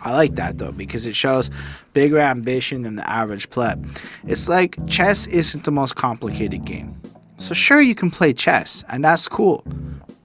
I 0.00 0.12
like 0.14 0.34
that 0.34 0.58
though 0.58 0.72
because 0.72 1.06
it 1.06 1.16
shows 1.16 1.50
bigger 1.94 2.18
ambition 2.18 2.82
than 2.82 2.96
the 2.96 3.08
average 3.08 3.48
pleb. 3.50 3.86
It's 4.24 4.48
like 4.48 4.76
chess 4.86 5.26
isn't 5.28 5.64
the 5.64 5.70
most 5.70 5.96
complicated 5.96 6.64
game. 6.64 7.00
So 7.38 7.54
sure 7.54 7.80
you 7.80 7.94
can 7.94 8.10
play 8.10 8.32
chess 8.32 8.84
and 8.90 9.04
that's 9.04 9.28
cool. 9.28 9.64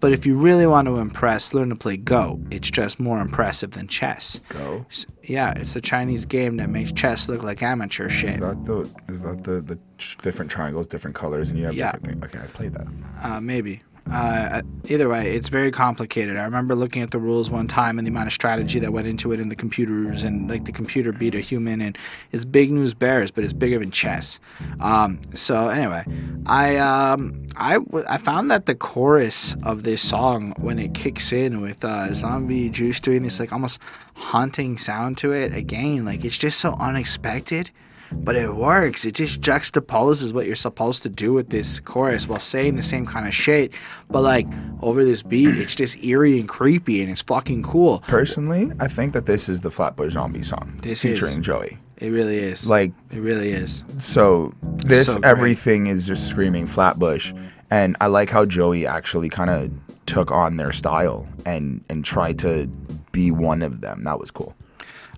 But 0.01 0.13
if 0.13 0.25
you 0.25 0.37
really 0.37 0.65
want 0.65 0.87
to 0.87 0.97
impress, 0.99 1.53
learn 1.53 1.67
to 1.69 1.75
play 1.75 1.97
Go. 1.97 2.39
It's 2.51 2.71
just 2.71 3.01
more 3.01 3.19
impressive 3.19 3.71
than 3.71 3.87
chess. 3.87 4.39
Go. 4.47 4.85
Yeah, 5.23 5.53
it's 5.57 5.75
a 5.75 5.81
Chinese 5.81 6.25
game 6.25 6.55
that 6.55 6.69
makes 6.69 6.93
chess 6.93 7.27
look 7.27 7.43
like 7.43 7.61
amateur 7.61 8.07
shit. 8.07 8.35
Is 8.35 8.39
that 8.39 8.63
the 8.65 8.89
is 9.11 9.21
that 9.23 9.43
the 9.43 9.59
the 9.59 9.77
different 10.21 10.49
triangles, 10.51 10.87
different 10.87 11.15
colors, 11.17 11.49
and 11.49 11.59
you 11.59 11.65
have 11.65 11.73
Yeah. 11.75 11.91
different 11.91 12.21
things? 12.21 12.35
Okay, 12.35 12.43
I 12.43 12.47
played 12.47 12.73
that. 12.75 12.87
Uh, 13.21 13.41
maybe. 13.41 13.81
Uh, 14.11 14.61
either 14.85 15.07
way, 15.07 15.35
it's 15.35 15.49
very 15.49 15.71
complicated. 15.71 16.37
I 16.37 16.43
remember 16.43 16.75
looking 16.75 17.01
at 17.01 17.11
the 17.11 17.19
rules 17.19 17.49
one 17.49 17.67
time 17.67 17.97
and 17.97 18.07
the 18.07 18.11
amount 18.11 18.27
of 18.27 18.33
strategy 18.33 18.79
that 18.79 18.91
went 18.91 19.07
into 19.07 19.31
it 19.31 19.39
and 19.39 19.51
the 19.51 19.55
computers, 19.55 20.23
and 20.23 20.49
like 20.49 20.65
the 20.65 20.71
computer 20.71 21.11
beat 21.11 21.35
a 21.35 21.39
human, 21.39 21.81
and 21.81 21.97
it's 22.31 22.45
big 22.45 22.71
news 22.71 22.93
bears, 22.93 23.31
but 23.31 23.43
it's 23.43 23.53
bigger 23.53 23.79
than 23.79 23.91
chess. 23.91 24.39
Um, 24.79 25.19
so 25.33 25.67
anyway, 25.67 26.03
I 26.45 26.77
um, 26.77 27.45
I 27.55 27.73
w- 27.75 28.05
I 28.09 28.17
found 28.17 28.49
that 28.51 28.65
the 28.65 28.75
chorus 28.75 29.55
of 29.63 29.83
this 29.83 30.01
song 30.01 30.53
when 30.57 30.79
it 30.79 30.93
kicks 30.93 31.31
in 31.31 31.61
with 31.61 31.83
uh, 31.85 32.13
Zombie 32.13 32.69
Juice 32.69 32.99
doing 32.99 33.23
this 33.23 33.39
like 33.39 33.53
almost 33.53 33.79
haunting 34.15 34.77
sound 34.77 35.17
to 35.19 35.31
it 35.31 35.53
again, 35.53 36.05
like 36.05 36.25
it's 36.25 36.37
just 36.37 36.59
so 36.59 36.75
unexpected 36.79 37.71
but 38.11 38.35
it 38.35 38.55
works. 38.55 39.05
It 39.05 39.15
just 39.15 39.41
juxtaposes 39.41 40.33
what 40.33 40.45
you're 40.45 40.55
supposed 40.55 41.03
to 41.03 41.09
do 41.09 41.33
with 41.33 41.49
this 41.49 41.79
chorus 41.79 42.27
while 42.27 42.39
saying 42.39 42.75
the 42.75 42.83
same 42.83 43.05
kind 43.05 43.27
of 43.27 43.33
shit, 43.33 43.71
but 44.09 44.21
like 44.21 44.47
over 44.81 45.03
this 45.03 45.23
beat, 45.23 45.57
it's 45.57 45.75
just 45.75 46.03
eerie 46.03 46.39
and 46.39 46.49
creepy 46.49 47.01
and 47.01 47.11
it's 47.11 47.21
fucking 47.21 47.63
cool. 47.63 47.99
Personally, 48.07 48.71
I 48.79 48.87
think 48.87 49.13
that 49.13 49.25
this 49.25 49.49
is 49.49 49.61
the 49.61 49.71
Flatbush 49.71 50.13
Zombie 50.13 50.43
song 50.43 50.79
This 50.81 51.05
is. 51.05 51.19
featuring 51.19 51.41
Joey. 51.41 51.77
It 51.97 52.09
really 52.09 52.37
is. 52.37 52.69
Like 52.69 52.93
it 53.11 53.19
really 53.19 53.49
is. 53.49 53.83
so, 53.97 54.53
this 54.61 55.13
So 55.13 55.19
everything 55.23 55.87
is 55.87 56.07
just 56.07 56.29
screaming 56.29 56.65
Flatbush, 56.65 57.33
and 57.71 57.97
I 57.99 58.07
like 58.07 58.29
how 58.29 58.45
Joey 58.45 58.87
actually 58.87 59.29
kind 59.29 59.49
of 59.49 59.71
took 60.05 60.31
on 60.31 60.57
their 60.57 60.71
style 60.71 61.27
and 61.45 61.83
and 61.89 62.05
tried 62.05 62.39
to 62.39 62.67
be 63.11 63.31
one 63.31 63.61
of 63.61 63.81
them. 63.81 64.05
That 64.05 64.19
was 64.19 64.31
cool. 64.31 64.55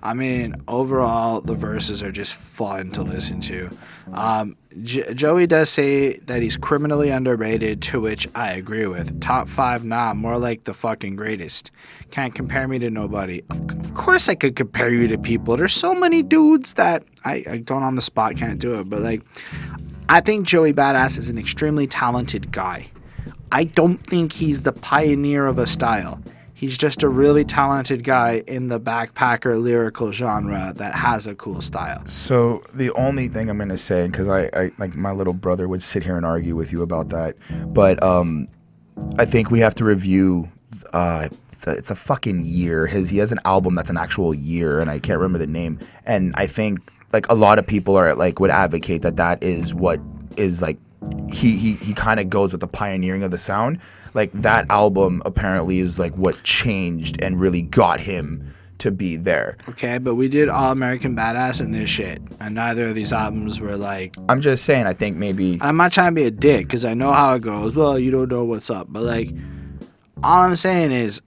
I 0.04 0.14
mean, 0.14 0.56
overall, 0.68 1.41
the 1.41 1.54
verses 1.54 2.02
are 2.02 2.12
just 2.12 2.34
fun 2.34 2.89
to 2.91 3.04
listen 3.04 3.39
to. 3.41 3.70
Um, 4.14 4.58
J- 4.82 5.14
Joey 5.14 5.45
does 5.45 5.70
say 5.70 6.18
that 6.20 6.41
he's 6.41 6.58
criminally 6.58 7.10
underrated, 7.10 7.82
to 7.84 7.99
which 7.99 8.28
I 8.34 8.54
agree 8.54 8.88
with. 8.88 9.22
Top 9.22 9.47
five, 9.47 9.84
nah, 9.86 10.14
more 10.14 10.38
like 10.38 10.64
the 10.64 10.74
fucking 10.74 11.16
greatest. 11.18 11.72
Can't 12.10 12.34
compare 12.34 12.68
me 12.68 12.80
to 12.80 12.89
nobody. 12.89 13.43
Of, 13.49 13.93
course, 13.93 14.30
I 14.30 14.36
could 14.36 14.56
compare 14.56 14.91
you 14.91 15.08
to 15.08 15.18
people. 15.18 15.58
There's 15.58 15.74
so 15.74 15.93
many 15.93 16.24
dudes 16.24 16.74
that 16.76 17.04
I, 17.26 17.43
I 17.49 17.58
don't 17.58 17.84
on 17.84 17.95
the 17.95 18.02
spot 18.02 18.36
can't 18.38 18.60
do 18.60 18.80
it, 18.80 18.89
but 18.89 19.02
like, 19.02 19.22
I 20.10 20.22
think 20.22 20.47
Joey 20.47 20.74
Badass 20.74 21.18
is 21.20 21.30
an 21.30 21.38
extremely 21.38 21.88
talented 21.88 22.52
guy. 22.52 22.88
I 23.52 23.66
don't 23.66 23.97
think 23.97 24.32
he's 24.32 24.64
the 24.64 24.74
pioneer 24.74 25.45
of 25.45 25.60
a 25.60 25.68
style. 25.68 26.22
He's 26.62 26.78
just 26.78 27.01
a 27.01 27.09
really 27.09 27.43
talented 27.43 28.03
guy 28.03 28.43
in 28.45 28.68
the 28.68 28.80
backpacker 28.80 29.59
lyrical 29.59 30.12
genre 30.12 30.72
that 30.76 30.93
has 30.93 31.26
a 31.26 31.34
cool 31.34 31.59
style. 31.59 32.05
So 32.05 32.62
the 32.76 32.91
only 32.91 33.30
thing 33.30 33.49
I'm 33.49 33.57
gonna 33.57 33.78
say, 33.78 34.05
because 34.05 34.28
I, 34.28 34.43
I 34.53 34.72
like 34.78 34.95
my 34.95 35.09
little 35.09 35.34
brother 35.34 35.68
would 35.68 35.82
sit 35.82 36.03
here 36.03 36.16
and 36.18 36.24
argue 36.24 36.55
with 36.55 36.72
you 36.72 36.84
about 36.84 37.09
that, 37.09 37.36
but 37.74 38.03
um, 38.03 38.47
I 39.18 39.26
think 39.26 39.49
we 39.49 39.57
have 39.57 39.74
to 39.74 39.84
review. 39.84 40.51
Uh, 40.93 41.30
it's 41.51 41.66
a, 41.66 41.72
it's 41.72 41.89
a 41.89 41.95
fucking 41.95 42.45
year. 42.45 42.86
His 42.86 43.09
he 43.09 43.18
has 43.18 43.32
an 43.32 43.39
album 43.43 43.74
that's 43.74 43.89
an 43.89 43.97
actual 43.97 44.32
year, 44.32 44.80
and 44.80 44.88
I 44.91 44.99
can't 44.99 45.18
remember 45.18 45.39
the 45.39 45.47
name. 45.47 45.80
And 46.05 46.32
I 46.38 46.45
think 46.45 46.78
like 47.12 47.28
a 47.30 47.34
lot 47.34 47.57
of 47.57 47.66
people 47.66 47.95
are 47.95 48.14
like 48.14 48.39
would 48.39 48.51
advocate 48.51 49.01
that 49.01 49.16
that 49.16 49.43
is 49.43 49.74
what 49.74 49.99
is 50.38 50.62
like 50.62 50.78
he 51.32 51.57
he 51.57 51.74
he 51.74 51.95
kind 51.95 52.20
of 52.20 52.30
goes 52.30 52.51
with 52.51 52.62
the 52.62 52.68
pioneering 52.68 53.24
of 53.24 53.32
the 53.32 53.39
sound. 53.39 53.80
Like 54.14 54.32
that 54.34 54.66
album 54.70 55.22
apparently 55.26 55.80
is 55.80 55.99
like 55.99 56.16
what 56.16 56.41
changed 56.43 57.22
and 57.22 57.39
really 57.39 57.62
got 57.62 57.99
him 57.99 58.53
to 58.80 58.91
be 58.91 59.16
there. 59.16 59.57
Okay, 59.70 59.99
but 59.99 60.16
we 60.16 60.28
did 60.28 60.49
All 60.49 60.72
American 60.72 61.16
Badass 61.16 61.62
and 61.62 61.74
this 61.74 61.89
shit, 61.89 62.20
and 62.39 62.55
neither 62.55 62.88
of 62.88 62.95
these 62.95 63.14
albums 63.14 63.59
were 63.59 63.78
like. 63.78 64.16
I'm 64.28 64.41
just 64.41 64.66
saying. 64.66 64.88
I 64.88 64.93
think 64.93 65.18
maybe 65.18 65.59
I'm 65.62 65.78
not 65.78 65.93
trying 65.93 66.12
to 66.12 66.16
be 66.16 66.26
a 66.26 66.32
dick 66.32 66.68
because 66.68 66.84
I 66.84 66.93
know 66.93 67.12
how 67.12 67.36
it 67.36 67.43
goes. 67.43 67.76
Well, 67.76 67.99
you 67.99 68.09
don't 68.12 68.30
know 68.30 68.43
what's 68.43 68.70
up, 68.70 68.88
but 68.89 69.03
like, 69.03 69.30
all 70.24 70.41
I'm 70.41 70.55
saying 70.55 70.91
is, 70.91 71.22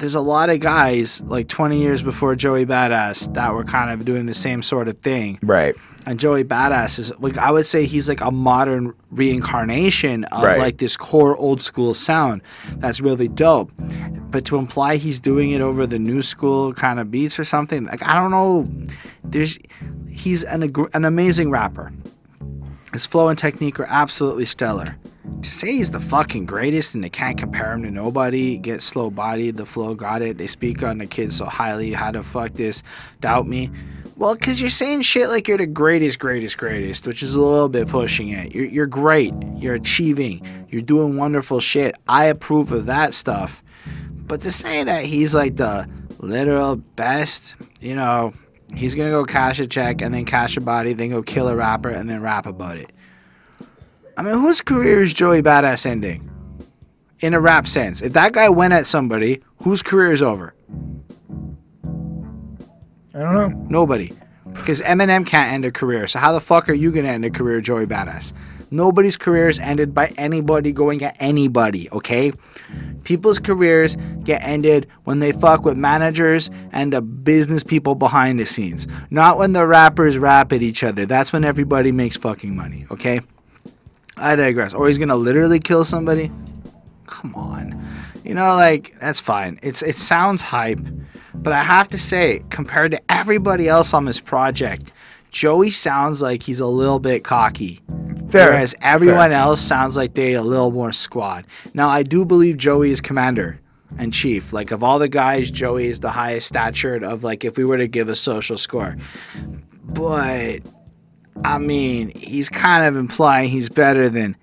there's 0.00 0.14
a 0.16 0.20
lot 0.20 0.50
of 0.50 0.58
guys 0.60 1.22
like 1.26 1.46
20 1.48 1.78
years 1.78 2.02
before 2.02 2.34
Joey 2.34 2.66
Badass 2.66 3.32
that 3.34 3.52
were 3.54 3.64
kind 3.64 3.90
of 3.90 4.04
doing 4.04 4.26
the 4.26 4.34
same 4.34 4.62
sort 4.62 4.88
of 4.88 4.98
thing. 4.98 5.38
right. 5.42 5.76
And 6.06 6.18
Joey 6.18 6.42
Badass 6.44 6.98
is 6.98 7.12
like 7.20 7.36
I 7.38 7.50
would 7.50 7.66
say 7.66 7.84
he's 7.84 8.08
like 8.08 8.22
a 8.22 8.30
modern 8.30 8.94
reincarnation 9.10 10.24
of 10.24 10.42
Right. 10.42 10.58
like 10.58 10.78
this 10.78 10.96
core 10.96 11.36
old 11.36 11.60
school 11.62 11.92
sound 11.94 12.42
that's 12.78 13.00
really 13.00 13.28
dope. 13.28 13.70
But 14.30 14.44
to 14.46 14.56
imply 14.56 14.96
he's 14.96 15.20
doing 15.20 15.50
it 15.50 15.60
over 15.60 15.86
the 15.86 15.98
new 15.98 16.22
school 16.22 16.72
kind 16.72 17.00
of 17.00 17.10
beats 17.10 17.38
or 17.38 17.44
something, 17.44 17.84
like 17.86 18.02
I 18.06 18.14
don't 18.14 18.30
know. 18.30 18.66
There's 19.24 19.58
he's 20.08 20.42
an 20.44 20.70
an 20.94 21.04
amazing 21.04 21.50
rapper. 21.50 21.92
His 22.92 23.06
flow 23.06 23.28
and 23.28 23.38
technique 23.38 23.78
are 23.78 23.86
absolutely 23.88 24.46
stellar. 24.46 24.96
To 25.42 25.50
say 25.50 25.72
he's 25.72 25.90
the 25.90 26.00
fucking 26.00 26.46
greatest 26.46 26.94
and 26.94 27.02
they 27.02 27.08
can't 27.08 27.38
compare 27.38 27.72
him 27.72 27.82
to 27.84 27.90
nobody, 27.90 28.58
get 28.58 28.82
slow 28.82 29.10
body, 29.10 29.50
the 29.50 29.64
flow 29.64 29.94
got 29.94 30.22
it, 30.22 30.38
they 30.38 30.46
speak 30.46 30.82
on 30.82 30.98
the 30.98 31.06
kid 31.06 31.32
so 31.32 31.46
highly, 31.46 31.92
how 31.92 32.12
the 32.12 32.22
fuck 32.22 32.52
this, 32.52 32.82
doubt 33.20 33.46
me. 33.46 33.70
Well, 34.16 34.34
because 34.34 34.60
you're 34.60 34.68
saying 34.68 35.00
shit 35.00 35.28
like 35.28 35.48
you're 35.48 35.56
the 35.56 35.66
greatest, 35.66 36.18
greatest, 36.18 36.58
greatest, 36.58 37.06
which 37.06 37.22
is 37.22 37.36
a 37.36 37.40
little 37.40 37.70
bit 37.70 37.88
pushing 37.88 38.28
it. 38.28 38.54
You're, 38.54 38.66
you're 38.66 38.86
great. 38.86 39.32
You're 39.56 39.74
achieving. 39.74 40.46
You're 40.68 40.82
doing 40.82 41.16
wonderful 41.16 41.58
shit. 41.58 41.96
I 42.06 42.26
approve 42.26 42.70
of 42.70 42.84
that 42.84 43.14
stuff. 43.14 43.62
But 44.26 44.42
to 44.42 44.52
say 44.52 44.84
that 44.84 45.06
he's 45.06 45.34
like 45.34 45.56
the 45.56 45.88
literal 46.18 46.76
best, 46.76 47.56
you 47.80 47.94
know, 47.94 48.34
he's 48.76 48.94
gonna 48.94 49.10
go 49.10 49.24
cash 49.24 49.58
a 49.58 49.66
check 49.66 50.02
and 50.02 50.14
then 50.14 50.26
cash 50.26 50.56
a 50.58 50.60
body, 50.60 50.92
then 50.92 51.08
go 51.08 51.22
kill 51.22 51.48
a 51.48 51.56
rapper 51.56 51.88
and 51.88 52.10
then 52.10 52.20
rap 52.20 52.44
about 52.44 52.76
it. 52.76 52.92
I 54.20 54.22
mean, 54.22 54.34
whose 54.34 54.60
career 54.60 55.00
is 55.00 55.14
Joey 55.14 55.40
Badass 55.40 55.86
ending? 55.86 56.28
In 57.20 57.32
a 57.32 57.40
rap 57.40 57.66
sense. 57.66 58.02
If 58.02 58.12
that 58.12 58.34
guy 58.34 58.50
went 58.50 58.74
at 58.74 58.86
somebody, 58.86 59.42
whose 59.62 59.80
career 59.80 60.12
is 60.12 60.22
over? 60.22 60.52
I 63.14 63.18
don't 63.18 63.32
know. 63.32 63.66
Nobody. 63.70 64.12
Because 64.52 64.82
Eminem 64.82 65.26
can't 65.26 65.50
end 65.50 65.64
a 65.64 65.70
career. 65.70 66.06
So 66.06 66.18
how 66.18 66.34
the 66.34 66.40
fuck 66.40 66.68
are 66.68 66.74
you 66.74 66.92
gonna 66.92 67.08
end 67.08 67.24
a 67.24 67.30
career, 67.30 67.62
Joey 67.62 67.86
Badass? 67.86 68.34
Nobody's 68.70 69.16
career 69.16 69.48
is 69.48 69.58
ended 69.58 69.94
by 69.94 70.12
anybody 70.18 70.70
going 70.70 71.02
at 71.02 71.16
anybody, 71.18 71.88
okay? 71.90 72.30
People's 73.04 73.38
careers 73.38 73.96
get 74.22 74.42
ended 74.42 74.86
when 75.04 75.20
they 75.20 75.32
fuck 75.32 75.64
with 75.64 75.78
managers 75.78 76.50
and 76.72 76.92
the 76.92 77.00
business 77.00 77.64
people 77.64 77.94
behind 77.94 78.38
the 78.38 78.44
scenes. 78.44 78.86
Not 79.08 79.38
when 79.38 79.54
the 79.54 79.66
rappers 79.66 80.18
rap 80.18 80.52
at 80.52 80.60
each 80.60 80.84
other. 80.84 81.06
That's 81.06 81.32
when 81.32 81.42
everybody 81.42 81.90
makes 81.90 82.18
fucking 82.18 82.54
money, 82.54 82.84
okay? 82.90 83.22
I 84.20 84.36
digress. 84.36 84.74
Or 84.74 84.86
he's 84.88 84.98
gonna 84.98 85.16
literally 85.16 85.58
kill 85.58 85.84
somebody? 85.84 86.30
Come 87.06 87.34
on. 87.34 87.82
You 88.24 88.34
know, 88.34 88.54
like, 88.54 88.94
that's 89.00 89.20
fine. 89.20 89.58
It's 89.62 89.82
it 89.82 89.96
sounds 89.96 90.42
hype. 90.42 90.80
But 91.34 91.52
I 91.52 91.62
have 91.62 91.88
to 91.88 91.98
say, 91.98 92.42
compared 92.50 92.90
to 92.92 93.00
everybody 93.08 93.66
else 93.68 93.94
on 93.94 94.04
this 94.04 94.20
project, 94.20 94.92
Joey 95.30 95.70
sounds 95.70 96.20
like 96.20 96.42
he's 96.42 96.60
a 96.60 96.66
little 96.66 96.98
bit 96.98 97.24
cocky. 97.24 97.80
Fair. 98.30 98.50
Whereas 98.50 98.74
everyone 98.82 99.30
Fair. 99.30 99.38
else 99.38 99.60
sounds 99.60 99.96
like 99.96 100.14
they 100.14 100.34
a 100.34 100.42
little 100.42 100.70
more 100.70 100.92
squad. 100.92 101.46
Now 101.72 101.88
I 101.88 102.02
do 102.02 102.24
believe 102.24 102.56
Joey 102.58 102.90
is 102.90 103.00
commander 103.00 103.58
and 103.98 104.12
chief. 104.12 104.52
Like 104.52 104.70
of 104.70 104.82
all 104.82 104.98
the 104.98 105.08
guys, 105.08 105.50
Joey 105.50 105.86
is 105.86 106.00
the 106.00 106.10
highest 106.10 106.46
statured 106.46 107.02
of 107.02 107.24
like 107.24 107.44
if 107.44 107.56
we 107.56 107.64
were 107.64 107.78
to 107.78 107.88
give 107.88 108.08
a 108.08 108.14
social 108.14 108.58
score. 108.58 108.96
But 109.84 110.60
I 111.44 111.58
mean, 111.58 112.12
he's 112.16 112.48
kind 112.48 112.84
of 112.84 112.96
implying 112.96 113.50
he's 113.50 113.68
better 113.68 114.08
than 114.08 114.36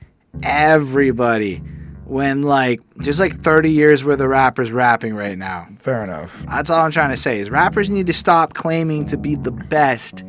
everybody. 0.44 1.62
When 2.06 2.44
like 2.44 2.80
there's 2.96 3.20
like 3.20 3.38
30 3.38 3.70
years 3.70 4.04
worth 4.04 4.22
of 4.22 4.30
rappers 4.30 4.72
rapping 4.72 5.14
right 5.14 5.38
now. 5.38 5.68
Fair 5.80 6.04
enough. 6.04 6.46
That's 6.50 6.70
all 6.70 6.80
I'm 6.80 6.92
trying 6.92 7.12
to 7.12 7.18
say 7.18 7.40
is 7.40 7.50
rappers 7.50 7.90
need 7.90 8.08
to 8.08 8.14
stop 8.14 8.54
claiming 8.54 9.06
to 9.08 9.18
be 9.18 9.36
the 9.36 9.52
best 9.52 10.24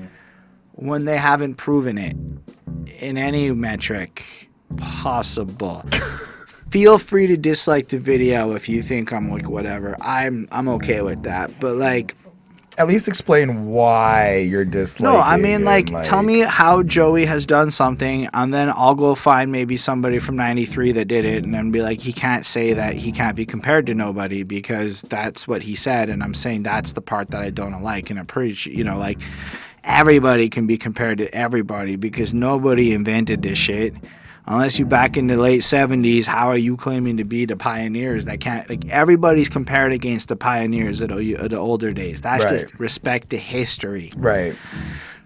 when 0.72 1.04
they 1.04 1.16
haven't 1.16 1.54
proven 1.54 1.96
it 1.96 2.16
in 2.98 3.16
any 3.16 3.52
metric 3.52 4.48
possible. 4.76 5.84
Feel 6.70 6.98
free 6.98 7.26
to 7.28 7.36
dislike 7.36 7.88
the 7.88 7.98
video 7.98 8.54
if 8.54 8.68
you 8.68 8.82
think 8.82 9.12
I'm 9.12 9.30
like 9.30 9.48
whatever. 9.48 9.96
I'm 10.00 10.48
I'm 10.50 10.68
okay 10.68 11.02
with 11.02 11.22
that. 11.22 11.52
But 11.60 11.76
like 11.76 12.14
At 12.78 12.86
least 12.86 13.08
explain 13.08 13.66
why 13.66 14.36
you're 14.36 14.64
disliking. 14.64 15.12
no, 15.12 15.20
I 15.20 15.36
mean 15.36 15.56
and, 15.56 15.64
like, 15.64 15.86
tell 16.04 16.22
me 16.22 16.40
how 16.40 16.84
Joey 16.84 17.24
has 17.24 17.44
done 17.44 17.72
something 17.72 18.28
and 18.32 18.54
then 18.54 18.70
I'll 18.74 18.94
go 18.94 19.16
find 19.16 19.50
maybe 19.50 19.76
somebody 19.76 20.20
from 20.20 20.36
93 20.36 20.92
that 20.92 21.06
did 21.06 21.24
it 21.24 21.42
and 21.42 21.52
then 21.52 21.72
be 21.72 21.82
like 21.82 22.00
he 22.00 22.12
can't 22.12 22.46
say 22.46 22.72
that 22.74 22.94
he 22.94 23.10
can't 23.10 23.34
be 23.34 23.44
compared 23.44 23.86
to 23.86 23.94
nobody 23.94 24.44
because 24.44 25.02
that's 25.02 25.48
what 25.48 25.62
he 25.62 25.74
said 25.74 26.08
and 26.08 26.22
I'm 26.22 26.34
saying 26.34 26.62
that's 26.62 26.92
the 26.92 27.02
part 27.02 27.30
that 27.32 27.42
I 27.42 27.50
don't 27.50 27.82
like 27.82 28.10
and 28.10 28.18
appreciate 28.18 28.76
you 28.76 28.84
know 28.84 28.96
like 28.96 29.18
everybody 29.84 30.48
can 30.48 30.66
be 30.66 30.78
compared 30.78 31.18
to 31.18 31.34
everybody 31.34 31.96
because 31.96 32.34
nobody 32.34 32.92
invented 32.92 33.42
this 33.42 33.58
shit. 33.58 33.94
Unless 34.50 34.78
you 34.78 34.86
back 34.86 35.18
in 35.18 35.26
the 35.26 35.36
late 35.36 35.60
70s, 35.60 36.24
how 36.24 36.48
are 36.48 36.56
you 36.56 36.78
claiming 36.78 37.18
to 37.18 37.24
be 37.24 37.44
the 37.44 37.54
pioneers 37.54 38.24
that 38.24 38.40
can't 38.40 38.68
like 38.70 38.88
everybody's 38.88 39.50
compared 39.50 39.92
against 39.92 40.28
the 40.28 40.36
pioneers 40.36 41.02
of 41.02 41.10
the, 41.10 41.34
of 41.34 41.50
the 41.50 41.58
older 41.58 41.92
days. 41.92 42.22
That's 42.22 42.44
Right. 42.44 42.52
just 42.52 42.74
respect 42.80 43.28
to 43.30 43.36
history. 43.36 44.10
Right. 44.16 44.54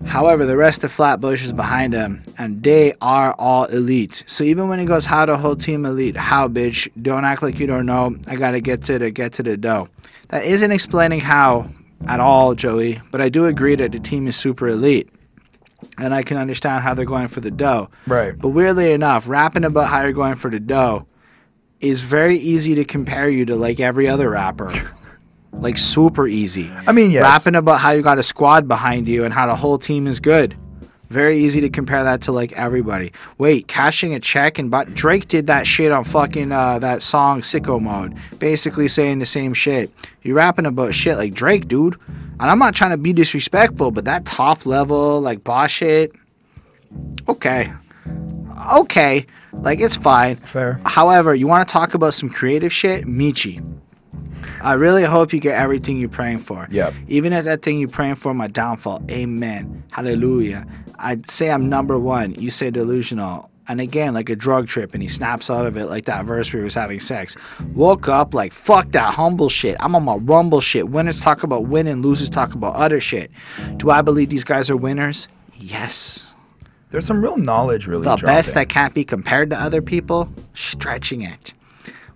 However, 0.07 0.45
the 0.45 0.57
rest 0.57 0.83
of 0.83 0.91
Flatbush 0.91 1.45
is 1.45 1.53
behind 1.53 1.93
them 1.93 2.25
and 2.37 2.61
they 2.65 2.95
are 3.01 3.33
all 3.39 3.67
elite. 3.67 4.25
So 4.27 4.43
even 4.43 4.69
when 4.69 4.81
he 4.81 4.85
goes, 4.85 5.07
"How 5.07 5.25
the 5.25 5.37
whole 5.37 5.55
team 5.55 5.87
elite? 5.87 6.17
How, 6.17 6.49
bitch? 6.49 6.89
Don't 7.01 7.25
act 7.25 7.45
like 7.45 7.61
you 7.61 7.69
don't 7.69 7.87
know. 7.87 8.17
I 8.27 8.35
gotta 8.35 8.61
get 8.61 8.83
to 8.85 8.99
the 8.99 9.13
get 9.13 9.35
to 9.35 9.45
the 9.45 9.57
dough." 9.57 9.89
That 10.31 10.45
isn't 10.45 10.73
explaining 10.73 11.21
how 11.21 11.69
at 12.09 12.19
all, 12.19 12.57
Joey. 12.57 12.99
But 13.13 13.21
I 13.21 13.29
do 13.29 13.47
agree 13.47 13.77
that 13.77 13.93
the 13.93 14.01
team 14.01 14.27
is 14.27 14.35
super 14.35 14.67
elite, 14.67 15.09
and 15.99 16.15
I 16.15 16.23
can 16.23 16.37
understand 16.37 16.83
how 16.83 16.95
they're 16.95 17.05
going 17.05 17.29
for 17.29 17.41
the 17.41 17.51
dough. 17.51 17.91
Right. 18.07 18.37
But 18.37 18.51
weirdly 18.51 18.93
enough, 18.93 19.29
rapping 19.29 19.65
about 19.65 19.89
how 19.89 20.03
you're 20.03 20.13
going 20.13 20.35
for 20.35 20.51
the 20.51 20.61
dough 20.61 21.07
is 21.81 22.03
very 22.03 22.37
easy 22.37 22.75
to 22.77 22.85
compare 22.85 23.29
you 23.29 23.45
to 23.47 23.57
like 23.57 23.81
every 23.81 24.09
other 24.09 24.31
rapper. 24.31 24.73
like 25.53 25.77
super 25.79 26.27
easy. 26.27 26.71
I 26.87 26.93
mean, 26.93 27.11
yes. 27.11 27.23
Rapping 27.23 27.57
about 27.57 27.81
how 27.81 27.91
you 27.91 28.03
got 28.03 28.19
a 28.19 28.23
squad 28.23 28.67
behind 28.69 29.09
you 29.09 29.25
and 29.25 29.35
how 29.35 29.47
the 29.47 29.55
whole 29.55 29.79
team 29.79 30.07
is 30.07 30.21
good. 30.21 30.57
Very 31.13 31.37
easy 31.37 31.61
to 31.61 31.69
compare 31.69 32.03
that 32.03 32.23
to 32.23 32.33
like 32.33 32.53
everybody. 32.55 33.13
Wait, 33.37 33.69
cashing 33.69 34.15
a 34.15 34.19
check 34.19 34.59
and 34.59 34.71
but 34.71 34.95
Drake 34.95 35.29
did 35.29 35.47
that 35.47 35.67
shit 35.67 35.93
on 35.93 36.05
fucking 36.05 36.53
uh, 36.53 36.79
that 36.79 37.03
song 37.03 37.43
Sicko 37.43 37.79
Mode, 37.79 38.17
basically 38.39 38.89
saying 38.89 39.19
the 39.19 39.27
same 39.27 39.53
shit. 39.53 39.91
You 40.23 40.35
rapping 40.35 40.65
about 40.65 40.95
shit 40.95 41.19
like 41.19 41.35
Drake, 41.35 41.69
dude. 41.69 41.97
And 42.09 42.51
I'm 42.51 42.59
not 42.59 42.75
trying 42.75 42.93
to 42.93 42.97
be 42.97 43.13
disrespectful, 43.13 43.91
but 43.91 44.07
that 44.07 44.25
top 44.25 44.65
level 44.65 45.21
like 45.21 45.45
boss 45.45 45.71
shit, 45.71 46.13
okay, 47.29 47.71
okay, 48.75 49.27
like 49.53 49.81
it's 49.81 49.97
fine. 49.97 50.37
Fair. 50.37 50.81
However, 50.87 51.35
you 51.35 51.47
want 51.47 51.69
to 51.69 51.71
talk 51.71 51.93
about 51.93 52.15
some 52.15 52.31
creative 52.31 52.73
shit? 52.73 53.05
Meechy. 53.05 53.63
I 54.63 54.75
really 54.75 55.05
hope 55.05 55.33
you 55.33 55.41
get 55.41 55.55
everything 55.55 55.99
you're 55.99 56.09
praying 56.09 56.41
for. 56.41 56.67
Yeah. 56.71 56.93
Even 57.09 57.33
if 57.33 57.45
that 57.45 57.63
thing 57.63 57.79
you're 57.79 57.89
praying 57.89 58.17
for 58.17 58.35
my 58.35 58.49
downfall. 58.49 59.03
Amen. 59.11 59.83
Hallelujah. 59.93 60.67
I'd 60.99 61.31
say 61.31 61.51
I'm 61.51 61.69
number 61.69 61.99
one. 61.99 62.35
You 62.37 62.51
say 62.51 62.71
delusional. 62.71 63.51
And 63.69 63.81
again, 63.81 64.13
like 64.13 64.29
a 64.29 64.35
drug 64.35 64.67
trip, 64.67 64.93
and 64.93 65.03
he 65.03 65.09
snaps 65.09 65.49
out 65.49 65.67
of 65.67 65.77
it 65.77 65.87
like 65.87 66.07
that 66.07 66.25
verse 66.25 66.53
where 66.53 66.61
he 66.61 66.65
was 66.65 66.75
having 66.75 66.99
sex. 66.99 67.37
Woke 67.75 68.09
up 68.09 68.35
like, 68.35 68.53
fuck 68.53 68.91
that 68.91 69.15
humble 69.15 69.49
shit. 69.49 69.77
I'm 69.79 69.95
on 69.95 70.03
my 70.03 70.17
rumble 70.17 70.61
shit. 70.61 70.89
Winners 70.89 71.21
talk 71.21 71.45
about 71.45 71.67
winning, 71.67 72.03
losers 72.03 72.29
talk 72.29 72.55
about 72.55 72.75
other 72.75 73.01
shit. 73.01 73.31
Do 73.77 73.91
I 73.91 74.03
believe 74.03 74.31
these 74.31 74.45
guys 74.45 74.69
are 74.69 74.77
winners? 74.77 75.29
Yes. 75.55 76.35
There's 76.91 77.07
some 77.07 77.23
real 77.23 77.37
knowledge 77.39 77.87
really 77.87 78.05
The 78.05 78.17
best 78.17 78.55
that 78.55 78.69
can't 78.69 78.93
be 78.93 79.05
compared 79.05 79.49
to 79.51 79.57
other 79.59 79.81
people? 79.81 80.31
Stretching 80.55 81.23
it. 81.23 81.55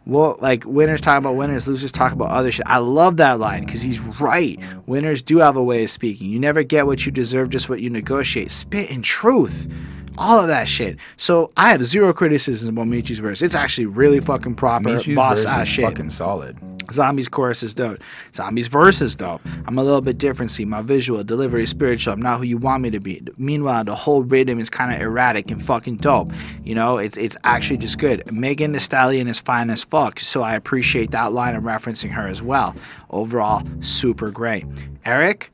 Well, 0.07 0.39
like 0.41 0.65
winners 0.65 1.01
talk 1.01 1.19
about 1.19 1.35
winners, 1.35 1.67
losers 1.67 1.91
talk 1.91 2.13
about 2.13 2.31
other 2.31 2.53
shit. 2.53 2.65
I 2.67 2.79
love 2.79 3.17
that 3.17 3.41
line 3.41 3.65
because 3.67 3.83
he's 3.83 3.99
right. 4.21 4.59
Winners 4.87 5.21
do 5.21 5.39
have 5.39 5.57
a 5.57 5.63
way 5.63 5.83
of 5.83 5.91
speaking. 5.91 6.31
You 6.31 6.39
never 6.39 6.63
get 6.63 6.87
what 6.87 7.05
you 7.05 7.11
deserve, 7.11 7.51
just 7.51 7.69
what 7.69 7.81
you 7.81 7.91
negotiate. 7.91 8.53
Spit 8.53 8.91
in 8.91 9.03
truth. 9.03 9.71
All 10.17 10.41
of 10.41 10.47
that 10.47 10.69
shit. 10.69 10.97
So 11.17 11.51
I 11.57 11.73
have 11.73 11.85
zero 11.85 12.13
criticisms 12.13 12.69
about 12.69 12.87
Meechy's 12.87 13.19
verse. 13.19 13.43
It's 13.43 13.57
actually 13.57 13.87
really 13.87 14.21
fucking 14.21 14.55
proper, 14.55 14.91
Meechy's 14.91 15.17
boss 15.17 15.45
ass 15.45 15.67
shit. 15.67 15.85
fucking 15.85 16.11
solid. 16.11 16.57
Zombies 16.93 17.29
chorus 17.29 17.63
is 17.63 17.75
dope. 17.75 17.99
Zombies 18.35 18.69
verse 18.69 19.01
is 19.01 19.15
dope. 19.17 19.41
I'm 19.67 19.79
a 19.79 19.83
little 19.83 20.01
bit 20.01 20.19
different. 20.19 20.51
See, 20.51 20.65
my 20.65 20.83
visual 20.83 21.23
delivery, 21.25 21.63
is 21.65 21.71
spiritual. 21.71 22.13
I'm 22.13 22.23
not 22.23 22.39
who 22.39 22.45
you 22.45 22.59
want 22.59 22.83
me 22.83 22.91
to 22.91 23.01
be. 23.01 23.23
Meanwhile, 23.37 23.85
the 23.85 23.95
whole 23.95 24.23
rhythm 24.23 24.59
is 24.59 24.71
kind 24.71 24.95
of 24.95 25.01
erratic 25.01 25.51
and 25.51 25.63
fucking 25.63 25.97
dope. 25.97 26.33
You 26.65 26.75
know, 26.75 26.99
it's 26.99 27.17
it's 27.17 27.37
actually 27.45 27.79
just 27.79 27.99
good. 27.99 28.31
Megan 28.33 28.73
Thee 28.73 28.79
Stallion 28.79 29.29
is 29.29 29.39
fine 29.39 29.71
as 29.71 29.85
fuck, 29.85 30.21
so 30.21 30.43
I 30.43 30.55
appreciate 30.55 31.11
that 31.11 31.33
line. 31.33 31.55
I'm 31.55 31.63
referencing 31.63 32.11
her 32.11 32.27
as 32.27 32.43
well. 32.43 32.75
Overall, 33.11 33.63
super 33.81 34.31
great. 34.31 34.65
Erick, 35.05 35.51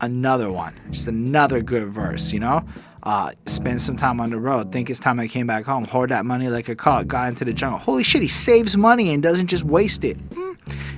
another 0.00 0.50
one. 0.50 0.74
Just 0.90 1.08
another 1.08 1.62
good 1.62 1.88
verse. 1.88 2.32
You 2.32 2.40
know. 2.40 2.64
Uh, 3.06 3.30
spend 3.46 3.80
some 3.80 3.96
time 3.96 4.20
on 4.20 4.30
the 4.30 4.36
road. 4.36 4.72
Think 4.72 4.90
it's 4.90 4.98
time 4.98 5.20
I 5.20 5.28
came 5.28 5.46
back 5.46 5.64
home. 5.64 5.84
Hoard 5.84 6.10
that 6.10 6.26
money 6.26 6.48
like 6.48 6.68
a 6.68 6.74
cock. 6.74 7.06
Got 7.06 7.28
into 7.28 7.44
the 7.44 7.52
jungle. 7.52 7.78
Holy 7.78 8.02
shit, 8.02 8.20
he 8.20 8.26
saves 8.26 8.76
money 8.76 9.14
and 9.14 9.22
doesn't 9.22 9.46
just 9.46 9.62
waste 9.62 10.02
it. 10.02 10.16
Hmm. 10.34 10.54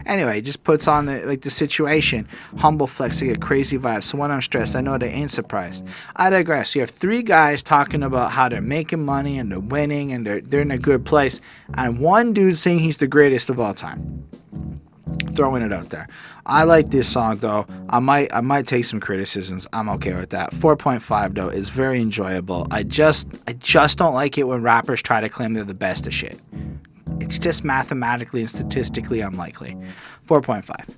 Anyway, 0.06 0.40
just 0.40 0.64
puts 0.64 0.88
on 0.88 1.04
the 1.04 1.20
like 1.26 1.42
the 1.42 1.50
situation. 1.50 2.26
Humble 2.56 2.86
flex, 2.86 3.22
I 3.22 3.26
get 3.26 3.42
crazy 3.42 3.76
vibes. 3.76 4.04
So 4.04 4.16
when 4.16 4.30
I'm 4.30 4.40
stressed, 4.40 4.74
I 4.74 4.80
know 4.80 4.96
they 4.96 5.10
ain't 5.10 5.30
surprised. 5.30 5.86
I 6.16 6.30
digress. 6.30 6.74
You 6.74 6.80
have 6.80 6.88
three 6.88 7.22
guys 7.22 7.62
talking 7.62 8.02
about 8.02 8.32
how 8.32 8.48
they're 8.48 8.62
making 8.62 9.04
money 9.04 9.38
and 9.38 9.52
they're 9.52 9.60
winning 9.60 10.12
and 10.12 10.26
they're 10.26 10.40
they're 10.40 10.62
in 10.62 10.70
a 10.70 10.78
good 10.78 11.04
place, 11.04 11.42
and 11.74 12.00
one 12.00 12.32
dude 12.32 12.56
saying 12.56 12.78
he's 12.78 12.96
the 12.96 13.06
greatest 13.06 13.50
of 13.50 13.60
all 13.60 13.74
time. 13.74 14.24
Throwing 15.34 15.62
it 15.62 15.72
out 15.72 15.90
there. 15.90 16.08
I 16.46 16.64
like 16.64 16.90
this 16.90 17.08
song 17.08 17.36
though. 17.36 17.66
I 17.90 17.98
might 17.98 18.34
I 18.34 18.40
might 18.40 18.66
take 18.66 18.84
some 18.84 19.00
criticisms. 19.00 19.68
I'm 19.72 19.88
okay 19.90 20.14
with 20.14 20.30
that. 20.30 20.50
4.5 20.52 21.34
though 21.34 21.48
is 21.48 21.68
very 21.68 22.00
enjoyable. 22.00 22.66
I 22.70 22.82
just 22.82 23.28
I 23.46 23.52
just 23.52 23.98
don't 23.98 24.14
like 24.14 24.38
it 24.38 24.44
when 24.44 24.62
rappers 24.62 25.02
try 25.02 25.20
to 25.20 25.28
claim 25.28 25.54
they're 25.54 25.64
the 25.64 25.74
best 25.74 26.06
of 26.06 26.14
shit. 26.14 26.40
It's 27.20 27.38
just 27.38 27.64
mathematically 27.64 28.40
and 28.40 28.50
statistically 28.50 29.20
unlikely. 29.20 29.76
4.5. 30.26 30.94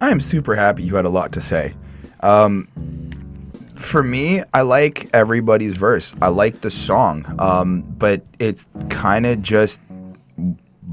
I 0.00 0.10
am 0.10 0.20
super 0.20 0.54
happy 0.54 0.82
you 0.82 0.96
had 0.96 1.04
a 1.04 1.10
lot 1.10 1.32
to 1.32 1.40
say. 1.40 1.74
Um, 2.20 2.68
for 3.74 4.02
me, 4.02 4.42
I 4.54 4.62
like 4.62 5.08
everybody's 5.12 5.76
verse. 5.76 6.14
I 6.22 6.28
like 6.28 6.60
the 6.60 6.70
song, 6.70 7.26
um, 7.38 7.82
but 7.82 8.22
it's 8.38 8.68
kind 8.88 9.26
of 9.26 9.42
just 9.42 9.80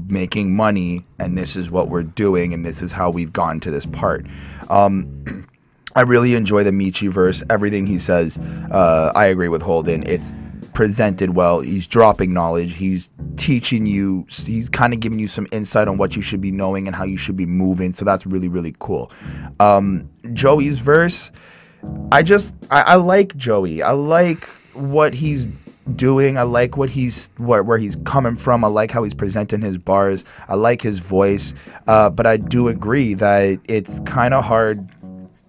making 0.08 0.54
money, 0.54 1.04
and 1.18 1.36
this 1.36 1.56
is 1.56 1.70
what 1.70 1.88
we're 1.88 2.02
doing, 2.02 2.52
and 2.52 2.64
this 2.64 2.82
is 2.82 2.92
how 2.92 3.10
we've 3.10 3.32
gotten 3.32 3.60
to 3.60 3.70
this 3.70 3.86
part. 3.86 4.26
Um, 4.70 5.46
I 5.94 6.02
really 6.02 6.34
enjoy 6.34 6.64
the 6.64 6.70
Meechy 6.70 7.10
verse. 7.10 7.42
Everything 7.50 7.86
he 7.86 7.98
says, 7.98 8.38
uh, 8.70 9.12
I 9.14 9.26
agree 9.26 9.48
with 9.48 9.60
Holden. 9.60 10.04
It's 10.06 10.34
presented 10.72 11.36
well. 11.36 11.60
He's 11.60 11.86
dropping 11.86 12.32
knowledge. 12.32 12.74
He's 12.74 13.10
teaching 13.36 13.86
you. 13.86 14.26
He's 14.28 14.68
kind 14.68 14.94
of 14.94 15.00
giving 15.00 15.18
you 15.18 15.28
some 15.28 15.46
insight 15.52 15.88
on 15.88 15.98
what 15.98 16.16
you 16.16 16.22
should 16.22 16.40
be 16.40 16.50
knowing 16.50 16.86
and 16.86 16.96
how 16.96 17.04
you 17.04 17.18
should 17.18 17.36
be 17.36 17.46
moving. 17.46 17.92
So 17.92 18.04
that's 18.04 18.26
really 18.26 18.48
really 18.48 18.74
cool. 18.78 19.12
Um, 19.60 20.08
Joey's 20.32 20.78
verse, 20.78 21.30
I 22.10 22.22
just 22.22 22.54
I, 22.70 22.82
I 22.82 22.94
like 22.96 23.36
Joey. 23.36 23.82
I 23.82 23.92
like 23.92 24.44
what 24.74 25.12
he's 25.14 25.48
doing. 25.96 26.38
I 26.38 26.42
like 26.42 26.76
what 26.76 26.90
he's 26.90 27.30
where, 27.38 27.62
where 27.62 27.78
he's 27.78 27.96
coming 28.04 28.36
from. 28.36 28.64
I 28.64 28.68
like 28.68 28.90
how 28.90 29.02
he's 29.02 29.14
presenting 29.14 29.60
his 29.60 29.78
bars. 29.78 30.24
I 30.48 30.54
like 30.54 30.82
his 30.82 30.98
voice. 31.00 31.54
Uh, 31.86 32.10
but 32.10 32.26
I 32.26 32.36
do 32.36 32.68
agree 32.68 33.14
that 33.14 33.58
it's 33.64 34.00
kind 34.00 34.34
of 34.34 34.44
hard 34.44 34.88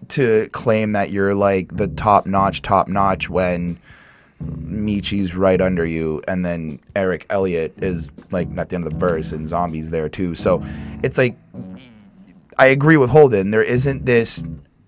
to 0.10 0.48
claim 0.52 0.92
that 0.92 1.12
you're 1.12 1.36
like 1.36 1.76
the 1.76 1.88
top 1.88 2.26
notch, 2.26 2.62
top 2.62 2.88
notch 2.88 3.30
when 3.30 3.80
Meechy's 4.42 5.36
right 5.36 5.62
under 5.62 5.86
you, 5.86 6.22
and 6.28 6.46
then 6.46 6.80
Erick 6.96 7.26
Elliott 7.30 7.74
is 7.78 8.12
like 8.32 8.50
at 8.58 8.70
the 8.70 8.76
end 8.76 8.86
of 8.86 8.94
the 8.94 9.00
verse, 9.00 9.32
and 9.32 9.48
Zombies 9.48 9.92
there 9.92 10.10
too. 10.10 10.36
So 10.36 10.64
it's 11.04 11.18
like 11.18 11.38
I 12.58 12.68
agree 12.68 12.98
with 12.98 13.10
Holden. 13.10 13.52
There 13.52 13.64
isn't 13.64 14.06
this 14.06 14.44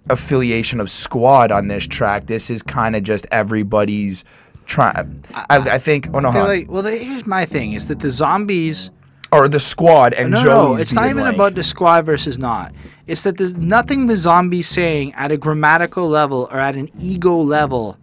affiliation 0.10 0.80
of 0.80 0.90
squad 0.90 1.52
on 1.52 1.68
this 1.68 1.88
track. 1.88 2.28
This 2.28 2.50
is 2.50 2.62
kind 2.62 2.96
of 2.96 3.04
just 3.04 3.26
everybody's 3.32 4.24
trying. 4.66 5.24
I, 5.34 5.58
I 5.58 5.78
think. 5.78 6.08
Oh 6.14 6.20
no, 6.20 6.30
like, 6.30 6.70
well, 6.70 6.82
the, 6.82 6.92
here's 6.92 7.26
my 7.28 7.46
thing: 7.46 7.74
is 7.74 7.86
that 7.88 8.00
the 8.00 8.12
zombies. 8.12 8.92
or 9.32 9.48
the 9.50 9.60
squad 9.60 10.14
and 10.14 10.32
No, 10.32 10.38
Joey's 10.38 10.46
no, 10.48 10.76
it's 10.78 10.94
not 10.94 11.10
even 11.10 11.24
like- 11.24 11.36
about 11.36 11.56
the 11.56 11.64
squad 11.64 12.06
versus 12.06 12.40
not. 12.40 12.74
It's 13.08 13.22
that 13.24 13.38
there's 13.38 13.56
nothing 13.56 14.08
the 14.08 14.16
zombie's 14.16 14.68
saying 14.68 15.14
at 15.14 15.32
a 15.32 15.38
grammatical 15.38 16.08
level 16.08 16.48
or 16.52 16.60
at 16.60 16.76
an 16.76 16.90
ego 17.00 17.36
level 17.36 17.98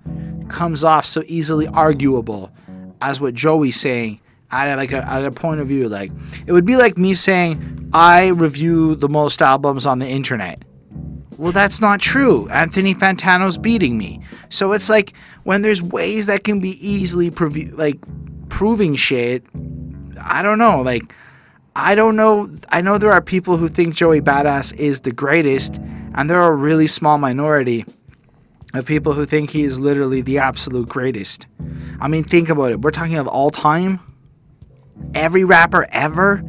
comes 0.49 0.85
off 0.85 1.05
so 1.07 1.23
easily 1.27 1.67
arguable 1.69 2.51
as 3.01 3.21
what 3.21 3.35
Joey's 3.35 3.81
saying 3.81 4.21
at 4.53 4.69
a, 4.73 4.77
like 4.77 4.93
a, 4.93 5.03
at 5.09 5.25
a 5.25 5.31
point 5.33 5.61
of 5.61 5.67
view. 5.69 5.89
Like 5.89 6.13
it 6.47 6.53
would 6.53 6.65
be 6.67 6.77
like 6.77 6.99
me 6.99 7.15
saying 7.15 7.91
I 7.93 8.29
review 8.29 8.95
the 8.95 9.09
most 9.09 9.43
albums 9.43 9.87
on 9.87 9.99
the 9.99 10.09
internet. 10.09 10.63
Well, 11.39 11.51
that's 11.53 11.81
not 11.81 11.99
true. 11.99 12.49
Anthony 12.51 12.95
Fantano's 12.95 13.59
beating 13.59 13.99
me. 13.99 14.21
So 14.51 14.71
it's 14.73 14.89
like 14.89 15.15
when 15.45 15.63
there's 15.63 15.83
ways 15.83 16.27
that 16.27 16.45
can 16.45 16.61
be 16.61 16.77
easily 16.87 17.31
provu- 17.31 17.77
like 17.77 17.99
proving 18.49 18.95
shit. 18.97 19.45
I 20.21 20.43
don't 20.43 20.59
know. 20.59 20.83
Like 20.83 21.15
I 21.75 21.95
don't 21.95 22.17
know. 22.17 22.49
I 22.69 22.81
know 22.83 22.99
there 22.99 23.13
are 23.13 23.23
people 23.23 23.57
who 23.57 23.69
think 23.69 23.95
Joey 23.95 24.21
Badass 24.21 24.75
is 24.77 25.01
the 25.01 25.13
greatest, 25.13 25.77
and 26.15 26.29
there 26.29 26.41
are 26.41 26.53
a 26.53 26.57
really 26.57 26.87
small 26.87 27.19
minority 27.19 27.85
of 28.75 28.87
people 28.87 29.13
who 29.13 29.25
think 29.25 29.51
he 29.51 29.63
is 29.63 29.81
literally 29.81 30.21
the 30.23 30.39
absolute 30.39 30.89
greatest. 30.89 31.47
I 32.01 32.09
mean, 32.09 32.25
think 32.25 32.49
about 32.49 32.73
it. 32.73 32.81
We're 32.81 32.91
talking 32.91 33.17
of 33.17 33.27
all 33.27 33.51
time. 33.51 34.01
Every 35.15 35.45
rapper 35.45 35.87
ever. 35.91 36.43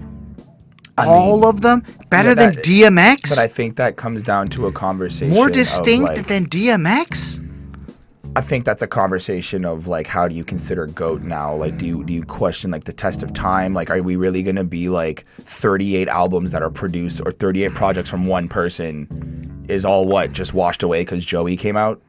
I 0.98 1.08
all 1.08 1.40
mean, 1.40 1.50
of 1.50 1.62
them 1.62 1.84
better 2.10 2.30
yeah, 2.30 2.36
than 2.36 2.54
DMX. 2.56 3.30
But 3.30 3.40
I 3.40 3.48
think 3.48 3.78
that 3.78 3.96
comes 3.96 4.24
down 4.24 4.48
to 4.50 4.68
a 4.68 4.72
conversation. 4.72 5.34
More 5.34 5.50
distinct 5.50 6.18
like- 6.18 6.28
than 6.28 6.46
DMX. 6.46 7.40
I 8.36 8.42
think 8.42 8.66
that's 8.66 8.82
a 8.82 8.88
conversation 8.88 9.64
of 9.64 9.86
like 9.86 10.08
how 10.08 10.28
do 10.28 10.36
you 10.36 10.44
consider 10.44 10.88
goat 10.88 11.22
now? 11.22 11.54
Like 11.54 11.78
do 11.78 11.86
you 11.86 12.04
do 12.04 12.14
you 12.14 12.24
question 12.24 12.72
like 12.72 12.86
the 12.86 12.94
test 12.94 13.22
of 13.22 13.32
time? 13.34 13.76
Like 13.76 13.92
are 13.92 14.02
we 14.02 14.16
really 14.16 14.42
going 14.42 14.56
to 14.56 14.64
be 14.64 14.90
like 14.90 15.26
38 15.28 16.08
albums 16.08 16.52
that 16.52 16.64
are 16.64 16.72
produced 16.72 17.22
or 17.24 17.32
38 17.32 17.74
projects 17.74 18.10
from 18.10 18.26
one 18.26 18.48
person 18.48 19.66
is 19.70 19.86
all 19.86 20.08
what 20.08 20.32
just 20.32 20.54
washed 20.54 20.82
away 20.82 21.06
cuz 21.06 21.24
Joey 21.24 21.56
came 21.56 21.78
out? 21.78 22.02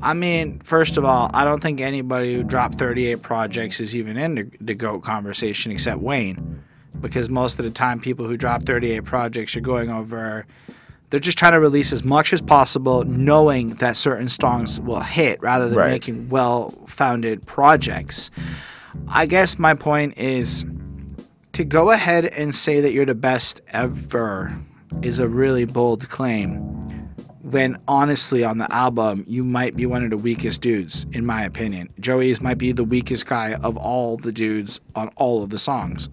I 0.00 0.14
mean, 0.14 0.60
first 0.60 0.96
of 0.96 1.04
all, 1.04 1.28
I 1.34 1.44
don't 1.44 1.60
think 1.60 1.80
anybody 1.80 2.34
who 2.34 2.44
dropped 2.44 2.76
38 2.78 3.22
projects 3.22 3.80
is 3.80 3.96
even 3.96 4.16
in 4.16 4.34
the, 4.36 4.50
the 4.60 4.74
GOAT 4.74 5.00
conversation 5.00 5.72
except 5.72 6.00
Wayne. 6.00 6.62
Because 7.00 7.28
most 7.28 7.58
of 7.58 7.64
the 7.64 7.70
time, 7.70 8.00
people 8.00 8.26
who 8.26 8.36
drop 8.36 8.64
38 8.64 9.04
projects 9.04 9.56
are 9.56 9.60
going 9.60 9.90
over, 9.90 10.46
they're 11.10 11.20
just 11.20 11.38
trying 11.38 11.52
to 11.52 11.60
release 11.60 11.92
as 11.92 12.04
much 12.04 12.32
as 12.32 12.42
possible, 12.42 13.04
knowing 13.04 13.70
that 13.76 13.96
certain 13.96 14.28
songs 14.28 14.80
will 14.80 15.00
hit 15.00 15.40
rather 15.42 15.68
than 15.68 15.78
Right. 15.78 15.90
making 15.92 16.28
well 16.28 16.74
founded 16.86 17.46
projects. 17.46 18.30
I 19.08 19.26
guess 19.26 19.58
my 19.58 19.74
point 19.74 20.18
is 20.18 20.64
to 21.52 21.64
go 21.64 21.90
ahead 21.90 22.26
and 22.26 22.54
say 22.54 22.80
that 22.80 22.92
you're 22.92 23.06
the 23.06 23.14
best 23.14 23.60
ever 23.72 24.52
is 25.02 25.18
a 25.18 25.28
really 25.28 25.64
bold 25.64 26.08
claim 26.08 26.56
when 27.42 27.78
honestly 27.88 28.44
on 28.44 28.58
the 28.58 28.70
album 28.74 29.24
you 29.26 29.42
might 29.44 29.74
be 29.76 29.86
one 29.86 30.04
of 30.04 30.10
the 30.10 30.16
weakest 30.16 30.60
dudes 30.60 31.06
in 31.12 31.24
my 31.24 31.42
opinion 31.44 31.88
joey's 32.00 32.40
might 32.42 32.58
be 32.58 32.72
the 32.72 32.84
weakest 32.84 33.26
guy 33.26 33.54
of 33.62 33.76
all 33.76 34.16
the 34.18 34.32
dudes 34.32 34.80
on 34.94 35.08
all 35.16 35.42
of 35.42 35.50
the 35.50 35.58
songs 35.58 36.08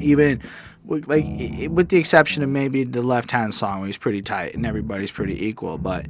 even 0.00 0.40
like 0.86 1.08
i- 1.08 1.68
with 1.70 1.88
the 1.88 1.96
exception 1.98 2.42
of 2.42 2.48
maybe 2.48 2.84
the 2.84 3.02
left 3.02 3.30
hand 3.30 3.54
song 3.54 3.80
where 3.80 3.86
he's 3.86 3.98
pretty 3.98 4.20
tight 4.20 4.54
and 4.54 4.66
everybody's 4.66 5.10
pretty 5.10 5.46
equal 5.46 5.78
but 5.78 6.06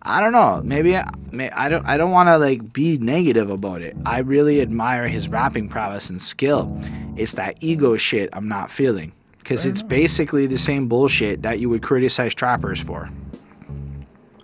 I 0.00 0.20
don't 0.20 0.32
know. 0.32 0.62
Maybe 0.64 0.96
I, 0.96 1.06
may, 1.32 1.50
I 1.50 1.68
don't. 1.68 1.84
I 1.84 1.96
don't 1.96 2.12
want 2.12 2.28
to 2.28 2.38
like 2.38 2.72
be 2.72 2.98
negative 2.98 3.50
about 3.50 3.82
it. 3.82 3.96
I 4.06 4.20
really 4.20 4.62
admire 4.62 5.08
his 5.08 5.28
rapping 5.28 5.68
prowess 5.68 6.08
and 6.08 6.22
skill. 6.22 6.72
It's 7.16 7.32
that 7.34 7.56
ego 7.62 7.96
shit 7.96 8.30
I'm 8.32 8.46
not 8.48 8.70
feeling 8.70 9.12
because 9.38 9.66
it's 9.66 9.82
basically 9.82 10.46
the 10.46 10.56
same 10.56 10.86
bullshit 10.86 11.42
that 11.42 11.58
you 11.58 11.68
would 11.68 11.82
criticize 11.82 12.32
trappers 12.32 12.78
for. 12.80 13.10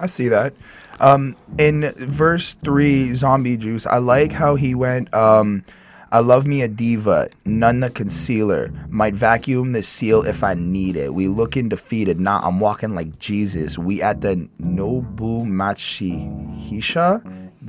I 0.01 0.07
see 0.07 0.27
that. 0.29 0.55
Um, 0.99 1.37
in 1.57 1.93
verse 1.99 2.55
three, 2.55 3.15
Zombie 3.15 3.57
Juice, 3.57 3.87
I 3.87 3.99
like 3.99 4.33
how 4.33 4.57
he 4.57 4.75
went. 4.75 5.15
Um, 5.15 5.65
I 6.15 6.21
love 6.21 6.47
me 6.47 6.63
a 6.63 6.69
diva, 6.69 7.29
none 7.45 7.81
the 7.81 7.91
concealer. 7.91 8.71
Might 8.89 9.15
vacuum 9.15 9.73
the 9.73 9.83
seal 9.83 10.23
if 10.23 10.45
I 10.45 10.55
need 10.55 10.95
it. 10.95 11.13
We 11.13 11.27
looking 11.27 11.69
defeated, 11.69 12.21
nah, 12.21 12.41
I'm 12.47 12.61
walking 12.61 12.95
like 12.95 13.19
Jesus. 13.19 13.77
We 13.79 14.01
at 14.01 14.21
the 14.21 14.49
Nobu 14.63 15.45
Matsuhisa 15.45 17.21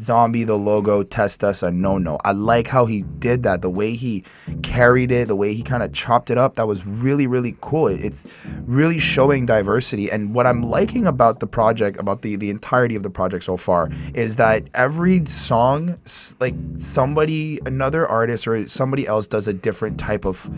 Zombie, 0.02 0.44
the 0.44 0.58
logo, 0.58 1.04
test 1.04 1.44
us 1.44 1.64
a 1.64 1.72
no 1.72 1.98
no. 1.98 2.20
I 2.26 2.32
like 2.32 2.68
how 2.68 2.86
he 2.86 3.04
did 3.20 3.44
that. 3.44 3.62
The 3.62 3.70
way 3.70 3.96
he 3.96 4.24
carried 4.64 5.12
it, 5.12 5.28
the 5.28 5.36
way 5.36 5.54
he 5.54 5.64
kind 5.64 5.84
of 5.84 5.94
chopped 5.94 6.30
it 6.30 6.38
up. 6.38 6.56
That 6.56 6.68
was 6.68 6.86
really 6.86 7.28
really 7.28 7.56
cool. 7.62 7.88
It's 7.88 8.28
really 8.66 9.00
showing 9.00 9.46
diversity. 9.46 10.12
And 10.12 10.34
what 10.34 10.48
I'm 10.48 10.64
liking 10.64 11.08
about 11.08 11.40
the 11.40 11.48
project, 11.48 12.00
about 12.00 12.22
the 12.22 12.36
the 12.36 12.50
entirety 12.50 12.96
of 12.96 13.04
the 13.04 13.10
project 13.10 13.44
so 13.44 13.58
far, 13.58 13.90
is 14.14 14.36
that 14.36 14.64
every 14.74 15.26
song, 15.26 15.98
like 16.40 16.56
somebody, 16.76 17.60
another 17.66 18.08
artist 18.08 18.48
or 18.48 18.68
somebody 18.68 19.08
else 19.08 19.28
does 19.28 19.48
a 19.48 19.54
different 19.54 20.00
type 20.00 20.26
of 20.26 20.50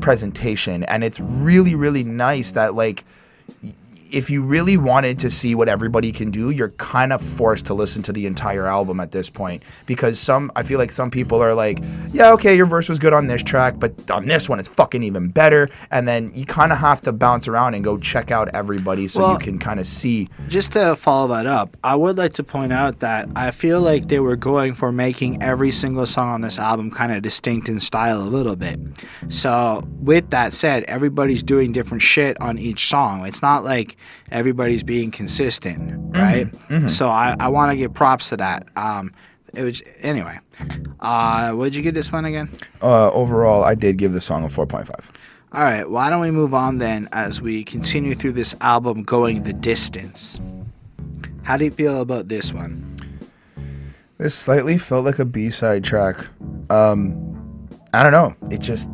presentation, 0.00 0.84
and 0.84 1.04
it's 1.04 1.20
really 1.20 1.74
really 1.74 2.04
nice 2.04 2.52
that 2.52 2.74
like 2.74 3.04
if 4.12 4.30
you 4.30 4.42
really 4.42 4.76
wanted 4.76 5.18
to 5.20 5.30
see 5.30 5.54
what 5.54 5.68
everybody 5.68 6.12
can 6.12 6.30
do, 6.30 6.50
you're 6.50 6.70
kind 6.70 7.12
of 7.12 7.20
forced 7.20 7.66
to 7.66 7.74
listen 7.74 8.02
to 8.04 8.12
the 8.12 8.26
entire 8.26 8.66
album 8.66 9.00
at 9.00 9.12
this 9.12 9.28
point 9.28 9.62
because 9.86 10.18
some 10.18 10.50
I 10.56 10.62
feel 10.62 10.78
like 10.78 10.90
some 10.90 11.10
people 11.10 11.42
are 11.42 11.54
like, 11.54 11.80
yeah, 12.12 12.32
okay, 12.32 12.56
your 12.56 12.66
verse 12.66 12.88
was 12.88 12.98
good 12.98 13.12
on 13.12 13.26
this 13.26 13.42
track, 13.42 13.74
but 13.78 14.10
on 14.10 14.26
this 14.26 14.48
one 14.48 14.58
it's 14.58 14.68
fucking 14.68 15.02
even 15.02 15.28
better, 15.28 15.68
and 15.90 16.08
then 16.08 16.32
you 16.34 16.46
kind 16.46 16.72
of 16.72 16.78
have 16.78 17.00
to 17.02 17.12
bounce 17.12 17.48
around 17.48 17.74
and 17.74 17.84
go 17.84 17.98
check 17.98 18.30
out 18.30 18.48
everybody 18.54 19.06
so 19.08 19.20
Well- 19.20 19.32
you 19.34 19.38
can 19.38 19.58
kind 19.58 19.78
of 19.78 19.86
see. 19.86 20.28
Just 20.48 20.72
to 20.72 20.96
follow 20.96 21.28
that 21.34 21.46
up, 21.46 21.76
I 21.84 21.94
would 21.94 22.16
like 22.16 22.32
to 22.34 22.42
point 22.42 22.72
out 22.72 23.00
that 23.00 23.28
I 23.36 23.50
feel 23.50 23.80
like 23.80 24.08
they 24.08 24.20
were 24.20 24.36
going 24.36 24.72
for 24.72 24.90
making 24.90 25.42
every 25.42 25.70
single 25.70 26.06
song 26.06 26.28
on 26.28 26.40
this 26.40 26.58
album 26.58 26.90
kind 26.90 27.12
of 27.12 27.22
distinct 27.22 27.68
in 27.68 27.78
style 27.80 28.18
a 28.22 28.24
little 28.24 28.56
bit. 28.56 28.78
So, 29.28 29.82
with 30.00 30.30
that 30.30 30.54
said, 30.54 30.84
everybody's 30.84 31.42
doing 31.42 31.72
different 31.72 32.02
shit 32.02 32.40
on 32.40 32.58
each 32.58 32.88
song. 32.88 33.26
It's 33.26 33.42
not 33.42 33.64
like 33.64 33.96
everybody's 34.30 34.82
being 34.82 35.10
consistent, 35.10 36.16
right? 36.16 36.46
So, 36.88 37.08
I, 37.08 37.36
I 37.38 37.48
want 37.48 37.70
to 37.72 37.76
give 37.76 37.94
props 37.94 38.28
to 38.30 38.36
that. 38.38 38.68
Um, 38.76 39.12
it 39.54 39.62
was 39.62 39.82
anyway. 40.00 40.38
Uh, 41.00 41.52
what'd 41.52 41.74
you 41.74 41.82
get 41.82 41.94
this 41.94 42.12
one 42.12 42.24
again? 42.24 42.48
Uh, 42.82 43.10
overall, 43.12 43.64
I 43.64 43.74
did 43.74 43.96
give 43.96 44.12
the 44.12 44.20
song 44.20 44.44
a 44.44 44.48
4.5. 44.48 45.10
All 45.52 45.62
right, 45.62 45.88
why 45.88 46.10
don't 46.10 46.20
we 46.20 46.30
move 46.30 46.52
on 46.52 46.76
then 46.78 47.08
as 47.12 47.40
we 47.40 47.64
continue 47.64 48.14
through 48.14 48.32
this 48.32 48.54
album 48.60 49.02
going 49.02 49.44
the 49.44 49.54
distance? 49.54 50.38
How 51.42 51.56
do 51.56 51.64
you 51.64 51.70
feel 51.70 52.02
about 52.02 52.28
this 52.28 52.52
one? 52.52 52.84
This 54.18 54.34
slightly 54.34 54.76
felt 54.76 55.06
like 55.06 55.18
a 55.18 55.24
B-side 55.24 55.84
track. 55.84 56.26
Um, 56.68 57.68
I 57.94 58.02
don't 58.02 58.12
know. 58.12 58.34
It 58.50 58.60
just 58.60 58.90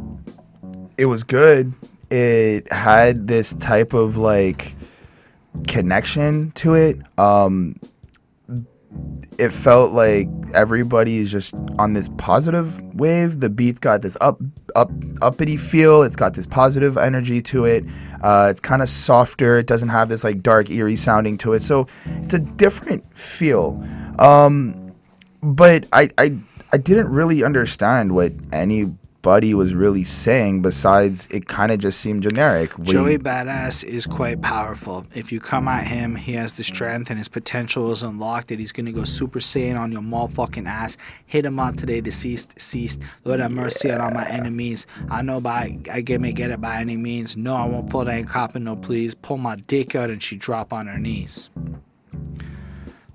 it 0.97 1.07
was 1.07 1.25
good. 1.25 1.73
It 2.11 2.71
had 2.73 3.27
this 3.27 3.55
type 3.55 3.93
of 3.93 4.17
like 4.17 4.77
connection 5.67 6.51
to 6.53 6.75
it. 6.75 6.99
Um, 7.19 7.77
it 9.39 9.51
felt 9.51 9.93
like 9.93 10.29
everybody 10.55 11.19
is 11.19 11.31
just 11.31 11.55
on 11.79 11.95
this 11.95 12.09
positive 12.17 12.81
wave. 12.95 13.41
The 13.41 13.51
beat's 13.51 13.81
got 13.81 14.03
this 14.03 14.17
up, 14.21 14.41
up, 14.77 14.91
uppity 15.23 15.57
feel. 15.57 16.03
It's 16.03 16.17
got 16.17 16.35
this 16.35 16.47
positive 16.47 16.97
energy 16.97 17.43
to 17.43 17.65
it. 17.65 17.85
Uh, 18.23 18.49
it's 18.51 18.61
kind 18.61 18.83
of 18.83 18.89
softer. 18.89 19.59
It 19.59 19.67
doesn't 19.67 19.89
have 19.89 20.09
this 20.09 20.23
like 20.23 20.43
dark, 20.43 20.71
eerie 20.71 20.97
sounding 20.97 21.39
to 21.39 21.53
it. 21.55 21.63
So 21.63 21.89
it's 22.23 22.35
a 22.35 22.39
different 22.39 23.05
feel. 23.17 23.83
Um, 24.19 24.95
but 25.43 25.87
I, 25.93 26.09
I, 26.19 26.37
I 26.73 26.77
didn't 26.77 27.09
really 27.11 27.43
understand 27.43 28.15
what 28.15 28.33
anybody 29.25 29.55
was 29.55 29.73
really 29.73 30.05
saying. 30.05 30.61
Besides, 30.61 31.27
it 31.31 31.49
kind 31.49 31.73
of 31.73 31.79
just 31.79 32.01
seemed 32.01 32.23
generic. 32.23 32.77
We- 32.79 32.93
Joey 32.93 33.17
Badass 33.17 33.83
is 33.83 34.05
quite 34.05 34.43
powerful. 34.43 35.07
If 35.15 35.33
you 35.33 35.41
come 35.41 35.67
at 35.67 35.87
him, 35.87 36.15
he 36.15 36.33
has 36.35 36.53
the 36.53 36.65
strength 36.65 37.09
and 37.09 37.19
his 37.19 37.29
potential 37.29 37.91
is 37.91 38.03
unlocked 38.03 38.49
that 38.49 38.59
he's 38.59 38.71
gonna 38.71 38.93
go 38.93 39.05
Super 39.05 39.39
Saiyan 39.39 39.81
on 39.81 39.91
your 39.93 40.03
motherfucking 40.03 40.67
ass. 40.67 40.99
Hit 41.25 41.47
him 41.47 41.59
out 41.59 41.79
today, 41.79 42.03
deceased, 42.03 42.61
ceased. 42.61 43.01
Lord 43.25 43.41
have 43.41 43.51
mercy 43.51 43.91
on 43.91 44.03
all 44.03 44.11
my 44.11 44.29
enemies. 44.29 44.87
I 45.11 45.23
know 45.23 45.41
by 45.41 45.79
I 45.91 46.03
get 46.03 46.21
may 46.21 46.33
get 46.33 46.51
it 46.51 46.61
by 46.61 46.81
any 46.81 46.99
means. 46.99 47.35
No, 47.35 47.55
I 47.55 47.65
won't 47.65 47.89
pull 47.89 48.05
that 48.05 48.15
ain't 48.15 48.29
copping 48.29 48.65
no 48.65 48.77
please. 48.77 49.15
Pull 49.15 49.39
my 49.39 49.57
dick 49.57 49.95
out 49.95 50.11
and 50.11 50.23
she 50.23 50.37
drop 50.37 50.71
on 50.71 50.87
her 50.87 50.99
knees. 50.99 51.49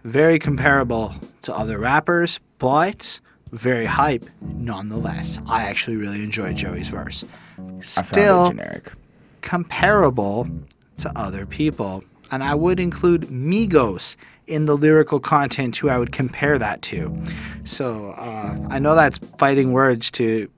Very 0.04 0.40
comparable 0.40 1.14
to 1.44 1.56
other 1.56 1.78
rappers, 1.78 2.40
but 2.58 3.20
very 3.52 3.86
hype 3.86 4.26
nonetheless. 4.42 5.42
I 5.48 5.64
actually 5.64 5.98
really 5.98 6.24
enjoyed 6.24 6.56
Joey's 6.56 6.90
verse. 6.90 7.26
Still 7.80 8.50
generic. 8.50 8.92
comparable 9.42 10.48
to 11.00 11.12
other 11.16 11.46
people. 11.46 12.04
And 12.32 12.44
I 12.44 12.54
would 12.56 12.80
include 12.80 13.24
Migos 13.24 14.16
in 14.48 14.66
the 14.66 14.76
lyrical 14.76 15.20
content 15.20 15.76
who 15.78 15.90
I 15.90 15.98
would 15.98 16.12
compare 16.12 16.58
that 16.58 16.82
to. 16.84 17.16
So 17.64 18.12
uh, 18.12 18.58
I 18.70 18.80
know 18.80 18.96
that's 18.96 19.20
fighting 19.38 19.72
words 19.72 20.12
to 20.12 20.50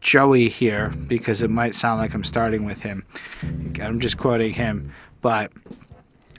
Joey 0.00 0.48
here 0.48 0.90
because 1.06 1.42
it 1.42 1.50
might 1.50 1.74
sound 1.74 2.00
like 2.00 2.14
I'm 2.14 2.24
starting 2.24 2.64
with 2.64 2.82
him. 2.82 3.04
I'm 3.80 4.00
just 4.00 4.18
quoting 4.18 4.52
him, 4.52 4.92
but 5.20 5.52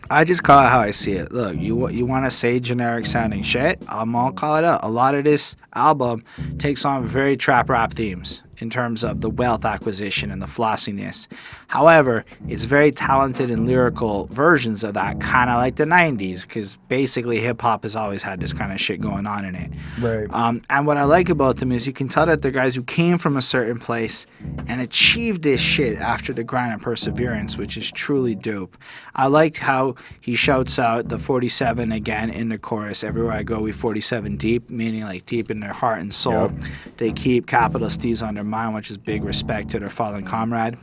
I 0.09 0.23
just 0.23 0.43
call 0.43 0.65
it 0.65 0.69
how 0.69 0.79
I 0.79 0.91
see 0.91 1.13
it. 1.13 1.31
Look, 1.31 1.55
you 1.55 1.89
you 1.89 2.05
want 2.05 2.25
to 2.25 2.31
say 2.31 2.59
generic 2.59 3.05
sounding 3.05 3.41
shit? 3.41 3.81
I'm 3.87 4.11
gonna 4.11 4.33
call 4.33 4.57
it 4.57 4.63
out. 4.63 4.81
A 4.83 4.89
lot 4.89 5.15
of 5.15 5.23
this 5.23 5.55
album 5.73 6.23
takes 6.57 6.85
on 6.85 7.05
very 7.05 7.37
trap 7.37 7.69
rap 7.69 7.93
themes 7.93 8.43
in 8.63 8.69
terms 8.69 9.03
of 9.03 9.19
the 9.19 9.29
wealth 9.29 9.65
acquisition 9.65 10.31
and 10.31 10.41
the 10.41 10.47
flossiness. 10.47 11.27
However, 11.67 12.23
it's 12.47 12.63
very 12.63 12.91
talented 12.91 13.51
and 13.51 13.67
lyrical 13.67 14.27
versions 14.27 14.85
of 14.85 14.93
that, 14.93 15.19
kind 15.19 15.49
of 15.49 15.57
like 15.57 15.75
the 15.75 15.83
'90s, 15.83 16.47
because 16.47 16.77
basically 16.87 17.41
hip 17.41 17.61
hop 17.61 17.83
has 17.83 17.95
always 17.95 18.23
had 18.23 18.39
this 18.39 18.53
kind 18.53 18.71
of 18.71 18.79
shit 18.79 19.01
going 19.01 19.27
on 19.27 19.43
in 19.43 19.53
it. 19.53 19.71
Right. 19.99 20.33
Um, 20.33 20.61
and 20.69 20.87
what 20.87 20.95
I 20.95 21.03
like 21.03 21.29
about 21.29 21.57
them 21.57 21.73
is 21.73 21.85
you 21.85 21.91
can 21.91 22.07
tell 22.07 22.25
that 22.25 22.41
they're 22.41 22.51
guys 22.51 22.73
who 22.73 22.83
came 22.83 23.17
from 23.17 23.35
a 23.35 23.41
certain 23.41 23.79
place 23.79 24.25
and 24.67 24.79
achieved 24.79 25.43
this 25.43 25.59
shit 25.59 25.97
after 25.97 26.31
the 26.31 26.43
grind 26.43 26.71
and 26.71 26.81
perseverance, 26.81 27.57
which 27.57 27.75
is 27.75 27.91
truly 27.91 28.33
dope. 28.33 28.77
I 29.15 29.27
liked 29.27 29.57
how 29.57 29.95
he 30.21 30.35
shouts 30.37 30.79
out 30.79 31.09
the 31.09 31.19
47 31.19 31.91
again 31.91 32.29
in 32.29 32.47
the 32.47 32.57
chorus. 32.57 33.03
Everywhere 33.03 33.33
I 33.33 33.43
go, 33.43 33.59
we 33.59 33.73
47 33.73 34.37
deep, 34.37 34.69
meaning 34.69 35.03
like 35.03 35.25
deep 35.25 35.51
in 35.51 35.59
their 35.59 35.73
heart 35.73 35.99
and 35.99 36.13
soul. 36.13 36.49
Yep. 36.49 36.51
They 36.97 37.11
keep 37.11 37.45
capital 37.47 37.89
Steez 37.89 38.25
on 38.25 38.35
their 38.35 38.43
mind, 38.53 38.75
which 38.75 38.89
is 38.91 38.97
big 38.97 39.23
respect 39.23 39.69
to 39.71 39.79
their 39.79 39.89
fallen 39.89 40.23
comrade. 40.23 40.77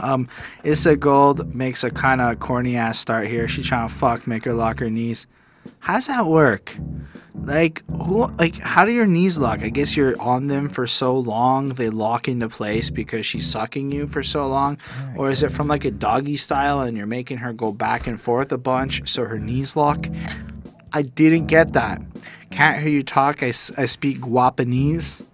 Um, 0.00 0.28
Issa 0.64 0.96
Gold 0.96 1.54
makes 1.54 1.84
a 1.84 1.90
kind 1.90 2.20
of 2.20 2.40
corny 2.40 2.76
ass 2.76 2.98
start 2.98 3.26
here. 3.28 3.46
She 3.46 3.62
trying 3.62 3.88
to 3.88 3.94
fuck, 3.94 4.26
make 4.26 4.44
her 4.44 4.54
lock 4.54 4.80
her 4.80 4.90
knees. 4.90 5.26
How's 5.78 6.08
that 6.08 6.26
work? 6.26 6.76
Like 7.44 7.84
who? 7.86 8.26
Like 8.38 8.56
how 8.56 8.84
do 8.84 8.92
your 8.92 9.06
knees 9.06 9.38
lock? 9.38 9.62
I 9.62 9.68
guess 9.68 9.96
you're 9.96 10.20
on 10.20 10.48
them 10.48 10.68
for 10.68 10.86
so 10.86 11.16
long 11.16 11.68
they 11.68 11.88
lock 11.88 12.28
into 12.28 12.48
place 12.48 12.90
because 12.90 13.24
she's 13.24 13.46
sucking 13.46 13.92
you 13.92 14.06
for 14.06 14.22
so 14.22 14.46
long, 14.46 14.76
or 15.16 15.30
is 15.30 15.42
it 15.42 15.52
from 15.52 15.68
like 15.68 15.84
a 15.84 15.90
doggy 15.90 16.36
style 16.36 16.80
and 16.80 16.96
you're 16.96 17.06
making 17.06 17.38
her 17.38 17.52
go 17.52 17.72
back 17.72 18.06
and 18.06 18.20
forth 18.20 18.52
a 18.52 18.58
bunch 18.58 19.08
so 19.08 19.24
her 19.24 19.38
knees 19.38 19.76
lock? 19.76 20.08
I 20.92 21.02
didn't 21.02 21.46
get 21.46 21.72
that. 21.72 22.02
Can't 22.50 22.78
hear 22.82 22.90
you 22.90 23.02
talk. 23.02 23.42
I, 23.42 23.48
I 23.78 23.86
speak 23.86 24.20
Guapanese. 24.20 25.24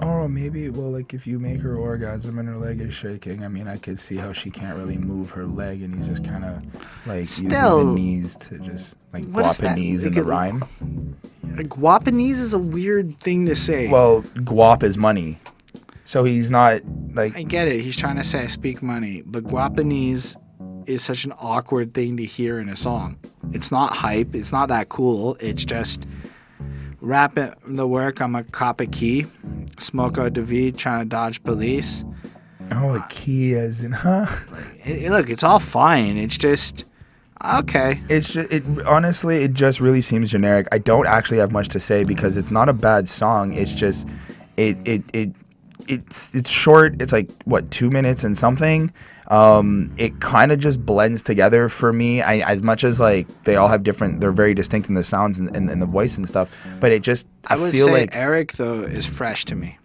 Oh, 0.00 0.28
maybe. 0.28 0.68
Well, 0.68 0.90
like 0.90 1.14
if 1.14 1.26
you 1.26 1.38
make 1.38 1.60
her 1.62 1.76
orgasm 1.76 2.38
and 2.38 2.46
her 2.48 2.56
leg 2.56 2.80
is 2.80 2.92
shaking, 2.92 3.44
I 3.44 3.48
mean, 3.48 3.66
I 3.66 3.78
could 3.78 3.98
see 3.98 4.16
how 4.16 4.32
she 4.32 4.50
can't 4.50 4.76
really 4.78 4.98
move 4.98 5.30
her 5.30 5.46
leg, 5.46 5.82
and 5.82 5.94
he's 5.94 6.06
just 6.06 6.24
kind 6.24 6.44
of 6.44 6.62
like 7.06 7.26
Still- 7.26 7.78
using 7.78 7.94
the 7.94 8.00
knees 8.00 8.36
to 8.36 8.58
just 8.58 8.94
like 9.14 9.24
What 9.26 9.46
is 9.46 9.56
that? 9.58 9.68
guapanese 9.68 10.04
in 10.04 10.12
the 10.14 10.22
rhyme. 10.24 10.62
Like, 11.56 11.70
Guapanese 11.70 12.40
is 12.40 12.52
a 12.52 12.58
weird 12.58 13.16
thing 13.16 13.46
to 13.46 13.56
say. 13.56 13.88
Well, 13.88 14.20
guap 14.34 14.82
is 14.82 14.98
money, 14.98 15.38
so 16.04 16.22
he's 16.24 16.50
not 16.50 16.82
like 17.14 17.34
I 17.34 17.42
get 17.44 17.66
it. 17.66 17.80
He's 17.80 17.96
trying 17.96 18.16
to 18.16 18.24
say 18.24 18.40
I 18.42 18.46
speak 18.46 18.82
money, 18.82 19.22
but 19.24 19.44
Guapanese 19.44 20.36
is 20.84 21.02
such 21.02 21.24
an 21.24 21.32
awkward 21.38 21.94
thing 21.94 22.18
to 22.18 22.24
hear 22.26 22.60
in 22.60 22.68
a 22.68 22.76
song. 22.76 23.16
It's 23.52 23.72
not 23.72 23.94
hype. 23.94 24.34
It's 24.34 24.52
not 24.52 24.68
that 24.68 24.90
cool. 24.90 25.36
It's 25.40 25.64
just 25.64 26.06
rapping 27.06 27.52
the 27.66 27.86
work. 27.86 28.20
I'm 28.20 28.34
a 28.34 28.44
cop 28.44 28.80
a 28.80 28.86
key, 28.86 29.26
smoke 29.78 30.18
out 30.18 30.32
V, 30.32 30.72
trying 30.72 31.00
to 31.00 31.08
dodge 31.08 31.42
police. 31.44 32.04
oh, 32.72 32.96
a 32.96 33.06
key 33.08 33.54
as 33.54 33.80
in 33.80 33.92
huh. 33.92 34.26
It- 34.84 35.10
look, 35.10 35.30
it's 35.30 35.42
all 35.44 35.60
fine. 35.60 36.16
It's 36.16 36.36
just 36.36 36.84
okay. 37.44 38.00
It's 38.08 38.32
just 38.32 38.52
it 38.52 38.62
honestly 38.86 39.36
it 39.44 39.52
just 39.54 39.80
really 39.80 40.02
seems 40.02 40.30
generic. 40.30 40.66
I 40.72 40.78
don't 40.78 41.06
actually 41.06 41.38
have 41.38 41.52
much 41.52 41.68
to 41.70 41.80
say 41.80 42.04
because 42.04 42.36
it's 42.36 42.50
not 42.50 42.68
a 42.68 42.72
bad 42.72 43.08
song. 43.08 43.54
It's 43.54 43.74
just 43.74 44.08
it 44.56 44.76
it 44.84 45.02
it 45.12 45.30
it's 45.88 46.34
it's 46.34 46.50
short. 46.50 47.00
It's 47.00 47.12
like 47.12 47.28
what 47.44 47.70
two 47.70 47.90
minutes 47.90 48.24
and 48.24 48.36
something. 48.36 48.92
Um, 49.28 49.92
it 49.98 50.20
kind 50.20 50.52
of 50.52 50.58
just 50.58 50.84
blends 50.84 51.22
together 51.22 51.68
for 51.68 51.92
me. 51.92 52.22
I 52.22 52.38
as 52.38 52.62
much 52.62 52.84
as 52.84 53.00
like 53.00 53.26
they 53.44 53.56
all 53.56 53.68
have 53.68 53.82
different, 53.82 54.20
they're 54.20 54.32
very 54.32 54.54
distinct 54.54 54.88
in 54.88 54.94
the 54.94 55.02
sounds 55.02 55.38
and, 55.38 55.54
and, 55.56 55.68
and 55.70 55.82
the 55.82 55.86
voice 55.86 56.16
and 56.16 56.26
stuff. 56.26 56.50
But 56.80 56.92
it 56.92 57.02
just 57.02 57.26
I, 57.46 57.54
I 57.54 57.58
would 57.58 57.72
feel 57.72 57.86
say 57.86 57.92
like 57.92 58.16
Erick 58.16 58.52
though 58.54 58.82
is 58.82 59.06
fresh 59.06 59.44
to 59.46 59.54
me. 59.54 59.78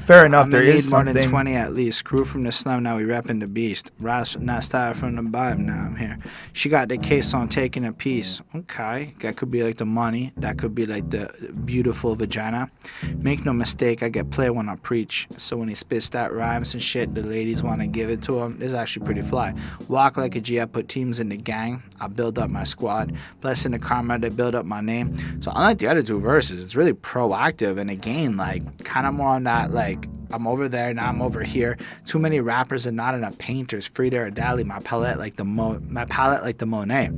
Fair 0.00 0.24
enough. 0.24 0.48
There 0.48 0.62
is 0.62 0.90
more 0.90 1.00
something. 1.00 1.14
than 1.14 1.30
20 1.30 1.54
at 1.54 1.74
least. 1.74 2.04
Crew 2.04 2.24
from 2.24 2.44
the 2.44 2.52
slum, 2.52 2.82
now 2.82 2.96
we 2.96 3.02
repping 3.02 3.40
the 3.40 3.46
beast. 3.46 3.92
Ras 4.00 4.38
not 4.38 4.64
started 4.64 4.98
from 4.98 5.16
the 5.16 5.22
bottom, 5.22 5.66
now 5.66 5.84
I'm 5.84 5.96
here. 5.96 6.18
She 6.54 6.70
got 6.70 6.88
the 6.88 6.96
case 6.96 7.34
on 7.34 7.48
taking 7.48 7.84
a 7.84 7.92
piece. 7.92 8.40
Okay, 8.54 9.14
that 9.20 9.36
could 9.36 9.50
be 9.50 9.62
like 9.62 9.76
the 9.76 9.84
money. 9.84 10.32
That 10.38 10.56
could 10.56 10.74
be 10.74 10.86
like 10.86 11.10
the 11.10 11.30
beautiful 11.66 12.16
vagina. 12.16 12.70
Make 13.16 13.44
no 13.44 13.52
mistake, 13.52 14.02
I 14.02 14.08
get 14.08 14.30
play 14.30 14.48
when 14.48 14.68
I 14.68 14.76
preach. 14.76 15.28
So 15.36 15.58
when 15.58 15.68
he 15.68 15.74
spits 15.74 16.08
that 16.10 16.32
rhymes 16.32 16.72
and 16.72 16.82
shit, 16.82 17.14
the 17.14 17.22
ladies 17.22 17.62
want 17.62 17.82
to 17.82 17.86
give 17.86 18.08
it 18.08 18.22
to 18.22 18.40
him. 18.40 18.58
It's 18.62 18.72
actually 18.72 19.04
pretty 19.04 19.22
fly. 19.22 19.54
Walk 19.88 20.16
like 20.16 20.34
a 20.34 20.40
G, 20.40 20.58
I 20.60 20.64
put 20.64 20.88
teams 20.88 21.20
in 21.20 21.28
the 21.28 21.36
gang. 21.36 21.82
I 22.00 22.08
build 22.08 22.38
up 22.38 22.48
my 22.48 22.64
squad. 22.64 23.14
Blessing 23.42 23.72
the 23.72 23.78
karma, 23.78 24.18
they 24.18 24.30
build 24.30 24.54
up 24.54 24.64
my 24.64 24.80
name. 24.80 25.16
So 25.42 25.52
unlike 25.54 25.78
the 25.78 25.88
other 25.88 26.02
two 26.02 26.18
verses, 26.18 26.64
it's 26.64 26.74
really 26.74 26.94
proactive 26.94 27.78
and 27.78 27.90
again, 27.90 28.38
like 28.38 28.84
kind 28.84 29.06
of 29.06 29.12
more 29.12 29.28
on 29.28 29.41
that 29.44 29.70
like 29.70 30.06
I'm 30.32 30.46
over 30.46 30.68
there 30.68 30.92
now. 30.94 31.08
I'm 31.08 31.22
over 31.22 31.42
here. 31.42 31.76
Too 32.04 32.18
many 32.18 32.40
rappers 32.40 32.86
and 32.86 32.96
not 32.96 33.14
enough 33.14 33.36
painters. 33.38 33.86
Frida 33.86 34.18
or 34.18 34.30
Dali, 34.30 34.64
my 34.64 34.80
palette 34.80 35.18
like 35.18 35.36
the 35.36 35.44
Mo, 35.44 35.80
my 35.88 36.04
palette 36.06 36.42
like 36.42 36.58
the 36.58 36.66
Monet. 36.66 37.10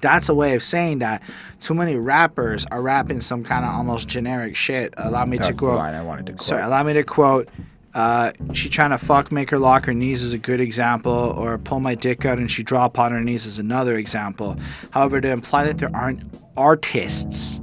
That's 0.00 0.28
a 0.28 0.34
way 0.34 0.54
of 0.54 0.62
saying 0.62 1.00
that 1.00 1.22
too 1.58 1.74
many 1.74 1.96
rappers 1.96 2.64
are 2.66 2.80
rapping 2.80 3.20
some 3.20 3.44
kind 3.44 3.64
of 3.64 3.74
almost 3.74 4.08
generic 4.08 4.56
shit. 4.56 4.94
Allow 4.96 5.26
me 5.26 5.36
That's 5.36 5.48
to 5.48 5.54
the 5.54 5.58
quote. 5.58 5.76
line 5.76 5.94
I 5.94 6.02
wanted 6.02 6.26
to 6.26 6.32
quote. 6.32 6.42
Sorry, 6.42 6.62
allow 6.62 6.82
me 6.82 6.94
to 6.94 7.02
quote. 7.02 7.48
Uh, 7.92 8.30
she 8.52 8.68
trying 8.68 8.90
to 8.90 8.98
fuck, 8.98 9.32
make 9.32 9.50
her 9.50 9.58
lock 9.58 9.84
her 9.84 9.92
knees 9.92 10.22
is 10.22 10.32
a 10.32 10.38
good 10.38 10.60
example, 10.60 11.34
or 11.36 11.58
pull 11.58 11.80
my 11.80 11.94
dick 11.94 12.24
out 12.24 12.38
and 12.38 12.48
she 12.50 12.62
drop 12.62 12.98
on 12.98 13.10
her 13.10 13.20
knees 13.20 13.46
is 13.46 13.58
another 13.58 13.96
example. 13.96 14.56
However, 14.92 15.20
to 15.20 15.28
imply 15.28 15.64
that 15.64 15.78
there 15.78 15.90
aren't 15.92 16.22
artists 16.56 17.60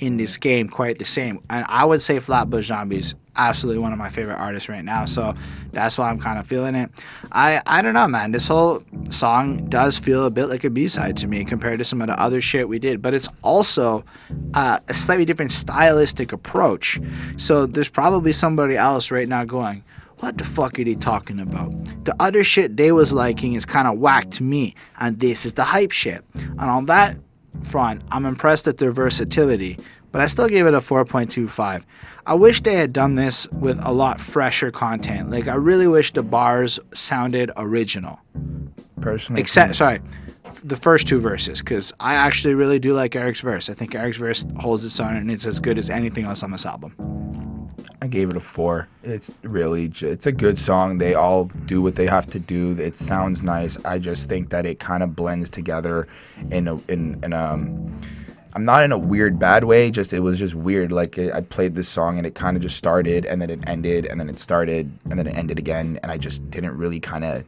in 0.00 0.16
this 0.16 0.36
game 0.36 0.68
quite 0.68 0.98
the 0.98 1.04
same, 1.04 1.42
and 1.50 1.64
I 1.68 1.84
would 1.84 2.02
say 2.02 2.18
Flatbush 2.18 2.66
Zombies 2.66 3.14
absolutely 3.36 3.80
one 3.80 3.92
of 3.92 3.98
my 3.98 4.08
favorite 4.08 4.36
artists 4.36 4.68
right 4.68 4.84
now. 4.84 5.04
So 5.06 5.34
that's 5.72 5.98
why 5.98 6.10
I'm 6.10 6.18
kind 6.18 6.38
of 6.38 6.46
feeling 6.46 6.74
it. 6.74 6.90
I 7.32 7.60
I 7.66 7.82
don't 7.82 7.94
know, 7.94 8.08
man. 8.08 8.32
This 8.32 8.46
whole 8.46 8.82
song 9.08 9.68
does 9.68 9.98
feel 9.98 10.26
a 10.26 10.30
bit 10.30 10.46
like 10.46 10.64
a 10.64 10.70
B-side 10.70 11.16
to 11.18 11.26
me 11.26 11.44
compared 11.44 11.78
to 11.78 11.84
some 11.84 12.00
of 12.00 12.08
the 12.08 12.20
other 12.20 12.40
shit 12.40 12.68
we 12.68 12.78
did, 12.78 13.00
but 13.02 13.14
it's 13.14 13.28
also 13.42 14.04
uh, 14.54 14.78
a 14.88 14.94
slightly 14.94 15.24
different 15.24 15.52
stylistic 15.52 16.32
approach. 16.32 17.00
So 17.36 17.66
there's 17.66 17.88
probably 17.88 18.32
somebody 18.32 18.76
else 18.76 19.10
right 19.10 19.28
now 19.28 19.44
going. 19.44 19.82
What 20.18 20.36
the 20.36 20.44
fuck 20.44 20.78
are 20.78 20.84
they 20.84 20.96
talking 20.96 21.40
about? 21.40 21.72
The 22.04 22.14
other 22.20 22.44
shit 22.44 22.76
they 22.76 22.92
was 22.92 23.10
liking 23.10 23.54
is 23.54 23.64
kind 23.64 23.88
of 23.88 23.98
whack 23.98 24.30
to 24.32 24.42
me, 24.42 24.74
and 24.98 25.18
this 25.18 25.46
is 25.46 25.54
the 25.54 25.64
hype 25.64 25.92
shit. 25.92 26.22
And 26.34 26.60
on 26.60 26.86
that 26.86 27.16
front, 27.62 28.02
I'm 28.10 28.26
impressed 28.26 28.66
at 28.68 28.78
their 28.78 28.92
versatility, 28.92 29.78
but 30.12 30.20
I 30.20 30.26
still 30.26 30.48
gave 30.48 30.66
it 30.66 30.74
a 30.74 30.78
4.25. 30.78 31.84
I 32.26 32.34
wish 32.34 32.60
they 32.60 32.74
had 32.74 32.92
done 32.92 33.14
this 33.14 33.48
with 33.52 33.78
a 33.84 33.92
lot 33.92 34.20
fresher 34.20 34.70
content. 34.70 35.30
Like 35.30 35.48
I 35.48 35.54
really 35.54 35.86
wish 35.86 36.12
the 36.12 36.22
bars 36.22 36.78
sounded 36.92 37.50
original. 37.56 38.20
Personally, 39.00 39.40
Except 39.40 39.74
sorry, 39.74 40.00
the 40.62 40.76
first 40.76 41.08
two 41.08 41.18
verses 41.18 41.62
cuz 41.62 41.92
I 42.00 42.14
actually 42.14 42.54
really 42.54 42.78
do 42.78 42.92
like 42.92 43.16
Erick's 43.16 43.40
verse. 43.40 43.70
I 43.70 43.74
think 43.74 43.94
Erick's 43.94 44.18
verse 44.18 44.44
holds 44.58 44.84
its 44.84 45.00
own 45.00 45.16
and 45.16 45.30
it's 45.30 45.46
as 45.46 45.58
good 45.58 45.78
as 45.78 45.88
anything 45.88 46.24
else 46.24 46.42
on 46.42 46.50
this 46.50 46.66
album. 46.66 46.94
I 48.02 48.06
gave 48.06 48.30
it 48.30 48.36
a 48.36 48.40
four. 48.40 48.88
It's 49.02 49.30
really, 49.42 49.92
it's 50.00 50.26
a 50.26 50.32
good 50.32 50.58
song. 50.58 50.98
They 50.98 51.14
all 51.14 51.46
do 51.66 51.82
what 51.82 51.96
they 51.96 52.06
have 52.06 52.26
to 52.28 52.38
do. 52.38 52.72
It 52.78 52.94
sounds 52.94 53.42
nice. 53.42 53.78
I 53.84 53.98
just 53.98 54.28
think 54.28 54.50
that 54.50 54.64
it 54.64 54.78
kind 54.78 55.02
of 55.02 55.14
blends 55.14 55.50
together 55.50 56.08
in 56.50 56.66
a, 56.66 56.76
in, 56.88 57.20
in 57.22 57.32
um, 57.34 57.92
I'm 58.54 58.64
not 58.64 58.82
in 58.82 58.90
a 58.90 58.98
weird 58.98 59.38
bad 59.38 59.64
way. 59.64 59.90
Just 59.90 60.12
it 60.12 60.20
was 60.20 60.38
just 60.38 60.54
weird. 60.54 60.92
Like 60.92 61.18
I 61.18 61.40
played 61.42 61.74
this 61.74 61.88
song 61.88 62.16
and 62.16 62.26
it 62.26 62.34
kind 62.34 62.56
of 62.56 62.62
just 62.62 62.76
started 62.76 63.26
and 63.26 63.40
then 63.40 63.50
it 63.50 63.68
ended 63.68 64.06
and 64.06 64.18
then 64.18 64.28
it 64.28 64.38
started 64.38 64.90
and 65.08 65.18
then 65.18 65.26
it 65.26 65.36
ended 65.36 65.58
again 65.58 66.00
and 66.02 66.10
I 66.10 66.16
just 66.16 66.50
didn't 66.50 66.76
really 66.76 67.00
kind 67.00 67.24
of 67.24 67.44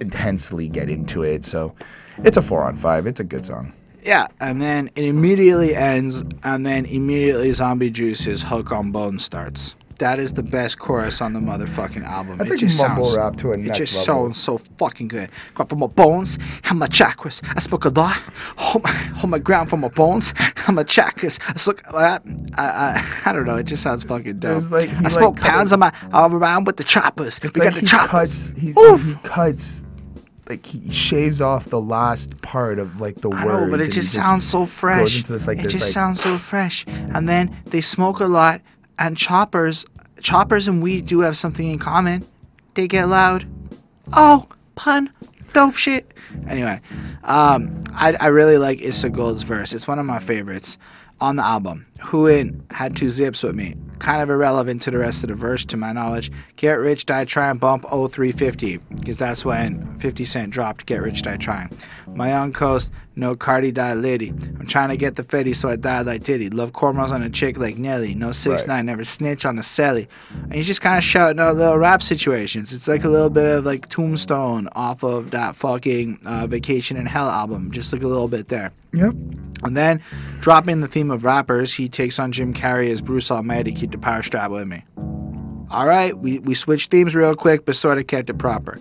intensely 0.00 0.68
get 0.68 0.90
into 0.90 1.22
it. 1.22 1.44
So 1.44 1.74
it's 2.18 2.36
a 2.36 2.42
four 2.42 2.64
on 2.64 2.76
five. 2.76 3.06
It's 3.06 3.20
a 3.20 3.24
good 3.24 3.46
song. 3.46 3.72
Yeah, 4.04 4.26
and 4.40 4.60
then 4.60 4.90
it 4.96 5.04
immediately 5.04 5.74
ends, 5.74 6.22
and 6.42 6.66
then 6.66 6.84
immediately 6.86 7.50
Zombie 7.52 7.90
Juice's 7.90 8.42
Hook 8.42 8.70
on 8.70 8.90
Bone 8.92 9.18
starts. 9.18 9.74
That 9.98 10.18
is 10.18 10.32
the 10.32 10.42
best 10.42 10.80
chorus 10.80 11.22
on 11.22 11.32
the 11.34 11.38
motherfucking 11.40 12.04
album. 12.04 12.36
That's 12.38 12.50
it 12.50 12.54
like 12.54 12.60
just 12.60 12.82
mumble 12.82 13.04
sounds, 13.04 13.16
rap 13.16 13.36
to 13.36 13.52
a 13.52 13.58
It 13.58 13.72
just 13.74 14.06
level. 14.08 14.24
sounds 14.26 14.40
so 14.40 14.58
fucking 14.76 15.06
good. 15.06 15.30
Got 15.54 15.68
from 15.68 15.78
my 15.78 15.86
bones, 15.86 16.36
and 16.68 16.80
my 16.80 16.88
chakras. 16.88 17.40
I 17.56 17.60
spoke 17.60 17.84
a 17.84 17.90
lot. 17.90 18.16
Hold 18.56 18.82
my, 18.84 18.90
hold 18.90 19.30
my 19.30 19.38
ground 19.38 19.70
for 19.70 19.76
my 19.76 19.88
bones, 19.88 20.34
and 20.66 20.74
my 20.76 20.82
chakras. 20.84 21.38
I 21.48 21.92
that. 21.92 22.22
I, 22.58 22.64
I, 22.64 23.30
I 23.30 23.32
don't 23.32 23.46
know. 23.46 23.56
It 23.56 23.64
just 23.66 23.84
sounds 23.84 24.02
fucking 24.04 24.40
dope. 24.40 24.68
like- 24.70 24.90
I 24.90 25.00
like, 25.00 25.12
smoke 25.12 25.36
cut 25.36 25.48
pounds 25.48 25.70
of 25.72 25.78
my 25.78 25.92
all 26.12 26.34
around 26.34 26.64
with 26.66 26.76
the 26.76 26.84
choppers. 26.84 27.38
It's 27.42 27.54
we 27.54 27.60
like 27.60 27.70
got 27.70 27.74
the 27.74 27.80
he 27.80 27.86
choppers. 27.86 28.50
cuts. 28.52 28.60
He, 28.60 28.72
he 28.72 29.14
cuts. 29.22 29.84
Like 30.48 30.66
he 30.66 30.90
shaves 30.90 31.40
off 31.40 31.66
the 31.66 31.80
last 31.80 32.40
part 32.42 32.78
of 32.78 33.00
like 33.00 33.16
the 33.16 33.30
I 33.30 33.46
words. 33.46 33.62
know, 33.64 33.70
but 33.70 33.80
it 33.80 33.90
just 33.90 34.12
sounds 34.12 34.46
so 34.46 34.66
fresh. 34.66 35.22
this, 35.22 35.46
like, 35.46 35.58
it 35.58 35.64
this, 35.64 35.72
just 35.72 35.84
like- 35.86 35.92
sounds 35.92 36.20
so 36.20 36.36
fresh. 36.36 36.84
And 36.86 37.28
then 37.28 37.56
they 37.66 37.80
smoke 37.80 38.20
a 38.20 38.26
lot, 38.26 38.60
and 38.98 39.16
choppers, 39.16 39.86
choppers 40.20 40.68
and 40.68 40.82
we 40.82 41.00
do 41.00 41.20
have 41.20 41.36
something 41.36 41.66
in 41.66 41.78
common. 41.78 42.26
They 42.74 42.86
get 42.88 43.06
loud. 43.08 43.46
Oh, 44.12 44.46
pun, 44.74 45.10
dope 45.54 45.76
shit. 45.76 46.12
Anyway, 46.48 46.80
um, 47.22 47.82
I, 47.94 48.14
I 48.20 48.26
really 48.26 48.58
like 48.58 48.82
Issa 48.82 49.08
Gold's 49.10 49.44
verse. 49.44 49.72
It's 49.72 49.88
one 49.88 49.98
of 49.98 50.04
my 50.04 50.18
favorites 50.18 50.76
on 51.20 51.36
the 51.36 51.44
album. 51.44 51.86
Huin 52.04 52.60
had 52.72 52.96
two 52.96 53.08
zips 53.08 53.42
with 53.42 53.54
me. 53.54 53.74
Kind 53.98 54.20
of 54.20 54.28
irrelevant 54.28 54.82
to 54.82 54.90
the 54.90 54.98
rest 54.98 55.24
of 55.24 55.28
the 55.30 55.34
verse, 55.34 55.64
to 55.66 55.76
my 55.76 55.92
knowledge. 55.92 56.30
Get 56.56 56.74
Rich, 56.74 57.06
Die 57.06 57.24
Trying, 57.24 57.56
bump 57.56 57.84
0350, 57.84 58.76
because 58.96 59.16
that's 59.16 59.44
when 59.44 59.98
50 60.00 60.24
Cent 60.24 60.50
dropped 60.50 60.84
Get 60.84 61.00
Rich, 61.00 61.22
Die 61.22 61.36
Trying. 61.38 61.70
My 62.08 62.34
own 62.34 62.52
coast, 62.52 62.92
no 63.16 63.34
Cardi, 63.34 63.72
die 63.72 63.94
Liddy. 63.94 64.28
I'm 64.30 64.66
trying 64.66 64.90
to 64.90 64.96
get 64.96 65.14
the 65.14 65.22
fetty, 65.22 65.54
so 65.54 65.68
I 65.68 65.76
die 65.76 66.02
like 66.02 66.22
Diddy. 66.22 66.50
Love 66.50 66.72
cornrows 66.72 67.10
on 67.10 67.22
a 67.22 67.30
chick 67.30 67.56
like 67.58 67.78
Nelly. 67.78 68.14
No 68.14 68.30
6 68.32 68.62
Right. 68.62 68.68
9 68.68 68.86
never 68.86 69.04
snitch 69.04 69.44
on 69.46 69.58
a 69.58 69.62
celly. 69.62 70.06
And 70.42 70.54
he's 70.54 70.66
just 70.66 70.80
kind 70.80 70.98
of 70.98 71.04
shouting 71.04 71.40
out 71.40 71.56
little 71.56 71.78
rap 71.78 72.02
situations. 72.02 72.72
It's 72.72 72.88
like 72.88 73.04
a 73.04 73.08
little 73.08 73.30
bit 73.30 73.46
of 73.46 73.64
like 73.64 73.88
Tombstone 73.88 74.68
off 74.72 75.02
of 75.02 75.30
that 75.30 75.56
fucking 75.56 76.20
uh, 76.26 76.46
Vacation 76.46 76.96
in 76.96 77.06
Hell 77.06 77.28
album. 77.28 77.70
Just 77.70 77.92
like 77.92 78.02
a 78.02 78.08
little 78.08 78.28
bit 78.28 78.48
there. 78.48 78.72
Yep. 78.92 79.14
And 79.64 79.76
then, 79.76 80.00
dropping 80.40 80.80
the 80.80 80.86
theme 80.88 81.10
of 81.10 81.24
rappers, 81.24 81.72
he 81.74 81.88
takes 81.94 82.18
on 82.18 82.32
Jim 82.32 82.52
Carrey 82.52 82.90
as 82.90 83.00
Bruce 83.00 83.30
Almighty. 83.30 83.72
Keep 83.72 83.92
the 83.92 83.98
power 83.98 84.22
strap 84.22 84.50
with 84.50 84.66
me. 84.66 84.84
All 85.74 85.88
right, 85.88 86.16
we, 86.16 86.38
we 86.38 86.54
switched 86.54 86.92
themes 86.92 87.16
real 87.16 87.34
quick, 87.34 87.66
but 87.66 87.74
sort 87.74 87.98
of 87.98 88.06
kept 88.06 88.30
it 88.30 88.38
proper. 88.38 88.78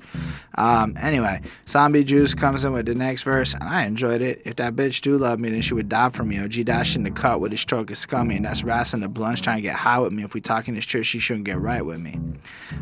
Um, 0.55 0.95
anyway, 1.01 1.41
Zombie 1.67 2.03
Juice 2.03 2.35
comes 2.35 2.63
in 2.63 2.73
with 2.73 2.85
the 2.85 2.93
next 2.93 3.23
verse, 3.23 3.55
and 3.55 3.63
I 3.63 3.85
enjoyed 3.85 4.21
it. 4.21 4.43
If 4.45 4.57
that 4.57 4.75
bitch 4.75 5.01
do 5.01 5.17
love 5.17 5.39
me, 5.39 5.49
then 5.49 5.61
she 5.61 5.73
would 5.73 5.89
die 5.89 6.09
for 6.09 6.23
me. 6.23 6.39
OG 6.39 6.65
Dash 6.65 6.95
in 6.95 7.01
the 7.01 7.09
cut 7.09 7.39
with 7.39 7.51
his 7.51 7.61
stroke 7.61 7.89
is 7.89 7.97
scummy, 7.97 8.35
and 8.35 8.45
that's 8.45 8.63
Rass 8.63 8.93
in 8.93 8.99
the 8.99 9.09
blunts 9.09 9.41
trying 9.41 9.57
to 9.57 9.61
get 9.63 9.73
high 9.73 9.97
with 9.97 10.13
me. 10.13 10.23
If 10.23 10.35
we 10.35 10.41
talking 10.41 10.75
this 10.75 10.85
church, 10.85 11.07
she 11.07 11.17
shouldn't 11.17 11.45
get 11.45 11.59
right 11.59 11.83
with 11.83 11.99
me. 11.99 12.19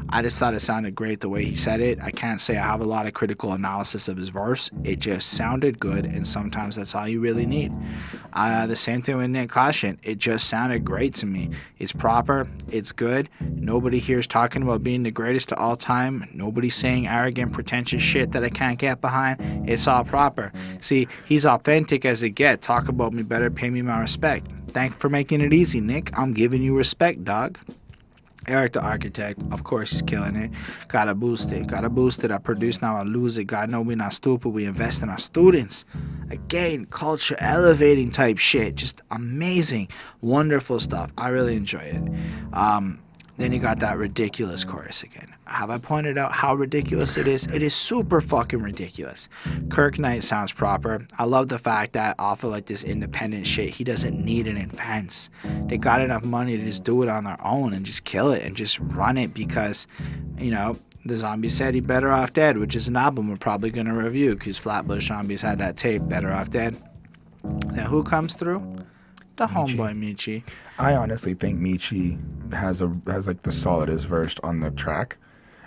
I 0.09 0.21
just 0.21 0.38
thought 0.38 0.53
it 0.53 0.59
sounded 0.59 0.93
great 0.93 1.21
the 1.21 1.29
way 1.29 1.45
he 1.45 1.55
said 1.55 1.79
it. 1.79 1.97
I 2.01 2.11
can't 2.11 2.41
say 2.41 2.57
I 2.57 2.65
have 2.65 2.81
a 2.81 2.85
lot 2.85 3.05
of 3.05 3.13
critical 3.13 3.53
analysis 3.53 4.09
of 4.09 4.17
his 4.17 4.27
verse. 4.27 4.69
It 4.83 4.99
just 4.99 5.29
sounded 5.29 5.79
good, 5.79 6.05
and 6.05 6.27
sometimes 6.27 6.75
that's 6.75 6.93
all 6.93 7.07
you 7.07 7.21
really 7.21 7.45
need. 7.45 7.71
Uh, 8.33 8.67
the 8.67 8.75
same 8.75 9.01
thing 9.01 9.15
with 9.15 9.29
Nyck 9.29 9.47
Caution. 9.47 9.97
It 10.03 10.17
just 10.17 10.49
sounded 10.49 10.83
great 10.83 11.13
to 11.15 11.25
me. 11.25 11.51
It's 11.79 11.93
proper. 11.93 12.47
It's 12.69 12.91
good. 12.91 13.29
Nobody 13.39 14.01
here 14.02 14.19
is 14.19 14.28
talking 14.28 14.64
about 14.64 14.84
being 14.84 15.03
the 15.03 15.11
greatest 15.11 15.52
of 15.52 15.60
all 15.60 15.76
time. 15.76 16.28
Nobody's 16.34 16.76
saying 16.76 17.07
arrogant, 17.07 17.53
pretentious 17.53 18.02
shit 18.02 18.32
that 18.32 18.44
I 18.44 18.49
can't 18.49 18.78
get 18.78 19.02
behind. 19.02 19.69
It's 19.69 19.88
all 19.88 20.03
proper. 20.03 20.52
See, 20.80 21.07
he's 21.26 21.45
authentic 21.45 22.06
as 22.06 22.23
it 22.23 22.32
gets. 22.32 22.65
Talk 22.65 22.90
about 22.90 23.14
me 23.14 23.23
better, 23.23 23.49
pay 23.49 23.69
me 23.69 23.82
my 23.82 23.99
respect. 23.99 24.48
Thank 24.69 24.94
for 24.94 25.10
making 25.10 25.41
it 25.41 25.53
easy, 25.53 25.82
Nyck. 25.82 26.11
I'm 26.18 26.34
giving 26.34 26.61
you 26.61 26.78
respect, 26.78 27.23
dog. 27.23 27.57
Erick 28.48 28.73
the 28.73 28.82
architect, 28.82 29.40
of 29.52 29.64
course, 29.64 29.91
he's 29.91 30.02
killing 30.02 30.36
it. 30.36 30.49
Gotta 30.88 31.14
boost 31.14 31.52
it. 31.52 31.68
Gotta 31.68 31.90
boost 31.90 32.23
it. 32.23 32.32
I 32.32 32.40
produce 32.40 32.82
now, 32.82 32.98
I 32.98 33.03
lose 33.03 33.38
it. 33.38 33.44
God 33.44 33.69
know 33.69 33.82
we're 33.82 33.95
not 33.95 34.15
stupid. 34.15 34.49
We 34.49 34.65
invest 34.65 35.03
in 35.03 35.10
our 35.10 35.19
students. 35.19 35.86
Again, 36.32 36.88
culture 36.88 37.36
elevating 37.38 38.10
type 38.10 38.40
shit. 38.40 38.76
Just 38.76 39.03
amazing, 39.11 39.90
wonderful 40.22 40.80
stuff. 40.80 41.11
I 41.19 41.28
really 41.30 41.56
enjoy 41.56 41.82
it. 41.82 42.02
Um, 42.52 42.99
then 43.41 43.51
you 43.51 43.59
got 43.59 43.80
that 43.80 43.97
ridiculous 43.97 44.63
chorus 44.63 45.03
again. 45.03 45.34
Have 45.45 45.69
I 45.69 45.77
pointed 45.77 46.18
out 46.18 46.31
how 46.31 46.53
ridiculous 46.55 47.18
it 47.18 47.27
is? 47.27 47.47
It 47.47 47.63
is 47.63 47.73
super 47.73 48.22
fucking 48.22 48.61
ridiculous. 48.61 49.30
Kirk 49.69 49.97
Knight 49.97 50.23
sounds 50.23 50.53
proper. 50.53 51.05
I 51.18 51.26
love 51.26 51.47
the 51.47 51.59
fact 51.59 51.93
that 51.93 52.15
off 52.19 52.43
of 52.43 52.51
like 52.51 52.65
this 52.65 52.84
independent 52.84 53.47
shit, 53.47 53.69
he 53.69 53.84
doesn't 53.84 54.23
need 54.23 54.47
an 54.47 54.57
advance. 54.57 55.30
They 55.65 55.77
got 55.77 56.01
enough 56.01 56.23
money 56.23 56.57
to 56.57 56.63
just 56.63 56.84
do 56.84 57.01
it 57.03 57.09
on 57.09 57.23
their 57.23 57.43
own 57.43 57.73
and 57.73 57.85
just 57.85 58.03
kill 58.03 58.31
it 58.31 58.43
and 58.43 58.55
just 58.55 58.80
run 58.80 59.18
it 59.18 59.34
because, 59.34 59.88
you 60.38 60.51
know, 60.51 60.77
the 61.05 61.18
zombie 61.18 61.49
said 61.49 61.73
he 61.73 61.80
better 61.80 62.11
off 62.11 62.34
dead, 62.34 62.57
which 62.57 62.76
is 62.76 62.88
an 62.88 62.95
album 62.95 63.27
we're 63.27 63.38
probably 63.38 63.72
gonna 63.72 63.95
review 63.95 64.35
because 64.35 64.57
Flatbush 64.57 65.07
Zombies 65.07 65.41
had 65.41 65.57
that 65.59 65.77
tape, 65.77 66.07
Better 66.07 66.31
Off 66.31 66.51
Dead. 66.51 66.76
Then 67.43 67.85
who 67.85 68.03
comes 68.03 68.35
through? 68.35 68.85
The 69.37 69.47
homeboy 69.47 69.93
Meechy. 69.97 70.43
I 70.77 70.95
honestly 70.95 71.33
think 71.33 71.59
Meechy 71.59 72.19
has 72.53 72.81
a 72.81 72.91
has 73.07 73.27
like 73.27 73.41
the 73.43 73.51
solidest 73.51 74.05
verse 74.07 74.35
on 74.43 74.59
the 74.59 74.71
track. 74.71 75.17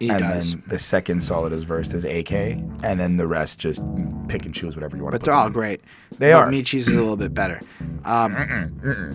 He 0.01 0.11
and 0.11 0.19
does. 0.19 0.53
then 0.53 0.63
the 0.67 0.79
second 0.79 1.23
solidest 1.23 1.67
verse 1.67 1.95
is 1.95 2.05
AK, 2.05 2.33
and 2.33 2.99
then 3.01 3.17
the 3.17 3.27
rest 3.27 3.61
just 3.61 3.83
pick 4.29 4.45
and 4.45 4.53
choose 4.55 4.75
whatever 4.75 4.97
you 4.97 5.05
want. 5.05 5.13
But 5.13 5.23
they're 5.23 5.33
all 5.35 5.49
great. 5.49 5.81
They 6.19 6.33
but 6.33 6.39
are. 6.39 6.49
Meechy's 6.49 6.89
is 6.89 6.97
a 6.97 7.01
little 7.01 7.17
bit 7.17 7.33
better. 7.33 7.61
Um, 8.05 8.35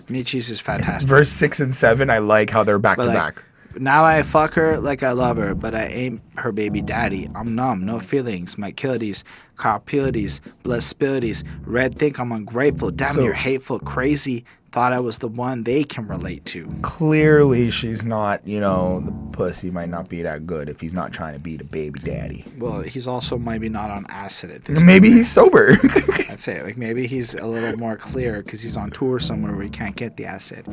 Meechy's 0.08 0.50
is 0.50 0.60
fantastic. 0.60 1.08
Verse 1.08 1.30
six 1.30 1.60
and 1.60 1.76
seven, 1.76 2.10
I 2.10 2.20
like 2.20 2.50
how 2.50 2.64
they're 2.64 2.80
back 2.80 2.98
But 2.98 3.04
to 3.04 3.10
like, 3.10 3.18
back. 3.36 3.44
Now 3.78 4.04
I 4.04 4.24
fuck 4.24 4.54
her 4.56 4.78
like 4.80 5.04
I 5.04 5.12
love 5.12 5.38
her, 5.38 5.54
but 5.54 5.76
I 5.76 5.86
ain't 5.86 6.22
her 6.38 6.52
baby 6.52 6.82
daddy. 6.82 7.30
I'm 7.36 7.54
numb, 7.56 7.86
no 7.86 8.00
feelings. 8.00 8.58
My 8.58 8.72
killties, 8.72 9.24
carpilities, 9.58 10.42
blood 10.64 10.82
spillities. 10.82 11.44
Red 11.66 11.96
think 11.96 12.20
I'm 12.20 12.32
ungrateful. 12.32 12.92
Damn, 12.92 13.14
So- 13.14 13.24
you're 13.24 13.34
hateful, 13.34 13.80
crazy. 13.80 14.44
Thought 14.72 14.94
I 14.94 15.00
was 15.00 15.18
the 15.18 15.28
one 15.28 15.64
they 15.64 15.84
can 15.84 16.08
relate 16.08 16.46
to. 16.46 16.72
Clearly, 16.84 17.72
she's 17.72 18.04
not. 18.04 18.46
You 18.48 18.60
know, 18.60 19.00
the 19.00 19.12
pussy 19.36 19.72
might 19.72 19.90
not 19.90 20.10
be 20.10 20.22
that 20.22 20.46
good 20.46 20.70
if 20.70 20.80
he's 20.80 20.94
not 20.94 21.12
trying 21.12 21.34
to 21.34 21.40
be 21.40 21.58
the 21.58 21.64
baby 21.64 22.00
daddy. 22.02 22.46
Well, 22.60 22.82
he's 22.82 23.08
also 23.08 23.38
maybe 23.38 23.68
not 23.68 23.90
on 23.90 24.06
acid 24.10 24.52
at 24.52 24.66
this. 24.66 24.82
Maybe 24.82 25.10
he's 25.10 25.30
sober. 25.32 25.72
I'd 26.30 26.40
say 26.40 26.62
like 26.62 26.78
maybe 26.78 27.08
he's 27.08 27.34
a 27.34 27.48
little 27.48 27.78
more 27.78 27.96
clear 27.96 28.44
because 28.44 28.62
he's 28.62 28.78
on 28.78 28.92
tour 28.92 29.18
somewhere 29.18 29.54
where 29.54 29.64
he 29.64 29.70
can't 29.72 29.96
get 29.96 30.18
the 30.18 30.26
acid. 30.26 30.66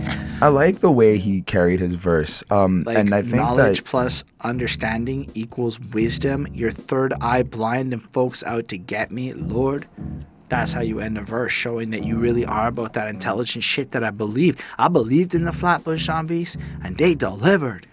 I 0.42 0.48
like 0.48 0.80
the 0.80 0.90
way 0.92 1.16
he 1.16 1.40
carried 1.42 1.80
his 1.80 1.94
verse. 1.94 2.44
Um, 2.50 2.84
Like 2.84 2.98
and 2.98 3.14
I 3.14 3.22
think 3.22 3.36
knowledge 3.36 3.78
that 3.78 3.86
plus 3.86 4.24
understanding 4.42 5.30
equals 5.34 5.80
wisdom. 5.80 6.46
Your 6.52 6.70
third 6.70 7.14
eye 7.22 7.44
blind 7.44 7.94
and 7.94 8.02
folks 8.12 8.44
out 8.44 8.68
to 8.68 8.76
get 8.78 9.10
me, 9.10 9.32
Lord. 9.32 9.86
That's 10.48 10.72
how 10.72 10.80
you 10.80 11.00
end 11.00 11.18
a 11.18 11.22
verse, 11.22 11.52
showing 11.52 11.90
that 11.90 12.04
you 12.04 12.18
really 12.18 12.44
are 12.44 12.68
about 12.68 12.92
that 12.92 13.08
intelligent 13.08 13.64
shit 13.64 13.90
that 13.92 14.04
I 14.04 14.10
believed. 14.10 14.60
I 14.78 14.88
believed 14.88 15.34
in 15.34 15.42
the 15.42 15.52
Flatbush 15.52 16.04
Zombies, 16.06 16.56
and 16.84 16.96
they 16.96 17.14
delivered. 17.14 17.86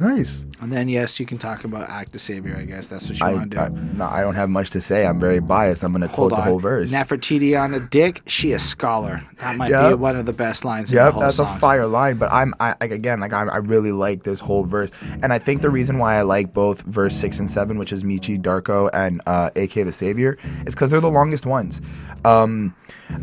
Nice. 0.00 0.46
And 0.62 0.72
then 0.72 0.88
yes, 0.88 1.20
you 1.20 1.26
can 1.26 1.36
talk 1.36 1.64
about 1.64 1.88
AK 1.90 2.10
the 2.10 2.18
Savior. 2.18 2.56
I 2.56 2.64
guess 2.64 2.86
that's 2.86 3.08
what 3.08 3.20
you 3.20 3.26
I, 3.26 3.34
want 3.34 3.50
to 3.50 3.56
do. 3.56 3.62
I, 3.62 3.68
no, 3.68 4.06
I 4.06 4.22
don't 4.22 4.34
have 4.34 4.48
much 4.48 4.70
to 4.70 4.80
say. 4.80 5.06
I'm 5.06 5.20
very 5.20 5.40
biased. 5.40 5.82
I'm 5.82 5.92
gonna 5.92 6.08
quote 6.08 6.32
on. 6.32 6.38
the 6.38 6.42
whole 6.44 6.58
verse. 6.58 6.90
Nefertiti 6.90 7.60
on 7.60 7.74
a 7.74 7.80
dick. 7.80 8.22
She 8.26 8.52
a 8.52 8.58
scholar. 8.58 9.22
That 9.36 9.56
might 9.56 9.68
be 9.68 9.94
one 9.94 10.16
of 10.16 10.24
the 10.24 10.32
best 10.32 10.64
lines 10.64 10.90
in 10.90 10.96
Yep, 10.96 11.06
the 11.06 11.12
whole 11.12 11.22
that's 11.22 11.36
song. 11.36 11.54
a 11.54 11.58
fire 11.58 11.86
line. 11.86 12.16
But 12.16 12.32
I'm 12.32 12.54
I 12.58 12.74
like 12.80 12.92
again 12.92 13.20
like 13.20 13.34
I, 13.34 13.44
I 13.44 13.58
really 13.58 13.92
like 13.92 14.22
this 14.22 14.40
whole 14.40 14.64
verse, 14.64 14.90
and 15.22 15.34
I 15.34 15.38
think 15.38 15.60
the 15.60 15.70
reason 15.70 15.98
why 15.98 16.16
I 16.16 16.22
like 16.22 16.54
both 16.54 16.80
verse 16.82 17.14
six 17.14 17.38
and 17.38 17.50
seven, 17.50 17.76
which 17.78 17.92
is 17.92 18.02
Meechy 18.02 18.40
Darko 18.40 18.88
and 18.94 19.20
uh, 19.26 19.50
AK 19.54 19.74
the 19.74 19.92
Savior, 19.92 20.38
is 20.66 20.74
because 20.74 20.88
they're 20.88 21.00
the 21.00 21.10
longest 21.10 21.44
ones. 21.44 21.82
Um, 22.24 22.74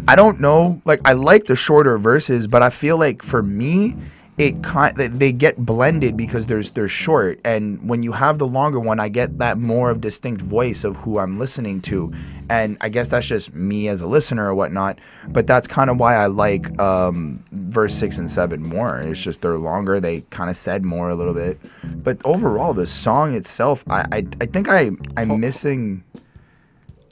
I 0.07 0.15
don't 0.15 0.39
know, 0.39 0.79
like 0.85 1.01
I 1.05 1.13
like 1.13 1.45
the 1.45 1.55
shorter 1.55 1.97
verses, 1.97 2.45
but 2.45 2.61
I 2.61 2.69
feel 2.69 2.99
like 2.99 3.23
for 3.23 3.41
me. 3.41 3.95
It 4.37 4.61
kind 4.61 4.95
they- 4.95 5.07
they 5.07 5.31
get 5.31 5.57
blended 5.57 6.15
because 6.15 6.45
there's 6.45 6.69
they're 6.69 6.87
short, 6.87 7.39
and 7.43 7.79
when 7.89 8.03
you 8.03 8.11
have 8.11 8.37
the 8.37 8.45
longer 8.45 8.79
one, 8.79 8.99
I 8.99 9.09
get 9.09 9.39
that 9.39 9.57
more 9.57 9.89
of 9.89 9.99
distinct 9.99 10.41
voice 10.41 10.83
of 10.83 10.95
who 10.97 11.17
I'm 11.17 11.39
listening 11.39 11.81
to, 11.81 12.11
and 12.47 12.77
I 12.79 12.89
guess 12.89 13.07
that's 13.07 13.25
just 13.25 13.55
me 13.55 13.87
as 13.87 14.01
a 14.01 14.05
listener 14.07 14.47
or 14.47 14.53
whatnot. 14.53 14.99
But 15.29 15.47
that's 15.47 15.67
kind 15.67 15.89
of 15.89 15.97
why 15.99 16.15
I 16.15 16.27
like 16.27 16.79
um, 16.79 17.43
verse 17.51 17.95
six 17.95 18.19
and 18.19 18.29
seven 18.29 18.61
more. 18.61 18.99
It's 18.99 19.19
just 19.19 19.41
they're 19.41 19.57
longer. 19.57 19.99
They 19.99 20.21
kind 20.29 20.51
of 20.51 20.55
said 20.57 20.85
more 20.85 21.09
a 21.09 21.15
little 21.15 21.33
bit, 21.33 21.59
but 22.03 22.21
overall, 22.23 22.75
the 22.75 22.85
song 22.85 23.33
itself, 23.33 23.83
I 23.89 24.05
I, 24.11 24.27
I 24.39 24.45
think 24.45 24.69
I 24.69 24.91
I'm 25.17 25.39
missing. 25.39 26.03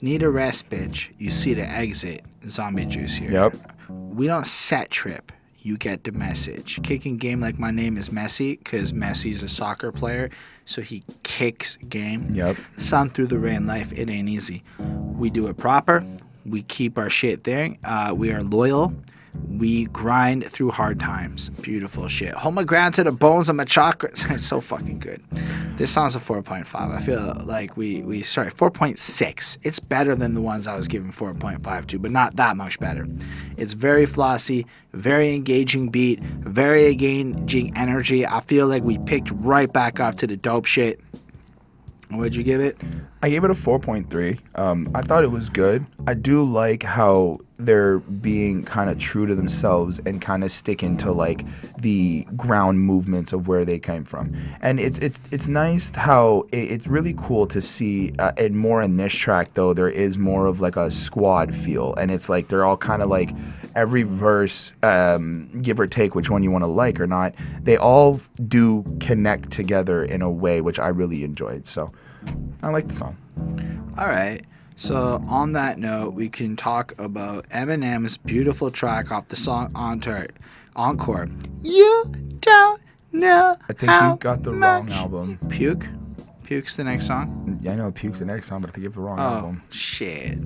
Need 0.00 0.22
a 0.22 0.30
rest, 0.30 0.70
bitch. 0.70 1.10
You 1.18 1.30
see 1.30 1.54
the 1.54 1.68
exit. 1.68 2.22
Zombie 2.48 2.84
juice 2.84 3.16
here. 3.16 3.32
Yep. 3.32 3.56
We 3.88 4.26
don't 4.28 4.46
set 4.46 4.90
trip. 4.90 5.32
You 5.66 5.76
get 5.76 6.04
the 6.04 6.12
message. 6.12 6.80
Kicking 6.84 7.16
game 7.16 7.40
like 7.40 7.58
my 7.58 7.72
name 7.72 7.96
is 7.96 8.10
Messi, 8.10 8.56
because 8.56 8.92
Messi's 8.92 9.42
a 9.42 9.48
soccer 9.48 9.90
player, 9.90 10.30
so 10.64 10.80
he 10.80 11.02
kicks 11.24 11.76
game. 11.88 12.28
Yep. 12.30 12.56
Sun 12.76 13.08
through 13.08 13.26
the 13.26 13.40
rain, 13.40 13.66
life 13.66 13.92
it 13.92 14.08
ain't 14.08 14.28
easy. 14.28 14.62
We 14.78 15.28
do 15.28 15.48
it 15.48 15.56
proper. 15.56 16.04
We 16.44 16.62
keep 16.62 16.98
our 16.98 17.10
shit 17.10 17.42
there. 17.42 17.74
Uh, 17.82 18.14
we 18.16 18.30
are 18.30 18.44
loyal. 18.44 18.94
We 19.50 19.86
grind 19.86 20.44
through 20.46 20.70
hard 20.70 21.00
times. 21.00 21.48
Beautiful 21.48 22.08
shit. 22.08 22.34
Hold 22.34 22.54
my 22.54 22.64
ground 22.64 22.94
to 22.94 23.04
the 23.04 23.12
bones 23.12 23.48
of 23.48 23.56
my 23.56 23.64
chakras. 23.64 24.30
it's 24.34 24.46
so 24.46 24.60
fucking 24.60 24.98
good. 24.98 25.22
This 25.76 25.90
song's 25.90 26.16
a 26.16 26.18
4.5. 26.18 26.74
I 26.74 27.00
feel 27.00 27.36
like 27.44 27.76
we 27.76 28.02
we 28.02 28.22
sorry 28.22 28.50
4.6. 28.50 29.58
It's 29.62 29.78
better 29.78 30.14
than 30.14 30.34
the 30.34 30.40
ones 30.40 30.66
I 30.66 30.74
was 30.74 30.88
giving 30.88 31.12
4.5 31.12 31.86
to, 31.86 31.98
but 31.98 32.10
not 32.10 32.36
that 32.36 32.56
much 32.56 32.78
better. 32.80 33.06
It's 33.56 33.72
very 33.72 34.06
flossy, 34.06 34.66
very 34.92 35.34
engaging 35.34 35.90
beat, 35.90 36.20
very 36.20 36.90
engaging 36.90 37.76
energy. 37.76 38.26
I 38.26 38.40
feel 38.40 38.66
like 38.68 38.82
we 38.82 38.98
picked 38.98 39.30
right 39.32 39.72
back 39.72 40.00
up 40.00 40.16
to 40.16 40.26
the 40.26 40.36
dope 40.36 40.64
shit. 40.64 41.00
What'd 42.10 42.36
you 42.36 42.42
give 42.42 42.60
it? 42.60 42.80
I 43.26 43.28
gave 43.28 43.42
it 43.42 43.50
a 43.50 43.54
4.3. 43.54 44.38
Um, 44.54 44.88
I 44.94 45.02
thought 45.02 45.24
it 45.24 45.32
was 45.32 45.48
good. 45.48 45.84
I 46.06 46.14
do 46.14 46.44
like 46.44 46.84
how 46.84 47.40
they're 47.58 47.98
being 47.98 48.62
kind 48.62 48.88
of 48.88 48.98
true 48.98 49.26
to 49.26 49.34
themselves 49.34 50.00
and 50.06 50.22
kind 50.22 50.44
of 50.44 50.52
sticking 50.52 50.96
to 50.98 51.10
like 51.10 51.44
the 51.76 52.24
ground 52.36 52.82
movements 52.82 53.32
of 53.32 53.48
where 53.48 53.64
they 53.64 53.80
came 53.80 54.04
from. 54.04 54.32
And 54.62 54.78
it's 54.78 55.00
it's 55.00 55.18
it's 55.32 55.48
nice 55.48 55.90
how 55.96 56.46
it, 56.52 56.70
it's 56.70 56.86
really 56.86 57.14
cool 57.18 57.48
to 57.48 57.60
see. 57.60 58.12
Uh, 58.20 58.30
and 58.36 58.56
more 58.56 58.80
in 58.80 58.96
this 58.96 59.12
track 59.12 59.54
though, 59.54 59.74
there 59.74 59.88
is 59.88 60.16
more 60.18 60.46
of 60.46 60.60
like 60.60 60.76
a 60.76 60.88
squad 60.88 61.52
feel, 61.52 61.96
and 61.96 62.12
it's 62.12 62.28
like 62.28 62.46
they're 62.46 62.64
all 62.64 62.76
kind 62.76 63.02
of 63.02 63.08
like 63.08 63.32
every 63.74 64.04
verse, 64.04 64.72
um, 64.84 65.50
give 65.62 65.80
or 65.80 65.88
take 65.88 66.14
which 66.14 66.30
one 66.30 66.44
you 66.44 66.52
want 66.52 66.62
to 66.62 66.68
like 66.68 67.00
or 67.00 67.08
not, 67.08 67.34
they 67.60 67.76
all 67.76 68.20
do 68.46 68.84
connect 69.00 69.50
together 69.50 70.04
in 70.04 70.22
a 70.22 70.30
way 70.30 70.60
which 70.60 70.78
I 70.78 70.86
really 70.86 71.24
enjoyed. 71.24 71.66
So 71.66 71.90
I 72.62 72.70
like 72.70 72.88
the 72.88 72.94
song. 72.94 73.16
All 73.98 74.08
right. 74.08 74.42
So 74.76 75.24
on 75.26 75.52
that 75.52 75.78
note, 75.78 76.14
we 76.14 76.28
can 76.28 76.54
talk 76.54 76.92
about 76.98 77.48
Eminem's 77.48 78.16
beautiful 78.18 78.70
track 78.70 79.10
off 79.10 79.28
the 79.28 79.36
song 79.36 79.70
Encore. 79.74 80.28
Encore. 80.74 81.28
You 81.62 82.12
don't 82.40 82.82
know 83.12 83.56
I 83.68 83.72
think 83.72 83.90
you 83.90 84.16
got 84.18 84.42
the 84.42 84.52
wrong 84.52 84.90
album. 84.90 85.38
Puke. 85.48 85.86
Puke's 86.46 86.76
the 86.76 86.84
next 86.84 87.08
song. 87.08 87.58
Yeah, 87.60 87.72
I 87.72 87.74
know 87.76 87.90
Puke's 87.90 88.20
the 88.20 88.24
next 88.24 88.46
song, 88.46 88.60
but 88.60 88.70
I 88.70 88.72
think 88.72 88.82
you 88.84 88.88
have 88.88 88.94
the 88.94 89.00
wrong 89.00 89.18
Oh 89.18 89.22
album. 89.22 89.62
shit. 89.70 90.38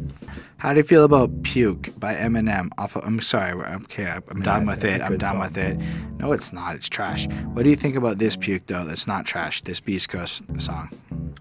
How 0.56 0.72
do 0.72 0.78
you 0.78 0.82
feel 0.82 1.04
about 1.04 1.42
Puke 1.42 1.90
by 2.00 2.14
Eminem? 2.14 2.70
Off 2.78 2.96
of, 2.96 3.04
I'm 3.04 3.20
sorry. 3.20 3.52
Okay, 3.82 4.06
I'm 4.06 4.40
done 4.40 4.64
with 4.66 4.82
it. 4.82 5.02
I'm 5.02 5.18
done 5.18 5.32
song. 5.34 5.40
with 5.40 5.58
it. 5.58 5.78
No, 6.18 6.32
it's 6.32 6.54
not. 6.54 6.74
It's 6.74 6.88
trash. 6.88 7.28
What 7.52 7.64
do 7.64 7.70
you 7.70 7.76
think 7.76 7.96
about 7.96 8.18
this 8.18 8.34
Puke 8.34 8.66
though? 8.66 8.84
That's 8.84 9.06
not 9.06 9.26
trash. 9.26 9.60
This 9.60 9.78
Beast 9.78 10.08
Coast 10.08 10.42
song. 10.58 10.88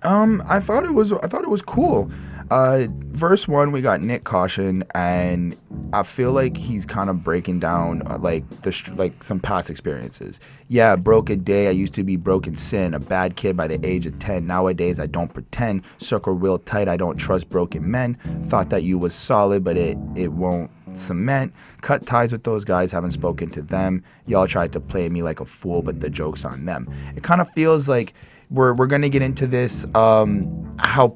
Um, 0.03 0.43
I 0.45 0.59
thought 0.59 0.83
it 0.83 0.93
was 0.93 1.13
I 1.13 1.27
thought 1.27 1.43
it 1.43 1.49
was 1.49 1.61
cool. 1.61 2.11
Uh, 2.49 2.87
verse 2.89 3.47
one, 3.47 3.71
we 3.71 3.79
got 3.79 3.99
Nyck 3.99 4.23
Caution, 4.23 4.83
and 4.95 5.55
I 5.93 6.01
feel 6.01 6.31
like 6.31 6.57
he's 6.57 6.83
kind 6.83 7.09
of 7.09 7.23
breaking 7.23 7.59
down 7.59 8.01
uh, 8.07 8.17
like 8.17 8.49
the 8.61 8.93
like 8.95 9.23
some 9.23 9.39
past 9.39 9.69
experiences. 9.69 10.39
Yeah, 10.67 10.95
broke 10.95 11.29
a 11.29 11.35
day. 11.35 11.67
I 11.67 11.71
used 11.71 11.93
to 11.95 12.03
be 12.03 12.15
broken 12.15 12.55
sin, 12.55 12.95
a 12.95 12.99
bad 12.99 13.35
kid 13.35 13.55
by 13.55 13.67
the 13.67 13.79
age 13.85 14.07
of 14.07 14.17
ten. 14.17 14.47
Nowadays, 14.47 14.99
I 14.99 15.05
don't 15.05 15.31
pretend. 15.31 15.83
Circle 15.99 16.33
real 16.33 16.57
tight. 16.57 16.87
I 16.87 16.97
don't 16.97 17.17
trust 17.17 17.49
broken 17.49 17.89
men. 17.89 18.15
Thought 18.45 18.71
that 18.71 18.81
you 18.81 18.97
was 18.97 19.13
solid, 19.13 19.63
but 19.63 19.77
it 19.77 19.97
it 20.15 20.29
won't 20.29 20.71
cement. 20.93 21.53
Cut 21.81 22.07
ties 22.07 22.31
with 22.31 22.45
those 22.45 22.65
guys. 22.65 22.91
Haven't 22.91 23.11
spoken 23.11 23.51
to 23.51 23.61
them. 23.61 24.03
Y'all 24.25 24.47
tried 24.47 24.73
to 24.73 24.79
play 24.79 25.07
me 25.09 25.21
like 25.21 25.39
a 25.39 25.45
fool, 25.45 25.83
but 25.83 25.99
the 25.99 26.09
joke's 26.09 26.45
on 26.45 26.65
them. 26.65 26.91
It 27.15 27.21
kind 27.21 27.41
of 27.41 27.49
feels 27.51 27.87
like 27.87 28.15
we're 28.49 28.73
we're 28.73 28.87
gonna 28.87 29.09
get 29.09 29.21
into 29.21 29.45
this 29.45 29.85
um 29.93 30.75
how 30.79 31.15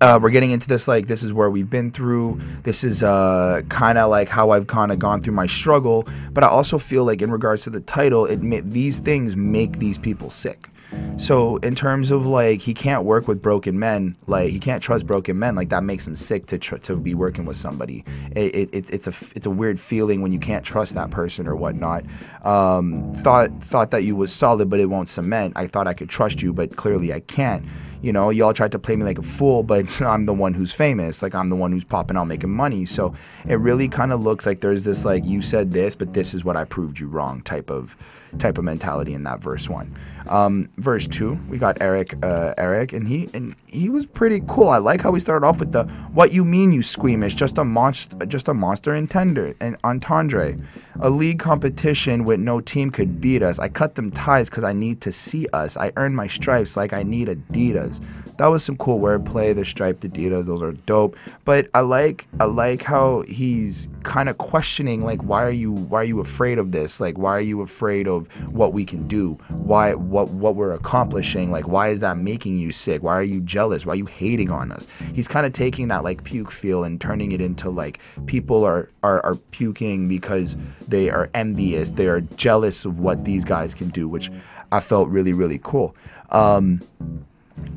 uh, 0.00 0.18
we're 0.20 0.30
getting 0.30 0.50
into 0.50 0.68
this 0.68 0.88
like 0.88 1.06
this 1.06 1.22
is 1.22 1.32
where 1.32 1.50
we've 1.50 1.70
been 1.70 1.90
through. 1.90 2.40
This 2.62 2.84
is 2.84 3.02
uh, 3.02 3.62
kind 3.68 3.98
of 3.98 4.10
like 4.10 4.28
how 4.28 4.50
i've 4.50 4.66
kind 4.66 4.92
of 4.92 4.98
gone 4.98 5.22
through 5.22 5.34
my 5.34 5.46
struggle 5.46 6.06
but 6.32 6.44
i 6.44 6.46
also 6.46 6.78
feel 6.78 7.04
like 7.04 7.22
in 7.22 7.30
regards 7.30 7.62
to 7.64 7.70
the 7.70 7.80
title 7.80 8.26
it 8.26 8.40
these 8.70 8.98
things 8.98 9.36
make 9.36 9.78
these 9.78 9.98
people 9.98 10.30
sick. 10.30 10.68
So 11.16 11.56
in 11.58 11.74
terms 11.74 12.12
of 12.12 12.24
like 12.26 12.60
he 12.60 12.72
can't 12.72 13.04
work 13.04 13.26
with 13.26 13.42
broken 13.42 13.78
men 13.78 14.16
like 14.26 14.50
he 14.50 14.60
can't 14.60 14.82
trust 14.82 15.06
broken 15.06 15.38
men 15.38 15.56
like 15.56 15.70
that 15.70 15.82
makes 15.82 16.06
him 16.06 16.14
sick 16.14 16.46
to 16.46 16.58
tr- 16.58 16.76
to 16.76 16.96
be 16.96 17.14
working 17.14 17.46
with 17.46 17.56
somebody. 17.56 18.04
It, 18.36 18.54
it, 18.54 18.68
it's 18.72 18.90
it's 18.90 19.06
a 19.08 19.14
it's 19.34 19.46
a 19.46 19.50
weird 19.50 19.80
feeling 19.80 20.22
when 20.22 20.32
you 20.32 20.38
can't 20.38 20.64
trust 20.64 20.94
that 20.94 21.10
person 21.10 21.48
or 21.48 21.56
whatnot. 21.56 22.04
Um, 22.44 23.12
thought 23.14 23.50
thought 23.60 23.90
that 23.90 24.04
you 24.04 24.14
was 24.14 24.32
solid 24.32 24.70
but 24.70 24.78
it 24.78 24.86
won't 24.86 25.08
cement. 25.08 25.54
I 25.56 25.66
thought 25.66 25.88
i 25.88 25.94
could 25.94 26.08
trust 26.08 26.42
you 26.42 26.52
but 26.52 26.76
clearly 26.76 27.12
i 27.12 27.20
can't 27.20 27.64
You 28.02 28.12
know, 28.12 28.30
y'all 28.30 28.52
tried 28.52 28.72
to 28.72 28.78
play 28.78 28.96
me 28.96 29.04
like 29.04 29.18
a 29.18 29.22
fool, 29.22 29.62
but 29.62 30.00
I'm 30.02 30.26
the 30.26 30.34
one 30.34 30.54
who's 30.54 30.72
famous. 30.72 31.22
Like 31.22 31.34
I'm 31.34 31.48
the 31.48 31.56
one 31.56 31.72
who's 31.72 31.84
popping 31.84 32.16
out 32.16 32.24
making 32.24 32.50
money. 32.50 32.84
So 32.84 33.14
it 33.48 33.56
really 33.56 33.88
kind 33.88 34.12
of 34.12 34.20
looks 34.20 34.46
like 34.46 34.60
there's 34.60 34.84
this 34.84 35.04
like 35.04 35.24
you 35.24 35.42
said 35.42 35.72
this, 35.72 35.94
but 35.94 36.12
this 36.12 36.34
is 36.34 36.44
what 36.44 36.56
I 36.56 36.64
proved 36.64 36.98
you 36.98 37.08
wrong 37.08 37.42
type 37.42 37.70
of 37.70 37.96
type 38.38 38.58
of 38.58 38.64
mentality 38.64 39.14
in 39.14 39.22
that 39.24 39.40
verse 39.40 39.68
one. 39.68 39.94
Um, 40.28 40.68
verse 40.78 41.06
two, 41.06 41.38
we 41.48 41.58
got 41.58 41.80
Erick, 41.80 42.14
uh, 42.22 42.54
Erick, 42.56 42.92
and 42.92 43.06
he 43.06 43.28
and 43.34 43.54
he 43.66 43.88
was 43.88 44.06
pretty 44.06 44.40
cool. 44.48 44.68
I 44.68 44.78
like 44.78 45.00
how 45.02 45.10
we 45.10 45.20
started 45.20 45.46
off 45.46 45.58
with 45.58 45.72
the 45.72 45.84
"What 46.12 46.32
you 46.32 46.44
mean, 46.44 46.72
you 46.72 46.82
squeamish? 46.82 47.34
Just 47.34 47.58
a 47.58 47.64
monster, 47.64 48.24
just 48.26 48.48
a 48.48 48.54
monster 48.54 48.92
and 48.92 49.10
tender 49.10 49.54
and 49.60 49.76
entendre. 49.84 50.56
A 51.00 51.10
league 51.10 51.38
competition 51.38 52.24
with 52.24 52.40
no 52.40 52.60
team 52.60 52.90
could 52.90 53.20
beat 53.20 53.42
us. 53.42 53.58
I 53.58 53.68
cut 53.68 53.96
them 53.96 54.10
ties 54.10 54.48
because 54.48 54.64
I 54.64 54.72
need 54.72 55.00
to 55.02 55.12
see 55.12 55.46
us. 55.52 55.76
I 55.76 55.92
earn 55.96 56.14
my 56.14 56.28
stripes 56.28 56.76
like 56.76 56.92
I 56.92 57.02
need 57.02 57.28
Adidas. 57.28 58.00
That 58.38 58.46
was 58.46 58.64
some 58.64 58.76
cool 58.76 59.00
wordplay. 59.00 59.54
The 59.54 59.64
striped 59.64 60.02
Adidas, 60.02 60.46
those 60.46 60.62
are 60.62 60.72
dope. 60.72 61.16
But 61.44 61.68
I 61.74 61.80
like 61.80 62.26
I 62.40 62.44
like 62.44 62.82
how 62.82 63.22
he's 63.22 63.88
kind 64.02 64.28
of 64.28 64.38
questioning 64.38 65.02
like 65.02 65.22
why 65.22 65.42
are 65.42 65.50
you 65.50 65.72
why 65.72 66.00
are 66.00 66.04
you 66.04 66.20
afraid 66.20 66.58
of 66.58 66.72
this? 66.72 67.00
Like 67.00 67.18
why 67.18 67.32
are 67.32 67.40
you 67.40 67.60
afraid 67.62 68.06
of 68.06 68.28
what 68.52 68.72
we 68.72 68.84
can 68.84 69.06
do? 69.06 69.34
Why 69.48 69.94
what 70.14 70.28
what 70.30 70.54
we're 70.54 70.72
accomplishing? 70.72 71.50
Like 71.50 71.66
why 71.66 71.88
is 71.88 72.00
that 72.00 72.16
making 72.16 72.56
you 72.56 72.70
sick? 72.70 73.02
Why 73.02 73.14
are 73.14 73.22
you 73.22 73.40
jealous? 73.40 73.84
Why 73.84 73.94
are 73.94 73.96
you 73.96 74.06
hating 74.06 74.48
on 74.48 74.70
us? 74.70 74.86
He's 75.12 75.26
kind 75.26 75.44
of 75.44 75.52
taking 75.52 75.88
that 75.88 76.04
like 76.04 76.22
puke 76.22 76.52
feel 76.52 76.84
and 76.84 77.00
turning 77.00 77.32
it 77.32 77.40
into 77.40 77.68
like 77.68 77.98
people 78.26 78.64
are 78.64 78.88
are, 79.02 79.20
are 79.26 79.34
puking 79.50 80.06
because 80.06 80.56
they 80.86 81.10
are 81.10 81.28
envious. 81.34 81.90
They 81.90 82.06
are 82.06 82.20
jealous 82.20 82.84
of 82.84 83.00
what 83.00 83.24
these 83.24 83.44
guys 83.44 83.74
can 83.74 83.88
do, 83.88 84.08
which 84.08 84.30
I 84.70 84.78
felt 84.78 85.08
really 85.08 85.32
really 85.32 85.58
cool. 85.62 85.96
Um, 86.30 86.80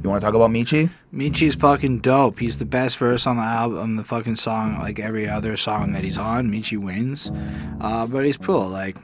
you 0.03 0.09
want 0.09 0.22
to 0.22 0.26
talk 0.26 0.35
about 0.35 0.51
Meechy? 0.51 0.89
Meechy's 1.14 1.55
fucking 1.55 1.99
dope. 1.99 2.39
He's 2.39 2.57
the 2.57 2.65
best 2.65 2.97
verse 2.97 3.26
on 3.26 3.38
the 3.38 3.43
album, 3.43 3.95
the 3.95 4.03
fucking 4.03 4.35
song, 4.35 4.77
like 4.80 4.99
every 4.99 5.27
other 5.27 5.57
song 5.57 5.93
that 5.93 6.03
he's 6.03 6.18
on. 6.18 6.51
Meechy 6.51 6.77
wins. 6.77 7.31
Uh, 7.81 8.05
but 8.07 8.26
he's 8.26 8.38
cool. 8.38 8.68
Like, 8.68 8.97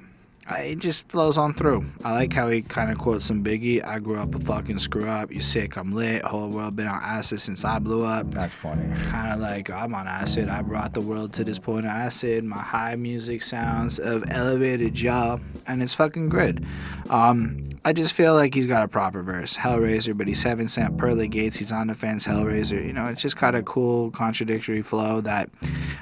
it 0.52 0.80
just 0.80 1.10
flows 1.10 1.38
on 1.38 1.54
through. 1.54 1.86
I 2.04 2.14
like 2.14 2.34
how 2.34 2.50
he 2.50 2.62
kind 2.62 2.92
of 2.92 2.98
quotes 2.98 3.26
some 3.26 3.44
Biggie. 3.44 3.84
I 3.86 4.00
grew 4.00 4.20
up 4.20 4.36
a 4.36 4.40
fucking 4.40 4.80
screw 4.80 5.08
up. 5.08 5.32
You 5.32 5.42
sick? 5.42 5.78
I'm 5.78 5.94
lit. 5.94 6.24
Whole 6.24 6.50
world 6.50 6.76
been 6.76 6.88
on 6.88 7.02
acid 7.02 7.40
since 7.40 7.64
I 7.64 7.80
blew 7.80 8.04
up. 8.04 8.32
That's 8.32 8.54
funny. 8.54 8.84
Kind 9.06 9.32
of 9.32 9.40
like 9.40 9.70
I'm 9.70 9.94
on 9.96 10.08
acid. 10.08 10.50
I 10.50 10.62
brought 10.62 10.94
the 10.94 11.02
world 11.02 11.34
to 11.34 11.44
this 11.44 11.60
point 11.60 11.86
of 11.86 11.92
acid. 11.92 12.44
My 12.44 12.58
high 12.58 12.96
music 12.96 13.42
sounds 13.42 14.00
of 14.00 14.24
elevated 14.30 14.94
jaw, 14.94 15.38
and 15.68 15.82
it's 15.82 15.94
fucking 15.94 16.30
good. 16.30 16.66
Um, 17.10 17.70
I 17.86 17.92
just 17.92 18.14
feel 18.14 18.34
like 18.34 18.54
he's 18.54 18.66
got 18.68 18.84
a 18.84 18.88
proper 18.88 19.22
verse. 19.24 19.58
Hellraiser, 19.58 20.18
but 20.18 20.28
he's 20.28 20.42
Seven 20.42 20.70
Cent 20.70 20.98
Pearly 20.98 21.28
Gates. 21.28 21.58
He's 21.58 21.72
on 21.72 21.88
the 21.88 21.94
fence. 21.94 22.26
Hellraiser. 22.26 22.86
You 22.86 22.94
know, 22.94 23.08
it's 23.08 23.22
just 23.22 23.38
got 23.38 23.56
a 23.56 23.64
cool 23.64 24.10
contradictory 24.12 24.82
flow 24.82 25.22
that 25.22 25.50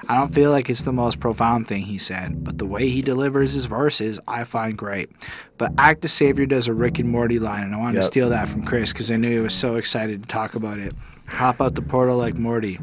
I 0.08 0.16
don't 0.16 0.34
feel 0.34 0.52
like 0.52 0.70
it's 0.70 0.84
the 0.84 0.94
most 0.94 1.20
profound 1.20 1.68
thing 1.68 1.82
he 1.84 1.98
said, 1.98 2.44
but 2.44 2.58
the 2.58 2.66
way 2.66 2.88
he 2.90 3.02
delivers 3.02 3.54
his 3.54 3.66
verses, 3.66 4.20
I 4.32 4.44
find 4.46 4.78
great. 4.78 5.10
But 5.58 5.74
AK 5.78 6.02
the 6.02 6.08
Savior 6.08 6.46
does 6.46 6.68
a 6.68 6.74
Rick 6.74 7.00
and 7.00 7.10
Morty 7.10 7.38
line, 7.40 7.64
and 7.64 7.76
I 7.76 7.78
wanted 7.78 7.96
Yep. 7.96 8.02
to 8.04 8.08
steal 8.08 8.30
that 8.30 8.50
from 8.50 8.64
Chris 8.64 8.94
because 8.94 9.12
I 9.12 9.16
knew 9.18 9.30
he 9.30 9.40
was 9.40 9.54
so 9.54 9.76
excited 9.76 10.24
to 10.24 10.28
talk 10.30 10.56
about 10.56 10.80
it. 10.80 10.94
Hop 11.28 11.62
out 11.62 11.76
the 11.76 11.82
portal 11.82 12.18
like 12.18 12.38
Morty. 12.38 12.80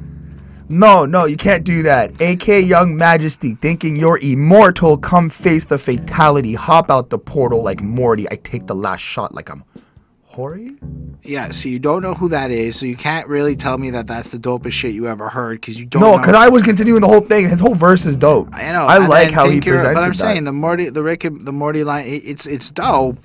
No, 0.70 1.06
no, 1.06 1.24
you 1.24 1.38
can't 1.38 1.64
do 1.64 1.82
that. 1.84 2.20
AK 2.20 2.60
Young 2.60 2.94
Majesty, 2.94 3.54
thinking 3.54 3.96
you're 3.96 4.18
immortal, 4.18 4.98
come 4.98 5.30
face 5.30 5.64
the 5.64 5.78
fatality. 5.78 6.52
Hop 6.54 6.90
out 6.90 7.08
the 7.08 7.18
portal 7.18 7.62
like 7.62 7.80
Morty. 7.82 8.26
I 8.30 8.36
take 8.36 8.66
the 8.66 8.74
last 8.74 9.00
shot 9.00 9.34
like 9.34 9.48
I'm 9.50 9.64
Hori? 10.38 10.76
Yeah, 11.24 11.50
so 11.50 11.68
you 11.68 11.80
don't 11.80 12.00
know 12.00 12.14
who 12.14 12.28
that 12.28 12.52
is, 12.52 12.78
so 12.78 12.86
you 12.86 12.94
can't 12.94 13.26
really 13.26 13.56
tell 13.56 13.76
me 13.76 13.90
that 13.90 14.06
that's 14.06 14.30
the 14.30 14.38
dopest 14.38 14.70
shit 14.70 14.94
you 14.94 15.08
ever 15.08 15.28
heard 15.28 15.60
because 15.60 15.78
you 15.78 15.84
don't. 15.84 16.00
No, 16.00 16.16
because 16.16 16.36
I 16.36 16.48
was 16.48 16.62
continuing 16.62 17.00
the 17.00 17.08
whole 17.08 17.20
thing. 17.20 17.48
His 17.48 17.58
whole 17.58 17.74
verse 17.74 18.06
is 18.06 18.16
dope. 18.16 18.48
I 18.52 18.70
know. 18.72 18.86
I 18.86 18.98
like 18.98 19.32
how 19.32 19.48
he 19.50 19.60
presented 19.60 19.94
But 19.94 20.04
I'm 20.04 20.10
that. 20.12 20.16
saying 20.16 20.44
the 20.44 20.52
Morty, 20.52 20.90
the 20.90 21.02
Rick, 21.02 21.22
the 21.28 21.52
Morty 21.52 21.82
line, 21.82 22.06
it, 22.06 22.22
it's 22.24 22.46
it's 22.46 22.70
dope. 22.70 23.18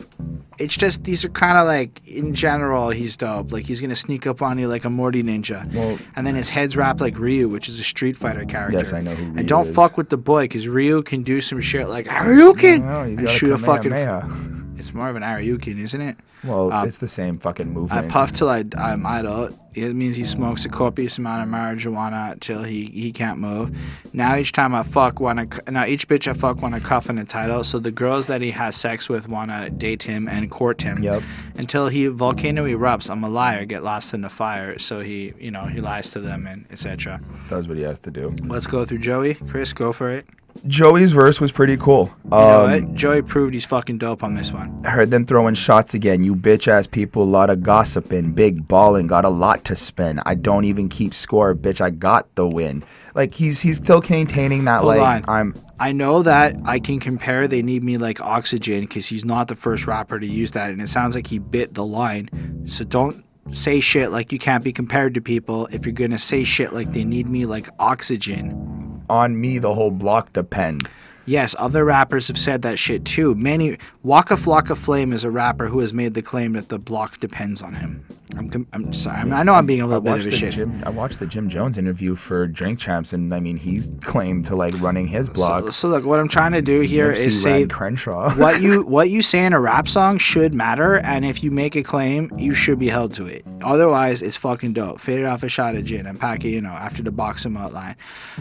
It's 0.57 0.75
just 0.75 1.03
these 1.03 1.23
are 1.23 1.29
kind 1.29 1.57
of 1.59 1.67
like 1.67 2.01
in 2.07 2.33
general 2.33 2.89
he's 2.89 3.15
dope. 3.15 3.51
Like 3.51 3.65
he's 3.65 3.79
gonna 3.79 3.95
sneak 3.95 4.25
up 4.25 4.41
on 4.41 4.57
you 4.57 4.67
like 4.67 4.83
a 4.85 4.89
Morty 4.89 5.21
ninja, 5.21 5.71
Well- 5.71 5.99
and 6.15 6.25
then 6.25 6.33
his 6.33 6.49
head's 6.49 6.75
wrapped 6.75 6.99
like 6.99 7.19
Ryu, 7.19 7.47
which 7.47 7.69
is 7.69 7.79
a 7.79 7.83
Street 7.83 8.17
Fighter 8.17 8.43
character. 8.45 8.77
Yes, 8.79 8.91
I 8.91 9.01
know 9.01 9.11
who 9.11 9.23
Ryu 9.25 9.37
And 9.39 9.47
don't 9.47 9.67
is. 9.67 9.75
fuck 9.75 9.97
with 9.97 10.09
the 10.09 10.17
boy 10.17 10.45
because 10.45 10.67
Ryu 10.67 11.03
can 11.03 11.21
do 11.21 11.41
some 11.41 11.61
shit 11.61 11.87
like 11.87 12.07
Haryuken 12.07 12.83
No, 12.83 13.03
he's 13.05 13.19
and 13.19 13.29
shoot 13.29 13.51
a 13.51 13.57
fucking. 13.59 13.91
It's 14.77 14.93
more 14.93 15.09
of 15.09 15.15
an 15.15 15.23
Haryuken, 15.23 15.79
isn't 15.79 16.01
it? 16.01 16.17
Well, 16.43 16.71
Um, 16.71 16.87
it's 16.87 16.97
the 16.97 17.07
same 17.07 17.37
fucking 17.37 17.71
movement. 17.71 18.05
I 18.05 18.09
puff 18.09 18.31
till 18.33 18.49
I, 18.49 18.65
I'm 18.77 19.05
idle. 19.05 19.49
It 19.75 19.95
means 19.95 20.15
he 20.17 20.25
smokes 20.25 20.65
a 20.65 20.69
copious 20.69 21.17
amount 21.17 21.41
of 21.43 21.49
marijuana 21.49 22.39
till 22.39 22.61
he, 22.63 22.85
he 22.85 23.11
can't 23.11 23.39
move. 23.39 23.75
Now 24.13 24.35
each 24.35 24.51
time 24.51 24.75
I 24.75 24.83
fuck 24.83 25.19
wanna 25.19 25.47
now 25.69 25.85
each 25.85 26.07
bitch 26.07 26.27
I 26.27 26.33
fuck 26.33 26.61
wanna 26.61 26.79
cuff 26.79 27.09
in 27.09 27.17
a 27.17 27.25
title. 27.25 27.63
So 27.63 27.79
the 27.79 27.91
girls 27.91 28.27
that 28.27 28.41
he 28.41 28.51
has 28.51 28.75
sex 28.75 29.09
with 29.09 29.27
wanna 29.29 29.69
date 29.71 30.03
him 30.03 30.27
and 30.27 30.51
court 30.51 30.81
him. 30.81 31.01
Yep. 31.01 31.23
Until 31.55 31.87
he 31.87 32.05
volcano 32.07 32.65
erupts. 32.65 33.09
I'm 33.09 33.23
a 33.23 33.29
liar. 33.29 33.65
Get 33.65 33.83
lost 33.83 34.13
in 34.13 34.21
the 34.21 34.29
fire. 34.29 34.77
So 34.77 34.99
he 34.99 35.33
you 35.39 35.49
know 35.49 35.65
he 35.65 35.81
lies 35.81 36.11
to 36.11 36.19
them 36.19 36.45
and 36.45 36.65
etc. 36.71 37.19
That's 37.49 37.67
what 37.67 37.77
he 37.77 37.83
has 37.83 37.99
to 38.01 38.11
do. 38.11 38.35
Let's 38.43 38.67
go 38.67 38.85
through 38.85 38.99
Joey. 38.99 39.35
Chris, 39.35 39.73
go 39.73 39.91
for 39.93 40.09
it. 40.09 40.25
Joey's 40.67 41.11
verse 41.11 41.41
was 41.41 41.51
pretty 41.51 41.75
cool. 41.77 42.09
You 42.25 42.29
know 42.31 42.65
Um, 42.65 42.71
what? 42.71 42.93
Joey 42.93 43.21
proved 43.21 43.53
he's 43.53 43.65
fucking 43.65 43.97
dope 43.97 44.23
on 44.23 44.35
this 44.35 44.51
one. 44.51 44.81
I 44.85 44.91
heard 44.91 45.11
them 45.11 45.25
throwing 45.25 45.55
shots 45.55 45.93
again. 45.93 46.23
You 46.23 46.35
bitch 46.35 46.67
ass 46.67 46.87
people, 46.87 47.23
a 47.23 47.25
lot 47.25 47.49
of 47.49 47.63
gossiping, 47.63 48.31
big 48.33 48.67
balling, 48.67 49.07
got 49.07 49.25
a 49.25 49.29
lot 49.29 49.65
to 49.65 49.75
spend. 49.75 50.21
I 50.25 50.35
don't 50.35 50.63
even 50.65 50.87
keep 50.89 51.13
score, 51.13 51.53
bitch. 51.53 51.81
I 51.81 51.89
got 51.89 52.33
the 52.35 52.47
win. 52.47 52.83
Like 53.13 53.33
he's 53.33 53.59
he's 53.61 53.77
still 53.77 54.01
maintaining 54.09 54.65
that. 54.65 54.81
Hold 54.81 54.97
like 54.97 55.01
on. 55.01 55.25
I'm. 55.27 55.55
I 55.79 55.91
know 55.91 56.23
that 56.23 56.55
I 56.65 56.79
can 56.79 56.99
compare 56.99 57.47
They 57.47 57.61
Need 57.61 57.83
Me 57.83 57.97
Like 57.97 58.21
Oxygen 58.21 58.81
because 58.81 59.05
he's 59.07 59.25
not 59.25 59.49
the 59.49 59.55
first 59.55 59.85
rapper 59.85 60.19
to 60.19 60.25
use 60.25 60.51
that, 60.51 60.69
and 60.69 60.81
it 60.81 60.87
sounds 60.87 61.13
like 61.15 61.27
he 61.27 61.39
bit 61.39 61.73
the 61.73 61.85
line. 61.85 62.29
So 62.67 62.85
don't 62.85 63.23
say 63.49 63.81
shit 63.81 64.11
like 64.11 64.31
you 64.31 64.39
can't 64.39 64.63
be 64.63 64.71
compared 64.71 65.13
to 65.15 65.21
people 65.21 65.67
if 65.73 65.85
you're 65.85 65.91
gonna 65.93 66.19
say 66.19 66.45
shit 66.45 66.71
like 66.73 66.93
They 66.93 67.03
Need 67.03 67.27
Me 67.27 67.45
Like 67.45 67.67
Oxygen. 67.79 68.92
On 69.09 69.39
me, 69.39 69.57
the 69.57 69.73
whole 69.73 69.91
block 69.91 70.33
depend. 70.33 70.87
Yes, 71.25 71.55
other 71.57 71.85
rappers 71.85 72.27
have 72.27 72.37
said 72.37 72.61
that 72.63 72.77
shit 72.77 73.05
too. 73.05 73.35
Many 73.35 73.77
Waka 74.03 74.35
Flocka 74.35 74.77
Flame 74.77 75.13
is 75.13 75.23
a 75.23 75.31
rapper 75.31 75.67
who 75.67 75.79
has 75.79 75.93
made 75.93 76.13
the 76.13 76.21
claim 76.21 76.53
that 76.53 76.69
the 76.69 76.79
block 76.79 77.19
depends 77.19 77.61
on 77.61 77.73
him. 77.73 78.05
I'm, 78.37 78.67
I'm 78.73 78.93
sorry. 78.93 79.19
I, 79.19 79.23
mean, 79.23 79.33
I 79.33 79.43
know 79.43 79.53
I'm 79.53 79.65
being 79.65 79.81
a 79.81 79.85
little 79.85 80.01
bit 80.01 80.13
of 80.13 80.25
a 80.25 80.31
shit. 80.31 80.53
Jim. 80.53 80.81
I 80.85 80.89
watched 80.89 81.19
the 81.19 81.27
Jim 81.27 81.49
Jones 81.49 81.77
interview 81.77 82.15
for 82.15 82.47
Drink 82.47 82.79
Champs, 82.79 83.13
and 83.13 83.33
I 83.33 83.39
mean 83.39 83.57
he's 83.57 83.91
claimed 84.01 84.45
to 84.45 84.55
like 84.55 84.79
running 84.81 85.07
his 85.07 85.29
blog. 85.29 85.65
So, 85.65 85.69
so 85.69 85.87
look, 85.89 86.05
what 86.05 86.19
I'm 86.19 86.27
trying 86.27 86.53
to 86.53 86.61
do 86.61 86.81
here 86.81 87.11
is 87.11 87.41
say 87.41 87.67
Crenshaw. 87.67 88.31
what 88.35 88.61
you 88.61 88.83
what 88.87 89.09
you 89.09 89.21
say 89.21 89.45
in 89.45 89.53
a 89.53 89.59
rap 89.59 89.87
song 89.87 90.17
should 90.17 90.53
matter, 90.53 90.97
and 90.97 91.25
if 91.25 91.43
you 91.43 91.51
make 91.51 91.75
a 91.75 91.83
claim, 91.83 92.31
you 92.37 92.55
should 92.55 92.79
be 92.79 92.89
held 92.89 93.13
to 93.15 93.27
it. 93.27 93.45
Otherwise, 93.63 94.21
it's 94.21 94.37
fucking 94.37 94.73
dope. 94.73 94.99
Faded 94.99 95.25
off 95.25 95.43
a 95.43 95.49
shot 95.49 95.75
of 95.75 95.83
gin 95.83 96.07
and 96.07 96.19
pack 96.19 96.43
it, 96.43 96.49
you 96.49 96.61
know, 96.61 96.69
after 96.69 97.03
the 97.03 97.11
box 97.11 97.45
him 97.45 97.55
out 97.55 97.73
line. 97.73 97.95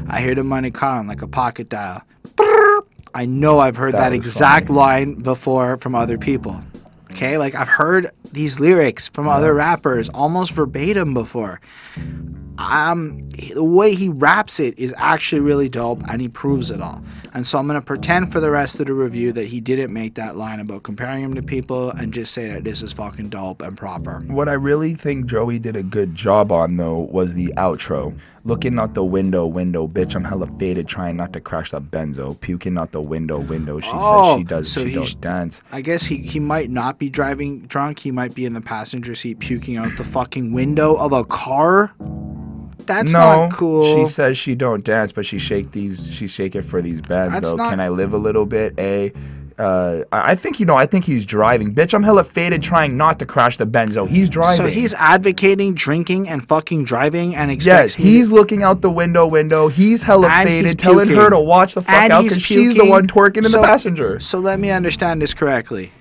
I 0.09 0.21
hear 0.21 0.35
the 0.35 0.45
money 0.45 0.71
calling 0.71 1.07
like 1.07 1.23
a 1.23 1.29
pocket 1.29 1.69
dial. 1.69 2.03
Brrr. 2.37 2.62
I 3.15 3.27
know 3.27 3.59
I've 3.61 3.77
heard 3.77 3.93
That 3.95 4.11
that, 4.11 4.13
exact 4.13 4.69
funny. 4.69 4.79
line 4.79 5.15
before 5.17 5.77
from 5.79 5.95
other 5.95 6.19
people. 6.19 6.61
Okay, 7.11 7.37
like 7.37 7.55
I've 7.55 7.69
heard 7.69 8.07
these 8.33 8.59
lyrics 8.59 9.09
from 9.09 9.29
other 9.29 9.53
rappers 9.53 10.09
almost 10.11 10.53
verbatim 10.53 11.13
before. 11.13 11.61
Um, 12.59 13.21
the 13.55 13.65
way 13.65 13.95
he 13.95 14.09
raps 14.09 14.61
it 14.61 14.79
is 14.79 14.95
actually 14.97 15.41
really 15.41 15.69
dope, 15.69 16.03
and 16.09 16.21
he 16.21 16.29
proves 16.29 16.71
it 16.71 16.81
all. 16.81 17.03
And 17.35 17.47
so 17.47 17.59
I'm 17.59 17.67
gonna 17.67 17.81
pretend 17.83 18.31
for 18.31 18.41
the 18.41 18.51
rest 18.51 18.79
of 18.79 18.87
the 18.87 18.95
review 18.95 19.33
that 19.33 19.47
he 19.47 19.61
didn't 19.61 19.93
make 19.93 20.15
that 20.15 20.37
line 20.37 20.61
about 20.61 20.83
comparing 20.83 21.23
him 21.23 21.35
to 21.35 21.43
people, 21.43 21.91
and 21.91 22.13
just 22.15 22.33
say 22.33 22.49
that 22.53 22.65
this 22.65 22.83
is 22.83 22.93
fucking 22.93 23.31
dope 23.31 23.63
and 23.63 23.77
proper. 23.77 24.21
What 24.27 24.49
I 24.49 24.53
really 24.55 24.95
think 24.95 25.27
Joey 25.27 25.59
did 25.59 25.77
a 25.77 25.83
good 25.83 26.15
job 26.15 26.53
on 26.53 26.77
though 26.77 26.99
was 27.11 27.35
the 27.35 27.53
outro. 27.57 28.17
Looking 28.45 28.77
out 28.81 28.95
the 28.95 29.05
window, 29.05 29.47
window, 29.47 29.87
bitch, 29.87 30.17
I'm 30.17 30.25
hella 30.25 30.49
faded, 30.59 30.89
trying 30.89 31.17
not 31.17 31.33
to 31.35 31.41
crash 31.41 31.71
the 31.71 31.81
benzo. 31.81 32.39
Puking 32.41 32.77
out 32.77 32.91
the 32.91 33.01
window, 33.01 33.39
window. 33.39 33.79
She 33.79 33.89
Oh, 33.93 34.35
says 34.35 34.37
she 34.39 34.41
oh, 34.41 34.45
does, 34.45 34.73
so 34.73 34.85
she 34.85 34.95
don't 34.95 35.21
dance. 35.21 35.63
I 35.71 35.81
guess 35.81 36.05
he, 36.05 36.17
he 36.17 36.41
might 36.41 36.69
not 36.69 36.99
be 36.99 37.09
driving 37.09 37.61
drunk. 37.61 38.01
He 38.01 38.11
might 38.11 38.35
be 38.35 38.45
in 38.45 38.53
the 38.55 38.61
passenger 38.61 39.15
seat 39.15 39.39
puking 39.39 39.77
out 39.77 39.97
the 39.97 40.03
fucking 40.03 40.53
window 40.53 40.97
of 40.97 41.13
a 41.13 41.25
car. 41.25 41.95
That's 42.87 43.13
no, 43.13 43.19
not 43.21 43.53
cool. 43.53 43.97
she 43.97 44.07
says 44.07 44.37
she 44.37 44.57
don't 44.57 44.83
dance, 44.83 45.13
but 45.13 45.25
she 45.25 45.39
shake 45.39 45.71
these. 45.71 46.13
She 46.13 46.27
shake 46.27 46.57
it 46.57 46.63
for 46.63 46.83
these 46.83 47.01
bands. 47.01 47.35
That's 47.35 47.51
though. 47.53 47.57
not- 47.59 47.71
Can 47.71 47.79
I 47.79 47.91
live 47.91 48.13
a 48.13 48.19
little 48.19 48.45
bit? 48.45 48.75
A. 48.81 49.13
Uh, 49.63 50.05
I 50.11 50.35
think 50.35 50.59
you 50.59 50.67
know. 50.67 50.75
I 50.77 50.87
think 50.87 51.05
he's 51.05 51.25
driving. 51.25 51.73
Bitch, 51.75 51.95
I'm 51.95 52.03
hella 52.03 52.25
faded, 52.25 52.63
trying 52.63 52.97
not 52.97 53.19
to 53.21 53.27
crash 53.27 53.57
the 53.59 53.65
benzo. 53.67 54.09
He's 54.09 54.29
driving. 54.29 54.57
so 54.57 54.67
he's 54.67 54.93
advocating 54.95 55.75
drinking 55.75 56.29
and 56.29 56.47
fucking 56.47 56.85
driving 56.85 57.37
and 57.37 57.51
expects 57.51 57.97
Yes, 57.97 57.99
me 57.99 58.05
to- 58.05 58.11
he's 58.11 58.31
looking 58.33 58.63
out 58.63 58.81
the 58.81 58.91
window. 58.91 59.27
Window. 59.27 59.69
He's 59.69 60.03
hella 60.03 60.29
And 60.29 60.49
faded, 60.49 60.65
he's 60.65 60.75
telling 60.75 61.09
her 61.11 61.31
to 61.31 61.39
watch 61.39 61.75
the 61.75 61.83
fuck 61.83 61.95
And 61.95 62.13
out 62.13 62.23
because 62.25 62.43
she's 62.43 62.75
the 62.75 62.85
one 62.87 63.07
twerking 63.07 63.39
in 63.39 63.45
So- 63.45 63.61
the 63.61 63.67
passenger. 63.67 64.19
So 64.21 64.39
let 64.41 64.59
me 64.59 64.71
understand 64.71 65.23
this 65.23 65.33
correctly. 65.35 65.93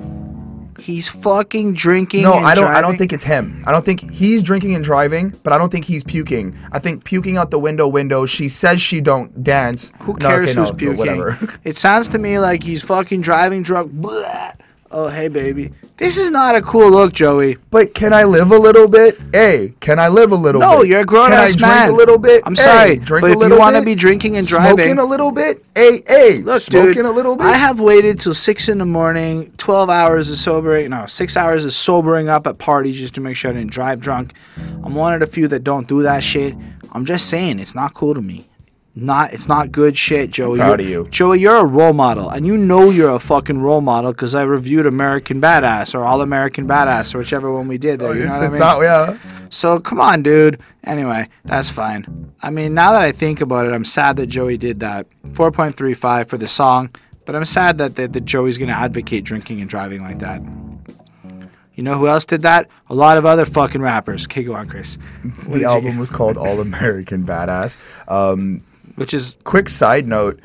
He's 0.81 1.07
fucking 1.07 1.73
drinking. 1.73 2.23
No, 2.23 2.33
and 2.33 2.45
I 2.45 2.55
don't. 2.55 2.65
I 2.65 2.81
don't 2.81 2.97
think 2.97 3.13
it's 3.13 3.23
him. 3.23 3.63
I 3.67 3.71
don't 3.71 3.85
think 3.85 4.11
he's 4.11 4.41
drinking 4.41 4.73
and 4.75 4.83
driving, 4.83 5.29
but 5.43 5.53
I 5.53 5.57
don't 5.57 5.71
think 5.71 5.85
he's 5.85 6.03
puking. 6.03 6.57
I 6.71 6.79
think 6.79 7.03
puking 7.03 7.37
out 7.37 7.51
the 7.51 7.59
window. 7.59 7.87
Window. 7.87 8.25
She 8.25 8.49
says 8.49 8.81
she 8.81 8.99
don't 9.01 9.43
dance. 9.43 9.91
Who 9.99 10.13
No, 10.13 10.27
cares 10.27 10.49
okay, 10.49 10.59
who's 10.59 10.71
no, 10.71 10.75
puking? 10.77 10.97
Whatever. 10.97 11.37
It 11.63 11.77
sounds 11.77 12.07
to 12.09 12.19
me 12.19 12.39
like 12.39 12.63
he's 12.63 12.81
fucking 12.81 13.21
driving 13.21 13.61
drunk. 13.63 13.91
Blah. 13.91 14.53
Oh, 14.93 15.07
hey, 15.07 15.29
baby. 15.29 15.71
This 15.95 16.17
is 16.17 16.31
not 16.31 16.55
a 16.55 16.61
cool 16.61 16.91
look, 16.91 17.13
Joey. 17.13 17.55
But 17.69 17.93
can 17.93 18.11
I 18.11 18.25
live 18.25 18.51
a 18.51 18.57
little 18.57 18.89
bit? 18.89 19.17
Hey, 19.31 19.73
can 19.79 19.99
I 19.99 20.09
live 20.09 20.33
a 20.33 20.35
little 20.35 20.59
No, 20.59 20.69
bit? 20.69 20.75
No, 20.77 20.83
you're 20.83 20.99
a 21.01 21.05
grown 21.05 21.29
Can 21.29 21.33
I 21.39 21.51
drink 21.51 21.89
a 21.89 21.91
little 21.93 22.17
bit? 22.17 22.43
I'm 22.45 22.55
Hey, 22.55 22.61
sorry, 22.61 22.95
drink 22.97 23.21
but 23.21 23.31
a 23.31 23.45
if 23.45 23.51
you 23.53 23.57
want 23.57 23.77
to 23.77 23.85
be 23.85 23.95
drinking 23.95 24.35
and 24.35 24.45
driving, 24.45 24.75
Smoking 24.77 24.97
a 24.97 25.05
little 25.05 25.31
bit? 25.31 25.63
Hey, 25.75 26.01
hey, 26.07 26.39
look, 26.39 26.61
smoking 26.61 26.93
dude. 26.93 27.05
a 27.05 27.11
little 27.11 27.37
bit? 27.37 27.45
I 27.45 27.53
have 27.53 27.79
waited 27.79 28.19
till 28.19 28.33
six 28.33 28.67
in 28.67 28.79
the 28.79 28.85
morning, 28.85 29.53
twelve 29.57 29.89
hours 29.89 30.29
of 30.29 30.37
sobering. 30.37 30.89
No, 30.89 31.05
six 31.05 31.37
hours 31.37 31.63
of 31.63 31.71
sobering 31.71 32.27
up 32.27 32.45
at 32.47 32.57
parties 32.57 32.99
just 32.99 33.15
to 33.15 33.21
make 33.21 33.37
sure 33.37 33.51
I 33.51 33.53
didn't 33.53 33.71
drive 33.71 34.01
drunk. 34.01 34.33
I'm 34.83 34.95
one 34.95 35.13
of 35.13 35.21
the 35.21 35.27
few 35.27 35.47
that 35.49 35.63
don't 35.63 35.87
do 35.87 36.01
that 36.01 36.21
shit. 36.21 36.53
I'm 36.91 37.05
just 37.05 37.29
saying, 37.29 37.59
it's 37.59 37.75
not 37.75 37.93
cool 37.93 38.13
to 38.15 38.21
me. 38.21 38.45
Not, 38.93 39.31
it's 39.33 39.47
not 39.47 39.71
good 39.71 39.97
shit, 39.97 40.31
Joey. 40.31 40.57
proud 40.57 40.81
You're- 40.81 40.83
of 40.83 41.05
you. 41.05 41.11
Joey. 41.11 41.39
You're 41.39 41.55
a 41.57 41.65
role 41.65 41.93
model, 41.93 42.29
and 42.29 42.45
you 42.45 42.57
know 42.57 42.89
you're 42.89 43.11
a 43.15 43.19
fucking 43.19 43.61
role 43.61 43.79
model 43.79 44.11
because 44.11 44.35
I 44.35 44.43
reviewed 44.43 44.85
American 44.85 45.39
Badass 45.39 45.95
or 45.95 46.03
All 46.03 46.21
American 46.21 46.67
Badass 46.67 47.15
or 47.15 47.19
whichever 47.19 47.53
one 47.53 47.69
we 47.69 47.77
did. 47.77 47.99
There, 48.01 48.09
Oh, 48.09 48.11
you 48.11 48.25
know 48.25 48.33
what 48.37 48.43
I 48.43 48.49
mean? 48.49 48.59
not, 48.59 48.81
yeah. 48.81 49.17
So 49.49 49.79
come 49.79 50.01
on, 50.01 50.23
dude. 50.23 50.59
Anyway, 50.83 51.29
that's 51.45 51.69
fine. 51.69 52.33
I 52.41 52.49
mean, 52.49 52.73
now 52.73 52.91
that 52.91 53.01
I 53.03 53.13
think 53.13 53.39
about 53.39 53.65
it, 53.65 53.71
I'm 53.73 53.85
sad 53.85 54.17
that 54.17 54.27
Joey 54.27 54.57
did 54.57 54.81
that. 54.81 55.07
4.35 55.27 56.27
for 56.27 56.37
the 56.37 56.47
song, 56.49 56.89
but 57.25 57.33
I'm 57.35 57.45
sad 57.45 57.77
that 57.77 57.95
that, 57.95 58.11
that 58.11 58.25
Joey's 58.25 58.57
going 58.57 58.69
to 58.69 58.75
advocate 58.75 59.23
drinking 59.23 59.61
and 59.61 59.69
driving 59.69 60.01
like 60.03 60.19
that. 60.19 60.41
You 61.75 61.83
know 61.83 61.93
who 61.97 62.07
else 62.09 62.25
did 62.25 62.41
that? 62.41 62.67
A 62.89 62.93
lot 62.93 63.17
of 63.17 63.25
other 63.25 63.45
fucking 63.45 63.81
rappers. 63.81 64.25
Okay, 64.25 64.43
go 64.43 64.53
on, 64.53 64.67
Chris. 64.67 64.97
What 65.45 65.53
The 65.53 65.59
you- 65.59 65.65
album 65.65 65.97
was 65.97 66.11
called 66.11 66.37
All 66.37 66.59
American 66.59 67.25
Badass. 67.25 67.77
Um, 68.09 68.61
which 68.95 69.13
is 69.13 69.37
quick 69.43 69.69
side 69.69 70.07
note 70.07 70.39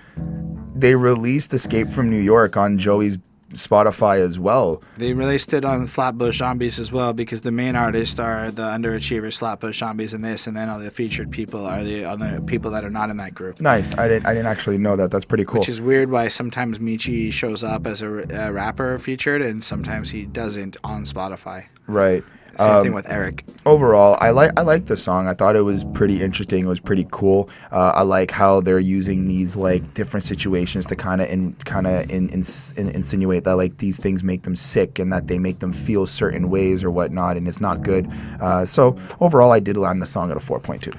they 0.75 0.95
released 0.95 1.53
escape 1.55 1.91
from 1.91 2.11
new 2.11 2.21
york 2.21 2.57
on 2.57 2.79
joey's 2.79 3.19
spotify 3.57 4.19
as 4.19 4.39
well. 4.39 4.83
They 4.97 5.13
released 5.13 5.53
it 5.53 5.65
on 5.65 5.87
Flatbush 5.87 6.39
Zombies 6.39 6.79
as 6.79 6.93
well 6.93 7.13
because 7.13 7.43
the 7.43 7.51
main 7.51 7.77
artists 7.77 8.19
are 8.19 8.51
the 8.51 8.63
underachievers, 8.63 9.39
Flatbush 9.39 9.79
Zombies, 9.79 10.15
and 10.15 10.25
this, 10.25 10.47
and 10.47 10.57
then 10.57 10.69
all 10.69 10.79
the 10.79 10.91
featured 10.91 11.31
people 11.31 11.67
are 11.67 11.83
the 11.83 12.05
other 12.05 12.41
people 12.43 12.71
that 12.73 12.85
are 12.85 12.91
not 12.91 13.11
in 13.11 13.17
that 13.19 13.35
group. 13.35 13.61
nice. 13.61 13.97
I 13.97 14.09
didn't 14.09 14.27
i 14.27 14.35
didn't 14.35 14.47
actually 14.47 14.79
know 14.79 14.97
that. 14.97 15.11
That's 15.11 15.25
pretty 15.25 15.45
cool. 15.45 15.61
Which 15.61 15.69
is 15.69 15.81
weird 15.81 16.11
why 16.11 16.29
sometimes 16.29 16.79
Meechy 16.79 17.33
shows 17.33 17.65
up 17.65 17.87
as 17.87 18.03
a, 18.03 18.09
a 18.31 18.53
rapper 18.53 18.99
featured 18.99 19.43
and 19.43 19.63
sometimes 19.63 20.11
he 20.11 20.27
doesn't 20.27 20.77
on 20.85 21.05
Spotify. 21.05 21.67
right 21.87 22.25
Same 22.59 22.71
Um, 22.71 22.83
thing 22.85 22.95
with 22.95 23.09
Erick. 23.11 23.45
overall 23.67 24.17
i 24.21 24.31
like 24.31 24.51
i 24.57 24.63
like 24.63 24.87
the 24.87 24.97
song 24.97 25.27
i 25.29 25.35
thought 25.35 25.57
it 25.57 25.63
was 25.63 25.85
pretty 25.93 26.23
interesting 26.23 26.65
it 26.65 26.69
was 26.69 26.81
pretty 26.81 27.07
cool 27.11 27.51
uh, 27.73 27.93
i 27.95 28.03
like 28.03 28.31
how 28.31 28.61
they're 28.61 28.79
using 28.79 29.27
these 29.27 29.57
like 29.57 29.83
different 29.95 30.25
situations 30.25 30.87
to 30.87 30.97
kind 30.97 31.21
of 31.21 31.29
in 31.29 31.53
kind 31.65 31.87
of 31.87 32.09
in, 32.11 32.29
in, 32.31 32.43
in, 32.77 32.89
insinuate 32.91 33.45
that 33.45 33.57
like 33.57 33.77
these 33.79 33.99
things 33.99 34.23
make 34.23 34.43
them 34.43 34.57
sick 34.57 34.99
and 34.99 35.13
that 35.13 35.27
they 35.27 35.39
make 35.39 35.59
them 35.59 35.73
feel 35.73 36.07
certain 36.07 36.49
ways 36.49 36.83
or 36.85 36.91
whatnot 36.91 37.37
and 37.37 37.47
it's 37.49 37.61
not 37.61 37.83
good 37.83 38.09
uh, 38.41 38.65
so 38.65 38.97
overall 39.21 39.53
i 39.53 39.61
did 39.61 39.77
land 39.77 40.01
the 40.01 40.07
song 40.07 40.31
at 40.31 40.37
a 40.37 40.41
4.2 40.41 40.95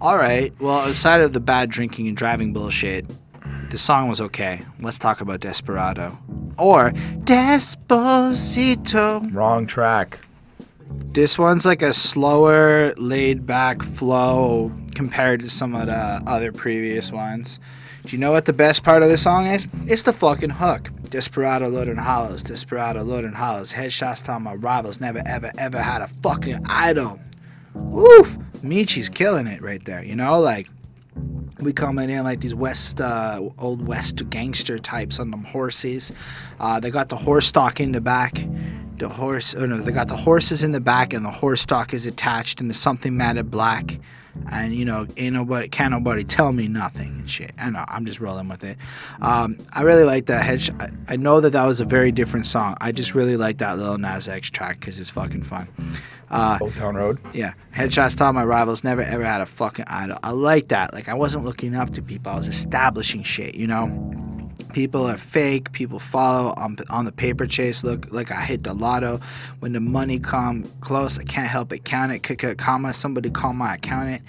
All 0.00 0.16
right. 0.18 0.52
Well, 0.60 0.80
outside 0.80 1.20
of 1.20 1.32
the 1.32 1.38
bad 1.40 1.70
drinking 1.70 2.08
and 2.08 2.16
driving 2.16 2.52
bullshit, 2.52 3.06
the 3.70 3.78
song 3.78 4.08
was 4.08 4.20
okay. 4.20 4.60
Let's 4.80 4.98
talk 4.98 5.20
about 5.20 5.38
Desperado. 5.40 6.18
Or 6.58 6.90
Desposito. 8.02 9.32
wrong 9.34 9.64
track 9.66 10.20
This 11.12 11.38
one's 11.38 11.66
like 11.66 11.82
a 11.82 11.92
slower, 11.92 12.94
laid 12.96 13.46
back 13.46 13.82
flow 13.82 14.72
compared 14.94 15.40
to 15.40 15.50
some 15.50 15.74
of 15.74 15.86
the 15.86 16.22
other 16.26 16.52
previous 16.52 17.12
ones. 17.12 17.60
Do 18.04 18.16
you 18.16 18.18
know 18.18 18.32
what 18.32 18.46
the 18.46 18.52
best 18.52 18.82
part 18.82 19.02
of 19.02 19.08
the 19.08 19.18
song 19.18 19.46
is? 19.46 19.68
It's 19.86 20.02
the 20.02 20.12
fucking 20.12 20.50
hook. 20.50 20.90
Desperado 21.10 21.68
loading 21.68 21.96
hollows, 21.96 22.42
Desperado 22.42 23.02
loading 23.02 23.32
hollows. 23.32 23.72
Headshots 23.72 24.24
to 24.24 24.40
my 24.40 24.54
rivals. 24.54 25.00
Never, 25.00 25.22
ever, 25.26 25.52
ever 25.58 25.80
had 25.80 26.02
a 26.02 26.08
fucking 26.08 26.64
idol. 26.66 27.20
Woof! 27.74 28.36
Meechy's 28.62 29.08
killing 29.08 29.46
it 29.46 29.60
right 29.60 29.84
there. 29.84 30.02
You 30.02 30.16
know, 30.16 30.40
like 30.40 30.68
we 31.60 31.72
coming 31.72 32.10
in 32.10 32.24
like 32.24 32.40
these 32.40 32.54
west 32.54 33.00
uh, 33.00 33.40
old 33.58 33.86
west 33.86 34.28
gangster 34.30 34.78
types 34.78 35.20
on 35.20 35.30
them 35.30 35.44
horses 35.44 36.12
uh, 36.58 36.80
they 36.80 36.90
got 36.90 37.08
the 37.08 37.16
horse 37.16 37.46
stock 37.46 37.80
in 37.80 37.92
the 37.92 38.00
back 38.00 38.44
the 39.02 39.08
horse 39.08 39.54
oh 39.56 39.66
no 39.66 39.78
they 39.78 39.90
got 39.90 40.08
the 40.08 40.16
horses 40.16 40.62
in 40.62 40.72
the 40.72 40.80
back 40.80 41.12
and 41.12 41.24
the 41.24 41.30
horse 41.30 41.60
stock 41.60 41.92
is 41.92 42.06
attached 42.06 42.60
into 42.60 42.72
something 42.72 43.16
matted 43.16 43.50
black 43.50 43.98
and 44.50 44.74
you 44.74 44.84
know 44.84 45.06
ain't 45.16 45.34
nobody 45.34 45.68
can't 45.68 45.90
nobody 45.90 46.22
tell 46.22 46.52
me 46.52 46.68
nothing 46.68 47.08
and 47.08 47.28
shit 47.28 47.52
i 47.58 47.68
know 47.68 47.84
i'm 47.88 48.06
just 48.06 48.20
rolling 48.20 48.48
with 48.48 48.62
it 48.62 48.78
um, 49.20 49.58
i 49.72 49.82
really 49.82 50.04
like 50.04 50.26
that 50.26 50.44
head 50.44 50.62
I, 50.80 51.14
I 51.14 51.16
know 51.16 51.40
that 51.40 51.50
that 51.50 51.66
was 51.66 51.80
a 51.80 51.84
very 51.84 52.12
different 52.12 52.46
song 52.46 52.76
i 52.80 52.92
just 52.92 53.14
really 53.14 53.36
like 53.36 53.58
that 53.58 53.76
Lil 53.76 53.98
Nas 53.98 54.28
X 54.28 54.50
track 54.50 54.78
because 54.78 55.00
it's 55.00 55.10
fucking 55.10 55.42
fun 55.42 55.68
uh, 56.30 56.58
old 56.62 56.74
town 56.76 56.94
road 56.94 57.18
yeah, 57.34 57.52
headshots 57.74 58.18
all 58.18 58.32
my 58.32 58.42
rivals. 58.42 58.82
Never 58.82 59.02
ever 59.02 59.22
had 59.22 59.42
a 59.42 59.46
fucking 59.46 59.84
idol. 59.86 60.16
I 60.22 60.30
like 60.30 60.68
that. 60.68 60.94
Like 60.94 61.10
I 61.10 61.14
wasn't 61.14 61.44
looking 61.44 61.74
up 61.74 61.90
to 61.90 62.00
people. 62.00 62.32
I 62.32 62.36
was 62.36 62.48
establishing 62.48 63.22
shit. 63.22 63.54
You 63.54 63.66
know, 63.66 63.84
people 64.72 65.06
are 65.06 65.16
fake. 65.16 65.72
People 65.72 65.98
follow 65.98 66.54
on 66.56 66.76
on 66.90 67.04
the 67.04 67.12
paper 67.12 67.46
chase. 67.46 67.84
Look 67.84 68.10
like 68.12 68.30
I 68.30 68.40
hit 68.40 68.64
the 68.64 68.74
lotto. 68.74 69.20
When 69.60 69.72
the 69.72 69.80
money 69.80 70.18
come 70.18 70.64
close, 70.80 71.18
I 71.18 71.24
can't 71.24 71.48
help 71.48 71.72
it. 71.72 71.84
Count 71.84 72.12
it. 72.12 72.22
Kick 72.22 72.42
a 72.42 72.54
comma. 72.54 72.92
Somebody 72.92 73.30
call 73.30 73.52
my 73.52 73.74
accountant. 73.74 74.22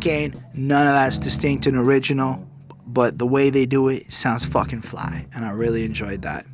Gain. 0.00 0.42
None 0.54 0.86
of 0.86 0.94
that's 0.94 1.18
distinct 1.18 1.66
and 1.66 1.76
original. 1.76 2.46
But 2.86 3.18
the 3.18 3.26
way 3.26 3.48
they 3.50 3.64
do 3.64 3.88
it 3.88 4.12
sounds 4.12 4.44
fucking 4.44 4.82
fly, 4.82 5.26
and 5.34 5.44
I 5.44 5.50
really 5.50 5.84
enjoyed 5.84 6.22
that. 6.22 6.44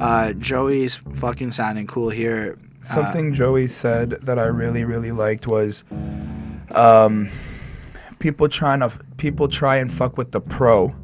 Uh, 0.00 0.32
Joey's 0.32 0.96
fucking 0.96 1.52
sounding 1.52 1.86
cool 1.86 2.10
here. 2.10 2.58
Uh, 2.80 2.84
Something 2.84 3.32
Joey 3.32 3.68
said 3.68 4.10
that 4.22 4.38
I 4.38 4.46
really 4.46 4.84
really 4.84 5.12
liked 5.12 5.46
was, 5.46 5.84
um, 6.72 7.28
people 8.18 8.48
trying 8.48 8.80
to 8.80 8.90
people 9.18 9.48
try 9.48 9.76
and 9.76 9.92
fuck 9.92 10.16
with 10.18 10.32
the 10.32 10.40
pro. 10.40 10.94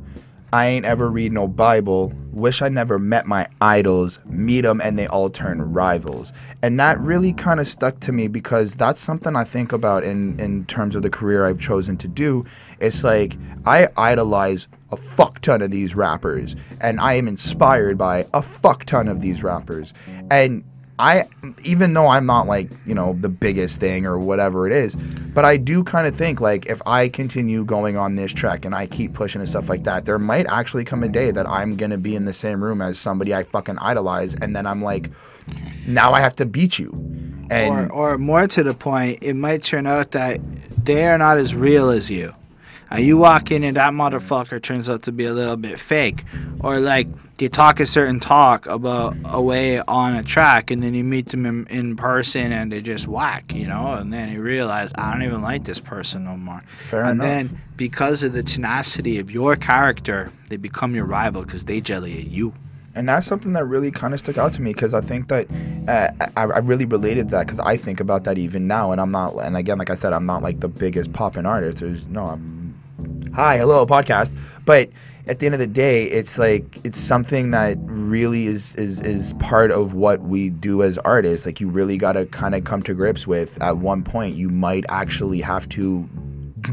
I 0.54 0.66
ain't 0.66 0.84
ever 0.84 1.10
read 1.10 1.32
no 1.32 1.48
Bible. 1.48 2.12
Wish 2.30 2.62
I 2.62 2.68
never 2.68 2.96
met 2.96 3.26
my 3.26 3.48
idols. 3.60 4.20
Meet 4.26 4.60
them 4.60 4.80
and 4.84 4.96
they 4.96 5.08
all 5.08 5.28
turn 5.28 5.60
rivals. 5.72 6.32
And 6.62 6.78
that 6.78 7.00
really 7.00 7.32
kind 7.32 7.58
of 7.58 7.66
stuck 7.66 7.98
to 8.00 8.12
me 8.12 8.28
because 8.28 8.76
that's 8.76 9.00
something 9.00 9.34
I 9.34 9.42
think 9.42 9.72
about 9.72 10.04
in 10.04 10.38
in 10.38 10.64
terms 10.66 10.94
of 10.94 11.02
the 11.02 11.10
career 11.10 11.44
I've 11.44 11.58
chosen 11.58 11.96
to 11.96 12.06
do. 12.06 12.44
It's 12.78 13.02
like 13.02 13.36
I 13.66 13.88
idolize 13.96 14.68
a 14.92 14.96
fuck 14.96 15.40
ton 15.40 15.60
of 15.60 15.72
these 15.72 15.96
rappers 15.96 16.54
and 16.80 17.00
I 17.00 17.14
am 17.14 17.26
inspired 17.26 17.98
by 17.98 18.24
a 18.32 18.40
fuck 18.40 18.84
ton 18.84 19.08
of 19.08 19.22
these 19.22 19.42
rappers. 19.42 19.92
And 20.30 20.62
I 20.98 21.24
even 21.64 21.94
though 21.94 22.06
I'm 22.06 22.26
not 22.26 22.46
like, 22.46 22.70
you 22.86 22.94
know, 22.94 23.14
the 23.20 23.28
biggest 23.28 23.80
thing 23.80 24.06
or 24.06 24.18
whatever 24.18 24.66
it 24.66 24.72
is, 24.72 24.94
but 24.94 25.44
I 25.44 25.56
do 25.56 25.82
kind 25.82 26.06
of 26.06 26.14
think 26.14 26.40
like 26.40 26.66
if 26.66 26.80
I 26.86 27.08
continue 27.08 27.64
going 27.64 27.96
on 27.96 28.14
this 28.14 28.32
track 28.32 28.64
and 28.64 28.74
I 28.74 28.86
keep 28.86 29.12
pushing 29.12 29.40
and 29.40 29.48
stuff 29.48 29.68
like 29.68 29.84
that, 29.84 30.06
there 30.06 30.18
might 30.18 30.46
actually 30.46 30.84
come 30.84 31.02
a 31.02 31.08
day 31.08 31.32
that 31.32 31.48
I'm 31.48 31.76
going 31.76 31.90
to 31.90 31.98
be 31.98 32.14
in 32.14 32.24
the 32.24 32.32
same 32.32 32.62
room 32.62 32.80
as 32.80 32.98
somebody 32.98 33.34
I 33.34 33.42
fucking 33.42 33.78
idolize 33.78 34.36
and 34.36 34.54
then 34.54 34.66
I'm 34.66 34.82
like 34.82 35.10
now 35.86 36.12
I 36.12 36.20
have 36.20 36.36
to 36.36 36.46
beat 36.46 36.78
you. 36.78 36.92
And 37.50 37.90
or, 37.90 38.14
or 38.14 38.18
more 38.18 38.46
to 38.46 38.62
the 38.62 38.74
point, 38.74 39.18
it 39.22 39.34
might 39.34 39.62
turn 39.62 39.86
out 39.86 40.12
that 40.12 40.40
they 40.82 41.06
are 41.06 41.18
not 41.18 41.38
as 41.38 41.54
real 41.54 41.90
as 41.90 42.10
you. 42.10 42.34
And 42.94 43.04
you 43.04 43.18
walk 43.18 43.50
in 43.50 43.64
and 43.64 43.76
that 43.76 43.92
motherfucker 43.92 44.62
turns 44.62 44.88
out 44.88 45.02
to 45.02 45.12
be 45.12 45.24
a 45.24 45.32
little 45.32 45.56
bit 45.56 45.80
fake. 45.80 46.24
Or 46.60 46.78
like 46.78 47.08
they 47.38 47.48
talk 47.48 47.80
a 47.80 47.86
certain 47.86 48.20
talk 48.20 48.66
about 48.66 49.16
a 49.24 49.42
way 49.42 49.80
on 49.80 50.14
a 50.14 50.22
track 50.22 50.70
and 50.70 50.80
then 50.80 50.94
you 50.94 51.02
meet 51.02 51.26
them 51.30 51.44
in, 51.44 51.66
in 51.66 51.96
person 51.96 52.52
and 52.52 52.70
they 52.70 52.80
just 52.80 53.08
whack, 53.08 53.52
you 53.52 53.66
know? 53.66 53.94
And 53.94 54.12
then 54.12 54.32
you 54.32 54.40
realize, 54.40 54.92
I 54.96 55.12
don't 55.12 55.24
even 55.24 55.42
like 55.42 55.64
this 55.64 55.80
person 55.80 56.24
no 56.24 56.36
more. 56.36 56.62
Fair 56.76 57.02
and 57.02 57.20
enough. 57.20 57.26
And 57.26 57.48
then 57.50 57.62
because 57.76 58.22
of 58.22 58.32
the 58.32 58.44
tenacity 58.44 59.18
of 59.18 59.28
your 59.30 59.56
character, 59.56 60.30
they 60.48 60.56
become 60.56 60.94
your 60.94 61.04
rival 61.04 61.42
because 61.42 61.64
they 61.64 61.80
jelly 61.80 62.16
at 62.18 62.28
you. 62.28 62.54
and 62.94 63.08
that's 63.08 63.26
something 63.26 63.52
that 63.54 63.64
really 63.64 63.90
kind 63.90 64.14
of 64.14 64.20
stuck 64.20 64.38
out 64.38 64.52
to 64.54 64.62
me 64.62 64.72
because 64.72 64.94
I 64.94 65.00
think 65.00 65.28
that 65.28 65.48
uh, 65.88 66.10
I, 66.36 66.42
I 66.42 66.58
really 66.58 66.84
related 66.84 67.28
to 67.28 67.34
that 67.36 67.46
because 67.46 67.58
I 67.58 67.76
think 67.76 67.98
about 68.00 68.24
that 68.24 68.38
even 68.38 68.66
now, 68.68 68.92
and 68.92 69.00
I'm 69.00 69.10
not. 69.10 69.34
And 69.34 69.56
again, 69.56 69.78
like 69.78 69.90
I 69.90 69.94
said, 69.94 70.12
I'm 70.12 70.26
not 70.26 70.42
like 70.42 70.60
the 70.60 70.68
biggest 70.68 71.12
poppin' 71.12 71.44
artist. 71.44 71.78
There's 71.80 72.06
no, 72.06 72.26
I'm 72.26 72.63
hi, 73.34 73.56
hello, 73.56 73.86
podcast. 73.86 74.36
But 74.64 74.90
at 75.26 75.38
the 75.38 75.46
end 75.46 75.54
of 75.54 75.58
the 75.58 75.66
day, 75.66 76.04
it's 76.04 76.38
like 76.38 76.80
it's 76.84 76.98
something 76.98 77.50
that 77.52 77.76
really 77.80 78.46
is 78.46 78.74
is 78.76 79.00
is 79.00 79.32
part 79.34 79.70
of 79.70 79.94
what 79.94 80.22
we 80.22 80.50
do 80.50 80.82
as 80.82 80.98
artists. 80.98 81.46
Like 81.46 81.60
you 81.60 81.68
really 81.68 81.96
got 81.96 82.12
to 82.12 82.26
kind 82.26 82.54
of 82.54 82.64
come 82.64 82.82
to 82.82 82.94
grips 82.94 83.26
with. 83.26 83.60
At 83.62 83.78
one 83.78 84.02
point, 84.02 84.34
you 84.34 84.48
might 84.48 84.84
actually 84.88 85.40
have 85.40 85.68
to 85.70 86.08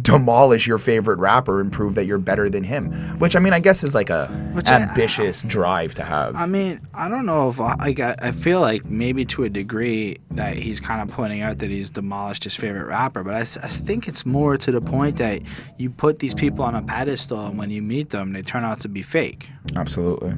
demolish 0.01 0.65
your 0.68 0.77
favorite 0.77 1.19
rapper 1.19 1.59
and 1.59 1.72
prove 1.72 1.95
that 1.95 2.05
you're 2.05 2.18
better 2.18 2.49
than 2.49 2.63
him. 2.63 2.91
Which 3.19 3.35
I 3.35 3.39
mean, 3.39 3.53
I 3.53 3.59
guess 3.59 3.84
is 3.84 3.93
like 3.93 4.09
a 4.09 4.27
Which 4.53 4.68
I- 4.68 4.81
ambitious 4.84 5.41
drive 5.43 5.95
to 5.95 6.03
have. 6.03 6.35
I 6.35 6.45
mean, 6.45 6.80
I 6.93 7.09
don't 7.09 7.26
know 7.26 7.49
if 7.49 7.59
I, 7.59 7.76
like 7.76 7.99
I, 7.99 8.15
I 8.22 8.31
feel 8.31 8.61
like 8.61 8.85
maybe 8.85 9.26
to 9.26 9.43
a 9.43 9.49
degree 9.49 10.18
that 10.31 10.55
he's 10.55 10.80
kind 10.80 11.01
of 11.01 11.13
pointing 11.15 11.41
out 11.41 11.57
that 11.59 11.69
he's 11.69 11.89
demolished 11.89 12.43
his 12.43 12.55
favorite 12.55 12.85
rapper, 12.85 13.23
but 13.23 13.34
I, 13.34 13.39
I 13.41 13.43
think 13.68 14.07
it's 14.07 14.26
more 14.26 14.57
to 14.57 14.72
the 14.72 14.81
point 14.81 15.18
that 15.18 15.41
you 15.77 15.89
put 15.89 16.19
these 16.19 16.34
people 16.34 16.63
on 16.63 16.76
a 16.76 16.81
pedestal 16.81 17.45
and 17.47 17.57
when 17.57 17.69
you 17.69 17.81
meet 17.81 18.09
them, 18.11 18.31
they 18.34 18.41
turn 18.41 18.63
out 18.63 18.80
to 18.81 18.89
be 18.89 19.01
fake. 19.01 19.49
Absolutely, 19.76 20.34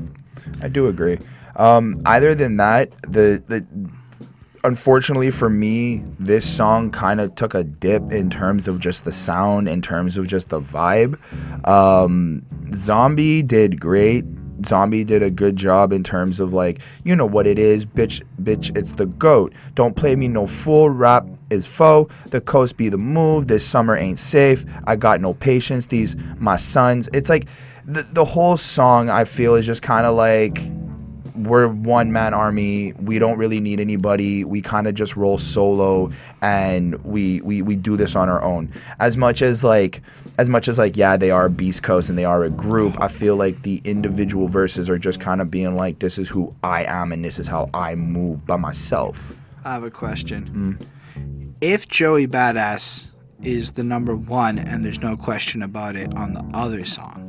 I 0.62 0.68
do 0.68 0.88
agree. 0.88 1.20
Um, 1.56 2.02
other 2.06 2.34
than 2.34 2.58
that, 2.58 2.90
the 3.04 3.44
the 3.48 3.66
unfortunately 4.64 5.32
for 5.32 5.50
me, 5.50 6.04
this 6.20 6.50
song 6.50 6.90
kind 6.92 7.20
of 7.20 7.36
took 7.36 7.54
a 7.54 7.64
dip 7.64 8.12
in 8.12 8.30
terms 8.30 8.68
of 8.68 8.80
just 8.80 9.06
the 9.06 9.12
sound, 9.12 9.68
in 9.68 9.82
terms 9.82 10.18
of 10.18 10.28
just 10.28 10.50
the 10.50 10.60
vibe. 10.60 11.18
Um, 11.68 12.46
Zombie 12.74 13.44
did 13.44 13.80
great. 13.80 14.26
Zombie 14.66 15.04
did 15.04 15.22
a 15.22 15.30
good 15.30 15.58
job 15.58 15.92
in 15.92 16.04
terms 16.04 16.40
of 16.40 16.54
like, 16.54 16.82
you 17.04 17.16
know 17.16 17.26
what 17.26 17.46
it 17.46 17.60
is, 17.60 17.86
bitch, 17.86 18.24
bitch, 18.42 18.76
it's 18.78 18.94
the 18.94 19.08
goat. 19.08 19.54
Don't 19.76 19.96
play 19.96 20.16
me 20.16 20.30
no 20.30 20.48
fool, 20.48 20.90
rap 20.90 21.28
is 21.50 21.66
foe. 21.66 22.10
The 22.28 22.40
coast 22.40 22.78
be 22.78 22.88
the 22.90 22.98
move. 22.98 23.48
This 23.48 23.66
summer 23.66 23.96
ain't 23.96 24.20
safe. 24.20 24.66
I 24.86 24.96
got 24.96 25.20
no 25.22 25.34
patience. 25.34 25.88
These 25.88 26.16
my 26.40 26.56
sons. 26.56 27.10
It's 27.14 27.30
like 27.30 27.48
the 27.86 28.04
the 28.14 28.26
whole 28.26 28.58
song 28.58 29.10
I 29.10 29.26
feel 29.26 29.56
is 29.56 29.66
just 29.66 29.82
kind 29.82 30.06
of 30.06 30.16
like 30.16 30.60
we're 31.36 31.68
one 31.68 32.12
man 32.12 32.34
army. 32.34 32.94
We 32.94 33.20
don't 33.20 33.38
really 33.38 33.60
need 33.60 33.80
anybody. 33.80 34.44
We 34.44 34.62
kind 34.62 34.88
of 34.88 34.96
just 34.96 35.16
roll 35.16 35.38
solo 35.38 36.12
and 36.42 37.02
we, 37.04 37.42
we 37.42 37.62
we 37.62 37.76
do 37.76 37.98
this 37.98 38.16
on 38.16 38.30
our 38.30 38.42
own. 38.44 38.72
As 39.00 39.18
much 39.18 39.42
as 39.42 39.64
like 39.64 40.02
as 40.38 40.50
much 40.50 40.68
as 40.68 40.78
like 40.78 40.98
yeah, 40.98 41.18
they 41.18 41.32
are 41.32 41.50
Beast 41.50 41.84
Coast 41.84 42.10
and 42.10 42.18
they 42.18 42.26
are 42.26 42.44
a 42.44 42.50
group, 42.50 43.00
I 43.00 43.08
feel 43.08 43.36
like 43.36 43.62
the 43.64 43.82
individual 43.84 44.48
verses 44.48 44.90
are 44.90 44.98
just 44.98 45.20
kind 45.20 45.42
of 45.42 45.50
being 45.50 45.76
like 45.76 46.00
this 46.00 46.18
is 46.18 46.30
who 46.30 46.54
I 46.64 46.86
am 46.86 47.12
and 47.12 47.24
this 47.24 47.40
is 47.40 47.48
how 47.48 47.70
I 47.74 47.96
move 47.96 48.46
by 48.46 48.58
myself. 48.58 49.34
I 49.66 49.74
have 49.74 49.84
a 49.84 49.92
question. 49.92 50.78
Mm. 50.80 51.56
If 51.62 51.88
Joey 51.88 52.28
Badass 52.28 53.08
is 53.42 53.72
the 53.72 53.84
number 53.84 54.16
one 54.16 54.58
and 54.58 54.84
there's 54.84 55.02
no 55.02 55.16
question 55.16 55.64
about 55.64 55.96
it 55.96 56.14
on 56.16 56.34
the 56.34 56.46
other 56.54 56.84
song, 56.84 57.23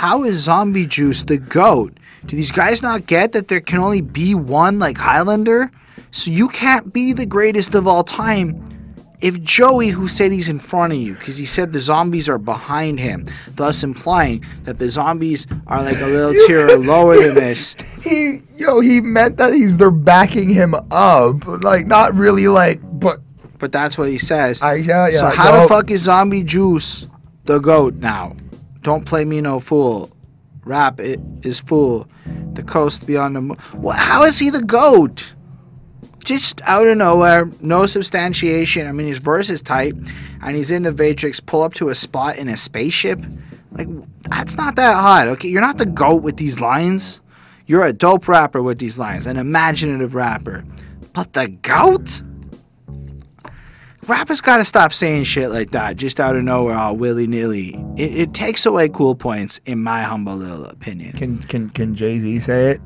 how 0.00 0.24
is 0.24 0.36
Zombie 0.36 0.86
Juice 0.86 1.24
the 1.24 1.36
GOAT? 1.36 1.94
Do 2.24 2.34
these 2.34 2.52
guys 2.52 2.82
not 2.82 3.04
get 3.04 3.32
that 3.32 3.48
there 3.48 3.60
can 3.60 3.80
only 3.80 4.00
be 4.00 4.34
one 4.34 4.78
like 4.78 4.96
Highlander? 4.96 5.70
So 6.10 6.30
you 6.30 6.48
can't 6.48 6.90
be 6.90 7.12
the 7.12 7.26
greatest 7.26 7.74
of 7.74 7.86
all 7.86 8.02
time 8.02 8.66
if 9.20 9.38
Joey, 9.42 9.88
who 9.88 10.08
said 10.08 10.32
he's 10.32 10.48
in 10.48 10.58
front 10.58 10.94
of 10.94 10.98
you, 10.98 11.12
because 11.12 11.36
he 11.36 11.44
said 11.44 11.74
the 11.74 11.80
zombies 11.80 12.30
are 12.30 12.38
behind 12.38 12.98
him, 12.98 13.26
thus 13.56 13.84
implying 13.84 14.42
that 14.62 14.78
the 14.78 14.88
zombies 14.88 15.46
are 15.66 15.82
like 15.82 16.00
a 16.00 16.06
little 16.06 16.32
tier 16.46 16.78
lower 16.78 17.22
than 17.22 17.34
this. 17.34 17.76
He 18.02 18.40
yo, 18.56 18.80
he 18.80 19.02
meant 19.02 19.36
that 19.36 19.52
he's 19.52 19.76
they're 19.76 19.90
backing 19.90 20.48
him 20.48 20.74
up, 20.90 21.46
like 21.62 21.86
not 21.86 22.14
really 22.14 22.48
like 22.48 22.80
but 22.98 23.18
But 23.58 23.70
that's 23.70 23.98
what 23.98 24.08
he 24.08 24.16
says. 24.16 24.62
I 24.62 24.76
yeah 24.76 25.08
yeah. 25.08 25.18
so 25.18 25.26
how 25.26 25.50
no. 25.50 25.60
the 25.60 25.68
fuck 25.68 25.90
is 25.90 26.04
Zombie 26.04 26.42
Juice 26.42 27.06
the 27.44 27.58
goat 27.58 27.96
now? 27.96 28.34
Don't 28.82 29.04
play 29.04 29.24
me 29.24 29.40
no 29.40 29.60
fool. 29.60 30.10
Rap 30.64 31.00
it 31.00 31.20
is 31.42 31.60
fool. 31.60 32.08
The 32.52 32.62
coast 32.62 33.06
beyond 33.06 33.36
the 33.36 33.40
moon. 33.40 33.58
Well, 33.74 33.96
how 33.96 34.24
is 34.24 34.38
he 34.38 34.50
the 34.50 34.62
goat? 34.62 35.34
Just 36.24 36.60
out 36.66 36.86
of 36.86 36.98
nowhere, 36.98 37.50
no 37.60 37.86
substantiation. 37.86 38.86
I 38.86 38.92
mean, 38.92 39.06
his 39.06 39.18
verse 39.18 39.48
is 39.48 39.62
tight, 39.62 39.94
and 40.42 40.56
he's 40.56 40.70
in 40.70 40.82
the 40.82 40.92
Matrix. 40.92 41.40
Pull 41.40 41.62
up 41.62 41.74
to 41.74 41.88
a 41.88 41.94
spot 41.94 42.36
in 42.36 42.48
a 42.48 42.56
spaceship. 42.56 43.20
Like 43.72 43.88
that's 44.22 44.56
not 44.56 44.76
that 44.76 44.94
hot. 44.94 45.28
Okay, 45.28 45.48
you're 45.48 45.60
not 45.60 45.78
the 45.78 45.86
goat 45.86 46.22
with 46.22 46.36
these 46.36 46.60
lines. 46.60 47.20
You're 47.66 47.84
a 47.84 47.92
dope 47.92 48.28
rapper 48.28 48.62
with 48.62 48.78
these 48.78 48.98
lines, 48.98 49.26
an 49.26 49.36
imaginative 49.36 50.14
rapper. 50.14 50.64
But 51.12 51.32
the 51.32 51.48
goat? 51.48 52.22
Rappers 54.10 54.40
gotta 54.40 54.64
stop 54.64 54.92
saying 54.92 55.24
shit 55.24 55.50
like 55.50 55.70
that 55.70 55.96
just 55.96 56.20
out 56.20 56.36
of 56.36 56.42
nowhere, 56.42 56.76
all 56.76 56.96
willy 56.96 57.26
nilly. 57.26 57.74
It, 57.96 58.14
it 58.16 58.34
takes 58.34 58.66
away 58.66 58.88
cool 58.88 59.14
points, 59.14 59.60
in 59.66 59.82
my 59.82 60.02
humble 60.02 60.36
little 60.36 60.66
opinion. 60.66 61.12
Can 61.12 61.38
can 61.38 61.70
can 61.70 61.94
Jay 61.94 62.18
Z 62.18 62.40
say 62.40 62.70
it? 62.72 62.80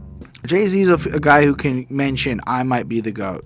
Jay 0.47 0.67
Z's 0.67 0.89
a 0.89 1.21
guy 1.21 1.45
who 1.45 1.55
can 1.55 1.87
mention, 1.89 2.41
I 2.47 2.63
might 2.63 2.89
be 2.89 3.01
the 3.01 3.13
GOAT. 3.13 3.45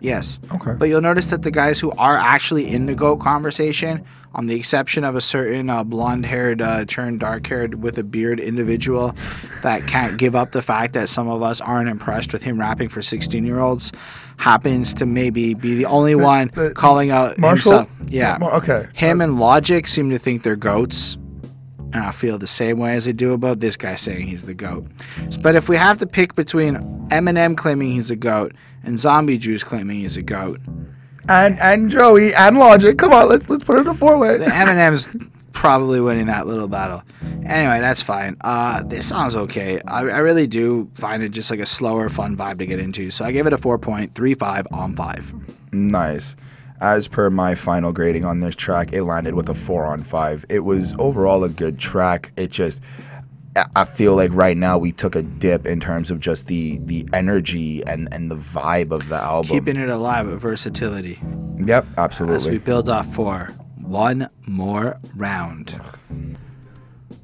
Yes. 0.00 0.38
Okay. 0.54 0.74
But 0.78 0.88
you'll 0.88 1.00
notice 1.00 1.30
that 1.30 1.42
the 1.42 1.50
guys 1.50 1.80
who 1.80 1.90
are 1.92 2.16
actually 2.16 2.68
in 2.68 2.86
the 2.86 2.94
GOAT 2.94 3.16
conversation, 3.18 4.04
on 4.34 4.46
the 4.46 4.54
exception 4.54 5.04
of 5.04 5.16
a 5.16 5.20
certain 5.20 5.70
uh, 5.70 5.84
blonde 5.84 6.26
haired, 6.26 6.60
uh, 6.60 6.84
turned 6.86 7.20
dark 7.20 7.46
haired 7.46 7.82
with 7.82 7.98
a 7.98 8.04
beard 8.04 8.38
individual 8.38 9.14
that 9.62 9.86
can't 9.86 10.18
give 10.18 10.36
up 10.36 10.52
the 10.52 10.62
fact 10.62 10.92
that 10.94 11.08
some 11.08 11.28
of 11.28 11.42
us 11.42 11.60
aren't 11.60 11.88
impressed 11.88 12.32
with 12.32 12.42
him 12.42 12.60
rapping 12.60 12.88
for 12.88 13.00
16 13.02 13.44
year 13.44 13.60
olds, 13.60 13.92
happens 14.38 14.92
to 14.94 15.06
maybe 15.06 15.54
be 15.54 15.74
the 15.74 15.86
only 15.86 16.14
one 16.14 16.50
the- 16.54 16.72
calling 16.74 17.10
out 17.10 17.38
Marshall? 17.38 17.78
himself. 17.78 17.90
Yeah. 18.08 18.38
Mar- 18.38 18.54
okay. 18.54 18.86
Him 18.94 19.20
uh, 19.20 19.24
and 19.24 19.40
Logic 19.40 19.86
seem 19.86 20.10
to 20.10 20.18
think 20.18 20.42
they're 20.42 20.56
goats. 20.56 21.16
And 21.92 22.04
I 22.04 22.10
feel 22.10 22.36
the 22.36 22.46
same 22.46 22.78
way 22.78 22.94
as 22.94 23.06
I 23.08 23.12
do 23.12 23.32
about 23.32 23.60
this 23.60 23.76
guy 23.76 23.94
saying 23.94 24.26
he's 24.26 24.44
the 24.44 24.54
goat. 24.54 24.86
But 25.40 25.54
if 25.54 25.68
we 25.68 25.76
have 25.76 25.96
to 25.98 26.06
pick 26.06 26.34
between 26.34 26.76
Eminem 27.08 27.56
claiming 27.56 27.90
he's 27.92 28.10
a 28.10 28.16
goat 28.16 28.52
and 28.82 28.98
Zombie 28.98 29.38
Juice 29.38 29.64
claiming 29.64 30.00
he's 30.00 30.16
a 30.16 30.22
goat, 30.22 30.60
And 31.28 31.58
and 31.60 31.88
Joey 31.90 32.34
and 32.34 32.58
Logic. 32.58 32.98
Come 32.98 33.12
on, 33.12 33.28
let's 33.28 33.48
let's 33.48 33.64
put 33.64 33.78
it 33.78 33.86
a 33.86 33.94
four 33.94 34.18
way. 34.18 34.38
Eminem's 34.38 35.08
probably 35.56 36.02
winning 36.02 36.26
that 36.26 36.46
little 36.46 36.68
battle. 36.68 37.02
Anyway, 37.46 37.80
that's 37.80 38.02
fine. 38.02 38.36
Uh, 38.42 38.84
this 38.84 39.08
song's 39.08 39.34
okay. 39.34 39.80
I, 39.88 40.00
I 40.00 40.18
really 40.18 40.46
do 40.46 40.90
find 40.96 41.22
it 41.22 41.30
just 41.30 41.50
like 41.50 41.60
a 41.60 41.66
slower, 41.66 42.10
fun 42.10 42.36
vibe 42.36 42.58
to 42.58 42.66
get 42.66 42.78
into. 42.78 43.10
So 43.10 43.24
I 43.24 43.32
gave 43.32 43.46
it 43.46 43.54
a 43.54 43.56
4.35 43.56 44.66
on 44.70 44.94
5. 44.94 45.34
Nice. 45.72 46.36
As 46.82 47.08
per 47.08 47.30
my 47.30 47.54
final 47.54 47.90
grading 47.90 48.26
on 48.26 48.40
this 48.40 48.54
track, 48.54 48.92
it 48.92 49.04
landed 49.04 49.32
with 49.32 49.48
a 49.48 49.54
four 49.54 49.86
on 49.86 50.02
five. 50.02 50.44
It 50.50 50.60
was 50.60 50.94
overall 50.98 51.42
a 51.42 51.48
good 51.48 51.78
track. 51.78 52.32
It 52.36 52.50
just, 52.50 52.82
I- 53.74 53.86
feel 53.86 54.14
like 54.14 54.30
right 54.34 54.58
now 54.58 54.76
we 54.76 54.92
took 54.92 55.16
a 55.16 55.22
dip 55.22 55.64
in 55.64 55.80
terms 55.80 56.10
of 56.10 56.20
just 56.20 56.48
the 56.48 56.76
the 56.84 57.08
energy 57.14 57.82
and 57.86 58.12
and 58.12 58.30
the 58.30 58.34
vibe 58.36 58.90
of 58.90 59.08
the 59.08 59.16
album. 59.16 59.52
Keeping 59.52 59.80
it 59.80 59.88
alive 59.88 60.26
with 60.26 60.38
versatility. 60.38 61.18
yep, 61.64 61.86
absolutely. 61.96 62.36
as 62.36 62.48
we 62.50 62.58
build 62.58 62.90
up 62.90 63.06
for 63.06 63.50
one 63.86 64.28
more 64.46 64.96
round. 65.16 65.78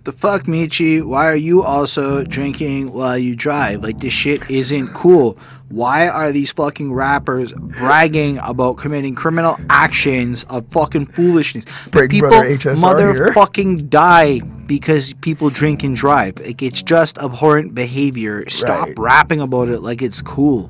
The 0.04 0.12
fuck, 0.12 0.44
Meechy? 0.44 1.04
Why 1.04 1.26
are 1.28 1.36
you 1.36 1.62
also 1.62 2.24
drinking 2.24 2.92
while 2.92 3.16
you 3.16 3.36
drive? 3.36 3.84
Like, 3.84 3.98
this 4.00 4.12
shit 4.12 4.50
isn't 4.50 4.88
cool. 4.88 5.38
Why 5.68 6.08
are 6.08 6.32
these 6.32 6.50
fucking 6.50 6.92
rappers 6.92 7.52
bragging 7.52 8.38
about 8.38 8.78
committing 8.78 9.14
criminal 9.14 9.56
actions 9.70 10.42
of 10.50 10.66
fucking 10.72 11.06
foolishness? 11.06 11.64
Big 11.92 12.10
people 12.10 12.30
Brother 12.30 12.46
HSR 12.48 12.74
here. 12.76 13.28
motherfucking 13.32 13.88
die 13.88 14.40
because 14.66 15.12
people 15.20 15.50
drink 15.50 15.84
and 15.84 15.94
drive. 15.94 16.38
Like, 16.40 16.62
it's 16.62 16.82
just 16.82 17.16
abhorrent 17.18 17.72
behavior. 17.74 18.42
Stop 18.50 18.88
Right. 18.88 18.98
rapping 18.98 19.40
about 19.40 19.68
it 19.68 19.80
like 19.82 20.02
it's 20.02 20.20
cool. 20.20 20.68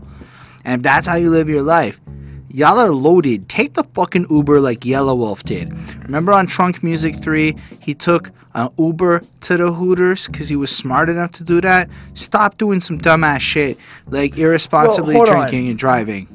And 0.67 0.81
if 0.81 0.83
that's 0.83 1.07
how 1.07 1.17
you 1.17 1.31
live 1.31 1.49
your 1.49 1.63
life, 1.63 1.99
y'all 2.53 2.79
are 2.79 2.91
loaded. 2.93 3.49
Take 3.49 3.75
the 3.75 3.85
fucking 3.85 4.27
Uber 4.31 4.61
like 4.61 4.81
Yelawolf 4.81 5.43
did. 5.43 5.73
Remember 6.05 6.33
on 6.33 6.47
Trunk 6.47 6.83
Music 6.83 7.17
3, 7.17 7.57
he 7.81 7.95
took 7.95 8.31
an 8.55 8.69
Uber 8.79 9.23
to 9.41 9.57
the 9.57 9.73
Hooters 9.73 10.27
because 10.27 10.49
he 10.49 10.57
was 10.57 10.71
smart 10.75 11.09
enough 11.09 11.33
to 11.33 11.45
do 11.45 11.61
that? 11.63 11.89
Stop 12.15 12.59
doing 12.59 12.81
some 12.81 12.99
dumbass 12.99 13.41
shit 13.41 13.79
like 14.09 14.37
irresponsibly 14.39 15.17
on. 15.17 15.27
drinking 15.27 15.69
and 15.69 15.79
driving. 15.79 16.29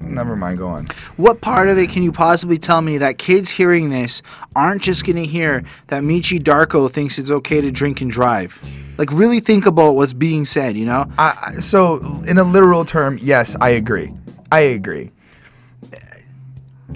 Never 0.00 0.36
mind. 0.36 0.58
Go 0.58 0.68
on. 0.68 0.86
What 1.16 1.40
part 1.40 1.68
of 1.68 1.76
it 1.76 1.90
can 1.90 2.02
you 2.02 2.12
possibly 2.12 2.56
tell 2.56 2.80
me 2.80 2.98
that 2.98 3.18
kids 3.18 3.50
hearing 3.50 3.90
this 3.90 4.22
aren't 4.56 4.80
just 4.80 5.04
gonna 5.04 5.22
hear 5.22 5.64
that 5.88 6.02
Meechy 6.02 6.38
Darko 6.40 6.90
thinks 6.90 7.18
it's 7.18 7.30
okay 7.30 7.60
to 7.60 7.70
drink 7.70 8.00
and 8.00 8.10
drive? 8.10 8.58
Like, 8.96 9.12
really 9.12 9.38
think 9.40 9.66
about 9.66 9.96
what's 9.96 10.12
being 10.12 10.44
said, 10.44 10.76
you 10.76 10.86
know? 10.86 11.06
I- 11.18 11.54
so 11.60 12.00
in 12.26 12.38
a 12.38 12.42
literal 12.44 12.84
term, 12.84 13.18
yes, 13.20 13.54
I 13.60 13.70
agree. 13.70 14.12
I 14.50 14.60
agree. 14.60 15.10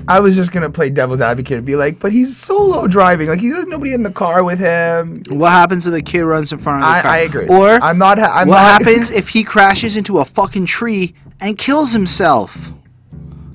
I 0.08 0.20
was 0.20 0.34
just 0.34 0.52
gonna 0.52 0.70
play 0.70 0.90
devil's 0.90 1.20
advocate 1.20 1.58
and 1.58 1.66
be 1.66 1.76
like, 1.76 2.00
but 2.00 2.12
he's 2.12 2.36
solo 2.36 2.86
driving. 2.88 3.28
Like 3.28 3.40
he 3.40 3.48
has 3.48 3.66
nobody 3.66 3.92
in 3.92 4.02
the 4.02 4.10
car 4.10 4.42
with 4.42 4.58
him. 4.58 5.22
What 5.28 5.50
happens 5.50 5.86
if 5.86 5.94
a 5.94 6.00
kid 6.00 6.22
runs 6.22 6.50
in 6.52 6.58
front 6.58 6.82
of 6.82 6.88
the 6.88 6.96
I, 6.96 7.02
car? 7.02 7.10
I 7.10 7.18
agree. 7.18 7.48
Or 7.48 7.70
I'm 7.70 7.98
not. 7.98 8.18
Ha- 8.18 8.32
I'm 8.34 8.48
what 8.48 8.56
not, 8.56 8.82
happens 8.86 9.10
if 9.10 9.28
he 9.28 9.44
crashes 9.44 9.96
into 9.96 10.18
a 10.18 10.24
fucking 10.24 10.66
tree 10.66 11.14
and 11.40 11.58
kills 11.58 11.92
himself? 11.92 12.72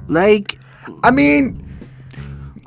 Like, 0.07 0.57
I 1.03 1.11
mean, 1.11 1.66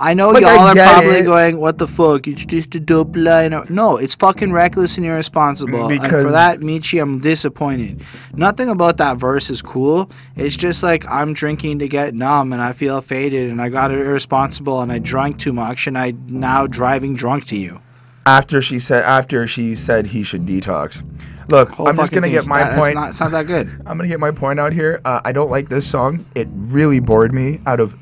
I 0.03 0.15
know 0.15 0.31
Like, 0.31 0.41
y'all 0.43 0.59
I 0.59 0.71
are 0.71 0.75
probably 0.75 1.19
it. 1.19 1.25
going, 1.25 1.61
"What 1.61 1.77
the 1.77 1.87
fuck? 1.87 2.27
It's 2.27 2.47
just 2.47 2.75
a 2.75 2.81
dope 2.81 3.15
liner." 3.15 3.65
No, 3.69 3.99
it's 3.99 4.15
fucking 4.15 4.51
reckless 4.51 4.97
and 4.97 5.05
irresponsible. 5.07 5.89
and 5.89 6.07
for 6.07 6.31
that, 6.33 6.61
Meechy, 6.61 7.03
I'm 7.03 7.19
disappointed. 7.21 8.01
Nothing 8.35 8.71
about 8.71 8.97
that 8.97 9.19
verse 9.19 9.51
is 9.51 9.61
cool. 9.61 10.11
It's 10.37 10.57
just 10.57 10.83
like 10.83 11.05
I'm 11.07 11.35
drinking 11.35 11.81
to 11.81 11.89
get 11.89 12.15
numb, 12.15 12.55
and 12.55 12.63
I 12.63 12.73
feel 12.73 13.03
faded, 13.03 13.51
and 13.51 13.61
I 13.61 13.69
got 13.69 13.91
irresponsible, 13.93 14.81
and 14.81 14.91
I 14.91 14.99
drank 15.01 15.39
too 15.39 15.53
much, 15.53 15.87
and 15.87 15.99
I 15.99 16.15
now 16.29 16.67
driving 16.67 17.15
drunk 17.15 17.45
to 17.47 17.57
you. 17.57 17.81
After 18.25 18.63
she 18.63 18.79
said 18.79 19.05
after 19.05 19.47
she 19.47 19.75
said 19.75 20.07
he 20.07 20.23
should 20.23 20.47
detox. 20.47 21.03
Look, 21.49 21.71
Whole 21.71 21.89
I'm 21.89 21.97
just 21.97 22.13
gonna 22.13 22.27
thing. 22.27 22.33
get 22.33 22.47
my 22.47 22.61
That- 22.61 22.79
point. 22.79 22.95
Not, 22.95 23.11
it's 23.11 23.21
not 23.21 23.33
that 23.33 23.47
good. 23.47 23.69
I'm 23.85 23.99
gonna 23.99 24.09
get 24.09 24.21
my 24.21 24.31
point 24.31 24.61
out 24.61 24.73
here. 24.73 25.01
Uh, 25.05 25.21
I 25.25 25.33
don't 25.33 25.51
like 25.51 25.69
this 25.69 25.87
song. 25.87 26.25
It 26.35 26.49
really 26.55 27.01
bored 27.01 27.35
me. 27.35 27.61
Out 27.67 27.81
of 27.81 27.97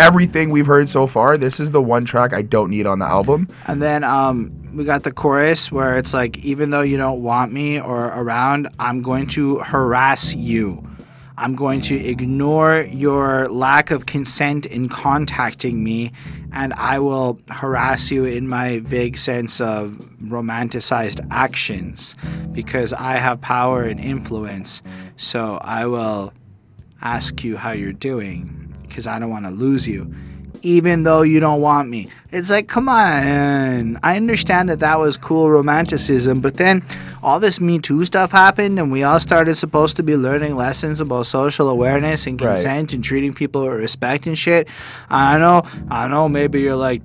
everything 0.00 0.50
we've 0.50 0.66
heard 0.66 0.88
so 0.88 1.06
far, 1.06 1.36
this 1.36 1.60
is 1.60 1.70
the 1.70 1.82
one 1.82 2.04
track 2.04 2.32
I 2.32 2.42
don't 2.42 2.70
need 2.70 2.86
on 2.86 2.98
the 2.98 3.04
album. 3.04 3.46
And 3.66 3.82
then 3.82 4.02
um, 4.02 4.50
we 4.74 4.84
got 4.84 5.02
the 5.02 5.12
chorus 5.12 5.70
where 5.70 5.98
it's 5.98 6.14
like, 6.14 6.38
even 6.38 6.70
though 6.70 6.80
you 6.80 6.96
don't 6.96 7.22
want 7.22 7.52
me 7.52 7.80
or 7.80 8.06
around, 8.06 8.68
I'm 8.78 9.02
going 9.02 9.26
to 9.28 9.58
harass 9.58 10.34
you. 10.34 10.86
I'm 11.36 11.54
going 11.54 11.80
to 11.82 11.96
ignore 11.96 12.86
your 12.90 13.48
lack 13.48 13.90
of 13.90 14.06
consent 14.06 14.66
in 14.66 14.88
contacting 14.88 15.82
me, 15.82 16.12
and 16.52 16.74
I 16.74 16.98
will 16.98 17.38
harass 17.48 18.10
you 18.10 18.26
in 18.26 18.46
my 18.46 18.80
vague 18.80 19.16
sense 19.16 19.60
of 19.60 19.92
romanticized 20.22 21.26
actions 21.30 22.16
because 22.52 22.92
I 22.92 23.14
have 23.14 23.40
power 23.40 23.84
and 23.84 23.98
influence. 23.98 24.82
So 25.16 25.58
I 25.62 25.86
will 25.86 26.34
ask 27.00 27.42
you 27.42 27.56
how 27.56 27.72
you're 27.72 27.94
doing 27.94 28.69
because 28.90 29.06
I 29.06 29.18
don't 29.18 29.30
want 29.30 29.46
to 29.46 29.50
lose 29.50 29.88
you, 29.88 30.12
even 30.62 31.04
though 31.04 31.22
you 31.22 31.40
don't 31.40 31.62
want 31.62 31.88
me. 31.88 32.08
It's 32.32 32.50
like, 32.50 32.68
come 32.68 32.88
on. 32.88 33.98
I 34.02 34.16
understand 34.16 34.68
that 34.68 34.80
that 34.80 34.98
was 34.98 35.16
cool 35.16 35.50
romanticism, 35.50 36.40
but 36.40 36.58
then 36.58 36.82
all 37.22 37.40
this 37.40 37.60
Me 37.60 37.78
Too 37.78 38.04
stuff 38.04 38.30
happened, 38.32 38.78
and 38.78 38.92
we 38.92 39.02
all 39.02 39.18
started 39.20 39.56
supposed 39.56 39.96
to 39.96 40.02
be 40.02 40.16
learning 40.16 40.56
lessons 40.56 41.00
about 41.00 41.26
social 41.26 41.68
awareness 41.70 42.26
and 42.26 42.40
Right. 42.40 42.48
consent 42.54 42.92
and 42.92 43.02
treating 43.02 43.32
people 43.32 43.62
with 43.62 43.78
respect 43.78 44.26
and 44.26 44.38
shit. 44.38 44.68
I 45.08 45.38
know, 45.38 45.62
I 45.90 46.06
know, 46.08 46.28
maybe 46.28 46.60
you're 46.60 46.76
like, 46.76 47.02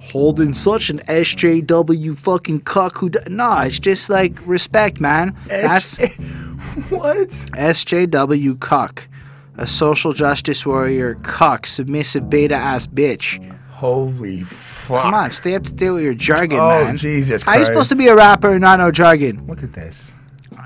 holding 0.00 0.52
such 0.52 0.90
an 0.90 0.98
SJW 1.08 2.18
fucking 2.18 2.60
cuck 2.62 2.96
who. 2.98 3.08
D-. 3.08 3.18
Nah, 3.28 3.62
it's 3.62 3.78
just 3.78 4.10
like 4.10 4.34
respect, 4.46 5.00
man. 5.00 5.34
That's. 5.46 5.98
what? 6.90 7.28
SJW 7.56 8.58
cuck, 8.60 9.08
a 9.56 9.66
social 9.66 10.12
justice 10.12 10.64
warrior 10.64 11.14
cuck, 11.22 11.66
submissive 11.66 12.30
beta 12.30 12.54
ass 12.54 12.86
bitch. 12.86 13.42
Holy 13.70 14.42
fuck! 14.42 15.02
Come 15.02 15.14
on, 15.14 15.30
stay 15.30 15.54
up 15.54 15.64
to 15.64 15.72
date 15.72 15.90
with 15.90 16.04
your 16.04 16.14
jargon, 16.14 16.58
Oh 16.60 16.84
man. 16.84 16.96
Jesus 16.96 17.42
How 17.42 17.56
you 17.56 17.64
supposed 17.64 17.88
to 17.88 17.96
be 17.96 18.08
a 18.08 18.14
rapper 18.14 18.50
and 18.52 18.60
not 18.60 18.78
know 18.78 18.90
jargon? 18.90 19.46
Look 19.46 19.62
at 19.62 19.72
this. 19.72 20.14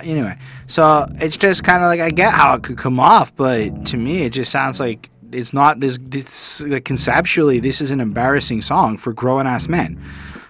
Anyway, 0.03 0.37
so 0.67 1.07
it's 1.15 1.39
just 1.39 1.65
kind 1.65 1.83
of 1.83 1.87
like 1.87 2.01
I 2.01 2.11
get 2.11 2.33
how 2.33 2.55
it 2.55 2.63
could 2.63 2.77
come 2.77 3.01
off, 3.01 3.35
but 3.35 3.87
to 3.87 3.97
me, 3.97 4.23
it 4.23 4.31
just 4.31 4.51
sounds 4.51 4.79
like 4.79 5.09
it's 5.33 5.55
not 5.55 5.81
this. 5.81 5.99
this 6.03 6.63
like, 6.63 6.85
conceptually, 6.85 7.59
this 7.59 7.81
is 7.81 7.91
an 7.91 8.01
embarrassing 8.01 8.61
song 8.61 8.99
for 8.99 9.13
grown 9.13 9.47
ass 9.47 9.69
men. 9.69 10.01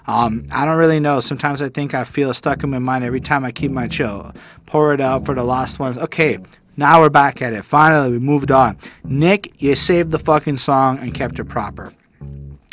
Um, 0.07 0.47
I 0.53 0.65
don't 0.65 0.77
really 0.77 1.01
know. 1.01 1.21
Sometimes 1.21 1.63
I 1.63 1.69
think 1.69 1.95
I 1.95 2.05
feel 2.05 2.33
stuck 2.33 2.63
in 2.63 2.71
my 2.71 2.79
mind 2.79 3.05
every 3.05 3.21
time 3.21 3.45
I 3.45 3.53
keep 3.53 3.71
my 3.73 3.89
chill. 3.89 4.33
Pour 4.67 4.95
it 4.95 5.01
out 5.01 5.25
for 5.25 5.35
the 5.35 5.43
lost 5.45 5.79
ones. 5.79 5.99
Okay, 5.99 6.39
now 6.77 7.01
we're 7.01 7.11
back 7.11 7.43
at 7.43 7.53
it. 7.53 7.65
Finally, 7.65 8.13
we 8.13 8.19
moved 8.19 8.51
on. 8.51 8.77
Nyck, 9.07 9.51
you 9.61 9.75
saved 9.75 10.11
the 10.11 10.19
fucking 10.19 10.57
song 10.57 10.99
and 10.99 11.15
kept 11.15 11.39
it 11.39 11.45
proper. 11.45 11.93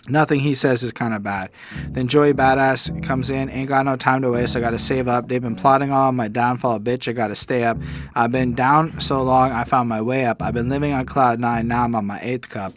Nothing 0.10 0.42
he 0.42 0.54
says 0.54 0.84
is 0.84 0.92
kind 0.92 1.14
of 1.14 1.24
bad. 1.24 1.50
Then 1.88 2.10
Joey 2.10 2.34
Badass 2.34 3.02
comes 3.04 3.30
in, 3.30 3.50
ain't 3.50 3.70
got 3.70 3.86
no 3.86 3.96
time 3.96 4.22
to 4.24 4.32
waste. 4.32 4.58
I 4.58 4.60
gotta 4.60 4.78
save 4.78 5.08
up. 5.08 5.30
They've 5.30 5.42
been 5.42 5.56
plotting 5.56 5.92
all 5.92 6.12
my 6.12 6.28
downfall, 6.28 6.82
bitch. 6.82 7.08
I 7.08 7.14
gotta 7.14 7.36
stay 7.36 7.64
up. 7.64 7.78
I've 8.14 8.32
been 8.32 8.54
down 8.54 9.00
so 9.00 9.24
long, 9.24 9.54
I 9.54 9.64
found 9.64 9.88
my 9.88 10.02
way 10.02 10.26
up. 10.26 10.42
I've 10.42 10.54
been 10.54 10.68
living 10.68 10.92
on 10.92 11.06
cloud 11.06 11.40
nine, 11.40 11.70
now 11.70 11.86
I'm 11.86 11.96
on 11.96 12.06
my 12.06 12.20
eighth 12.22 12.50
cup. 12.50 12.74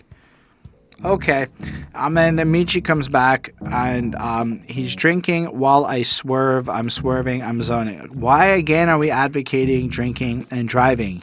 Okay, 1.04 1.46
um, 1.94 2.16
and 2.16 2.38
then 2.38 2.52
Meechy 2.52 2.82
comes 2.82 3.08
back 3.08 3.54
and 3.70 4.14
um, 4.16 4.60
he's 4.66 4.96
drinking 4.96 5.46
while 5.46 5.84
I 5.84 6.02
swerve. 6.02 6.68
I'm 6.68 6.88
swerving. 6.88 7.42
I'm 7.42 7.62
zoning. 7.62 7.98
Why 8.18 8.46
again 8.46 8.88
are 8.88 8.98
we 8.98 9.10
advocating 9.10 9.88
drinking 9.88 10.46
and 10.50 10.68
driving? 10.68 11.22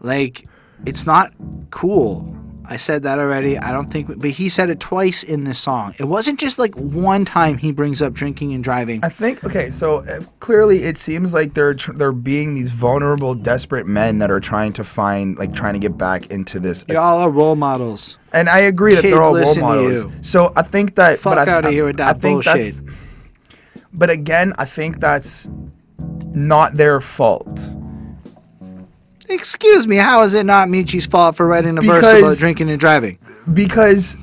Like, 0.00 0.46
it's 0.84 1.06
not 1.06 1.32
cool. 1.70 2.36
I 2.68 2.76
said 2.76 3.02
that 3.04 3.18
already. 3.18 3.56
I 3.58 3.72
don't 3.72 3.90
think, 3.90 4.08
but 4.20 4.30
he 4.30 4.48
said 4.48 4.70
it 4.70 4.80
twice 4.80 5.22
in 5.22 5.44
this 5.44 5.58
song. 5.58 5.94
It 5.98 6.04
wasn't 6.04 6.40
just 6.40 6.58
like 6.58 6.74
one 6.74 7.24
time 7.24 7.58
he 7.58 7.72
brings 7.72 8.02
up 8.02 8.12
drinking 8.12 8.54
and 8.54 8.62
driving. 8.64 9.00
I 9.04 9.08
think 9.08 9.44
okay, 9.44 9.70
so 9.70 9.98
uh, 9.98 10.20
clearly 10.40 10.82
it 10.82 10.96
seems 10.98 11.32
like 11.32 11.54
they're 11.54 11.74
tr- 11.74 11.92
they're 11.92 12.12
being 12.12 12.54
these 12.54 12.72
vulnerable, 12.72 13.34
desperate 13.34 13.86
men 13.86 14.18
that 14.18 14.30
are 14.30 14.40
trying 14.40 14.72
to 14.74 14.84
find 14.84 15.38
like 15.38 15.52
trying 15.54 15.74
to 15.74 15.78
get 15.80 15.96
back 15.96 16.26
into 16.30 16.58
this. 16.60 16.84
Y'all 16.88 17.20
are 17.20 17.30
role 17.30 17.56
models. 17.56 18.18
And 18.32 18.48
I 18.48 18.58
agree 18.60 18.94
that 18.94 19.02
Kids 19.02 19.14
they're 19.14 19.22
all 19.22 19.34
role 19.34 19.56
models. 19.60 20.06
So 20.22 20.52
I 20.56 20.62
think 20.62 20.96
that 20.96 21.18
Fuck 21.20 21.36
but 21.36 21.48
I, 21.48 21.52
outta 21.52 21.68
I- 21.68 21.72
here 21.72 21.84
with 21.86 22.00
I 22.00 22.12
that 22.12 22.20
think 22.20 22.44
that's- 22.44 22.80
bullshit. 22.80 22.96
But 23.92 24.10
again, 24.10 24.52
I 24.58 24.66
think 24.66 25.00
that's 25.00 25.48
not 26.34 26.74
their 26.74 27.00
fault. 27.00 27.58
Excuse 29.28 29.88
me, 29.88 29.96
how 29.96 30.22
is 30.22 30.34
it 30.34 30.46
not 30.46 30.68
Meechy's 30.68 31.06
fault 31.06 31.36
for 31.36 31.46
writing 31.46 31.78
a 31.78 31.80
verse 31.80 31.98
about 31.98 32.14
Because- 32.16 32.38
drinking 32.40 32.70
and 32.70 32.78
driving? 32.80 33.18
Because 33.52 34.16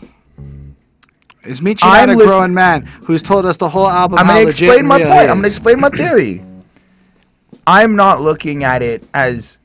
Is 1.46 1.60
Meechy 1.60 1.80
I'm 1.84 2.08
not 2.08 2.16
a 2.16 2.18
listen- 2.18 2.28
grown 2.38 2.54
man 2.54 2.84
who's 3.06 3.22
told 3.22 3.46
us 3.46 3.58
the 3.58 3.68
whole 3.68 3.88
album? 3.90 4.18
I'm 4.18 4.26
how 4.28 4.34
going 4.34 4.44
to 4.44 4.48
legit 4.48 4.70
explain 4.70 4.86
my 4.88 4.98
point. 5.00 5.10
I'm 5.12 5.28
going 5.28 5.42
to 5.42 5.48
is? 5.48 5.58
explain 5.58 5.80
my 5.82 5.90
theory. 5.90 6.44
I'm 7.68 7.96
not 7.98 8.22
looking 8.22 8.64
at 8.64 8.82
it 8.82 9.04
as 9.14 9.60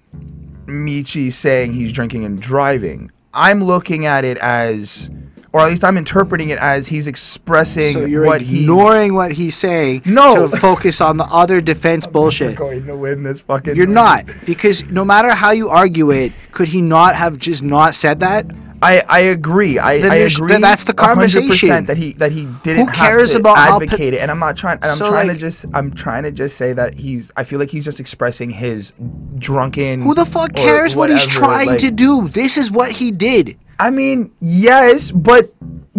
Meechy 0.66 1.32
saying 1.32 1.72
he's 1.74 1.92
drinking 1.92 2.24
and 2.24 2.40
driving. 2.40 3.10
I'm 3.32 3.62
looking 3.62 4.06
at 4.06 4.24
it 4.24 4.38
as, 4.38 5.08
or 5.52 5.60
at 5.62 5.68
least 5.70 5.82
I'm 5.84 5.96
interpreting 5.96 6.50
it 6.50 6.58
as 6.58 6.86
he's 6.86 7.06
expressing 7.06 7.94
So 7.94 8.04
you're 8.04 8.24
what 8.26 8.40
he's 8.42 8.62
ignoring 8.62 9.14
what 9.14 9.32
he's 9.32 9.56
saying 9.56 10.02
No. 10.04 10.46
to 10.46 10.56
focus 10.58 11.00
on 11.00 11.16
the 11.16 11.24
other 11.24 11.60
defense 11.60 12.06
bullshit. 12.14 12.56
going 12.56 12.84
to 12.86 12.96
win 12.96 13.22
this 13.22 13.40
fucking. 13.40 13.74
You're 13.76 13.86
not 13.86 14.26
because 14.46 14.90
no 14.90 15.04
matter 15.04 15.30
how 15.30 15.50
you 15.52 15.68
argue 15.68 16.10
it, 16.10 16.32
could 16.52 16.68
he 16.68 16.80
not 16.82 17.14
have 17.16 17.38
just 17.38 17.62
not 17.62 17.94
said 17.94 18.20
that? 18.20 18.46
I, 18.80 19.02
I 19.08 19.18
agree. 19.20 19.76
I, 19.80 19.94
I 19.94 20.14
agree. 20.16 20.46
then 20.46 20.60
that's 20.60 20.84
the 20.84 20.92
100% 20.92 20.96
conversation. 21.04 21.86
that 21.86 21.96
he 21.96 22.12
that 22.12 22.30
he 22.30 22.46
didn't 22.62 22.86
Who 22.86 22.92
cares 22.92 23.32
have 23.32 23.42
to 23.42 23.50
about 23.50 23.82
advocate 23.82 24.14
it. 24.14 24.18
And 24.20 24.30
I'm 24.30 24.38
not 24.38 24.56
trying. 24.56 24.76
And 24.76 24.84
I'm 24.84 24.96
So, 24.96 25.08
trying 25.10 25.26
like- 25.26 25.36
to 25.36 25.40
just. 25.40 25.66
I'm 25.74 25.90
trying 25.92 26.22
to 26.22 26.30
just 26.30 26.56
say 26.56 26.74
that 26.74 26.94
he's. 26.94 27.32
I 27.36 27.42
feel 27.42 27.58
like 27.58 27.70
he's 27.70 27.84
just 27.84 27.98
expressing 27.98 28.50
his 28.50 28.92
drunken. 29.36 30.02
Who 30.02 30.14
the 30.14 30.24
fuck 30.24 30.54
cares 30.54 30.94
what 30.94 31.10
he's 31.10 31.26
trying 31.26 31.66
like- 31.68 31.80
to 31.80 31.90
do? 31.90 32.28
This 32.28 32.56
is 32.56 32.70
what 32.70 32.92
he 32.92 33.10
did. 33.10 33.58
I 33.78 33.90
mean, 33.90 34.32
yes, 34.40 35.10
but 35.10 35.52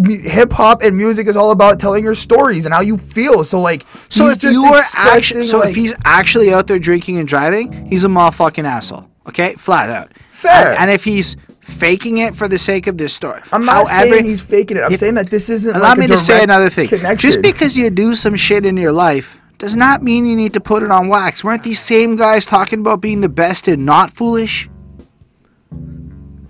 hip 0.04 0.52
hop 0.52 0.82
and 0.82 0.96
music 0.96 1.26
is 1.26 1.36
all 1.36 1.50
about 1.50 1.80
telling 1.80 2.04
your 2.04 2.14
stories 2.14 2.64
and 2.64 2.74
how 2.74 2.80
you 2.80 2.96
feel. 2.98 3.44
So 3.44 3.60
like, 3.60 3.86
So 4.08 4.28
if 4.28 4.42
you 4.42 4.64
are 4.64 4.82
actually, 4.96 5.46
so 5.46 5.58
like- 5.60 5.70
if 5.70 5.76
he's 5.76 5.94
actually 6.04 6.52
out 6.52 6.66
there 6.66 6.78
drinking 6.78 7.18
and 7.18 7.26
driving, 7.28 7.86
he's 7.86 8.04
a 8.04 8.08
motherfucking 8.08 8.64
asshole. 8.64 9.08
Okay, 9.28 9.54
flat 9.54 9.90
out. 9.90 10.10
Fair. 10.30 10.70
And, 10.70 10.78
and 10.78 10.90
if 10.90 11.04
he's 11.04 11.36
faking 11.60 12.18
it 12.18 12.34
for 12.34 12.48
the 12.48 12.58
sake 12.58 12.86
of 12.86 12.98
this 12.98 13.12
story, 13.14 13.40
I'm 13.52 13.64
not 13.64 13.88
however, 13.88 14.10
saying 14.10 14.24
he's 14.24 14.40
faking 14.40 14.76
it. 14.78 14.80
I'm 14.80 14.92
if- 14.92 14.98
saying 14.98 15.14
that 15.14 15.30
this 15.30 15.48
isn't. 15.50 15.76
Allow 15.76 15.90
like 15.90 15.98
a 15.98 16.00
me 16.00 16.06
to 16.08 16.16
say 16.16 16.42
another 16.42 16.68
thing. 16.70 16.88
Connection. 16.88 17.18
Just 17.18 17.42
because 17.42 17.76
you 17.76 17.90
do 17.90 18.14
some 18.14 18.34
shit 18.34 18.64
in 18.66 18.76
your 18.76 18.92
life 18.92 19.38
does 19.58 19.76
not 19.76 20.02
mean 20.02 20.24
you 20.26 20.34
need 20.36 20.54
to 20.54 20.60
put 20.60 20.82
it 20.82 20.90
on 20.90 21.08
wax. 21.08 21.44
Weren't 21.44 21.62
these 21.62 21.78
same 21.80 22.16
guys 22.16 22.46
talking 22.46 22.80
about 22.80 23.00
being 23.02 23.20
the 23.20 23.28
best 23.28 23.68
and 23.68 23.84
not 23.84 24.10
foolish? 24.10 24.68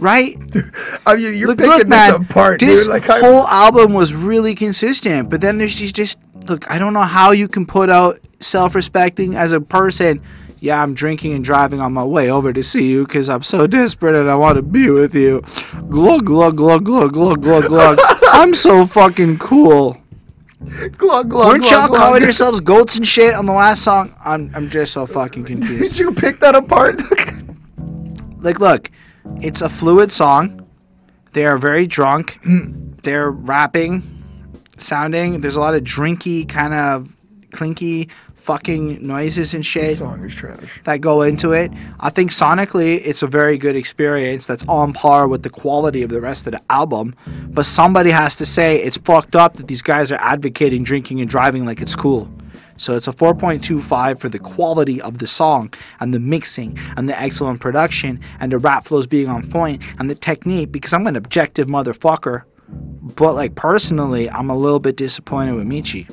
Right? 0.00 0.36
I 1.06 1.16
mean, 1.16 1.36
you're 1.36 1.48
look, 1.48 1.58
picking 1.58 1.72
look, 1.72 1.88
this 1.88 2.08
apart, 2.30 2.60
this 2.60 2.84
dude. 2.84 2.90
Like, 2.90 3.04
whole 3.04 3.46
album 3.46 3.92
was 3.92 4.14
really 4.14 4.54
consistent, 4.54 5.28
but 5.30 5.40
then 5.40 5.58
there's 5.58 5.76
these 5.76 5.92
just 5.92 6.18
look. 6.48 6.70
I 6.70 6.78
don't 6.78 6.92
know 6.94 7.02
how 7.02 7.32
you 7.32 7.48
can 7.48 7.66
put 7.66 7.90
out 7.90 8.18
self-respecting 8.40 9.34
as 9.36 9.52
a 9.52 9.60
person. 9.60 10.22
Yeah, 10.62 10.82
I'm 10.82 10.92
drinking 10.92 11.32
and 11.34 11.42
driving 11.44 11.80
on 11.80 11.92
my 11.94 12.04
way 12.04 12.30
over 12.30 12.52
to 12.52 12.62
see 12.62 12.90
you 12.90 13.04
because 13.06 13.28
I'm 13.30 13.42
so 13.42 13.66
desperate 13.66 14.14
and 14.14 14.30
I 14.30 14.34
want 14.34 14.56
to 14.56 14.62
be 14.62 14.90
with 14.90 15.14
you. 15.14 15.42
Glug 15.88 16.26
glug 16.26 16.56
glug 16.56 16.84
glug 16.84 17.12
glug 17.14 17.42
glug 17.42 17.64
glug. 17.66 17.98
I'm 18.32 18.54
so 18.54 18.84
fucking 18.84 19.38
cool. 19.38 19.96
glug, 20.98 21.30
glug, 21.30 21.32
Weren't 21.32 21.60
glug, 21.62 21.70
y'all 21.70 21.88
glug. 21.88 21.98
calling 21.98 22.22
yourselves 22.28 22.60
goats 22.60 22.96
and 22.96 23.06
shit 23.06 23.34
on 23.34 23.46
the 23.46 23.52
last 23.52 23.82
song? 23.82 24.14
I'm 24.22 24.50
I'm 24.54 24.68
just 24.68 24.92
so 24.92 25.06
fucking 25.06 25.44
confused. 25.46 25.92
Did 25.92 25.98
you 25.98 26.12
pick 26.12 26.40
that 26.40 26.54
apart? 26.54 27.00
like, 28.40 28.60
look, 28.60 28.90
it's 29.40 29.60
a 29.60 29.68
fluid 29.68 30.12
song. 30.12 30.66
They 31.32 31.46
are 31.46 31.56
very 31.56 31.86
drunk. 31.86 32.40
They're 33.02 33.30
rapping, 33.30 34.02
sounding. 34.76 35.40
There's 35.40 35.56
a 35.56 35.60
lot 35.60 35.74
of 35.74 35.82
drinky, 35.82 36.48
kind 36.48 36.74
of 36.74 37.16
clinky 37.52 38.08
fucking 38.40 39.06
noises 39.06 39.54
and 39.54 39.64
shit 39.64 39.98
song 39.98 40.24
is 40.24 40.34
trash. 40.34 40.80
that 40.84 41.00
go 41.00 41.22
into 41.22 41.52
it. 41.52 41.70
I 42.00 42.10
think 42.10 42.30
sonically 42.30 43.00
it's 43.04 43.22
a 43.22 43.26
very 43.26 43.58
good 43.58 43.76
experience 43.76 44.46
that's 44.46 44.64
on 44.66 44.92
par 44.92 45.28
with 45.28 45.42
the 45.42 45.50
quality 45.50 46.02
of 46.02 46.10
the 46.10 46.20
rest 46.20 46.46
of 46.46 46.52
the 46.52 46.62
album. 46.70 47.14
But 47.50 47.66
somebody 47.66 48.10
has 48.10 48.34
to 48.36 48.46
say 48.46 48.76
it's 48.76 48.96
fucked 48.96 49.36
up 49.36 49.56
that 49.56 49.68
these 49.68 49.82
guys 49.82 50.10
are 50.10 50.20
advocating 50.20 50.82
drinking 50.84 51.20
and 51.20 51.28
driving 51.28 51.64
like 51.64 51.80
it's 51.80 51.94
cool. 51.94 52.30
So 52.80 52.96
it's 52.96 53.06
a 53.06 53.12
4.25 53.12 54.18
for 54.18 54.30
the 54.30 54.38
quality 54.38 55.02
of 55.02 55.18
the 55.18 55.26
song 55.26 55.74
and 56.00 56.14
the 56.14 56.18
mixing 56.18 56.78
and 56.96 57.10
the 57.10 57.20
excellent 57.20 57.60
production 57.60 58.18
and 58.40 58.50
the 58.50 58.56
rap 58.56 58.86
flows 58.86 59.06
being 59.06 59.28
on 59.28 59.46
point 59.50 59.82
and 59.98 60.08
the 60.08 60.14
technique 60.14 60.72
because 60.72 60.94
I'm 60.94 61.06
an 61.06 61.14
objective 61.14 61.68
motherfucker. 61.68 62.44
But 62.70 63.34
like 63.34 63.54
personally, 63.54 64.30
I'm 64.30 64.48
a 64.48 64.56
little 64.56 64.80
bit 64.80 64.96
disappointed 64.96 65.56
with 65.56 65.66
Meechy. 65.66 66.08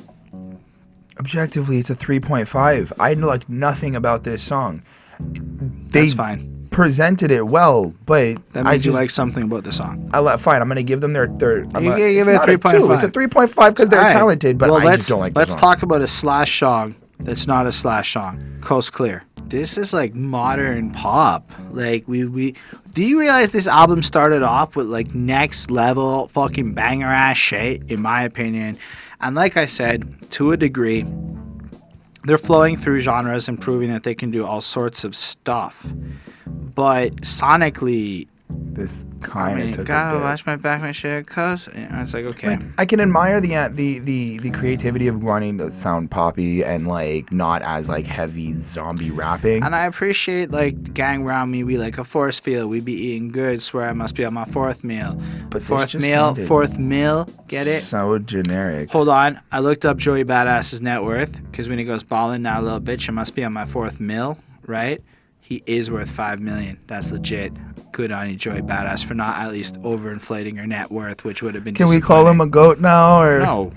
Objectively, 1.18 1.78
it's 1.78 1.88
a 1.88 1.96
3.5. 1.96 2.92
I 3.00 3.14
know 3.14 3.28
like 3.28 3.48
nothing 3.48 3.96
about 3.96 4.24
this 4.24 4.42
song. 4.42 4.82
They 5.20 6.02
That's 6.02 6.12
fine. 6.12 6.57
Presented 6.70 7.30
it 7.30 7.46
well, 7.46 7.92
but 8.06 8.36
That 8.52 8.66
I 8.66 8.72
means 8.72 8.84
you 8.86 8.92
just 8.92 9.00
like 9.00 9.10
something 9.10 9.44
about 9.44 9.64
the 9.64 9.72
song. 9.72 10.08
I 10.12 10.20
let 10.20 10.40
fine. 10.40 10.60
I'm 10.62 10.68
gonna 10.68 10.82
give 10.82 11.00
them 11.00 11.12
their 11.12 11.26
their. 11.26 11.58
I'm 11.74 11.84
You 11.84 11.90
gonna- 11.90 11.96
can 11.96 12.12
give 12.12 12.28
it 12.28 12.30
a 12.30 12.34
not 12.34 12.48
3.5. 12.48 12.94
It's 12.94 13.04
a 13.04 13.08
3.5 13.08 13.68
because 13.74 13.88
they're 13.88 14.00
right. 14.00 14.12
talented, 14.12 14.58
but 14.58 14.70
well, 14.70 14.80
I 14.80 14.84
let's, 14.84 14.98
just 14.98 15.08
don't 15.10 15.20
like. 15.20 15.36
Let's 15.36 15.54
talk 15.54 15.82
about 15.82 16.02
a 16.02 16.06
slash 16.06 16.58
song 16.58 16.94
that's 17.20 17.46
not 17.46 17.66
a 17.66 17.72
slash 17.72 18.12
song. 18.12 18.58
Coast 18.60 18.92
Clear. 18.92 19.24
This 19.48 19.78
is 19.78 19.94
like 19.94 20.14
modern 20.14 20.90
pop. 20.90 21.50
Like 21.70 22.04
we 22.06 22.26
we. 22.26 22.54
Do 22.92 23.02
you 23.02 23.18
realize 23.20 23.50
this 23.50 23.66
album 23.66 24.02
started 24.02 24.42
off 24.42 24.76
with 24.76 24.86
like 24.86 25.14
next 25.14 25.70
level 25.70 26.28
fucking 26.28 26.74
banger 26.74 27.06
ass 27.06 27.36
shit? 27.38 27.90
In 27.90 28.02
my 28.02 28.22
opinion, 28.24 28.76
and 29.20 29.34
like 29.34 29.56
I 29.56 29.64
said, 29.66 30.30
to 30.32 30.52
a 30.52 30.56
degree, 30.56 31.06
they're 32.24 32.36
flowing 32.38 32.76
through 32.76 33.00
genres 33.00 33.48
and 33.48 33.58
proving 33.60 33.90
that 33.92 34.02
they 34.02 34.14
can 34.14 34.30
do 34.30 34.44
all 34.44 34.60
sorts 34.60 35.02
of 35.04 35.16
stuff. 35.16 35.86
But 36.48 37.16
sonically, 37.22 38.28
This 38.50 39.04
I 39.22 39.26
kind 39.26 39.58
of 39.58 39.64
mean, 39.66 39.74
took 39.74 39.86
gotta 39.86 40.18
a 40.18 40.20
watch 40.22 40.46
my 40.46 40.56
back, 40.56 40.80
my 40.80 40.92
shit, 40.92 41.26
cause 41.26 41.66
and 41.68 42.00
it's 42.00 42.14
like 42.14 42.24
okay. 42.26 42.50
Like, 42.50 42.62
I 42.78 42.86
can 42.86 43.00
admire 43.00 43.40
the 43.40 43.56
uh, 43.56 43.68
the 43.68 43.98
the 43.98 44.38
the 44.38 44.50
creativity 44.50 45.08
of 45.08 45.22
wanting 45.22 45.58
to 45.58 45.70
sound 45.72 46.10
poppy 46.10 46.62
and 46.64 46.86
like 46.86 47.30
not 47.32 47.60
as 47.62 47.88
like 47.88 48.06
heavy 48.06 48.52
zombie 48.54 49.10
rapping. 49.10 49.64
And 49.64 49.74
I 49.74 49.84
appreciate 49.86 50.50
like 50.52 50.94
gang 50.94 51.24
round 51.24 51.50
me, 51.50 51.64
we 51.64 51.76
like 51.76 51.98
a 51.98 52.04
force 52.04 52.38
field. 52.38 52.70
We 52.70 52.80
be 52.80 52.92
eating 52.94 53.32
good. 53.32 53.60
Swear 53.60 53.88
I 53.88 53.92
must 53.92 54.14
be 54.14 54.24
on 54.24 54.34
my 54.34 54.44
fourth 54.46 54.84
meal. 54.84 55.20
But 55.50 55.62
fourth 55.62 55.94
meal, 55.94 56.34
fourth 56.36 56.78
meal. 56.78 57.28
Get 57.48 57.66
it? 57.66 57.82
So 57.82 58.18
generic. 58.20 58.90
Hold 58.92 59.08
on. 59.08 59.40
I 59.50 59.58
looked 59.60 59.84
up 59.84 59.96
Joey 59.98 60.24
Badass's 60.24 60.80
net 60.80 61.02
worth 61.02 61.42
because 61.50 61.68
when 61.68 61.78
he 61.78 61.84
goes 61.84 62.02
balling 62.04 62.42
now, 62.42 62.60
little 62.60 62.80
bitch, 62.80 63.08
I 63.08 63.12
must 63.12 63.34
be 63.34 63.42
on 63.44 63.52
my 63.52 63.66
fourth 63.66 63.98
mil, 64.00 64.38
right? 64.66 65.02
He 65.48 65.62
is 65.64 65.90
worth 65.90 66.10
five 66.10 66.40
million. 66.40 66.78
That's 66.88 67.10
legit. 67.10 67.54
Good 67.90 68.12
on 68.12 68.28
you, 68.28 68.36
Joey 68.36 68.60
Badass, 68.60 69.02
for 69.02 69.14
not 69.14 69.38
at 69.38 69.50
least 69.50 69.80
overinflating 69.80 70.56
your 70.56 70.66
net 70.66 70.90
worth, 70.92 71.24
which 71.24 71.42
would 71.42 71.54
have 71.54 71.64
been. 71.64 71.72
Can 71.72 71.88
we 71.88 72.02
call 72.02 72.28
him 72.28 72.42
a 72.42 72.46
goat 72.46 72.80
now 72.80 73.18
or 73.22 73.38
No. 73.38 73.72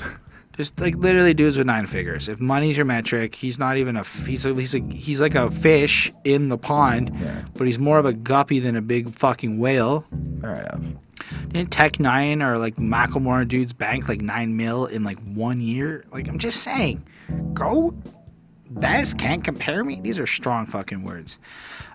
Just 0.57 0.81
like 0.81 0.97
literally 0.97 1.33
dudes 1.33 1.55
with 1.57 1.65
nine 1.65 1.85
figures. 1.87 2.27
If 2.27 2.41
money's 2.41 2.75
your 2.75 2.85
metric, 2.85 3.33
he's 3.35 3.57
not 3.57 3.77
even 3.77 3.95
a 3.95 4.03
he's 4.03 4.45
a, 4.45 4.53
he's 4.53 4.75
a, 4.75 4.79
he's 4.91 5.21
like 5.21 5.33
a 5.33 5.49
fish 5.49 6.11
in 6.25 6.49
the 6.49 6.57
pond, 6.57 7.09
Yeah. 7.21 7.43
but 7.55 7.67
he's 7.67 7.79
more 7.79 7.97
of 7.99 8.05
a 8.05 8.11
guppy 8.11 8.59
than 8.59 8.75
a 8.75 8.81
big 8.81 9.09
fucking 9.09 9.57
whale. 9.57 10.05
Fair 10.41 10.55
enough. 10.55 10.81
Didn't 11.53 11.71
Tech 11.71 11.93
N9ne 11.93 12.45
or 12.45 12.57
like 12.57 12.75
Macklemore 12.75 13.47
dudes 13.47 13.71
bank 13.71 14.09
like 14.09 14.19
nine 14.19 14.57
mil 14.57 14.87
in 14.87 15.05
like 15.05 15.19
one 15.23 15.61
year? 15.61 16.03
Like 16.11 16.27
I'm 16.27 16.37
just 16.37 16.63
saying, 16.63 17.01
go 17.53 17.95
best 18.73 19.17
can't 19.17 19.43
compare 19.43 19.83
me. 19.83 19.99
These 20.01 20.19
are 20.19 20.27
strong 20.27 20.65
fucking 20.65 21.03
words. 21.03 21.39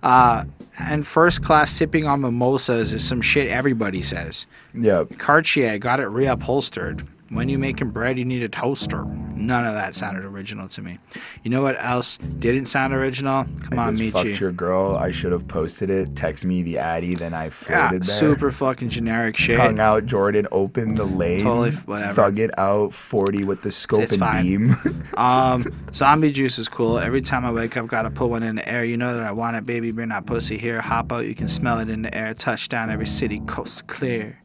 Uh, 0.02 0.44
and 0.78 1.06
first 1.06 1.42
class 1.42 1.70
sipping 1.72 2.06
on 2.06 2.20
mimosas 2.20 2.92
is 2.92 3.06
some 3.06 3.20
shit 3.20 3.48
everybody 3.48 4.02
says. 4.02 4.46
Yep. 4.74 5.18
Cartier 5.18 5.78
got 5.78 6.00
it 6.00 6.08
reupholstered. 6.08 7.06
When 7.30 7.48
you 7.48 7.58
making 7.58 7.90
bread, 7.90 8.18
you 8.18 8.24
need 8.24 8.42
a 8.44 8.48
toaster. 8.48 9.04
None 9.04 9.66
of 9.66 9.74
that 9.74 9.94
sounded 9.94 10.24
original 10.24 10.66
to 10.68 10.80
me. 10.80 10.98
You 11.42 11.50
know 11.50 11.60
what 11.60 11.76
else 11.78 12.16
didn't 12.38 12.66
sound 12.66 12.94
original? 12.94 13.44
Come 13.68 13.78
I 13.78 13.88
on, 13.88 13.96
just 13.96 14.12
fucked 14.14 14.40
your 14.40 14.52
girl. 14.52 14.96
I 14.96 15.10
should 15.10 15.32
have 15.32 15.46
posted 15.46 15.90
it. 15.90 16.14
Text 16.16 16.44
me 16.46 16.62
the 16.62 16.78
Addy, 16.78 17.14
then 17.16 17.34
I 17.34 17.44
Yeah, 17.44 17.50
floated 17.50 18.02
there. 18.02 18.14
super 18.14 18.50
fucking 18.50 18.88
generic 18.90 19.36
shit. 19.36 19.58
Tongue 19.58 19.78
out, 19.80 20.06
Jordan. 20.06 20.46
Open 20.52 20.94
the 20.94 21.04
lane. 21.04 21.42
Totally 21.42 21.72
whatever. 21.72 22.14
Thug 22.14 22.38
it 22.38 22.56
out. 22.58 22.94
Forty 22.94 23.44
with 23.44 23.60
the 23.62 23.72
scope 23.72 24.00
It's 24.02 24.12
and 24.12 24.20
fine. 24.20 24.42
beam. 24.44 24.76
Um, 25.16 25.64
zombie 25.94 26.30
juice 26.30 26.58
is 26.58 26.68
cool. 26.68 26.98
Every 26.98 27.22
time 27.22 27.44
I 27.46 27.50
wake 27.50 27.76
up, 27.76 27.86
gotta 27.88 28.10
put 28.10 28.28
one 28.28 28.42
in 28.42 28.56
the 28.56 28.68
air. 28.68 28.84
You 28.84 28.96
know 28.96 29.14
that 29.14 29.24
I 29.24 29.32
want 29.32 29.56
it, 29.56 29.64
baby. 29.66 29.90
Bring 29.90 30.10
that 30.10 30.26
pussy 30.26 30.56
here. 30.58 30.80
Hop 30.80 31.10
out. 31.10 31.26
You 31.26 31.34
can 31.34 31.48
smell 31.48 31.78
it 31.80 31.88
in 31.90 32.02
the 32.02 32.14
air. 32.14 32.34
Touchdown. 32.34 32.90
Every 32.90 33.06
city 33.06 33.40
coast 33.46 33.86
clear. 33.86 34.38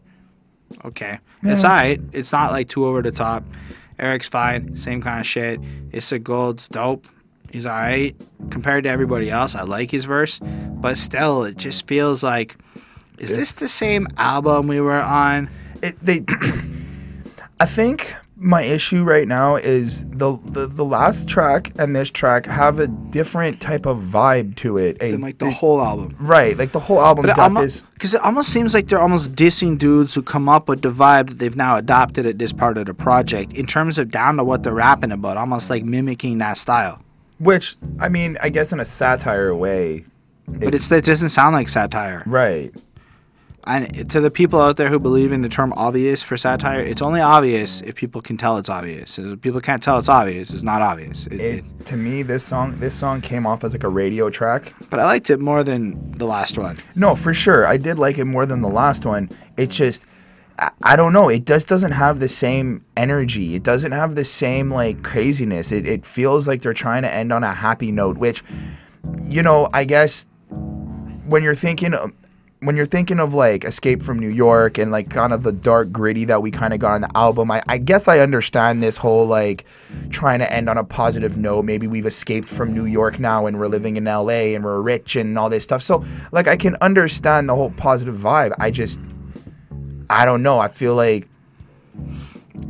Okay, 0.85 1.19
it's 1.43 1.63
alright. 1.63 1.99
It's 2.13 2.31
not 2.31 2.51
like 2.51 2.69
too 2.69 2.85
over 2.85 3.01
the 3.01 3.11
top. 3.11 3.43
Erick's 3.99 4.29
fine. 4.29 4.75
Same 4.75 5.01
kind 5.01 5.19
of 5.19 5.27
shit. 5.27 5.59
Issa 5.91 6.19
Gold's 6.19 6.67
dope. 6.67 7.05
He's 7.51 7.65
alright 7.65 8.15
compared 8.49 8.85
to 8.85 8.89
everybody 8.89 9.29
else. 9.29 9.55
I 9.55 9.63
like 9.63 9.91
his 9.91 10.05
verse, 10.05 10.39
but 10.39 10.97
still, 10.97 11.43
it 11.43 11.57
just 11.57 11.87
feels 11.87 12.23
like. 12.23 12.57
Is 13.17 13.35
this 13.35 13.53
the 13.53 13.67
same 13.67 14.07
album 14.17 14.67
we 14.67 14.81
were 14.81 14.99
on? 14.99 15.47
it, 15.81 15.95
they 15.99 16.21
I 17.59 17.65
think 17.65 18.15
my 18.43 18.63
issue 18.63 19.03
right 19.03 19.27
now 19.27 19.55
is 19.55 20.03
the, 20.05 20.39
the 20.45 20.65
the 20.65 20.83
last 20.83 21.29
track 21.29 21.71
and 21.77 21.95
this 21.95 22.09
track 22.09 22.47
have 22.47 22.79
a 22.79 22.87
different 22.87 23.61
type 23.61 23.85
of 23.85 23.99
vibe 23.99 24.55
to 24.55 24.77
it. 24.77 24.97
A- 24.99 25.15
like 25.17 25.37
the 25.37 25.51
whole 25.51 25.79
album. 25.79 26.15
right, 26.19 26.57
like 26.57 26.71
the 26.71 26.79
whole 26.79 26.99
album 26.99 27.27
got 27.27 27.37
almost, 27.37 27.63
this. 27.63 27.93
because 27.93 28.15
it 28.15 28.21
almost 28.21 28.49
seems 28.49 28.73
like 28.73 28.87
they're 28.87 28.99
almost 28.99 29.35
dissing 29.35 29.77
dudes 29.77 30.15
who 30.15 30.23
come 30.23 30.49
up 30.49 30.67
with 30.67 30.81
the 30.81 30.89
vibe 30.89 31.27
that 31.29 31.37
they've 31.37 31.55
now 31.55 31.77
adopted 31.77 32.25
at 32.25 32.39
this 32.39 32.51
part 32.51 32.79
of 32.79 32.87
the 32.87 32.95
project 32.95 33.53
in 33.53 33.67
terms 33.67 33.99
of 33.99 34.09
down 34.09 34.37
to 34.37 34.43
what 34.43 34.63
they're 34.63 34.73
rapping 34.73 35.11
about, 35.11 35.37
almost 35.37 35.69
like 35.69 35.83
mimicking 35.83 36.39
that 36.39 36.57
style. 36.57 36.99
Which 37.37 37.77
I 37.99 38.09
mean, 38.09 38.37
I 38.41 38.49
guess 38.49 38.73
in 38.73 38.79
a 38.79 38.85
satire 38.85 39.55
way. 39.55 40.03
But 40.47 40.73
it's 40.73 40.91
it 40.91 41.05
doesn't 41.05 41.29
sound 41.29 41.53
like 41.53 41.69
satire. 41.69 42.23
Right. 42.25 42.71
And 43.67 44.09
to 44.09 44.19
the 44.19 44.31
people 44.31 44.59
out 44.59 44.77
there 44.77 44.89
who 44.89 44.97
believe 44.99 45.31
in 45.31 45.41
the 45.41 45.49
term 45.49 45.71
obvious 45.73 46.23
for 46.23 46.35
satire, 46.35 46.79
it's 46.81 47.01
only 47.01 47.21
obvious 47.21 47.81
if 47.81 47.95
people 47.95 48.19
can 48.21 48.35
tell 48.37 48.57
it's 48.57 48.69
obvious. 48.69 49.19
If 49.19 49.39
people 49.41 49.61
can't 49.61 49.83
tell 49.83 49.99
it's 49.99 50.09
obvious, 50.09 50.53
it's 50.53 50.63
not 50.63 50.81
obvious. 50.81 51.27
It- 51.27 51.33
It, 51.41 51.55
it- 51.65 51.85
to 51.85 51.97
me, 51.97 52.23
this 52.23 52.43
song 52.43 52.79
this 52.79 52.95
song 52.95 53.21
came 53.21 53.45
off 53.45 53.63
as 53.63 53.73
like 53.73 53.83
a 53.83 53.89
radio 53.89 54.29
track. 54.29 54.73
but 54.89 54.99
I 54.99 55.05
liked 55.05 55.29
it 55.29 55.39
more 55.39 55.63
than 55.63 56.11
the 56.17 56.25
last 56.25 56.57
one. 56.57 56.77
No, 56.95 57.15
for 57.15 57.33
sure, 57.33 57.67
I 57.67 57.77
did 57.77 57.99
like 57.99 58.17
it 58.17 58.25
more 58.25 58.45
than 58.45 58.61
the 58.61 58.69
last 58.69 59.05
one. 59.05 59.29
It's 59.57 59.75
just. 59.75 60.05
I- 60.59 60.71
I 60.83 60.95
don't 60.95 61.13
know. 61.13 61.29
It 61.29 61.45
just 61.45 61.67
doesn't 61.67 61.91
have 61.93 62.19
the 62.19 62.29
same 62.29 62.83
energy. 62.97 63.55
It 63.55 63.63
doesn't 63.63 63.93
have 63.93 64.15
the 64.15 64.25
same 64.25 64.69
like 64.71 65.01
craziness. 65.03 65.71
It, 65.71 65.87
it 65.87 66.05
feels 66.05 66.47
like 66.47 66.61
they're 66.61 66.73
trying 66.73 67.01
to 67.03 67.11
end 67.13 67.31
on 67.31 67.43
a 67.43 67.53
happy 67.53 67.91
note, 67.91 68.17
which, 68.17 68.43
you 69.29 69.41
know, 69.43 69.69
I 69.73 69.85
guess 69.85 70.27
when 70.49 71.41
you're 71.41 71.55
thinking 71.55 71.93
when 72.61 72.75
you're 72.75 72.85
thinking 72.85 73.19
of 73.19 73.33
like 73.33 73.65
Escape 73.65 74.03
from 74.03 74.19
New 74.19 74.29
York 74.29 74.77
and 74.77 74.91
like 74.91 75.09
kind 75.09 75.33
of 75.33 75.41
the 75.41 75.51
dark 75.51 75.91
gritty 75.91 76.25
that 76.25 76.43
we 76.43 76.51
kind 76.51 76.75
of 76.75 76.79
got 76.79 76.93
on 76.93 77.01
the 77.01 77.17
album, 77.17 77.49
I, 77.49 77.63
I 77.67 77.79
guess 77.79 78.07
I 78.07 78.19
understand 78.19 78.83
this 78.83 78.97
whole 78.97 79.25
like 79.25 79.65
trying 80.11 80.39
to 80.39 80.53
end 80.53 80.69
on 80.69 80.77
a 80.77 80.83
positive 80.83 81.37
note. 81.37 81.65
Maybe 81.65 81.87
we've 81.87 82.05
escaped 82.05 82.47
from 82.47 82.71
New 82.71 82.85
York 82.85 83.19
now 83.19 83.47
and 83.47 83.59
we're 83.59 83.67
living 83.67 83.97
in 83.97 84.03
LA 84.03 84.53
and 84.53 84.63
we're 84.63 84.79
rich 84.79 85.15
and 85.15 85.39
all 85.39 85.49
this 85.49 85.63
stuff. 85.63 85.81
So 85.81 86.05
like 86.31 86.47
I 86.47 86.55
can 86.55 86.77
understand 86.81 87.49
the 87.49 87.55
whole 87.55 87.71
positive 87.71 88.13
vibe. 88.13 88.53
I 88.59 88.69
just 88.69 88.99
I 90.11 90.25
don't 90.25 90.43
know. 90.43 90.59
I 90.59 90.67
feel 90.67 90.93
like 90.93 91.27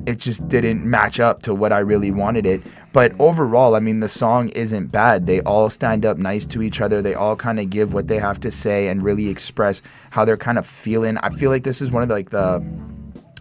it 0.06 0.18
just 0.20 0.48
didn't 0.50 0.84
match 0.90 1.20
up 1.20 1.42
to 1.44 1.54
what 1.54 1.72
I 1.74 1.80
really 1.80 2.12
wanted 2.12 2.46
it. 2.46 2.62
But 2.94 3.14
overall, 3.20 3.76
I 3.76 3.80
mean, 3.80 4.00
the 4.02 4.10
song 4.10 4.50
isn't 4.50 4.88
bad. 4.92 5.26
They 5.28 5.42
all 5.42 5.70
stand 5.70 6.06
up 6.06 6.18
nice 6.18 6.46
to 6.48 6.62
each 6.62 6.82
other. 6.82 7.02
They 7.02 7.14
all 7.14 7.36
kind 7.36 7.60
of 7.60 7.70
give 7.70 7.94
what 7.94 8.08
they 8.08 8.18
have 8.20 8.40
to 8.42 8.52
say 8.52 8.88
and 8.90 9.02
really 9.04 9.30
express 9.30 9.82
how 10.10 10.26
they're 10.26 10.38
kind 10.38 10.58
of 10.58 10.66
feeling. 10.68 11.18
I 11.20 11.30
feel 11.30 11.50
like 11.52 11.64
this 11.64 11.82
is 11.82 11.90
one 11.92 12.04
of 12.04 12.10
the, 12.10 12.16
like 12.16 12.30
the, 12.32 12.64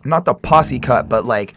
not 0.04 0.24
the 0.24 0.34
posse 0.34 0.78
cut, 0.78 1.08
but 1.08 1.24
like 1.24 1.54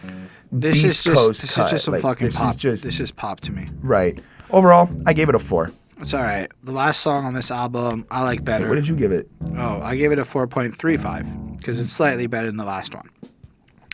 This 0.52 0.82
Beast 0.82 0.86
is 0.86 1.04
just 1.04 1.18
Coast 1.18 1.42
this 1.42 1.56
cut. 1.56 1.66
is 1.66 1.72
just 1.72 1.86
some 1.86 1.94
Like, 1.94 2.02
fucking 2.02 2.26
this 2.28 2.36
is 2.36 2.40
pop. 2.42 2.56
just- 2.58 2.84
this 2.84 3.00
is 3.00 3.12
pop 3.12 3.40
to 3.42 3.52
me. 3.52 3.66
right. 3.82 4.20
Overall, 4.50 4.88
I 5.06 5.14
gave 5.14 5.30
it 5.30 5.36
a 5.36 5.40
four. 5.40 5.72
It's 6.00 6.14
all 6.14 6.22
right. 6.22 6.52
The 6.64 6.72
last 6.72 7.00
song 7.02 7.26
on 7.26 7.34
this 7.34 7.50
album 7.50 8.06
I 8.12 8.24
like 8.24 8.44
better. 8.44 8.68
What 8.68 8.76
did 8.76 8.88
you 8.88 8.96
give 8.96 9.12
it? 9.12 9.30
Oh, 9.58 9.80
I 9.82 9.96
gave 9.96 10.12
it 10.12 10.20
a 10.20 10.24
4.35 10.24 11.58
because 11.58 11.80
it's 11.80 11.92
slightly 11.94 12.28
better 12.28 12.48
than 12.48 12.58
the 12.58 12.66
last 12.66 12.94
one. 12.94 13.08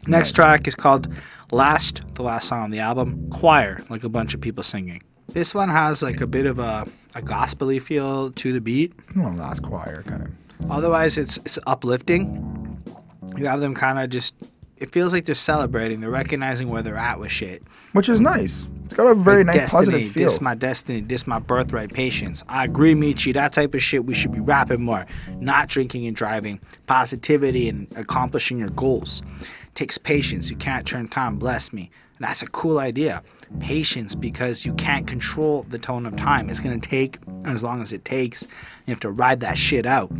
Next 0.07 0.33
track 0.33 0.67
is 0.67 0.75
called 0.75 1.07
Last, 1.51 2.03
the 2.15 2.23
last 2.23 2.47
song 2.47 2.61
on 2.61 2.71
the 2.71 2.79
album. 2.79 3.29
Choir, 3.31 3.83
like 3.89 4.03
a 4.03 4.09
bunch 4.09 4.33
of 4.33 4.41
people 4.41 4.63
singing. 4.63 5.03
This 5.29 5.53
one 5.53 5.69
has 5.69 6.01
like 6.01 6.21
a 6.21 6.27
bit 6.27 6.45
of 6.45 6.59
a, 6.59 6.87
a 7.15 7.21
gospely 7.21 7.79
feel 7.79 8.31
to 8.31 8.53
the 8.53 8.61
beat. 8.61 8.93
Well, 9.15 9.33
last 9.33 9.61
choir 9.61 10.03
kind 10.03 10.23
of. 10.23 10.71
Otherwise, 10.71 11.17
it's 11.17 11.37
it's 11.37 11.59
uplifting. 11.67 12.81
You 13.37 13.45
have 13.45 13.59
them 13.61 13.73
kind 13.75 13.99
of 13.99 14.09
just. 14.09 14.35
It 14.77 14.93
feels 14.93 15.11
like 15.11 15.25
they're 15.25 15.35
celebrating. 15.35 15.99
They're 15.99 16.09
recognizing 16.09 16.69
where 16.69 16.81
they're 16.81 16.95
at 16.95 17.19
with 17.19 17.31
shit. 17.31 17.61
Which 17.91 18.07
is 18.07 18.21
nice. 18.21 18.67
It's 18.85 18.93
got 18.93 19.07
a 19.07 19.13
very 19.13 19.43
Like, 19.43 19.57
nice 19.57 19.71
destiny, 19.73 19.85
positive 19.85 20.11
feel. 20.11 20.23
This 20.23 20.41
my 20.41 20.55
destiny. 20.55 21.01
This 21.01 21.27
my 21.27 21.37
birthright. 21.39 21.93
Patience. 21.93 22.43
I 22.47 22.63
agree, 22.63 22.93
Meechy. 22.95 23.33
That 23.33 23.53
type 23.53 23.73
of 23.73 23.83
shit 23.83 24.05
we 24.05 24.13
should 24.13 24.31
be 24.31 24.39
rapping 24.39 24.81
more. 24.81 25.05
Not 25.35 25.67
drinking 25.67 26.07
and 26.07 26.15
driving. 26.15 26.59
Positivity 26.87 27.69
and 27.69 27.87
accomplishing 27.97 28.57
your 28.57 28.69
goals. 28.69 29.21
Takes 29.75 29.97
patience. 29.97 30.49
You 30.49 30.57
can't 30.57 30.85
turn 30.85 31.07
time. 31.07 31.37
Bless 31.37 31.71
me. 31.73 31.89
And 32.17 32.27
that's 32.27 32.41
a 32.41 32.47
cool 32.47 32.79
idea. 32.79 33.23
Patience 33.59 34.13
because 34.13 34.65
you 34.65 34.73
can't 34.73 35.07
control 35.07 35.63
the 35.69 35.79
tone 35.79 36.05
of 36.05 36.15
time. 36.15 36.49
It's 36.49 36.59
gonna 36.59 36.79
take 36.79 37.17
as 37.45 37.63
long 37.63 37.81
as 37.81 37.93
it 37.93 38.05
takes. 38.05 38.47
You 38.85 38.91
have 38.91 38.99
to 39.01 39.11
ride 39.11 39.39
that 39.39 39.57
shit 39.57 39.85
out 39.85 40.11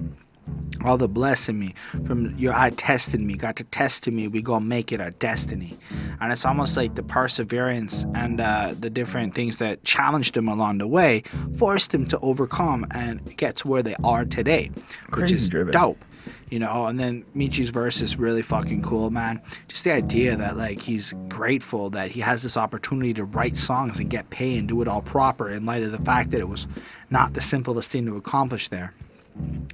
all 0.85 0.97
the 0.97 1.09
blessing 1.09 1.59
me 1.59 1.73
from 2.05 2.33
your 2.37 2.53
eye 2.53 2.69
testing 2.71 3.27
me 3.27 3.35
got 3.35 3.55
to 3.55 3.63
testing 3.65 4.15
me 4.15 4.27
we 4.27 4.41
gonna 4.41 4.63
make 4.63 4.91
it 4.91 5.01
our 5.01 5.11
destiny 5.11 5.77
and 6.21 6.31
it's 6.31 6.45
almost 6.45 6.77
like 6.77 6.95
the 6.95 7.03
perseverance 7.03 8.05
and 8.15 8.39
uh, 8.39 8.73
the 8.79 8.89
different 8.89 9.35
things 9.35 9.59
that 9.59 9.83
challenged 9.83 10.35
them 10.35 10.47
along 10.47 10.77
the 10.77 10.87
way 10.87 11.21
forced 11.57 11.91
them 11.91 12.05
to 12.05 12.17
overcome 12.19 12.85
and 12.91 13.35
get 13.37 13.57
to 13.57 13.67
where 13.67 13.83
they 13.83 13.95
are 14.03 14.23
today 14.25 14.71
which 14.73 15.11
Crazy 15.11 15.35
is 15.35 15.49
driven. 15.49 15.73
dope 15.73 16.03
you 16.49 16.59
know 16.59 16.85
and 16.85 16.99
then 16.99 17.23
meechy's 17.33 17.69
verse 17.69 18.01
is 18.01 18.17
really 18.17 18.41
fucking 18.41 18.81
cool 18.81 19.09
man 19.09 19.41
just 19.67 19.83
the 19.83 19.91
idea 19.91 20.35
that 20.35 20.57
like 20.57 20.81
he's 20.81 21.13
grateful 21.27 21.89
that 21.89 22.11
he 22.11 22.19
has 22.19 22.43
this 22.43 22.57
opportunity 22.57 23.13
to 23.13 23.23
write 23.23 23.55
songs 23.55 23.99
and 23.99 24.09
get 24.09 24.29
paid 24.29 24.59
and 24.59 24.67
do 24.67 24.81
it 24.81 24.87
all 24.87 25.01
proper 25.01 25.49
in 25.49 25.65
light 25.65 25.83
of 25.83 25.91
the 25.91 25.99
fact 25.99 26.31
that 26.31 26.39
it 26.39 26.47
was 26.47 26.67
not 27.09 27.33
the 27.33 27.41
simplest 27.41 27.91
thing 27.91 28.05
to 28.05 28.15
accomplish 28.15 28.67
there 28.69 28.93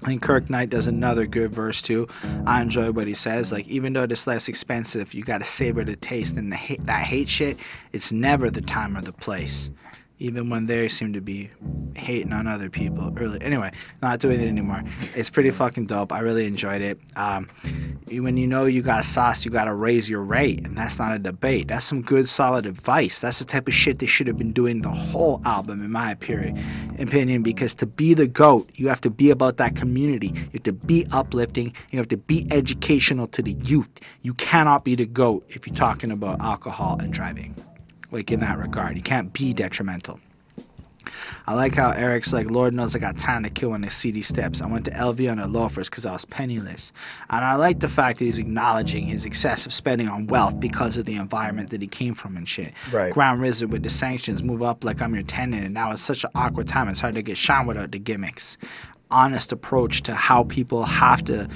I 0.03 0.07
think 0.07 0.21
Kirk 0.21 0.49
Knight 0.49 0.69
does 0.69 0.87
another 0.87 1.25
good 1.25 1.51
verse 1.51 1.81
too. 1.81 2.07
I 2.45 2.61
enjoy 2.61 2.91
what 2.91 3.07
he 3.07 3.15
says. 3.15 3.51
Like 3.51 3.67
even 3.67 3.93
though 3.93 4.03
it's 4.03 4.27
less 4.27 4.47
expensive, 4.47 5.13
you 5.13 5.23
gotta 5.23 5.45
savor 5.45 5.83
the 5.83 5.95
taste. 5.95 6.37
And 6.37 6.51
the 6.51 6.55
hate, 6.55 6.85
that 6.85 7.01
hate 7.01 7.29
shit, 7.29 7.57
it's 7.91 8.11
never 8.11 8.51
the 8.51 8.61
time 8.61 8.95
or 8.95 9.01
the 9.01 9.13
place. 9.13 9.71
Even 10.19 10.49
when 10.49 10.65
they 10.65 10.87
seem 10.87 11.13
to 11.13 11.21
be 11.21 11.49
hating 11.95 12.33
on 12.33 12.47
other 12.47 12.69
people 12.69 13.13
early. 13.17 13.41
Anyway, 13.41 13.71
not 14.01 14.19
doing 14.19 14.39
it 14.39 14.47
anymore. 14.47 14.83
It's 15.13 15.29
pretty 15.29 15.51
fucking 15.51 15.87
dope. 15.87 16.11
I 16.11 16.19
really 16.19 16.45
enjoyed 16.45 16.81
it. 16.81 16.99
Um, 17.15 17.47
when 18.07 18.37
you 18.37 18.47
know 18.47 18.65
you 18.65 18.81
got 18.81 19.03
sauce, 19.03 19.45
you 19.45 19.51
gotta 19.51 19.73
raise 19.73 20.09
your 20.09 20.21
rate, 20.23 20.65
and 20.65 20.77
that's 20.77 20.99
not 20.99 21.15
a 21.15 21.19
debate. 21.19 21.67
That's 21.67 21.85
some 21.85 22.01
good, 22.01 22.29
solid 22.29 22.65
advice. 22.65 23.19
That's 23.19 23.39
the 23.39 23.45
type 23.45 23.67
of 23.67 23.73
shit 23.73 23.99
they 23.99 24.05
should 24.05 24.27
have 24.27 24.37
been 24.37 24.53
doing 24.53 24.81
the 24.81 24.89
whole 24.89 25.41
album, 25.45 25.83
in 25.83 25.91
my. 25.91 26.11
Opinion, 26.11 27.43
because 27.43 27.75
to 27.75 27.85
be 27.85 28.13
the 28.13 28.27
goat, 28.27 28.69
you 28.75 28.87
have 28.87 29.01
to 29.01 29.09
be 29.09 29.29
about 29.29 29.57
that 29.57 29.75
community. 29.75 30.27
You 30.27 30.49
have 30.53 30.63
to 30.63 30.73
be 30.73 31.05
uplifting. 31.11 31.73
You 31.91 31.99
have 31.99 32.07
to 32.07 32.17
be 32.17 32.47
educational 32.51 33.27
to 33.27 33.41
the 33.41 33.51
youth. 33.63 33.89
You 34.21 34.33
cannot 34.35 34.85
be 34.85 34.95
the 34.95 35.05
goat 35.05 35.45
if 35.49 35.67
you're 35.67 35.75
talking 35.75 36.11
about 36.11 36.41
alcohol 36.41 36.97
and 36.99 37.11
driving. 37.11 37.53
Like 38.11 38.31
in 38.31 38.39
that 38.41 38.57
regard, 38.57 38.95
you 38.95 39.01
can't 39.01 39.33
be 39.33 39.53
detrimental. 39.53 40.19
I 41.47 41.53
like 41.53 41.75
how 41.75 41.91
Erick's 41.91 42.33
like, 42.33 42.49
Lord 42.49 42.73
knows 42.73 42.95
I 42.95 42.99
got 42.99 43.17
time 43.17 43.43
to 43.43 43.49
kill 43.49 43.73
on 43.73 43.81
the 43.81 43.89
see 43.89 44.11
these 44.11 44.27
steps. 44.27 44.61
I 44.61 44.65
went 44.65 44.85
to 44.85 44.91
LV 44.91 45.31
on 45.31 45.37
the 45.37 45.47
loafers 45.47 45.89
because 45.89 46.05
I 46.05 46.11
was 46.11 46.25
penniless. 46.25 46.91
And 47.29 47.45
I 47.45 47.55
like 47.55 47.79
the 47.79 47.89
fact 47.89 48.19
that 48.19 48.25
he's 48.25 48.39
acknowledging 48.39 49.05
his 49.05 49.25
excessive 49.25 49.73
spending 49.73 50.07
on 50.07 50.27
wealth 50.27 50.59
because 50.59 50.97
of 50.97 51.05
the 51.05 51.15
environment 51.15 51.69
that 51.69 51.81
he 51.81 51.87
came 51.87 52.13
from 52.13 52.35
and 52.37 52.47
shit. 52.47 52.73
Right. 52.91 53.13
Ground 53.13 53.41
Wizard 53.41 53.71
with 53.71 53.83
the 53.83 53.89
sanctions, 53.89 54.43
move 54.43 54.61
up 54.61 54.83
like 54.83 55.01
I'm 55.01 55.13
your 55.13 55.23
tenant, 55.23 55.65
and 55.65 55.73
now 55.73 55.91
it's 55.91 56.01
such 56.01 56.23
an 56.23 56.31
awkward 56.35 56.67
time. 56.67 56.89
It's 56.89 57.01
hard 57.01 57.15
to 57.15 57.21
get 57.21 57.37
shine 57.37 57.67
without 57.67 57.91
the 57.91 57.99
gimmicks. 57.99 58.57
Honest 59.11 59.51
approach 59.51 60.01
to 60.03 60.15
how 60.15 60.43
people 60.45 60.83
have 60.83 61.23
to 61.25 61.47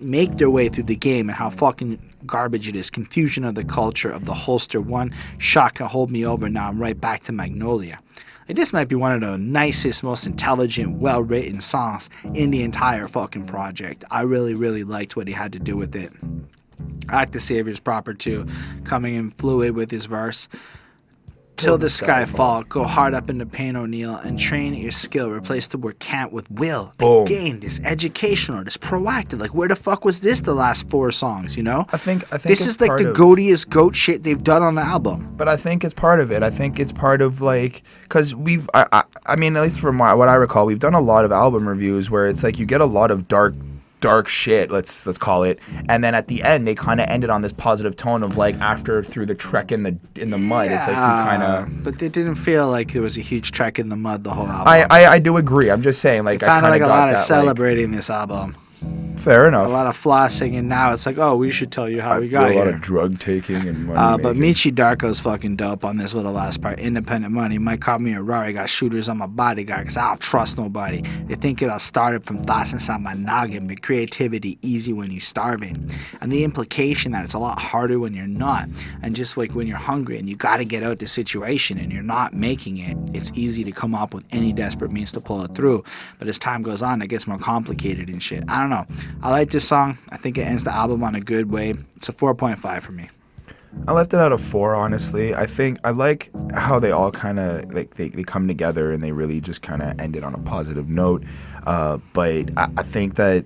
make 0.00 0.36
their 0.36 0.50
way 0.50 0.68
through 0.68 0.84
the 0.84 0.96
game 0.96 1.28
and 1.28 1.36
how 1.36 1.50
fucking 1.50 1.98
garbage 2.26 2.68
it 2.68 2.76
is. 2.76 2.90
Confusion 2.90 3.44
of 3.44 3.54
the 3.54 3.64
culture 3.64 4.10
of 4.10 4.24
the 4.24 4.34
holster. 4.34 4.80
One 4.80 5.14
shot 5.38 5.74
can 5.74 5.86
hold 5.86 6.10
me 6.10 6.26
over. 6.26 6.48
Now 6.48 6.68
I'm 6.68 6.80
right 6.80 7.00
back 7.00 7.22
to 7.24 7.32
Magnolia. 7.32 7.98
Like, 8.48 8.56
this 8.56 8.72
might 8.72 8.88
be 8.88 8.94
one 8.94 9.12
of 9.12 9.20
the 9.20 9.36
nicest, 9.38 10.04
most 10.04 10.26
intelligent, 10.26 10.98
well 10.98 11.22
written 11.22 11.60
songs 11.60 12.08
in 12.34 12.50
the 12.50 12.62
entire 12.62 13.08
fucking 13.08 13.46
project. 13.46 14.04
I 14.10 14.22
really, 14.22 14.54
really 14.54 14.84
liked 14.84 15.16
what 15.16 15.26
he 15.26 15.34
had 15.34 15.52
to 15.54 15.58
do 15.58 15.76
with 15.76 15.96
it. 15.96 16.12
I 17.08 17.16
like 17.16 17.32
the 17.32 17.40
Savior's 17.40 17.80
proper 17.80 18.14
too, 18.14 18.46
coming 18.84 19.14
in 19.14 19.30
fluid 19.30 19.74
with 19.74 19.90
his 19.90 20.06
verse. 20.06 20.48
Till 21.56 21.78
the 21.78 21.88
sky 21.88 22.24
fall, 22.26 22.62
go 22.64 22.84
hard 22.84 23.14
up 23.14 23.30
into 23.30 23.46
pain, 23.46 23.76
O'Neill, 23.76 24.16
and 24.16 24.38
train 24.38 24.74
your 24.74 24.90
skill. 24.90 25.30
Replace 25.30 25.66
the 25.68 25.78
word 25.78 25.98
can't 25.98 26.30
with 26.32 26.50
will. 26.50 26.92
Boom. 26.98 27.24
Again, 27.26 27.60
this 27.60 27.80
educational, 27.84 28.62
this 28.62 28.76
proactive. 28.76 29.40
Like, 29.40 29.54
where 29.54 29.66
the 29.68 29.76
fuck 29.76 30.04
was 30.04 30.20
this 30.20 30.42
the 30.42 30.52
last 30.54 30.90
four 30.90 31.10
songs, 31.12 31.56
you 31.56 31.62
know? 31.62 31.86
I 31.92 31.96
think 31.96 32.24
I 32.24 32.38
think 32.38 32.48
This 32.48 32.66
is 32.66 32.80
like 32.80 32.98
the 32.98 33.10
of- 33.10 33.16
goatiest 33.16 33.70
goat 33.70 33.96
shit 33.96 34.22
they've 34.22 34.42
done 34.42 34.62
on 34.62 34.74
the 34.74 34.82
album. 34.82 35.32
But 35.36 35.48
I 35.48 35.56
think 35.56 35.82
it's 35.82 35.94
part 35.94 36.20
of 36.20 36.30
it. 36.30 36.42
I 36.42 36.50
think 36.50 36.78
it's 36.78 36.92
part 36.92 37.22
of 37.22 37.40
like 37.40 37.82
because 38.02 38.34
we've 38.34 38.68
I, 38.74 38.86
I 38.92 39.02
I 39.26 39.36
mean 39.36 39.56
at 39.56 39.62
least 39.62 39.80
from 39.80 39.96
my, 39.96 40.12
what 40.14 40.28
I 40.28 40.34
recall, 40.34 40.66
we've 40.66 40.78
done 40.78 40.94
a 40.94 41.00
lot 41.00 41.24
of 41.24 41.32
album 41.32 41.68
reviews 41.68 42.10
where 42.10 42.26
it's 42.26 42.42
like 42.42 42.58
you 42.58 42.66
get 42.66 42.80
a 42.80 42.86
lot 42.86 43.10
of 43.10 43.28
dark 43.28 43.54
dark 44.00 44.28
shit 44.28 44.70
let's 44.70 45.06
let's 45.06 45.18
call 45.18 45.42
it 45.42 45.58
and 45.88 46.04
then 46.04 46.14
at 46.14 46.28
the 46.28 46.42
end 46.42 46.66
they 46.66 46.74
kind 46.74 47.00
of 47.00 47.08
ended 47.08 47.30
on 47.30 47.40
this 47.40 47.52
positive 47.52 47.96
tone 47.96 48.22
of 48.22 48.36
like 48.36 48.54
after 48.56 49.02
through 49.02 49.24
the 49.24 49.34
trek 49.34 49.72
in 49.72 49.82
the 49.84 49.96
in 50.16 50.30
the 50.30 50.38
mud 50.38 50.66
it's 50.66 50.86
like 50.86 50.88
you 50.88 50.94
kind 50.94 51.42
of 51.42 51.84
But 51.84 52.02
it 52.02 52.12
didn't 52.12 52.34
feel 52.34 52.70
like 52.70 52.92
there 52.92 53.02
was 53.02 53.16
a 53.16 53.22
huge 53.22 53.52
trek 53.52 53.78
in 53.78 53.88
the 53.88 53.96
mud 53.96 54.22
the 54.24 54.30
whole 54.30 54.46
album. 54.46 54.68
I, 54.68 54.86
I 54.90 55.06
I 55.14 55.18
do 55.18 55.36
agree 55.38 55.70
I'm 55.70 55.82
just 55.82 56.00
saying 56.00 56.24
like 56.24 56.42
I 56.42 56.46
kind 56.46 56.66
of 56.66 56.70
like 56.70 56.82
a 56.82 56.86
lot 56.86 57.08
of 57.08 57.14
that, 57.14 57.20
celebrating 57.20 57.90
this 57.90 58.10
album. 58.10 58.54
Like, 58.82 59.48
enough. 59.48 59.66
A 59.66 59.70
lot 59.72 59.86
of 59.86 59.96
flossing, 59.96 60.56
and 60.56 60.68
now 60.68 60.92
it's 60.92 61.04
like, 61.04 61.18
oh, 61.18 61.34
we 61.36 61.50
should 61.50 61.72
tell 61.72 61.88
you 61.88 62.00
how 62.00 62.12
I 62.12 62.20
we 62.20 62.28
got 62.28 62.50
a 62.50 62.54
lot 62.54 62.66
here. 62.66 62.76
of 62.76 62.80
drug 62.80 63.18
taking 63.18 63.56
and 63.56 63.86
money 63.86 63.98
Uh, 63.98 64.16
but. 64.18 64.36
Meechy 64.36 64.70
Darko's 64.72 65.18
fucking 65.18 65.56
dope 65.56 65.84
on 65.84 65.96
this 65.96 66.14
little 66.14 66.30
last 66.32 66.62
part. 66.62 66.78
Independent 66.78 67.32
money. 67.34 67.58
Might 67.58 67.80
call 67.80 67.98
me 67.98 68.12
a 68.12 68.22
Rari. 68.22 68.52
Got 68.52 68.68
shooters 68.70 69.08
on 69.08 69.18
my 69.18 69.26
bodyguard 69.26 69.80
because 69.80 69.96
I 69.96 70.08
don't 70.08 70.20
trust 70.20 70.58
nobody. 70.58 71.02
They 71.26 71.34
think 71.34 71.60
it 71.60 71.70
all 71.70 71.80
started 71.80 72.24
from 72.24 72.42
thoughts 72.44 72.72
inside 72.72 73.00
my 73.00 73.14
noggin, 73.14 73.66
but 73.66 73.82
creativity 73.82 74.58
easy 74.62 74.92
when 74.92 75.10
you're 75.10 75.20
starving. 75.20 75.90
And 76.20 76.30
the 76.30 76.44
implication 76.44 77.10
that 77.12 77.24
it's 77.24 77.34
a 77.34 77.38
lot 77.40 77.58
harder 77.58 77.98
when 77.98 78.14
you're 78.14 78.26
not. 78.28 78.68
And 79.02 79.16
just 79.16 79.36
like 79.36 79.54
when 79.56 79.66
you're 79.66 79.76
hungry 79.76 80.18
and 80.18 80.28
you 80.28 80.36
got 80.36 80.58
to 80.58 80.64
get 80.64 80.84
out 80.84 81.00
the 81.00 81.06
situation 81.08 81.78
and 81.78 81.90
you're 81.92 82.02
not 82.02 82.32
making 82.34 82.76
it, 82.78 82.96
it's 83.12 83.32
easy 83.34 83.64
to 83.64 83.72
come 83.72 83.94
up 83.94 84.14
with 84.14 84.24
any 84.30 84.52
desperate 84.52 84.92
means 84.92 85.10
to 85.12 85.20
pull 85.20 85.42
it 85.42 85.54
through. 85.56 85.82
But 86.20 86.28
as 86.28 86.38
time 86.38 86.62
goes 86.62 86.82
on, 86.82 87.02
it 87.02 87.08
gets 87.08 87.26
more 87.26 87.38
complicated 87.38 88.08
and 88.08 88.22
shit. 88.22 88.44
I 88.48 88.60
don't 88.60 88.65
know. 88.70 88.86
I 89.22 89.30
like 89.30 89.50
this 89.50 89.66
song. 89.66 89.98
I 90.10 90.16
think 90.16 90.38
it 90.38 90.42
ends 90.42 90.64
the 90.64 90.74
album 90.74 91.02
on 91.02 91.14
a 91.14 91.20
good 91.20 91.50
way. 91.50 91.74
It's 91.96 92.08
a 92.08 92.12
4.5 92.12 92.82
for 92.82 92.92
me. 92.92 93.10
I 93.86 93.92
left 93.92 94.14
it 94.14 94.20
out 94.20 94.32
of 94.32 94.40
four, 94.40 94.74
honestly. 94.74 95.34
I 95.34 95.46
think 95.46 95.78
I 95.84 95.90
like 95.90 96.30
how 96.54 96.78
they 96.78 96.90
all 96.90 97.12
kind 97.12 97.38
of 97.38 97.72
like 97.72 97.94
they, 97.94 98.08
they 98.08 98.22
come 98.22 98.48
together 98.48 98.90
and 98.90 99.02
they 99.02 99.12
really 99.12 99.40
just 99.40 99.62
kind 99.62 99.82
of 99.82 100.00
ended 100.00 100.24
on 100.24 100.34
a 100.34 100.38
positive 100.38 100.88
note. 100.88 101.24
Uh, 101.66 101.98
but 102.12 102.50
I, 102.56 102.68
I 102.78 102.82
think 102.82 103.16
that 103.16 103.44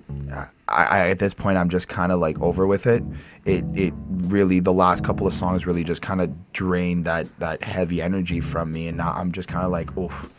I, 0.67 0.85
I 0.85 1.09
at 1.09 1.19
this 1.19 1.33
point 1.33 1.57
I'm 1.57 1.69
just 1.69 1.89
kind 1.89 2.11
of 2.11 2.19
like 2.19 2.39
over 2.39 2.65
with 2.65 2.87
it. 2.87 3.03
It 3.45 3.65
it 3.75 3.93
really 4.07 4.59
the 4.59 4.73
last 4.73 5.03
couple 5.03 5.27
of 5.27 5.33
songs 5.33 5.65
really 5.65 5.83
just 5.83 6.01
kind 6.01 6.21
of 6.21 6.53
drained 6.53 7.05
that 7.05 7.27
that 7.39 7.63
heavy 7.63 8.01
energy 8.01 8.39
from 8.39 8.71
me, 8.71 8.87
and 8.87 8.97
now 8.97 9.13
I'm 9.13 9.31
just 9.31 9.49
kind 9.49 9.65
of 9.65 9.71
like, 9.71 9.95
oof. 9.97 10.31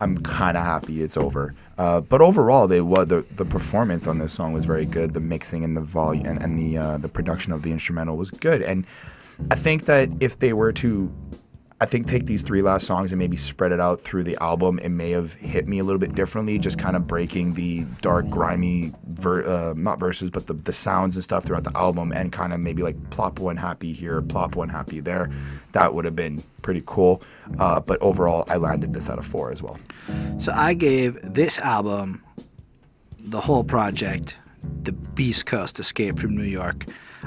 I'm 0.00 0.16
kind 0.18 0.56
of 0.56 0.64
happy 0.64 1.02
it's 1.02 1.16
over. 1.16 1.54
Uh, 1.76 2.00
but 2.00 2.20
overall, 2.20 2.66
they 2.66 2.78
the 2.78 3.24
the 3.36 3.44
performance 3.44 4.06
on 4.06 4.18
this 4.18 4.32
song 4.32 4.52
was 4.52 4.64
very 4.64 4.86
good. 4.86 5.14
The 5.14 5.20
mixing 5.20 5.64
and 5.64 5.76
the 5.76 5.82
volume 5.82 6.26
and, 6.26 6.42
and 6.42 6.58
the 6.58 6.78
uh, 6.78 6.98
the 6.98 7.08
production 7.08 7.52
of 7.52 7.62
the 7.62 7.70
instrumental 7.70 8.16
was 8.16 8.30
good. 8.30 8.62
And 8.62 8.86
I 9.50 9.54
think 9.54 9.84
that 9.86 10.08
if 10.20 10.38
they 10.38 10.52
were 10.52 10.72
to, 10.72 11.12
I 11.82 11.86
think 11.86 12.06
take 12.06 12.26
these 12.26 12.42
three 12.42 12.60
last 12.60 12.86
songs 12.86 13.10
and 13.10 13.18
maybe 13.18 13.38
spread 13.38 13.72
it 13.72 13.80
out 13.80 14.02
through 14.02 14.24
the 14.24 14.36
album, 14.42 14.78
it 14.80 14.90
may 14.90 15.12
have 15.12 15.32
hit 15.32 15.66
me 15.66 15.78
a 15.78 15.84
little 15.84 15.98
bit 15.98 16.14
differently. 16.14 16.58
Just 16.58 16.78
kind 16.78 16.94
of 16.94 17.06
breaking 17.06 17.54
the 17.54 17.86
dark, 18.02 18.28
grimy, 18.28 18.92
ver- 19.06 19.46
uh, 19.46 19.72
not 19.74 19.98
verses, 19.98 20.30
but 20.30 20.46
the 20.46 20.52
the 20.52 20.74
sounds 20.74 21.16
and 21.16 21.24
stuff 21.24 21.44
throughout 21.44 21.64
the 21.64 21.74
album, 21.74 22.12
and 22.12 22.32
kind 22.32 22.52
of 22.52 22.60
maybe 22.60 22.82
like 22.82 22.96
plop 23.08 23.38
one 23.38 23.56
happy 23.56 23.94
here, 23.94 24.20
plop 24.20 24.56
one 24.56 24.68
happy 24.68 25.00
there. 25.00 25.30
That 25.72 25.94
would 25.94 26.04
have 26.04 26.14
been 26.14 26.44
pretty 26.60 26.82
cool. 26.84 27.22
Uh, 27.58 27.80
but 27.80 27.98
overall, 28.02 28.44
I 28.48 28.56
landed 28.56 28.92
this 28.92 29.08
out 29.08 29.18
of 29.18 29.24
four 29.24 29.50
as 29.50 29.62
well. 29.62 29.78
So 30.38 30.52
I 30.52 30.74
gave 30.74 31.18
this 31.22 31.58
album, 31.58 32.22
the 33.18 33.40
whole 33.40 33.64
project, 33.64 34.36
the 34.82 34.92
Beast 34.92 35.46
Coast 35.46 35.80
Escape 35.80 36.18
from 36.18 36.36
New 36.36 36.42
York, 36.44 36.84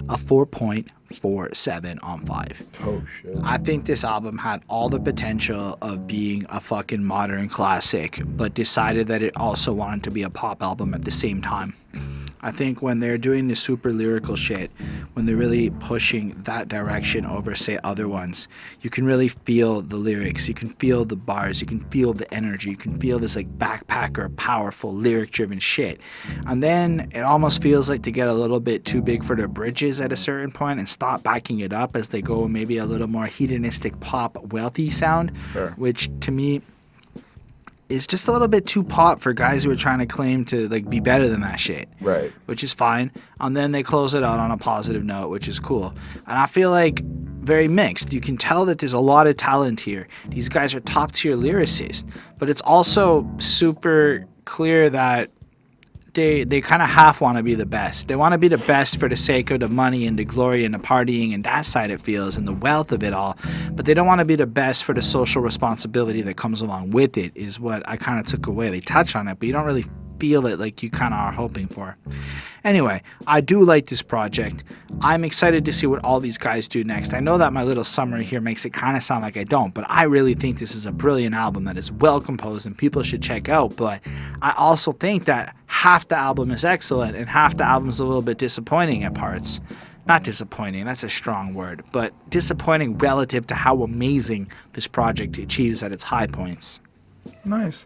a 0.09 0.17
4.47 0.17 1.99
on 2.03 2.25
5. 2.25 2.63
Oh 2.85 3.03
shit. 3.05 3.37
I 3.43 3.57
think 3.57 3.85
this 3.85 4.03
album 4.03 4.37
had 4.37 4.63
all 4.67 4.89
the 4.89 4.99
potential 4.99 5.77
of 5.81 6.07
being 6.07 6.45
a 6.49 6.59
fucking 6.59 7.03
modern 7.03 7.49
classic, 7.49 8.21
but 8.25 8.53
decided 8.53 9.07
that 9.07 9.21
it 9.21 9.35
also 9.37 9.73
wanted 9.73 10.03
to 10.03 10.11
be 10.11 10.23
a 10.23 10.29
pop 10.29 10.61
album 10.63 10.93
at 10.93 11.03
the 11.03 11.11
same 11.11 11.41
time. 11.41 11.73
I 12.43 12.51
think 12.51 12.81
when 12.81 12.99
they're 12.99 13.17
doing 13.17 13.47
the 13.47 13.55
super 13.55 13.91
lyrical 13.91 14.35
shit, 14.35 14.69
when 15.13 15.25
they're 15.25 15.35
really 15.37 15.69
pushing 15.69 16.31
that 16.43 16.67
direction 16.67 17.25
over, 17.25 17.55
say, 17.55 17.79
other 17.83 18.07
ones, 18.09 18.49
you 18.81 18.89
can 18.89 19.05
really 19.05 19.29
feel 19.29 19.81
the 19.81 19.95
lyrics. 19.95 20.47
You 20.49 20.53
can 20.53 20.69
feel 20.69 21.05
the 21.05 21.15
bars. 21.15 21.61
You 21.61 21.67
can 21.67 21.79
feel 21.89 22.13
the 22.13 22.31
energy. 22.33 22.69
You 22.69 22.75
can 22.77 22.99
feel 22.99 23.17
this 23.17 23.35
like 23.37 23.47
backpacker, 23.57 24.35
powerful, 24.35 24.93
lyric 24.93 25.31
driven 25.31 25.57
shit. 25.59 26.01
And 26.45 26.61
then 26.61 27.09
it 27.15 27.21
almost 27.21 27.61
feels 27.61 27.89
like 27.89 28.03
to 28.03 28.11
get 28.11 28.27
a 28.27 28.33
little 28.33 28.59
bit 28.59 28.83
too 28.85 29.01
big 29.01 29.23
for 29.23 29.35
their 29.37 29.47
bridges 29.47 30.01
at 30.01 30.11
a 30.11 30.17
certain 30.17 30.51
point 30.51 30.79
and 30.79 30.89
stop 30.89 31.23
backing 31.23 31.61
it 31.61 31.71
up 31.71 31.95
as 31.95 32.09
they 32.09 32.21
go 32.21 32.47
maybe 32.47 32.77
a 32.77 32.85
little 32.85 33.07
more 33.07 33.25
hedonistic 33.25 33.97
pop, 34.01 34.37
wealthy 34.51 34.89
sound, 34.89 35.31
Sure. 35.53 35.69
which 35.77 36.09
to 36.19 36.31
me 36.31 36.61
is 37.93 38.07
just 38.07 38.27
a 38.27 38.31
little 38.31 38.47
bit 38.47 38.65
too 38.65 38.83
pop 38.83 39.21
for 39.21 39.33
guys 39.33 39.63
who 39.63 39.71
are 39.71 39.75
trying 39.75 39.99
to 39.99 40.05
claim 40.05 40.43
to 40.45 40.67
like 40.69 40.89
be 40.89 40.99
better 40.99 41.27
than 41.27 41.41
that 41.41 41.59
shit 41.59 41.87
Right. 42.01 42.31
which 42.47 42.63
is 42.63 42.73
fine. 42.73 43.11
And 43.39 43.55
then 43.55 43.71
they 43.71 43.83
close 43.83 44.13
it 44.13 44.23
out 44.23 44.39
on 44.39 44.51
a 44.51 44.57
positive 44.57 45.03
note, 45.03 45.29
which 45.29 45.47
is 45.47 45.59
cool. 45.59 45.93
And 46.27 46.37
I 46.37 46.45
feel 46.47 46.71
like 46.71 47.03
very 47.43 47.67
mixed. 47.67 48.13
You 48.13 48.21
can 48.21 48.37
tell 48.37 48.65
that 48.65 48.79
there's 48.79 48.93
a 48.93 48.99
lot 48.99 49.27
of 49.27 49.35
talent 49.37 49.79
here. 49.81 50.07
These 50.29 50.49
guys 50.49 50.73
are 50.73 50.79
top 50.79 51.11
tier 51.11 51.35
lyricists, 51.35 52.05
but 52.39 52.49
it's 52.49 52.61
also 52.61 53.29
super 53.37 54.25
clear 54.45 54.89
that 54.89 55.29
they 56.13 56.43
they 56.43 56.61
kind 56.61 56.81
of 56.81 56.89
half 56.89 57.21
want 57.21 57.37
to 57.37 57.43
be 57.43 57.55
the 57.55 57.65
best. 57.65 58.07
They 58.07 58.15
want 58.15 58.33
to 58.33 58.37
be 58.37 58.47
the 58.47 58.57
best 58.59 58.99
for 58.99 59.09
the 59.09 59.15
sake 59.15 59.51
of 59.51 59.59
the 59.59 59.67
money 59.67 60.05
and 60.05 60.17
the 60.17 60.25
glory 60.25 60.65
and 60.65 60.73
the 60.73 60.79
partying 60.79 61.33
and 61.33 61.43
that 61.43 61.65
side 61.65 61.91
it 61.91 62.01
feels 62.01 62.37
and 62.37 62.47
the 62.47 62.53
wealth 62.53 62.91
of 62.91 63.03
it 63.03 63.13
all. 63.13 63.37
But 63.71 63.85
they 63.85 63.93
don't 63.93 64.07
want 64.07 64.19
to 64.19 64.25
be 64.25 64.35
the 64.35 64.47
best 64.47 64.83
for 64.83 64.93
the 64.93 65.01
social 65.01 65.41
responsibility 65.41 66.21
that 66.21 66.37
comes 66.37 66.61
along 66.61 66.91
with 66.91 67.17
it. 67.17 67.35
Is 67.35 67.59
what 67.59 67.87
I 67.87 67.97
kind 67.97 68.19
of 68.19 68.25
took 68.25 68.47
away. 68.47 68.69
They 68.69 68.79
touch 68.79 69.15
on 69.15 69.27
it, 69.27 69.39
but 69.39 69.47
you 69.47 69.53
don't 69.53 69.65
really 69.65 69.85
feel 70.23 70.47
it 70.47 70.57
like 70.57 70.81
you 70.81 70.89
kind 70.89 71.13
of 71.13 71.19
are 71.19 71.33
hoping 71.33 71.67
for. 71.67 71.97
Anyway, 72.63 73.01
I 73.27 73.41
do 73.41 73.61
like 73.61 73.87
this 73.87 74.01
project. 74.01 74.63
I'm 75.01 75.25
excited 75.25 75.65
to 75.65 75.73
see 75.73 75.85
what 75.85 76.01
all 76.01 76.21
these 76.21 76.37
guys 76.37 76.69
do 76.69 76.81
next. 76.81 77.13
I 77.13 77.19
know 77.19 77.37
that 77.37 77.51
my 77.51 77.61
little 77.61 77.83
summary 77.83 78.23
here 78.23 78.39
makes 78.39 78.63
it 78.63 78.69
kind 78.69 78.95
of 78.95 79.03
sound 79.03 79.21
like 79.21 79.35
I 79.35 79.43
don't, 79.43 79.73
but 79.73 79.83
I 79.89 80.03
really 80.03 80.33
think 80.33 80.59
this 80.59 80.75
is 80.75 80.85
a 80.85 80.93
brilliant 80.93 81.35
album 81.35 81.65
that 81.65 81.75
is 81.75 81.91
well 81.91 82.21
composed 82.21 82.65
and 82.65 82.77
people 82.77 83.03
should 83.03 83.21
check 83.21 83.49
out. 83.49 83.75
But 83.75 83.99
I 84.41 84.53
also 84.57 84.93
think 84.93 85.25
that 85.25 85.53
half 85.65 86.07
the 86.07 86.15
album 86.15 86.51
is 86.51 86.63
excellent 86.63 87.17
and 87.17 87.27
half 87.27 87.57
the 87.57 87.65
album 87.65 87.89
is 87.89 87.99
a 87.99 88.05
little 88.05 88.21
bit 88.21 88.37
disappointing 88.37 89.03
at 89.03 89.13
parts. 89.13 89.59
Not 90.05 90.23
disappointing, 90.23 90.85
that's 90.85 91.03
a 91.03 91.09
strong 91.09 91.53
word, 91.53 91.83
but 91.91 92.13
disappointing 92.29 92.97
relative 92.97 93.45
to 93.47 93.55
how 93.55 93.83
amazing 93.83 94.49
this 94.71 94.87
project 94.87 95.37
achieves 95.37 95.83
at 95.83 95.91
its 95.91 96.03
high 96.05 96.27
points. 96.27 96.79
Nice. 97.43 97.85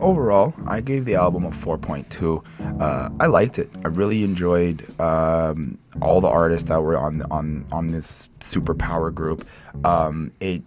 Overall, 0.00 0.54
I 0.66 0.80
gave 0.80 1.04
the 1.04 1.14
album 1.14 1.44
a 1.44 1.50
4.2. 1.50 2.80
Uh, 2.80 3.08
I 3.18 3.26
liked 3.26 3.58
it. 3.58 3.70
I 3.84 3.88
really 3.88 4.24
enjoyed 4.24 4.84
um, 5.00 5.78
all 6.02 6.20
the 6.20 6.28
artists 6.28 6.68
that 6.68 6.82
were 6.82 6.98
on 6.98 7.22
on 7.30 7.64
on 7.72 7.90
this 7.92 8.28
superpower 8.40 9.12
group. 9.12 9.46
Um, 9.84 10.32
it 10.40 10.62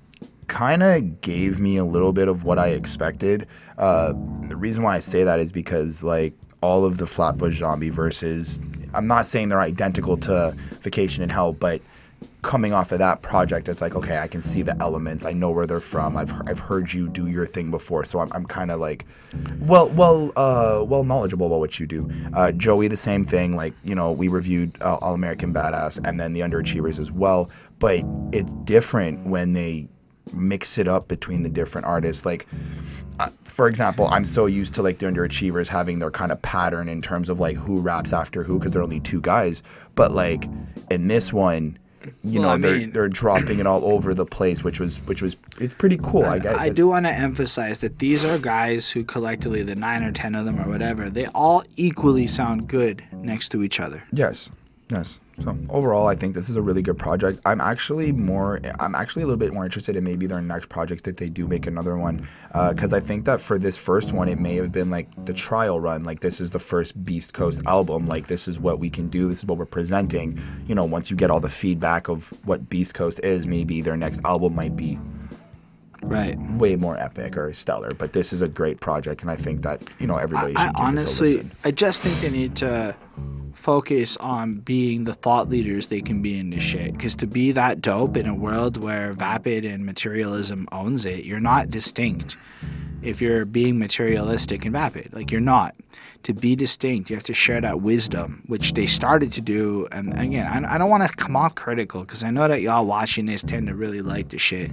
kind 0.47 0.81
of 0.81 1.21
gave 1.21 1.59
me 1.59 1.77
a 1.77 1.85
little 1.85 2.11
bit 2.11 2.27
of 2.27 2.43
what 2.43 2.57
I 2.57 2.69
expected. 2.69 3.47
Uh, 3.77 4.13
the 4.47 4.55
reason 4.55 4.83
why 4.83 4.95
I 4.95 4.99
say 4.99 5.23
that 5.23 5.39
is 5.39 5.51
because 5.51 6.03
like 6.03 6.33
all 6.61 6.83
of 6.83 6.97
the 6.97 7.05
Flatbush 7.05 7.59
Zombie 7.59 7.89
verses, 7.89 8.59
I'm 8.93 9.07
not 9.07 9.25
saying 9.25 9.49
they're 9.49 9.61
identical 9.61 10.17
to 10.17 10.53
Vacation 10.81 11.23
in 11.23 11.29
Hell, 11.29 11.53
but 11.53 11.81
coming 12.41 12.73
off 12.73 12.91
of 12.91 12.99
that 12.99 13.21
project, 13.21 13.67
it's 13.67 13.81
like, 13.81 13.95
okay, 13.95 14.17
I 14.19 14.27
can 14.27 14.41
see 14.41 14.61
the 14.61 14.75
elements. 14.81 15.25
I 15.25 15.33
know 15.33 15.51
where 15.51 15.65
they're 15.65 15.79
from. 15.79 16.15
I've, 16.15 16.31
I've 16.47 16.59
heard 16.59 16.91
you 16.93 17.09
do 17.09 17.27
your 17.27 17.45
thing 17.45 17.69
before. 17.69 18.05
So 18.05 18.19
I'm, 18.19 18.31
I'm 18.33 18.45
kind 18.45 18.71
of 18.71 18.79
like, 18.79 19.05
well, 19.59 19.89
well, 19.89 20.31
uh, 20.35 20.83
well 20.85 21.03
knowledgeable 21.03 21.47
about 21.47 21.59
what 21.59 21.79
you 21.79 21.85
do. 21.85 22.09
Uh, 22.33 22.51
Joey, 22.51 22.87
the 22.87 22.97
same 22.97 23.25
thing. 23.25 23.55
Like, 23.55 23.73
you 23.83 23.93
know, 23.93 24.11
we 24.11 24.27
reviewed 24.27 24.81
uh, 24.81 24.95
All 24.95 25.13
American 25.13 25.53
Badass 25.53 25.99
and 26.07 26.19
then 26.19 26.33
the 26.33 26.39
Underachievers 26.39 26.99
as 26.99 27.11
well. 27.11 27.49
But 27.79 28.03
it's 28.31 28.53
different 28.63 29.27
when 29.27 29.53
they 29.53 29.89
mix 30.33 30.77
it 30.77 30.87
up 30.87 31.07
between 31.07 31.43
the 31.43 31.49
different 31.49 31.87
artists. 31.87 32.25
Like, 32.25 32.47
uh, 33.19 33.29
for 33.43 33.67
example, 33.67 34.07
I'm 34.07 34.23
so 34.23 34.45
used 34.45 34.73
to 34.75 34.81
like 34.81 34.99
the 34.99 35.05
underachievers 35.05 35.67
having 35.67 35.99
their 35.99 36.11
kind 36.11 36.31
of 36.31 36.41
pattern 36.41 36.87
in 36.87 37.01
terms 37.01 37.29
of 37.29 37.39
like 37.39 37.57
who 37.57 37.81
raps 37.81 38.13
after 38.13 38.43
who 38.43 38.57
because 38.57 38.71
they're 38.71 38.83
only 38.83 39.01
two 39.01 39.19
guys. 39.19 39.61
But 39.95 40.13
like 40.13 40.45
in 40.89 41.07
this 41.07 41.33
one, 41.33 41.77
you 42.23 42.39
Well, 42.39 42.49
know, 42.49 42.53
I 42.55 42.57
they're 42.57 42.77
mean- 42.77 42.91
they're 42.91 43.09
dropping 43.09 43.59
it 43.59 43.67
all 43.67 43.83
over 43.85 44.13
the 44.13 44.25
place, 44.25 44.63
which 44.63 44.79
was 44.79 44.97
which 45.07 45.21
was 45.21 45.35
it's 45.59 45.73
pretty 45.73 45.97
cool. 46.01 46.23
I, 46.25 46.39
guess 46.39 46.55
I 46.57 46.69
do 46.69 46.87
want 46.87 47.05
to 47.05 47.11
emphasize 47.11 47.79
that 47.79 47.99
these 47.99 48.23
are 48.25 48.37
guys 48.39 48.89
who 48.89 49.03
collectively, 49.03 49.63
the 49.63 49.75
nine 49.75 50.03
or 50.03 50.11
ten 50.11 50.35
of 50.35 50.45
them 50.45 50.59
or 50.59 50.69
whatever, 50.69 51.09
they 51.09 51.25
all 51.27 51.63
equally 51.75 52.27
sound 52.27 52.67
good 52.67 53.03
next 53.11 53.49
to 53.49 53.63
each 53.63 53.79
other. 53.79 54.03
Yes, 54.11 54.49
yes. 54.89 55.19
So 55.43 55.57
overall, 55.69 56.07
I 56.07 56.15
think 56.15 56.33
this 56.35 56.49
is 56.49 56.55
a 56.55 56.61
really 56.61 56.81
good 56.81 56.97
project. 56.97 57.39
I'm 57.45 57.61
actually 57.61 58.11
more, 58.11 58.59
I'm 58.79 58.95
actually 58.95 59.23
a 59.23 59.25
little 59.25 59.39
bit 59.39 59.53
more 59.53 59.63
interested 59.63 59.95
in 59.95 60.03
maybe 60.03 60.27
their 60.27 60.41
next 60.41 60.69
project 60.69 61.03
that 61.05 61.17
they 61.17 61.29
do 61.29 61.47
make 61.47 61.67
another 61.67 61.97
one, 61.97 62.27
uh, 62.53 62.73
because 62.73 62.93
I 62.93 62.99
think 62.99 63.25
that 63.25 63.39
for 63.39 63.57
this 63.57 63.77
first 63.77 64.11
one, 64.11 64.27
it 64.27 64.39
may 64.39 64.55
have 64.55 64.71
been 64.71 64.89
like 64.89 65.07
the 65.25 65.33
trial 65.33 65.79
run. 65.79 66.03
Like 66.03 66.19
this 66.19 66.41
is 66.41 66.49
the 66.49 66.59
first 66.59 67.03
Beast 67.03 67.33
Coast 67.33 67.61
album. 67.65 68.07
Like 68.07 68.27
this 68.27 68.47
is 68.47 68.59
what 68.59 68.79
we 68.79 68.89
can 68.89 69.07
do. 69.09 69.27
This 69.27 69.39
is 69.39 69.45
what 69.45 69.57
we're 69.57 69.65
presenting. 69.65 70.41
You 70.67 70.75
know, 70.75 70.85
once 70.85 71.09
you 71.09 71.15
get 71.15 71.31
all 71.31 71.39
the 71.39 71.49
feedback 71.49 72.09
of 72.09 72.33
what 72.45 72.69
Beast 72.69 72.93
Coast 72.93 73.19
is, 73.23 73.45
maybe 73.45 73.81
their 73.81 73.97
next 73.97 74.21
album 74.25 74.55
might 74.55 74.75
be 74.75 74.99
Right. 76.01 76.39
way 76.53 76.77
more 76.77 76.97
epic 76.97 77.37
or 77.37 77.53
stellar. 77.53 77.91
But 77.91 78.13
this 78.13 78.31
is 78.31 78.41
a 78.41 78.47
great 78.47 78.79
project, 78.79 79.21
and 79.21 79.29
I 79.29 79.35
think 79.35 79.63
that 79.63 79.81
you 79.99 80.07
know 80.07 80.15
everybody 80.15 80.55
I, 80.55 80.67
should 80.67 80.77
I 80.77 80.87
honestly. 80.87 81.49
I 81.65 81.71
just 81.71 82.01
think 82.01 82.19
they 82.19 82.37
need 82.37 82.55
to 82.57 82.95
focus 83.53 84.17
on 84.17 84.55
being 84.55 85.03
the 85.03 85.13
thought 85.13 85.49
leaders 85.49 85.87
they 85.87 86.01
can 86.01 86.21
be 86.21 86.39
in 86.39 86.49
this 86.49 86.63
shit. 86.63 86.93
Because 86.93 87.15
to 87.17 87.27
be 87.27 87.51
that 87.51 87.81
dope 87.81 88.17
in 88.17 88.25
a 88.25 88.35
world 88.35 88.77
where 88.77 89.13
vapid 89.13 89.65
and 89.65 89.85
materialism 89.85 90.67
owns 90.71 91.05
it, 91.05 91.25
you're 91.25 91.39
not 91.39 91.69
distinct. 91.69 92.37
If 93.01 93.21
you're 93.21 93.45
being 93.45 93.79
materialistic 93.79 94.65
and 94.65 94.73
vapid, 94.73 95.13
like 95.13 95.31
you're 95.31 95.41
not. 95.41 95.75
To 96.23 96.33
be 96.33 96.55
distinct, 96.55 97.09
you 97.09 97.15
have 97.15 97.23
to 97.25 97.33
share 97.33 97.61
that 97.61 97.81
wisdom, 97.81 98.43
which 98.47 98.73
they 98.73 98.85
started 98.85 99.31
to 99.33 99.41
do. 99.41 99.87
And 99.91 100.19
again, 100.19 100.45
I, 100.45 100.75
I 100.75 100.77
don't 100.77 100.89
want 100.89 101.07
to 101.07 101.15
come 101.15 101.35
off 101.35 101.55
critical 101.55 102.01
because 102.01 102.23
I 102.23 102.29
know 102.29 102.47
that 102.47 102.61
y'all 102.61 102.85
watching 102.85 103.25
this 103.25 103.41
tend 103.41 103.67
to 103.67 103.73
really 103.73 104.01
like 104.01 104.29
the 104.29 104.37
shit. 104.37 104.71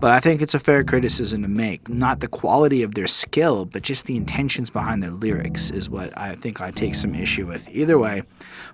But 0.00 0.12
I 0.12 0.20
think 0.20 0.40
it's 0.40 0.54
a 0.54 0.58
fair 0.58 0.84
criticism 0.84 1.42
to 1.42 1.48
make. 1.48 1.88
Not 1.88 2.20
the 2.20 2.28
quality 2.28 2.82
of 2.82 2.94
their 2.94 3.06
skill, 3.06 3.66
but 3.66 3.82
just 3.82 4.06
the 4.06 4.16
intentions 4.16 4.70
behind 4.70 5.02
their 5.02 5.10
lyrics 5.10 5.70
is 5.70 5.90
what 5.90 6.16
I 6.16 6.34
think 6.36 6.60
I 6.60 6.70
take 6.70 6.94
some 6.94 7.14
issue 7.14 7.46
with. 7.46 7.68
Either 7.70 7.98
way, 7.98 8.22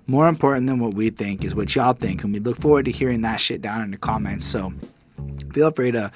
more 0.07 0.27
important 0.27 0.67
than 0.67 0.79
what 0.79 0.93
we 0.93 1.09
think 1.09 1.43
is 1.43 1.53
what 1.53 1.75
y'all 1.75 1.93
think. 1.93 2.23
And 2.23 2.31
we 2.31 2.39
look 2.39 2.57
forward 2.61 2.85
to 2.85 2.91
hearing 2.91 3.21
that 3.21 3.37
shit 3.41 3.61
down 3.61 3.81
in 3.81 3.91
the 3.91 3.97
comments. 3.97 4.45
So 4.45 4.71
feel 5.53 5.71
free 5.71 5.91
to 5.91 6.11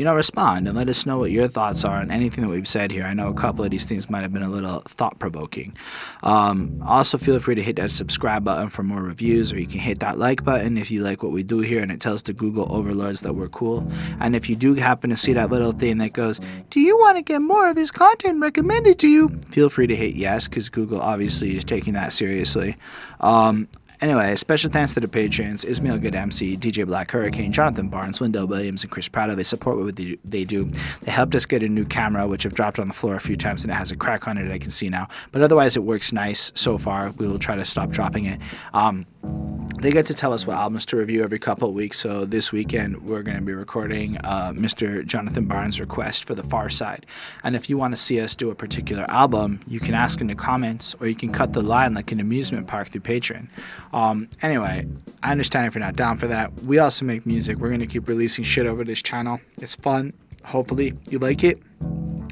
you 0.00 0.06
know 0.06 0.14
respond 0.14 0.66
and 0.66 0.74
let 0.74 0.88
us 0.88 1.04
know 1.04 1.18
what 1.18 1.30
your 1.30 1.46
thoughts 1.46 1.84
are 1.84 1.98
on 1.98 2.10
anything 2.10 2.42
that 2.42 2.48
we've 2.48 2.66
said 2.66 2.90
here. 2.90 3.04
I 3.04 3.12
know 3.12 3.28
a 3.28 3.34
couple 3.34 3.66
of 3.66 3.70
these 3.70 3.84
things 3.84 4.08
might 4.08 4.22
have 4.22 4.32
been 4.32 4.42
a 4.42 4.48
little 4.48 4.80
thought-provoking. 4.86 5.76
Um, 6.22 6.82
also 6.86 7.18
feel 7.18 7.38
free 7.38 7.54
to 7.54 7.62
hit 7.62 7.76
that 7.76 7.90
subscribe 7.90 8.42
button 8.42 8.68
for 8.68 8.82
more 8.82 9.02
reviews 9.02 9.52
or 9.52 9.60
you 9.60 9.66
can 9.66 9.78
hit 9.78 10.00
that 10.00 10.16
like 10.16 10.42
button 10.42 10.78
if 10.78 10.90
you 10.90 11.02
like 11.02 11.22
what 11.22 11.32
we 11.32 11.42
do 11.42 11.58
here 11.60 11.82
and 11.82 11.92
it 11.92 12.00
tells 12.00 12.22
the 12.22 12.32
google 12.32 12.74
overlords 12.74 13.20
that 13.20 13.34
we're 13.34 13.50
cool. 13.50 13.86
And 14.20 14.34
if 14.34 14.48
you 14.48 14.56
do 14.56 14.72
happen 14.72 15.10
to 15.10 15.18
see 15.18 15.34
that 15.34 15.50
little 15.50 15.72
thing 15.72 15.98
that 15.98 16.14
goes 16.14 16.40
do 16.70 16.80
you 16.80 16.96
want 16.96 17.18
to 17.18 17.22
get 17.22 17.42
more 17.42 17.68
of 17.68 17.74
this 17.74 17.90
content 17.90 18.40
recommended 18.40 18.98
to 19.00 19.06
you? 19.06 19.28
feel 19.50 19.68
free 19.68 19.86
to 19.86 19.94
hit 19.94 20.16
yes 20.16 20.48
because 20.48 20.70
google 20.70 21.00
obviously 21.00 21.54
is 21.54 21.62
taking 21.62 21.92
that 21.92 22.10
seriously. 22.10 22.74
Um, 23.20 23.68
Anyway, 24.00 24.34
special 24.36 24.70
thanks 24.70 24.94
to 24.94 25.00
the 25.00 25.06
patrons 25.08 25.62
Ismail 25.62 26.00
MC, 26.14 26.56
DJ 26.56 26.86
Black 26.86 27.10
Hurricane, 27.10 27.52
Jonathan 27.52 27.88
Barnes, 27.88 28.18
Wendell 28.18 28.46
Williams, 28.46 28.82
and 28.82 28.90
Chris 28.90 29.08
Prado. 29.08 29.34
They 29.34 29.42
support 29.42 29.76
what 29.78 29.94
they 29.96 30.44
do- 30.44 30.70
they 31.02 31.10
helped 31.10 31.34
us 31.34 31.44
get 31.44 31.62
a 31.62 31.68
new 31.68 31.84
camera, 31.84 32.26
which 32.26 32.46
I've 32.46 32.54
dropped 32.54 32.78
on 32.78 32.88
the 32.88 32.94
floor 32.94 33.14
a 33.16 33.20
few 33.20 33.36
times 33.36 33.62
and 33.62 33.70
it 33.70 33.74
has 33.74 33.92
a 33.92 33.96
crack 33.96 34.26
on 34.26 34.38
it 34.38 34.50
I 34.50 34.58
can 34.58 34.70
see 34.70 34.88
now. 34.88 35.06
But 35.32 35.42
otherwise, 35.42 35.76
it 35.76 35.84
works 35.84 36.12
nice 36.14 36.50
so 36.54 36.78
far. 36.78 37.10
We 37.18 37.28
will 37.28 37.38
try 37.38 37.56
to 37.56 37.64
stop 37.66 37.90
dropping 37.90 38.24
it. 38.24 38.40
Um, 38.72 39.04
they 39.22 39.92
get 39.92 40.04
to 40.06 40.14
tell 40.14 40.34
us 40.34 40.46
what 40.46 40.56
albums 40.56 40.84
to 40.86 40.96
review 40.96 41.22
every 41.22 41.38
couple 41.38 41.68
of 41.68 41.74
weeks. 41.74 41.98
So 41.98 42.26
this 42.26 42.52
weekend 42.52 43.02
we're 43.02 43.22
going 43.22 43.38
to 43.38 43.42
be 43.42 43.54
recording 43.54 44.18
uh, 44.24 44.52
Mr. 44.54 45.04
Jonathan 45.06 45.46
Barnes' 45.46 45.80
request 45.80 46.24
for 46.24 46.34
The 46.34 46.42
Pharcyde. 46.42 47.04
And 47.44 47.56
if 47.56 47.70
you 47.70 47.78
want 47.78 47.94
to 47.94 48.00
see 48.00 48.20
us 48.20 48.36
do 48.36 48.50
a 48.50 48.54
particular 48.54 49.06
album, 49.08 49.60
you 49.66 49.80
can 49.80 49.94
ask 49.94 50.20
in 50.20 50.26
the 50.26 50.34
comments, 50.34 50.94
or 51.00 51.06
you 51.06 51.16
can 51.16 51.32
cut 51.32 51.54
the 51.54 51.62
line 51.62 51.94
like 51.94 52.12
an 52.12 52.20
amusement 52.20 52.66
park 52.66 52.88
through 52.88 53.00
Patreon. 53.00 53.48
Um, 53.94 54.28
anyway, 54.42 54.86
I 55.22 55.32
understand 55.32 55.66
if 55.66 55.74
you're 55.74 55.84
not 55.84 55.96
down 55.96 56.18
for 56.18 56.26
that. 56.26 56.52
We 56.64 56.78
also 56.78 57.06
make 57.06 57.24
music. 57.24 57.56
We're 57.56 57.68
going 57.68 57.80
to 57.80 57.86
keep 57.86 58.06
releasing 58.06 58.44
shit 58.44 58.66
over 58.66 58.84
this 58.84 59.00
channel. 59.00 59.40
It's 59.62 59.74
fun. 59.74 60.12
Hopefully 60.44 60.92
you 61.08 61.18
like 61.18 61.42
it 61.42 61.58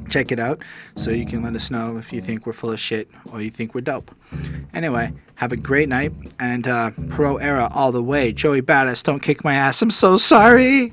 check 0.08 0.32
it 0.32 0.40
out 0.40 0.62
so 0.96 1.10
you 1.10 1.26
can 1.26 1.42
let 1.42 1.54
us 1.54 1.70
know 1.70 1.96
if 1.98 2.12
you 2.12 2.20
think 2.20 2.46
we're 2.46 2.52
full 2.52 2.72
of 2.72 2.80
shit 2.80 3.10
or 3.32 3.40
you 3.40 3.50
think 3.50 3.74
we're 3.74 3.80
dope. 3.80 4.14
Anyway, 4.72 5.12
have 5.38 5.52
a 5.52 5.56
great 5.56 5.88
night 5.88 6.12
and 6.40 6.66
uh, 6.66 6.90
pro 7.10 7.36
era 7.36 7.68
all 7.72 7.92
the 7.92 8.02
way. 8.02 8.32
Joey 8.32 8.60
Badass, 8.60 9.04
don't 9.04 9.22
kick 9.22 9.44
my 9.44 9.54
ass. 9.54 9.80
I'm 9.80 9.88
so 9.88 10.16
sorry. 10.16 10.92